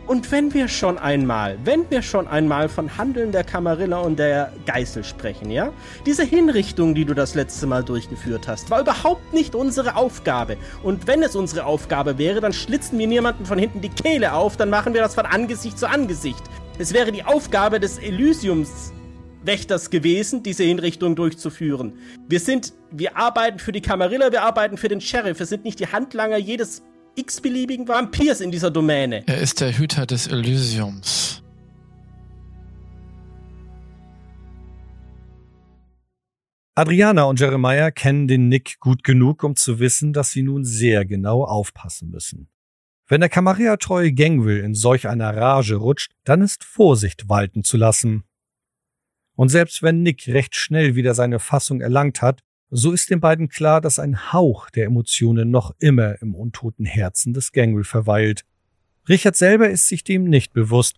Und 0.07 0.31
wenn 0.31 0.55
wir 0.55 0.69
schon 0.69 0.99
einmal, 0.99 1.59
wenn 1.65 1.91
wir 1.91 2.01
schon 2.01 2.29
einmal 2.29 2.69
von 2.69 2.97
Handeln 2.97 3.33
der 3.33 3.43
Kamarilla 3.43 3.99
und 3.99 4.21
der 4.21 4.53
Geißel 4.65 5.03
sprechen, 5.03 5.51
ja? 5.51 5.73
Diese 6.07 6.23
Hinrichtung, 6.23 6.95
die 6.95 7.05
du 7.05 7.13
das 7.13 7.35
letzte 7.35 7.67
Mal 7.67 7.83
durchgeführt 7.83 8.47
hast, 8.47 8.71
war 8.71 8.81
überhaupt 8.81 9.35
nicht 9.35 9.57
unsere 9.57 9.97
Aufgabe. 9.97 10.59
Und 10.85 11.09
wenn 11.09 11.25
es 11.25 11.35
unsere 11.35 11.65
Aufgabe 11.67 12.19
wäre, 12.19 12.41
dann 12.41 12.53
schlitzen 12.53 12.99
wir 13.01 13.09
niemanden 13.09 13.47
von 13.47 13.59
hinten 13.59 13.81
die 13.81 13.89
Kehle 13.89 14.33
auf, 14.33 14.57
dann 14.57 14.71
machen 14.71 14.95
wir 14.95 15.01
das 15.01 15.17
von 15.17 15.27
Angesicht 15.27 15.77
zu 15.77 15.89
Angesicht. 15.89 16.43
Es 16.79 16.93
wäre 16.93 17.11
die 17.11 17.25
Aufgabe 17.25 17.81
des 17.81 17.99
Elysiums 17.99 18.93
Wächters 19.43 19.91
gewesen, 19.91 20.43
diese 20.43 20.65
Hinrichtung 20.65 21.17
durchzuführen. 21.17 21.95
Wir 22.29 22.41
sind, 22.41 22.75
wir 22.91 23.17
arbeiten 23.17 23.59
für 23.59 23.73
die 23.73 23.81
Kamarilla, 23.81 24.31
wir 24.31 24.43
arbeiten 24.43 24.77
für 24.77 24.89
den 24.89 25.01
Sheriff. 25.01 25.39
Wir 25.39 25.47
sind 25.47 25.65
nicht 25.65 25.81
die 25.81 25.87
Handlanger 25.87 26.37
jedes 26.37 26.83
x-beliebigen 27.17 27.89
Vampirs 27.89 28.41
in 28.41 28.51
dieser 28.51 28.71
Domäne. 28.71 29.25
Er 29.27 29.39
ist 29.39 29.61
der 29.61 29.77
Hüter 29.77 30.07
des 30.07 30.27
Elysiums. 30.27 31.43
Adriana 36.75 37.25
und 37.25 37.41
Jeremiah 37.41 37.91
kennen 37.91 38.29
den 38.29 38.51
Nick 38.51 38.79
gut 38.81 39.03
genug, 39.03 39.43
um 39.45 39.57
zu 39.57 39.79
wissen, 39.79 40.13
dass 40.13 40.31
sie 40.31 40.43
nun 40.43 40.65
sehr 40.65 41.07
genau 41.07 41.43
aufpassen 41.43 42.11
müssen. 42.11 42.51
Wenn 43.09 43.21
der 43.21 43.31
Camarilla-treue 43.31 44.13
Gangwill 44.13 44.59
in 44.59 44.75
solch 44.75 45.09
einer 45.09 45.35
Rage 45.35 45.77
rutscht, 45.77 46.13
dann 46.25 46.43
ist 46.43 46.65
Vorsicht 46.65 47.31
walten 47.31 47.65
zu 47.65 47.79
lassen. 47.79 48.25
Und 49.37 49.49
selbst 49.49 49.83
wenn 49.83 50.03
Nick 50.03 50.27
recht 50.29 50.55
schnell 50.55 50.97
wieder 50.97 51.15
seine 51.15 51.39
Fassung 51.39 51.81
erlangt 51.81 52.21
hat, 52.21 52.43
so 52.71 52.93
ist 52.93 53.11
den 53.11 53.21
beiden 53.21 53.49
klar, 53.49 53.81
dass 53.81 53.99
ein 53.99 54.33
Hauch 54.33 54.71
der 54.71 54.87
Emotionen 54.87 55.51
noch 55.51 55.75
immer 55.79 56.21
im 56.21 56.35
untoten 56.35 56.85
Herzen 56.85 57.33
des 57.33 57.53
Gangwill 57.53 57.85
verweilt. 57.85 58.45
Richard 59.09 59.37
selber 59.37 59.69
ist 59.69 59.87
sich 59.87 60.03
dem 60.03 60.25
nicht 60.25 60.53
bewusst, 60.53 60.97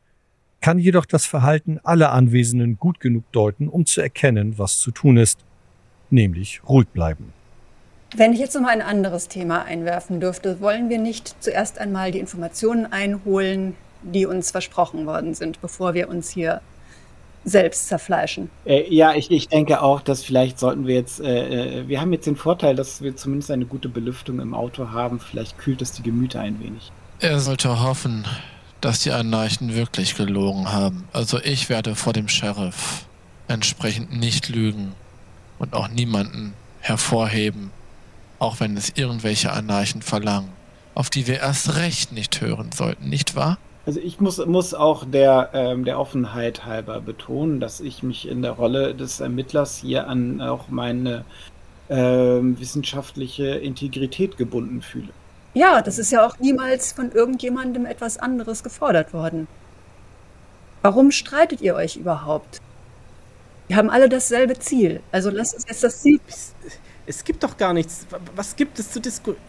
kann 0.61 0.78
jedoch 0.78 1.07
das 1.07 1.27
Verhalten 1.27 1.78
aller 1.82 2.12
Anwesenden 2.12 2.78
gut 2.78 3.01
genug 3.01 3.31
deuten, 3.32 3.69
um 3.69 3.86
zu 3.86 4.01
erkennen, 4.01 4.59
was 4.59 4.78
zu 4.78 4.90
tun 4.90 5.16
ist 5.19 5.45
nämlich 6.11 6.61
ruhig 6.69 6.89
bleiben. 6.89 7.32
Wenn 8.16 8.32
ich 8.32 8.39
jetzt 8.39 8.55
noch 8.55 8.62
mal 8.62 8.70
ein 8.70 8.82
anderes 8.82 9.28
Thema 9.28 9.65
einwerfen 9.65 10.20
dürfte, 10.20 10.61
wollen 10.61 10.89
wir 10.89 10.99
nicht 10.99 11.43
zuerst 11.43 11.78
einmal 11.78 12.11
die 12.11 12.19
Informationen 12.19 12.90
einholen, 12.90 13.74
die 14.03 14.27
uns 14.27 14.51
versprochen 14.51 15.07
worden 15.07 15.35
sind, 15.35 15.61
bevor 15.61 15.95
wir 15.95 16.09
uns 16.09 16.31
hier 16.31 16.62
selbst 17.49 17.89
zerfleischen. 17.89 18.51
Äh, 18.65 18.93
ja, 18.95 19.15
ich, 19.15 19.31
ich 19.31 19.49
denke 19.49 19.83
auch, 19.83 20.01
dass 20.01 20.23
vielleicht 20.23 20.59
sollten 20.59 20.87
wir 20.87 20.95
jetzt, 20.95 21.20
äh, 21.20 21.81
äh, 21.81 21.89
wir 21.89 22.01
haben 22.01 22.12
jetzt 22.12 22.27
den 22.27 22.37
Vorteil, 22.37 22.75
dass 22.75 23.03
wir 23.03 23.16
zumindest 23.16 23.51
eine 23.51 23.66
gute 23.66 23.89
Belüftung 23.89 24.41
im 24.41 24.55
Auto 24.55 24.91
haben. 24.91 25.20
Vielleicht 25.20 25.59
kühlt 25.59 25.83
es 25.83 25.93
die 25.93 26.03
Gemüter 26.03 26.41
ein 26.41 26.61
wenig. 26.61 26.93
Er 27.20 27.41
sollte 27.41 27.83
hoffen, 27.83 28.25
dass 28.81 29.01
die 29.01 29.11
Anarchen 29.11 29.75
wirklich 29.75 30.15
gelogen 30.15 30.70
haben. 30.70 31.09
Also 31.12 31.41
ich 31.43 31.69
werde 31.69 31.95
vor 31.95 32.12
dem 32.12 32.29
Sheriff 32.29 33.07
entsprechend 33.49 34.16
nicht 34.19 34.49
lügen 34.49 34.95
und 35.59 35.75
auch 35.75 35.89
niemanden 35.89 36.55
hervorheben, 36.81 37.70
auch 38.39 38.61
wenn 38.61 38.77
es 38.77 38.93
irgendwelche 38.95 39.53
Anarchen 39.53 40.03
verlangen, 40.03 40.51
auf 40.95 41.11
die 41.11 41.27
wir 41.27 41.41
erst 41.41 41.77
recht 41.77 42.12
nicht 42.12 42.41
hören 42.41 42.70
sollten, 42.73 43.09
nicht 43.09 43.35
wahr? 43.35 43.59
Also 43.89 44.01
ich 44.01 44.20
muss, 44.20 44.36
muss 44.44 44.74
auch 44.74 45.06
der, 45.06 45.48
ähm, 45.55 45.86
der 45.86 45.98
Offenheit 45.98 46.66
halber 46.66 47.01
betonen, 47.01 47.59
dass 47.59 47.81
ich 47.81 48.02
mich 48.02 48.28
in 48.28 48.43
der 48.43 48.51
Rolle 48.51 48.94
des 48.94 49.20
Ermittlers 49.20 49.78
hier 49.78 50.09
an 50.09 50.43
auch 50.43 50.69
meine 50.69 51.24
ähm, 51.89 52.60
wissenschaftliche 52.60 53.47
Integrität 53.47 54.36
gebunden 54.36 54.82
fühle. 54.82 55.09
Ja, 55.55 55.81
das 55.81 55.98
ist 55.98 56.12
ja 56.12 56.27
auch 56.27 56.39
niemals 56.39 56.93
von 56.93 57.12
irgendjemandem 57.12 57.86
etwas 57.86 58.19
anderes 58.19 58.62
gefordert 58.62 59.15
worden. 59.15 59.48
Warum 60.82 61.10
streitet 61.10 61.62
ihr 61.62 61.74
euch 61.74 61.97
überhaupt? 61.97 62.60
Wir 63.69 63.78
haben 63.78 63.89
alle 63.89 64.10
dasselbe 64.10 64.59
Ziel. 64.59 65.01
Also 65.12 65.31
lasst 65.31 65.55
uns 65.55 65.65
jetzt 65.66 65.82
das 65.82 66.02
Ziel. 66.02 66.20
Es, 66.28 66.55
es 67.06 67.24
gibt 67.24 67.43
doch 67.43 67.56
gar 67.56 67.73
nichts. 67.73 68.06
Was 68.36 68.55
gibt 68.55 68.78
es 68.78 68.93
zu 68.93 69.01
diskutieren? 69.01 69.40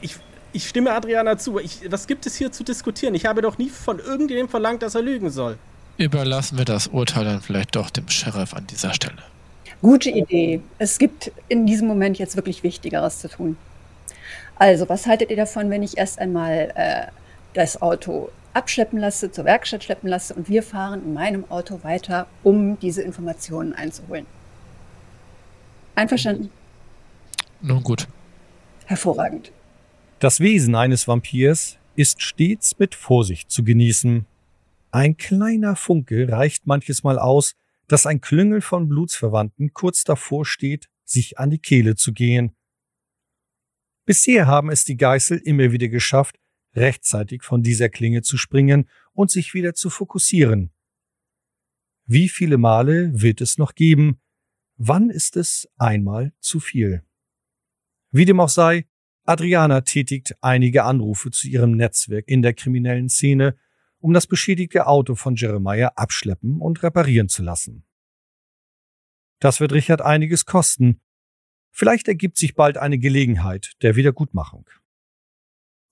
Ich, 0.51 0.67
stimme 0.67 0.91
Adriana 0.91 1.37
zu. 1.37 1.59
Ich, 1.59 1.91
was 1.91 2.07
gibt 2.07 2.25
es 2.25 2.35
hier 2.35 2.51
zu 2.51 2.63
diskutieren? 2.63 3.13
Ich 3.15 3.25
habe 3.25 3.41
doch 3.41 3.57
nie 3.57 3.69
von 3.69 3.99
irgendjemandem 3.99 4.49
verlangt, 4.49 4.81
dass 4.81 4.95
er 4.95 5.01
lügen 5.01 5.29
soll. 5.29 5.57
Überlassen 5.97 6.57
wir 6.57 6.65
das 6.65 6.87
Urteil 6.87 7.25
dann 7.25 7.41
vielleicht 7.41 7.75
doch 7.75 7.89
dem 7.89 8.07
Sheriff 8.09 8.53
an 8.53 8.65
dieser 8.67 8.93
Stelle. 8.93 9.21
Gute 9.81 10.09
Idee. 10.09 10.61
Es 10.77 10.97
gibt 10.97 11.31
in 11.47 11.65
diesem 11.65 11.87
Moment 11.87 12.17
jetzt 12.17 12.35
wirklich 12.35 12.63
Wichtigeres 12.63 13.19
zu 13.19 13.29
tun. 13.29 13.57
Also, 14.55 14.89
was 14.89 15.05
haltet 15.05 15.29
ihr 15.29 15.37
davon, 15.37 15.69
wenn 15.69 15.83
ich 15.83 15.97
erst 15.97 16.19
einmal 16.19 16.71
äh, 16.75 17.07
das 17.53 17.81
Auto 17.81 18.29
abschleppen 18.53 18.99
lasse, 18.99 19.31
zur 19.31 19.45
Werkstatt 19.45 19.83
schleppen 19.83 20.09
lasse 20.09 20.33
und 20.33 20.49
wir 20.49 20.63
fahren 20.63 21.01
in 21.05 21.13
meinem 21.13 21.49
Auto 21.49 21.79
weiter, 21.83 22.27
um 22.43 22.79
diese 22.79 23.01
Informationen 23.01 23.73
einzuholen. 23.73 24.25
Einverstanden? 25.95 26.49
Nun 27.61 27.83
gut. 27.83 28.07
Hervorragend. 28.85 29.51
Das 30.19 30.41
Wesen 30.41 30.75
eines 30.75 31.07
Vampirs 31.07 31.77
ist 31.95 32.21
stets 32.21 32.77
mit 32.77 32.93
Vorsicht 32.93 33.49
zu 33.49 33.63
genießen. 33.63 34.25
Ein 34.91 35.15
kleiner 35.15 35.77
Funke 35.77 36.27
reicht 36.29 36.67
manches 36.67 37.03
Mal 37.03 37.17
aus, 37.17 37.55
dass 37.87 38.05
ein 38.05 38.19
Klüngel 38.19 38.59
von 38.59 38.89
Blutsverwandten 38.89 39.71
kurz 39.71 40.03
davor 40.03 40.45
steht, 40.45 40.89
sich 41.05 41.39
an 41.39 41.51
die 41.51 41.59
Kehle 41.59 41.95
zu 41.95 42.11
gehen. 42.11 42.53
Bisher 44.05 44.45
haben 44.45 44.69
es 44.69 44.83
die 44.83 44.97
Geißel 44.97 45.37
immer 45.37 45.71
wieder 45.71 45.87
geschafft, 45.87 46.37
rechtzeitig 46.75 47.43
von 47.43 47.63
dieser 47.63 47.87
Klinge 47.87 48.21
zu 48.21 48.37
springen 48.37 48.89
und 49.13 49.31
sich 49.31 49.53
wieder 49.53 49.73
zu 49.73 49.89
fokussieren. 49.89 50.73
Wie 52.05 52.27
viele 52.27 52.57
Male 52.57 53.21
wird 53.21 53.39
es 53.39 53.57
noch 53.57 53.73
geben? 53.73 54.19
Wann 54.75 55.09
ist 55.09 55.37
es 55.37 55.69
einmal 55.77 56.33
zu 56.41 56.59
viel? 56.59 57.05
Wie 58.11 58.25
dem 58.25 58.41
auch 58.41 58.49
sei, 58.49 58.85
Adriana 59.29 59.81
tätigt 59.81 60.35
einige 60.41 60.85
Anrufe 60.85 61.29
zu 61.29 61.47
ihrem 61.47 61.77
Netzwerk 61.77 62.27
in 62.27 62.41
der 62.41 62.55
kriminellen 62.55 63.09
Szene, 63.09 63.55
um 63.99 64.11
das 64.11 64.25
beschädigte 64.25 64.87
Auto 64.87 65.13
von 65.13 65.35
Jeremiah 65.35 65.91
abschleppen 65.95 66.59
und 66.59 66.81
reparieren 66.81 67.29
zu 67.29 67.43
lassen. 67.43 67.85
Das 69.39 69.59
wird 69.59 69.71
Richard 69.71 70.01
einiges 70.01 70.47
kosten. 70.47 70.99
Vielleicht 71.71 72.07
ergibt 72.07 72.37
sich 72.37 72.55
bald 72.55 72.79
eine 72.79 72.97
Gelegenheit 72.97 73.73
der 73.83 73.95
Wiedergutmachung. 73.95 74.67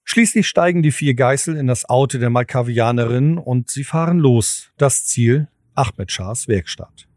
Schließlich 0.03 0.47
steigen 0.47 0.81
die 0.81 0.91
vier 0.91 1.13
Geißel 1.13 1.57
in 1.57 1.67
das 1.67 1.85
Auto 1.85 2.17
der 2.17 2.31
Malkavianerin 2.31 3.37
und 3.37 3.69
sie 3.69 3.83
fahren 3.83 4.17
los. 4.17 4.71
Das 4.77 5.05
Ziel 5.05 5.47
Ahmed 5.75 6.11
Schahs 6.11 6.47
Werkstatt. 6.47 7.07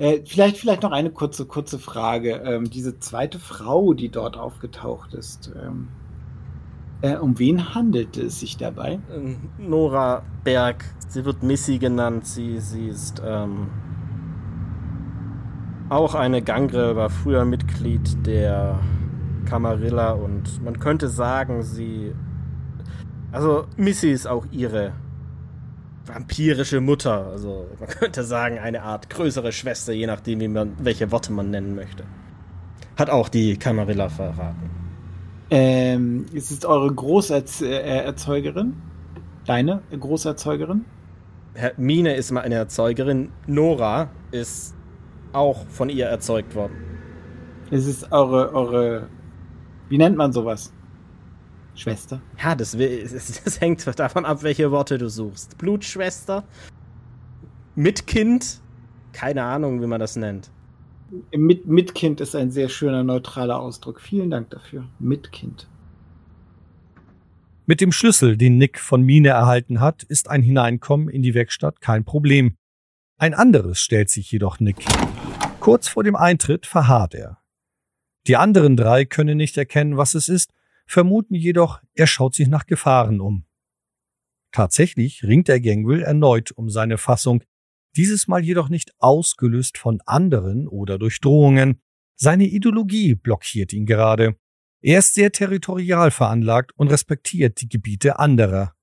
Äh, 0.00 0.22
vielleicht, 0.24 0.56
vielleicht 0.56 0.82
noch 0.82 0.92
eine 0.92 1.10
kurze, 1.10 1.44
kurze 1.44 1.78
Frage. 1.78 2.36
Ähm, 2.46 2.70
diese 2.70 2.98
zweite 3.00 3.38
Frau, 3.38 3.92
die 3.92 4.08
dort 4.08 4.38
aufgetaucht 4.38 5.12
ist, 5.12 5.52
ähm, 5.62 5.88
äh, 7.02 7.16
um 7.16 7.38
wen 7.38 7.74
handelte 7.74 8.22
es 8.22 8.40
sich 8.40 8.56
dabei? 8.56 8.98
Ähm, 9.14 9.50
Nora 9.58 10.22
Berg. 10.42 10.86
Sie 11.06 11.26
wird 11.26 11.42
Missy 11.42 11.76
genannt. 11.76 12.26
Sie, 12.26 12.60
sie 12.60 12.88
ist 12.88 13.20
ähm, 13.22 13.68
auch 15.90 16.14
eine 16.14 16.40
Gangrel, 16.40 16.96
war 16.96 17.10
früher 17.10 17.44
Mitglied 17.44 18.26
der 18.26 18.80
Camarilla 19.44 20.12
und 20.12 20.64
man 20.64 20.78
könnte 20.80 21.08
sagen, 21.08 21.62
sie. 21.62 22.14
Also, 23.32 23.66
Missy 23.76 24.12
ist 24.12 24.26
auch 24.26 24.46
ihre 24.50 24.94
vampirische 26.14 26.80
Mutter. 26.80 27.26
Also, 27.26 27.66
man 27.78 27.88
könnte 27.88 28.24
sagen, 28.24 28.58
eine 28.58 28.82
Art 28.82 29.10
größere 29.10 29.52
Schwester, 29.52 29.92
je 29.92 30.06
nachdem, 30.06 30.40
wie 30.40 30.48
man, 30.48 30.72
welche 30.78 31.10
Worte 31.10 31.32
man 31.32 31.50
nennen 31.50 31.74
möchte. 31.74 32.04
Hat 32.96 33.10
auch 33.10 33.28
die 33.28 33.56
Camarilla 33.56 34.08
verraten. 34.08 34.70
Ähm, 35.50 36.26
ist 36.32 36.50
es 36.50 36.64
eure 36.64 36.92
Großerzeugerin? 36.92 38.74
Deine 39.46 39.82
Großerzeugerin? 39.98 40.84
Mine 41.76 42.14
ist 42.14 42.30
mal 42.30 42.42
eine 42.42 42.54
Erzeugerin. 42.56 43.30
Nora 43.46 44.10
ist 44.30 44.74
auch 45.32 45.66
von 45.68 45.88
ihr 45.88 46.06
erzeugt 46.06 46.54
worden. 46.54 46.74
Ist 47.70 47.86
es 47.86 48.12
eure, 48.12 48.52
eure 48.54 49.08
wie 49.88 49.98
nennt 49.98 50.16
man 50.16 50.32
sowas? 50.32 50.72
Schwester? 51.80 52.20
Ja, 52.42 52.54
das, 52.56 52.76
das, 52.76 53.60
hängt 53.60 53.86
davon 53.98 54.24
ab, 54.24 54.42
welche 54.42 54.70
Worte 54.70 54.98
du 54.98 55.08
suchst. 55.08 55.58
Blutschwester? 55.58 56.44
Mitkind? 57.74 58.60
Keine 59.12 59.42
Ahnung, 59.44 59.82
wie 59.82 59.86
man 59.86 60.00
das 60.00 60.16
nennt. 60.16 60.50
Mit, 61.34 61.66
Mitkind 61.66 62.20
ist 62.20 62.36
ein 62.36 62.50
sehr 62.50 62.68
schöner, 62.68 63.02
neutraler 63.02 63.58
Ausdruck. 63.58 64.00
Vielen 64.00 64.30
Dank 64.30 64.50
dafür. 64.50 64.84
Mitkind. 64.98 65.68
Mit 67.66 67.80
dem 67.80 67.92
Schlüssel, 67.92 68.36
den 68.36 68.58
Nick 68.58 68.78
von 68.78 69.02
Mine 69.02 69.28
erhalten 69.28 69.80
hat, 69.80 70.02
ist 70.02 70.28
ein 70.28 70.42
Hineinkommen 70.42 71.08
in 71.08 71.22
die 71.22 71.34
Werkstatt 71.34 71.80
kein 71.80 72.04
Problem. 72.04 72.56
Ein 73.16 73.34
anderes 73.34 73.80
stellt 73.80 74.10
sich 74.10 74.30
jedoch 74.30 74.60
Nick. 74.60 74.84
Kurz 75.60 75.88
vor 75.88 76.04
dem 76.04 76.16
Eintritt 76.16 76.66
verharrt 76.66 77.14
er. 77.14 77.38
Die 78.26 78.36
anderen 78.36 78.76
drei 78.76 79.04
können 79.04 79.36
nicht 79.36 79.56
erkennen, 79.56 79.96
was 79.96 80.14
es 80.14 80.28
ist, 80.28 80.52
vermuten 80.90 81.34
jedoch, 81.34 81.80
er 81.94 82.06
schaut 82.06 82.34
sich 82.34 82.48
nach 82.48 82.66
Gefahren 82.66 83.20
um. 83.20 83.44
Tatsächlich 84.52 85.22
ringt 85.22 85.48
der 85.48 85.60
Gangwill 85.60 86.02
erneut 86.02 86.50
um 86.52 86.68
seine 86.68 86.98
Fassung, 86.98 87.44
dieses 87.96 88.26
Mal 88.28 88.44
jedoch 88.44 88.68
nicht 88.68 88.92
ausgelöst 88.98 89.78
von 89.78 90.00
anderen 90.06 90.66
oder 90.66 90.98
durch 90.98 91.20
Drohungen. 91.20 91.80
Seine 92.16 92.46
Ideologie 92.46 93.14
blockiert 93.14 93.72
ihn 93.72 93.86
gerade. 93.86 94.36
Er 94.82 94.98
ist 94.98 95.14
sehr 95.14 95.30
territorial 95.30 96.10
veranlagt 96.10 96.72
und 96.76 96.88
respektiert 96.88 97.60
die 97.60 97.68
Gebiete 97.68 98.18
anderer. 98.18 98.74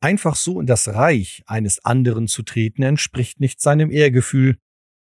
Einfach 0.00 0.34
so 0.34 0.60
in 0.60 0.66
das 0.66 0.88
Reich 0.88 1.42
eines 1.46 1.84
anderen 1.84 2.26
zu 2.26 2.42
treten 2.42 2.82
entspricht 2.82 3.38
nicht 3.38 3.60
seinem 3.60 3.90
Ehrgefühl. 3.90 4.58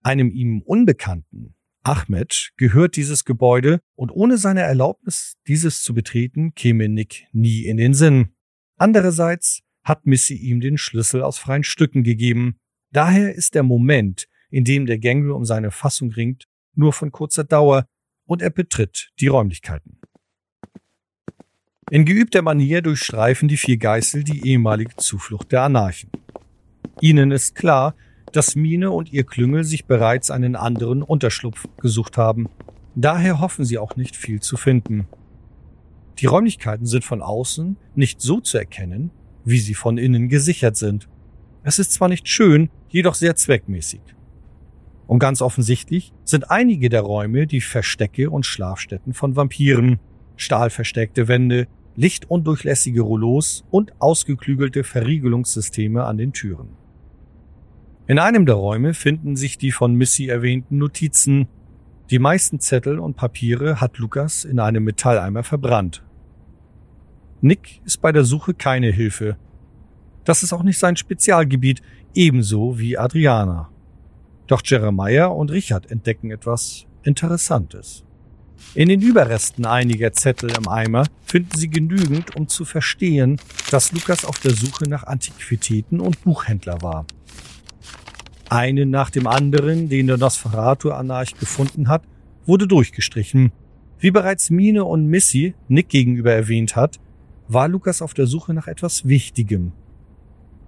Einem 0.03 0.29
ihm 0.29 0.61
Unbekannten 0.61 1.56
Ahmed 1.87 2.51
gehört 2.57 2.97
dieses 2.97 3.23
Gebäude 3.23 3.79
und 3.95 4.11
ohne 4.11 4.37
seine 4.37 4.61
Erlaubnis, 4.61 5.37
dieses 5.47 5.83
zu 5.83 5.93
betreten, 5.93 6.53
käme 6.53 6.89
Nick 6.89 7.27
nie 7.31 7.61
in 7.65 7.77
den 7.77 7.93
Sinn. 7.93 8.33
Andererseits 8.75 9.61
hat 9.85 10.05
Missy 10.05 10.35
ihm 10.35 10.59
den 10.59 10.77
Schlüssel 10.77 11.23
aus 11.23 11.37
freien 11.37 11.63
Stücken 11.63 12.03
gegeben. 12.03 12.57
Daher 12.91 13.33
ist 13.33 13.55
der 13.55 13.63
Moment, 13.63 14.27
in 14.49 14.65
dem 14.65 14.85
der 14.85 14.99
Gangrel 14.99 15.31
um 15.31 15.45
seine 15.45 15.71
Fassung 15.71 16.11
ringt, 16.11 16.43
nur 16.75 16.91
von 16.91 17.11
kurzer 17.11 17.45
Dauer 17.45 17.87
und 18.25 18.41
er 18.41 18.49
betritt 18.49 19.11
die 19.21 19.27
Räumlichkeiten. 19.27 20.01
In 21.89 22.03
geübter 22.03 22.41
Manier 22.41 22.81
durchstreifen 22.81 23.47
die 23.47 23.55
vier 23.55 23.77
Geißel 23.77 24.25
die 24.25 24.45
ehemalige 24.45 24.97
Zuflucht 24.97 25.53
der 25.53 25.61
Anarchen. 25.61 26.11
Ihnen 26.99 27.31
ist 27.31 27.55
klar, 27.55 27.95
dass 28.31 28.55
Mine 28.55 28.91
und 28.91 29.11
ihr 29.11 29.23
Klüngel 29.23 29.63
sich 29.63 29.85
bereits 29.85 30.31
einen 30.31 30.55
anderen 30.55 31.01
Unterschlupf 31.01 31.67
gesucht 31.79 32.17
haben. 32.17 32.49
Daher 32.95 33.39
hoffen 33.39 33.65
sie 33.65 33.77
auch 33.77 33.95
nicht 33.95 34.15
viel 34.15 34.41
zu 34.41 34.57
finden. 34.57 35.07
Die 36.19 36.25
Räumlichkeiten 36.25 36.85
sind 36.85 37.03
von 37.03 37.21
außen 37.21 37.77
nicht 37.95 38.21
so 38.21 38.39
zu 38.39 38.57
erkennen, 38.57 39.11
wie 39.45 39.59
sie 39.59 39.75
von 39.75 39.97
innen 39.97 40.29
gesichert 40.29 40.75
sind. 40.75 41.07
Es 41.63 41.79
ist 41.79 41.93
zwar 41.93 42.09
nicht 42.09 42.27
schön, 42.27 42.69
jedoch 42.89 43.13
sehr 43.13 43.35
zweckmäßig. 43.35 44.01
Und 45.05 45.19
ganz 45.19 45.41
offensichtlich 45.41 46.11
sind 46.25 46.51
einige 46.51 46.89
der 46.89 47.01
Räume 47.01 47.47
die 47.47 47.61
Verstecke 47.61 48.29
und 48.29 48.45
Schlafstätten 48.45 49.13
von 49.13 49.35
Vampiren. 49.35 49.99
Stahlversteckte 50.35 51.27
Wände, 51.27 51.67
lichtundurchlässige 51.95 53.01
Rouleaus 53.01 53.63
und 53.71 53.99
ausgeklügelte 53.99 54.83
Verriegelungssysteme 54.83 56.03
an 56.03 56.17
den 56.17 56.33
Türen. 56.33 56.69
In 58.09 58.19
einem 58.19 58.45
der 58.45 58.55
Räume 58.55 58.93
finden 58.93 59.35
sich 59.35 59.57
die 59.57 59.73
von 59.73 59.93
Missy 59.93 60.27
erwähnten 60.27 60.77
Notizen. 60.77 61.49
Die 62.09 62.19
meisten 62.19 62.61
Zettel 62.61 62.99
und 62.99 63.17
Papiere 63.17 63.81
hat 63.81 63.97
Lukas 63.97 64.45
in 64.45 64.61
einem 64.61 64.85
Metalleimer 64.85 65.43
verbrannt. 65.43 66.05
Nick 67.41 67.81
ist 67.83 68.01
bei 68.01 68.13
der 68.13 68.23
Suche 68.23 68.53
keine 68.53 68.91
Hilfe. 68.91 69.35
Das 70.23 70.41
ist 70.41 70.53
auch 70.53 70.63
nicht 70.63 70.79
sein 70.79 70.95
Spezialgebiet, 70.95 71.81
ebenso 72.15 72.79
wie 72.79 72.97
Adriana. 72.97 73.69
Doch 74.47 74.61
Jeremiah 74.63 75.25
und 75.25 75.51
Richard 75.51 75.91
entdecken 75.91 76.31
etwas 76.31 76.85
Interessantes. 77.03 78.05
In 78.73 78.87
den 78.87 79.01
Überresten 79.01 79.65
einiger 79.65 80.13
Zettel 80.13 80.51
im 80.57 80.69
Eimer 80.69 81.03
finden 81.25 81.57
sie 81.57 81.69
genügend, 81.69 82.37
um 82.37 82.47
zu 82.47 82.63
verstehen, 82.63 83.37
dass 83.69 83.91
Lukas 83.91 84.23
auf 84.23 84.39
der 84.39 84.51
Suche 84.51 84.85
nach 84.89 85.03
Antiquitäten 85.03 85.99
und 85.99 86.23
Buchhändler 86.23 86.81
war. 86.81 87.05
Einen 88.49 88.89
nach 88.89 89.09
dem 89.09 89.27
anderen, 89.27 89.89
den 89.89 90.07
der 90.07 90.17
Nosferatu-Anarch 90.17 91.37
gefunden 91.37 91.89
hat, 91.89 92.03
wurde 92.45 92.67
durchgestrichen. 92.67 93.51
Wie 93.99 94.11
bereits 94.11 94.49
Mine 94.49 94.85
und 94.85 95.07
Missy 95.07 95.53
Nick 95.67 95.89
gegenüber 95.89 96.31
erwähnt 96.31 96.75
hat, 96.75 96.99
war 97.49 97.67
Lukas 97.67 98.01
auf 98.01 98.13
der 98.13 98.27
Suche 98.27 98.53
nach 98.53 98.67
etwas 98.67 99.07
Wichtigem. 99.07 99.73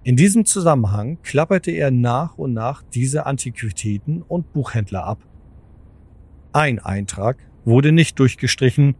In 0.02 0.16
diesem 0.16 0.44
Zusammenhang 0.44 1.18
klapperte 1.22 1.70
er 1.70 1.90
nach 1.90 2.36
und 2.36 2.52
nach 2.52 2.82
diese 2.82 3.26
Antiquitäten 3.26 4.22
und 4.22 4.52
Buchhändler 4.52 5.04
ab. 5.04 5.18
Ein 6.52 6.78
Eintrag 6.80 7.38
wurde 7.64 7.92
nicht 7.92 8.18
durchgestrichen, 8.18 8.94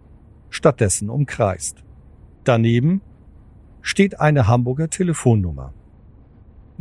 stattdessen 0.51 1.11
umkreist. 1.11 1.83
Daneben 2.45 3.01
steht 3.83 4.21
eine 4.21 4.47
Hamburger 4.47 4.89
Telefonnummer. 4.89 5.75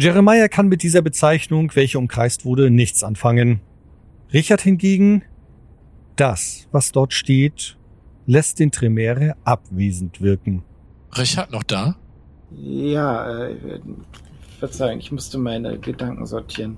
Jeremiah 0.02 0.48
kann 0.48 0.70
mit 0.70 0.82
dieser 0.82 1.02
Bezeichnung, 1.02 1.72
welche 1.76 1.98
umkreist 1.98 2.46
wurde, 2.46 2.70
nichts 2.70 3.04
anfangen. 3.04 3.60
Richard 4.32 4.62
hingegen, 4.62 5.24
das, 6.16 6.70
was 6.72 6.94
dort 6.94 7.12
steht, 7.12 7.78
lässt 8.26 8.60
den 8.60 8.72
Tremere 8.72 9.36
abwesend 9.44 10.22
wirken. 10.22 10.64
Richard 11.18 11.52
noch 11.52 11.64
da? 11.64 11.98
Ja, 12.50 13.48
äh, 13.48 13.56
verzeihen, 14.58 15.00
ich 15.00 15.12
musste 15.12 15.38
meine 15.38 15.78
Gedanken 15.80 16.26
sortieren. 16.26 16.78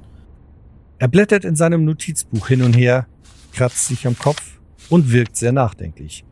Er 0.97 1.07
blättert 1.07 1.45
in 1.45 1.55
seinem 1.55 1.85
Notizbuch 1.85 2.47
hin 2.47 2.63
und 2.63 2.75
her, 2.75 3.05
kratzt 3.53 3.85
sich 3.85 4.07
am 4.07 4.17
Kopf 4.17 4.59
und 4.89 5.11
wirkt 5.11 5.35
sehr 5.35 5.51
nachdenklich. 5.51 6.25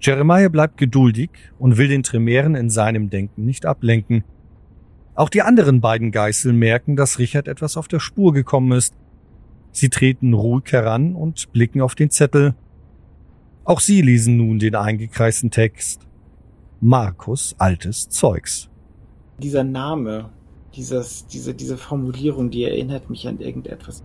Jeremiah 0.00 0.50
bleibt 0.50 0.76
geduldig 0.76 1.30
und 1.58 1.78
will 1.78 1.88
den 1.88 2.04
Tremeren 2.04 2.54
in 2.54 2.70
seinem 2.70 3.10
Denken 3.10 3.44
nicht 3.44 3.66
ablenken. 3.66 4.22
Auch 5.14 5.28
die 5.28 5.42
anderen 5.42 5.80
beiden 5.80 6.10
Geißeln 6.10 6.56
merken, 6.56 6.96
dass 6.96 7.18
Richard 7.18 7.46
etwas 7.46 7.76
auf 7.76 7.86
der 7.86 8.00
Spur 8.00 8.32
gekommen 8.32 8.72
ist. 8.72 8.94
Sie 9.70 9.88
treten 9.88 10.34
ruhig 10.34 10.72
heran 10.72 11.14
und 11.14 11.52
blicken 11.52 11.80
auf 11.80 11.94
den 11.94 12.10
Zettel. 12.10 12.54
Auch 13.64 13.80
sie 13.80 14.02
lesen 14.02 14.36
nun 14.36 14.58
den 14.58 14.74
eingekreisten 14.74 15.50
Text. 15.50 16.06
Markus 16.80 17.54
altes 17.58 18.08
Zeugs. 18.08 18.68
Dieser 19.38 19.64
Name, 19.64 20.30
dieses, 20.74 21.26
diese, 21.26 21.54
diese 21.54 21.76
Formulierung, 21.76 22.50
die 22.50 22.64
erinnert 22.64 23.08
mich 23.08 23.26
an 23.28 23.38
irgendetwas. 23.38 24.02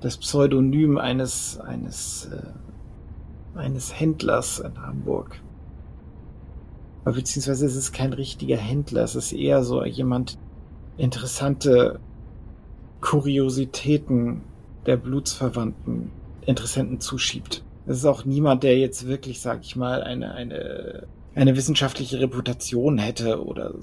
Das 0.00 0.16
Pseudonym 0.16 0.96
eines, 0.96 1.58
eines, 1.58 2.30
äh, 2.32 3.58
eines 3.58 3.98
Händlers 3.98 4.60
in 4.60 4.80
Hamburg 4.80 5.40
beziehungsweise 7.12 7.66
es 7.66 7.76
ist 7.76 7.92
kein 7.92 8.12
richtiger 8.12 8.56
Händler, 8.56 9.04
es 9.04 9.14
ist 9.14 9.32
eher 9.32 9.62
so 9.62 9.84
jemand 9.84 10.38
interessante 10.96 12.00
Kuriositäten 13.00 14.42
der 14.86 14.96
Blutsverwandten 14.96 16.10
Interessenten 16.46 17.00
zuschiebt. 17.00 17.62
Es 17.86 17.98
ist 17.98 18.04
auch 18.04 18.24
niemand, 18.24 18.62
der 18.62 18.78
jetzt 18.78 19.06
wirklich, 19.06 19.40
sag 19.40 19.60
ich 19.62 19.76
mal, 19.76 20.02
eine, 20.02 20.32
eine, 20.34 21.06
eine 21.34 21.56
wissenschaftliche 21.56 22.20
Reputation 22.20 22.98
hätte 22.98 23.44
oder, 23.44 23.74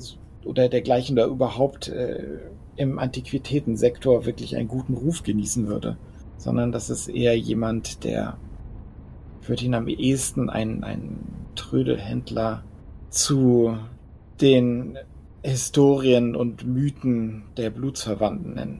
oder 0.44 0.70
dergleichen 0.70 1.18
oder 1.18 1.28
überhaupt 1.28 1.88
äh, 1.88 2.40
im 2.76 3.00
Antiquitätensektor 3.00 4.26
wirklich 4.26 4.56
einen 4.56 4.68
guten 4.68 4.94
Ruf 4.94 5.24
genießen 5.24 5.68
würde, 5.68 5.98
sondern 6.38 6.72
das 6.72 6.90
ist 6.90 7.08
eher 7.08 7.38
jemand, 7.38 8.04
der, 8.04 8.38
ich 9.42 9.50
würde 9.50 9.66
ihn 9.66 9.74
am 9.74 9.88
ehesten 9.88 10.50
ein, 10.50 10.84
ein 10.84 11.18
Trödelhändler 11.56 12.64
zu 13.10 13.78
den 14.42 14.98
Historien 15.44 16.36
und 16.36 16.66
Mythen 16.66 17.44
der 17.58 17.70
Blutsverwandten 17.70 18.56
nennen. 18.56 18.80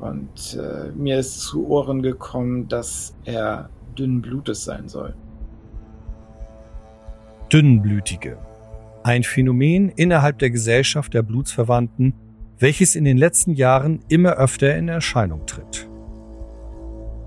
Und 0.00 0.58
äh, 0.60 0.92
mir 0.94 1.18
ist 1.18 1.40
zu 1.40 1.66
Ohren 1.68 2.02
gekommen, 2.02 2.68
dass 2.68 3.14
er 3.24 3.70
dünnen 3.98 4.22
Blutes 4.22 4.64
sein 4.64 4.88
soll. 4.88 5.14
Dünnblütige. 7.52 8.38
Ein 9.02 9.22
Phänomen 9.22 9.88
innerhalb 9.90 10.38
der 10.38 10.50
Gesellschaft 10.50 11.14
der 11.14 11.22
Blutsverwandten, 11.22 12.14
welches 12.58 12.94
in 12.94 13.04
den 13.04 13.16
letzten 13.16 13.52
Jahren 13.52 14.00
immer 14.08 14.32
öfter 14.32 14.76
in 14.76 14.88
Erscheinung 14.88 15.46
tritt. 15.46 15.88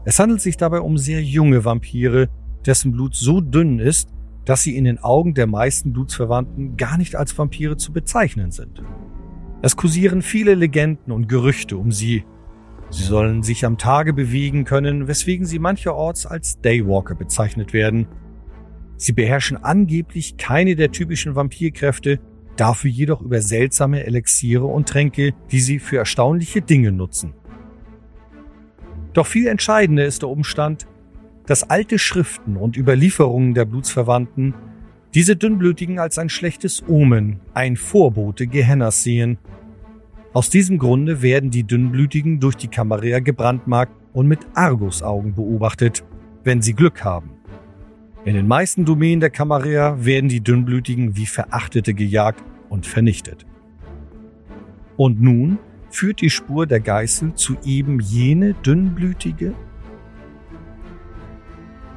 Es 0.06 0.20
handelt 0.20 0.42
sich 0.42 0.58
dabei 0.58 0.82
um 0.82 0.98
sehr 0.98 1.22
junge 1.22 1.66
Vampire, 1.66 2.30
dessen 2.66 2.92
Blut 2.92 3.16
so 3.16 3.42
dünn 3.42 3.80
ist, 3.80 4.10
dass 4.50 4.64
sie 4.64 4.76
in 4.76 4.84
den 4.84 4.98
Augen 4.98 5.36
der 5.36 5.46
meisten 5.46 5.94
Blutsverwandten 5.94 6.76
gar 6.76 6.98
nicht 6.98 7.16
als 7.16 7.38
Vampire 7.38 7.78
zu 7.78 7.94
bezeichnen 7.94 8.50
sind. 8.50 8.82
Es 9.62 9.76
kursieren 9.76 10.24
viele 10.24 10.56
Legenden 10.56 11.12
und 11.12 11.30
Gerüchte 11.30 11.78
um 11.78 11.92
sie. 11.92 12.24
Sie 12.90 13.04
sollen 13.04 13.44
sich 13.44 13.64
am 13.64 13.78
Tage 13.78 14.12
bewegen 14.12 14.66
können, 14.66 15.08
weswegen 15.08 15.46
sie 15.46 15.60
mancherorts 15.60 16.26
als 16.26 16.60
Daywalker 16.62 17.14
bezeichnet 17.14 17.74
werden. 17.74 18.08
Sie 18.98 19.12
beherrschen 19.12 19.56
angeblich 19.56 20.38
keine 20.38 20.76
der 20.76 20.92
typischen 20.92 21.36
Vampirkräfte, 21.36 22.20
dafür 22.56 22.90
jedoch 22.90 23.22
über 23.22 23.44
seltsame 23.44 24.04
Elixiere 24.04 24.66
und 24.66 24.90
Tränke, 24.90 25.36
die 25.52 25.60
sie 25.60 25.78
für 25.78 25.98
erstaunliche 25.98 26.64
Dinge 26.64 26.92
nutzen. 26.92 27.36
Doch 29.14 29.28
viel 29.28 29.46
entscheidender 29.46 30.06
ist 30.06 30.24
der 30.24 30.30
Umstand, 30.30 30.88
dass 31.50 31.68
alte 31.68 31.98
Schriften 31.98 32.58
und 32.58 32.78
Überlieferungen 32.78 33.56
der 33.56 33.66
Blutsverwandten 33.66 34.54
diese 35.16 35.36
Dünnblütigen 35.36 35.98
als 35.98 36.20
ein 36.20 36.30
schlechtes 36.30 36.84
Omen, 36.88 37.40
ein 37.56 37.76
Vorbote 37.76 38.46
Gehennas 38.46 39.02
sehen. 39.02 39.40
Aus 40.32 40.52
diesem 40.52 40.78
Grunde 40.78 41.24
werden 41.24 41.50
die 41.50 41.64
Dünnblütigen 41.64 42.40
durch 42.40 42.56
die 42.56 42.68
Camarilla 42.68 43.18
gebrandmarkt 43.18 43.92
und 44.14 44.28
mit 44.28 44.42
Argusaugen 44.54 45.34
beobachtet, 45.34 46.04
wenn 46.44 46.62
sie 46.62 46.74
Glück 46.74 47.04
haben. 47.04 47.32
In 48.26 48.36
den 48.36 48.48
meisten 48.48 48.86
Domänen 48.86 49.20
der 49.20 49.32
Camarilla 49.32 50.06
werden 50.06 50.30
die 50.30 50.42
Dünnblütigen 50.42 51.18
wie 51.18 51.26
Verachtete 51.26 51.96
gejagt 51.96 52.44
und 52.70 52.86
vernichtet. 52.86 53.48
Und 54.98 55.20
nun 55.20 55.58
führt 55.90 56.22
die 56.22 56.30
Spur 56.30 56.68
der 56.68 56.80
Geißel 56.80 57.34
zu 57.34 57.58
eben 57.66 58.00
jene 58.00 58.54
dünnblütige, 58.54 59.56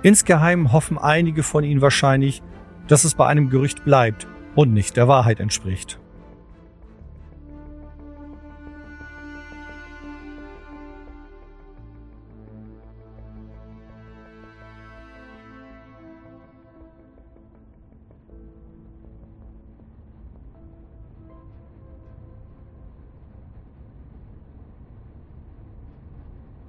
Insgeheim 0.02 0.72
hoffen 0.72 0.98
einige 0.98 1.42
von 1.42 1.64
ihnen 1.64 1.80
wahrscheinlich, 1.80 2.42
dass 2.88 3.04
es 3.04 3.14
bei 3.14 3.26
einem 3.26 3.50
Gerücht 3.50 3.84
bleibt 3.84 4.26
und 4.54 4.72
nicht 4.72 4.96
der 4.96 5.08
Wahrheit 5.08 5.38
entspricht. 5.38 6.00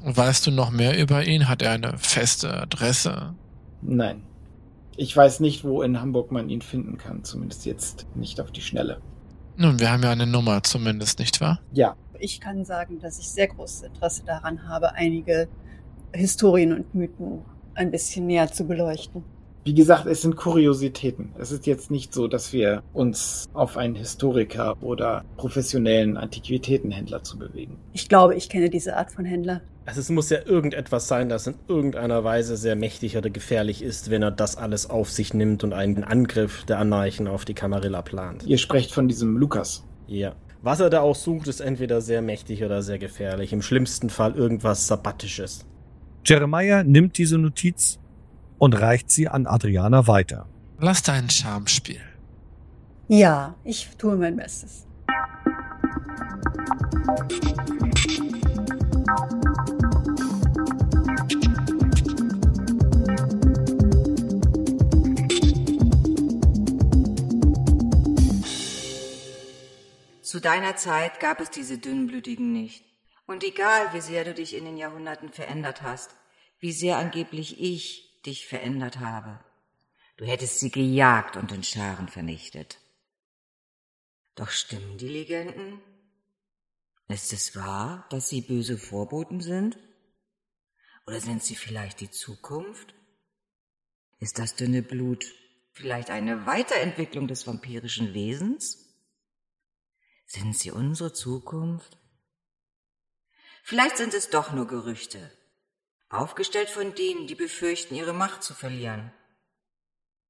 Weißt 0.06 0.46
du 0.46 0.52
noch 0.52 0.70
mehr 0.70 1.00
über 1.00 1.26
ihn? 1.26 1.48
Hat 1.48 1.62
er 1.62 1.72
eine 1.72 1.98
feste 1.98 2.54
Adresse? 2.62 3.34
Nein. 3.82 4.22
Ich 4.98 5.16
weiß 5.16 5.40
nicht, 5.40 5.64
wo 5.64 5.82
in 5.82 6.00
Hamburg 6.00 6.32
man 6.32 6.50
ihn 6.50 6.62
finden 6.62 6.98
kann, 6.98 7.24
zumindest 7.24 7.66
jetzt 7.66 8.06
nicht 8.16 8.40
auf 8.42 8.52
die 8.52 8.62
Schnelle. 8.62 9.00
Nun, 9.56 9.80
wir 9.80 9.92
haben 9.92 10.04
ja 10.04 10.12
eine 10.12 10.28
Nummer 10.28 10.62
zumindest, 10.64 11.20
nicht 11.20 11.40
wahr? 11.42 11.60
Ja, 11.72 11.96
Ich 12.20 12.40
kann 12.42 12.64
sagen, 12.66 13.00
dass 13.00 13.18
ich 13.20 13.28
sehr 13.30 13.48
großes 13.48 13.84
Interesse 13.84 14.24
daran 14.26 14.68
habe, 14.68 14.94
einige 14.94 15.48
Historien 16.14 16.74
und 16.74 16.94
Mythen 16.94 17.42
ein 17.76 17.90
bisschen 17.92 18.28
näher 18.28 18.52
zu 18.52 18.66
beleuchten. 18.66 19.24
wie 19.66 19.74
gesagt, 19.74 20.06
es 20.06 20.22
sind 20.22 20.36
Kuriositäten. 20.36 21.32
Es 21.40 21.52
ist 21.52 21.66
jetzt 21.66 21.90
nicht 21.90 22.14
so, 22.14 22.28
dass 22.28 22.52
wir 22.54 22.84
uns 22.94 23.46
auf 23.54 23.78
einen 23.78 23.96
Historiker 23.96 24.76
oder 24.84 25.24
professionellen 25.38 26.18
Antiquitätenhändler 26.18 27.24
zu 27.24 27.38
bewegen. 27.40 27.78
Ich 27.94 28.10
glaube, 28.10 28.36
ich 28.36 28.50
kenne 28.50 28.70
diese 28.70 28.96
Art 28.98 29.10
von 29.12 29.24
Händler. 29.26 29.62
Also 29.86 30.00
es 30.00 30.10
muss 30.10 30.30
ja 30.30 30.40
irgendetwas 30.46 31.10
sein, 31.10 31.28
das 31.28 31.46
in 31.46 31.56
irgendeiner 31.68 32.24
Weise 32.24 32.56
sehr 32.56 32.76
mächtig 32.76 33.18
oder 33.18 33.30
gefährlich 33.30 33.82
ist, 33.82 34.10
wenn 34.10 34.22
er 34.22 34.32
das 34.32 34.56
alles 34.56 34.90
auf 34.90 35.10
sich 35.12 35.34
nimmt 35.34 35.64
und 35.64 35.74
einen 35.74 36.06
Angriff 36.06 36.64
der 36.64 36.80
Anarchen 36.80 37.28
auf 37.28 37.44
die 37.44 37.54
Camarilla 37.54 38.02
plant. 38.02 38.44
Ihr 38.46 38.58
sprecht 38.58 38.94
von 38.94 39.10
diesem 39.10 39.36
Lukas. 39.36 39.84
Ja. 40.08 40.36
Was 40.62 40.80
er 40.80 40.90
da 40.90 41.02
auch 41.02 41.16
sucht, 41.16 41.50
ist 41.50 41.60
entweder 41.60 42.00
sehr 42.00 42.22
mächtig 42.22 42.64
oder 42.64 42.82
sehr 42.82 42.98
gefährlich. 42.98 43.52
Im 43.52 43.62
schlimmsten 43.62 44.10
Fall 44.10 44.36
irgendwas 44.36 44.88
Sabbatisches. 44.88 45.66
Jeremiah 46.24 46.84
nimmt 46.84 47.18
diese 47.18 47.38
Notiz 47.38 48.00
und 48.58 48.80
reicht 48.80 49.12
sie 49.12 49.28
an 49.28 49.46
Adriana 49.46 50.08
weiter. 50.08 50.48
Lass 50.80 51.04
deinen 51.04 51.30
Charme 51.30 51.68
spielen. 51.68 52.08
Ja, 53.10 53.56
ich 53.66 53.90
tue 53.98 54.16
mein 54.16 54.38
Bestes. 54.38 54.88
Zu 70.34 70.40
deiner 70.40 70.76
Zeit 70.76 71.20
gab 71.20 71.40
es 71.40 71.52
diese 71.52 71.78
Dünnblütigen 71.78 72.52
nicht. 72.52 72.84
Und 73.28 73.44
egal, 73.44 73.94
wie 73.94 74.02
sehr 74.02 74.26
du 74.26 74.34
dich 74.34 74.56
in 74.56 74.66
den 74.66 74.78
Jahrhunderten 74.78 75.32
verändert 75.32 75.84
hast, 75.84 76.10
wie 76.58 76.72
sehr 76.72 76.98
angeblich 76.98 77.62
ich 77.62 78.20
dich 78.26 78.48
verändert 78.48 79.00
habe, 79.00 79.40
du 80.18 80.26
hättest 80.26 80.60
sie 80.60 80.72
gejagt 80.72 81.38
und 81.38 81.52
in 81.52 81.62
Scharen 81.62 82.08
vernichtet. 82.08 82.80
Doch 84.34 84.50
stimmen 84.50 84.98
die 84.98 85.08
Legenden? 85.08 85.80
Ist 87.10 87.32
es 87.32 87.56
wahr, 87.56 88.08
dass 88.10 88.30
sie 88.30 88.42
böse 88.42 88.80
Vorboten 88.80 89.40
sind? 89.40 89.78
Oder 91.06 91.22
sind 91.22 91.44
sie 91.44 91.56
vielleicht 91.56 92.00
die 92.00 92.10
Zukunft? 92.10 92.96
Ist 94.20 94.40
das 94.40 94.56
dünne 94.56 94.82
Blut 94.82 95.28
vielleicht 95.74 96.10
eine 96.10 96.48
Weiterentwicklung 96.48 97.28
des 97.28 97.46
vampirischen 97.46 98.16
Wesens? 98.16 98.83
Sind 100.26 100.58
sie 100.58 100.72
unsere 100.72 101.14
Zukunft? 101.14 101.98
Vielleicht 103.64 103.98
sind 103.98 104.14
es 104.14 104.30
doch 104.30 104.52
nur 104.52 104.68
Gerüchte, 104.68 105.32
aufgestellt 106.10 106.70
von 106.70 106.94
denen, 106.96 107.28
die 107.28 107.36
befürchten, 107.36 107.96
ihre 107.96 108.14
Macht 108.14 108.44
zu 108.44 108.54
verlieren. 108.54 109.14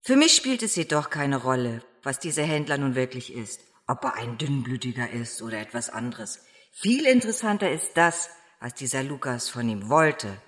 Für 0.02 0.16
mich 0.16 0.34
spielt 0.34 0.62
es 0.64 0.76
jedoch 0.76 1.10
keine 1.10 1.38
Rolle, 1.38 1.84
was 2.04 2.20
dieser 2.20 2.44
Händler 2.44 2.78
nun 2.78 2.96
wirklich 2.96 3.34
ist, 3.34 3.62
ob 3.88 4.04
er 4.04 4.16
ein 4.16 4.38
Dünnblütiger 4.38 5.10
ist 5.10 5.42
oder 5.42 5.60
etwas 5.60 5.90
anderes. 5.90 6.46
Viel 6.72 7.06
interessanter 7.06 7.72
ist 7.72 7.92
das, 7.96 8.30
was 8.60 8.74
dieser 8.74 9.04
Lukas 9.04 9.50
von 9.50 9.68
ihm 9.68 9.90
wollte. 9.90 10.42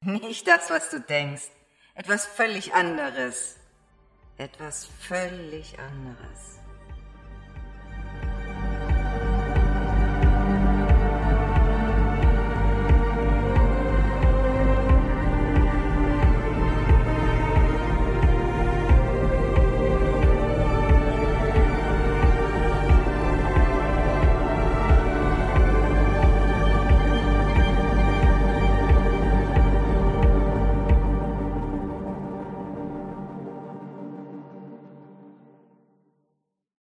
Nicht 0.00 0.46
das, 0.46 0.70
was 0.70 0.90
du 0.90 1.00
denkst. 1.00 1.50
Etwas 1.94 2.26
völlig 2.26 2.74
anderes. 2.74 3.56
Etwas 4.36 4.86
völlig 5.00 5.78
anderes. 5.78 6.57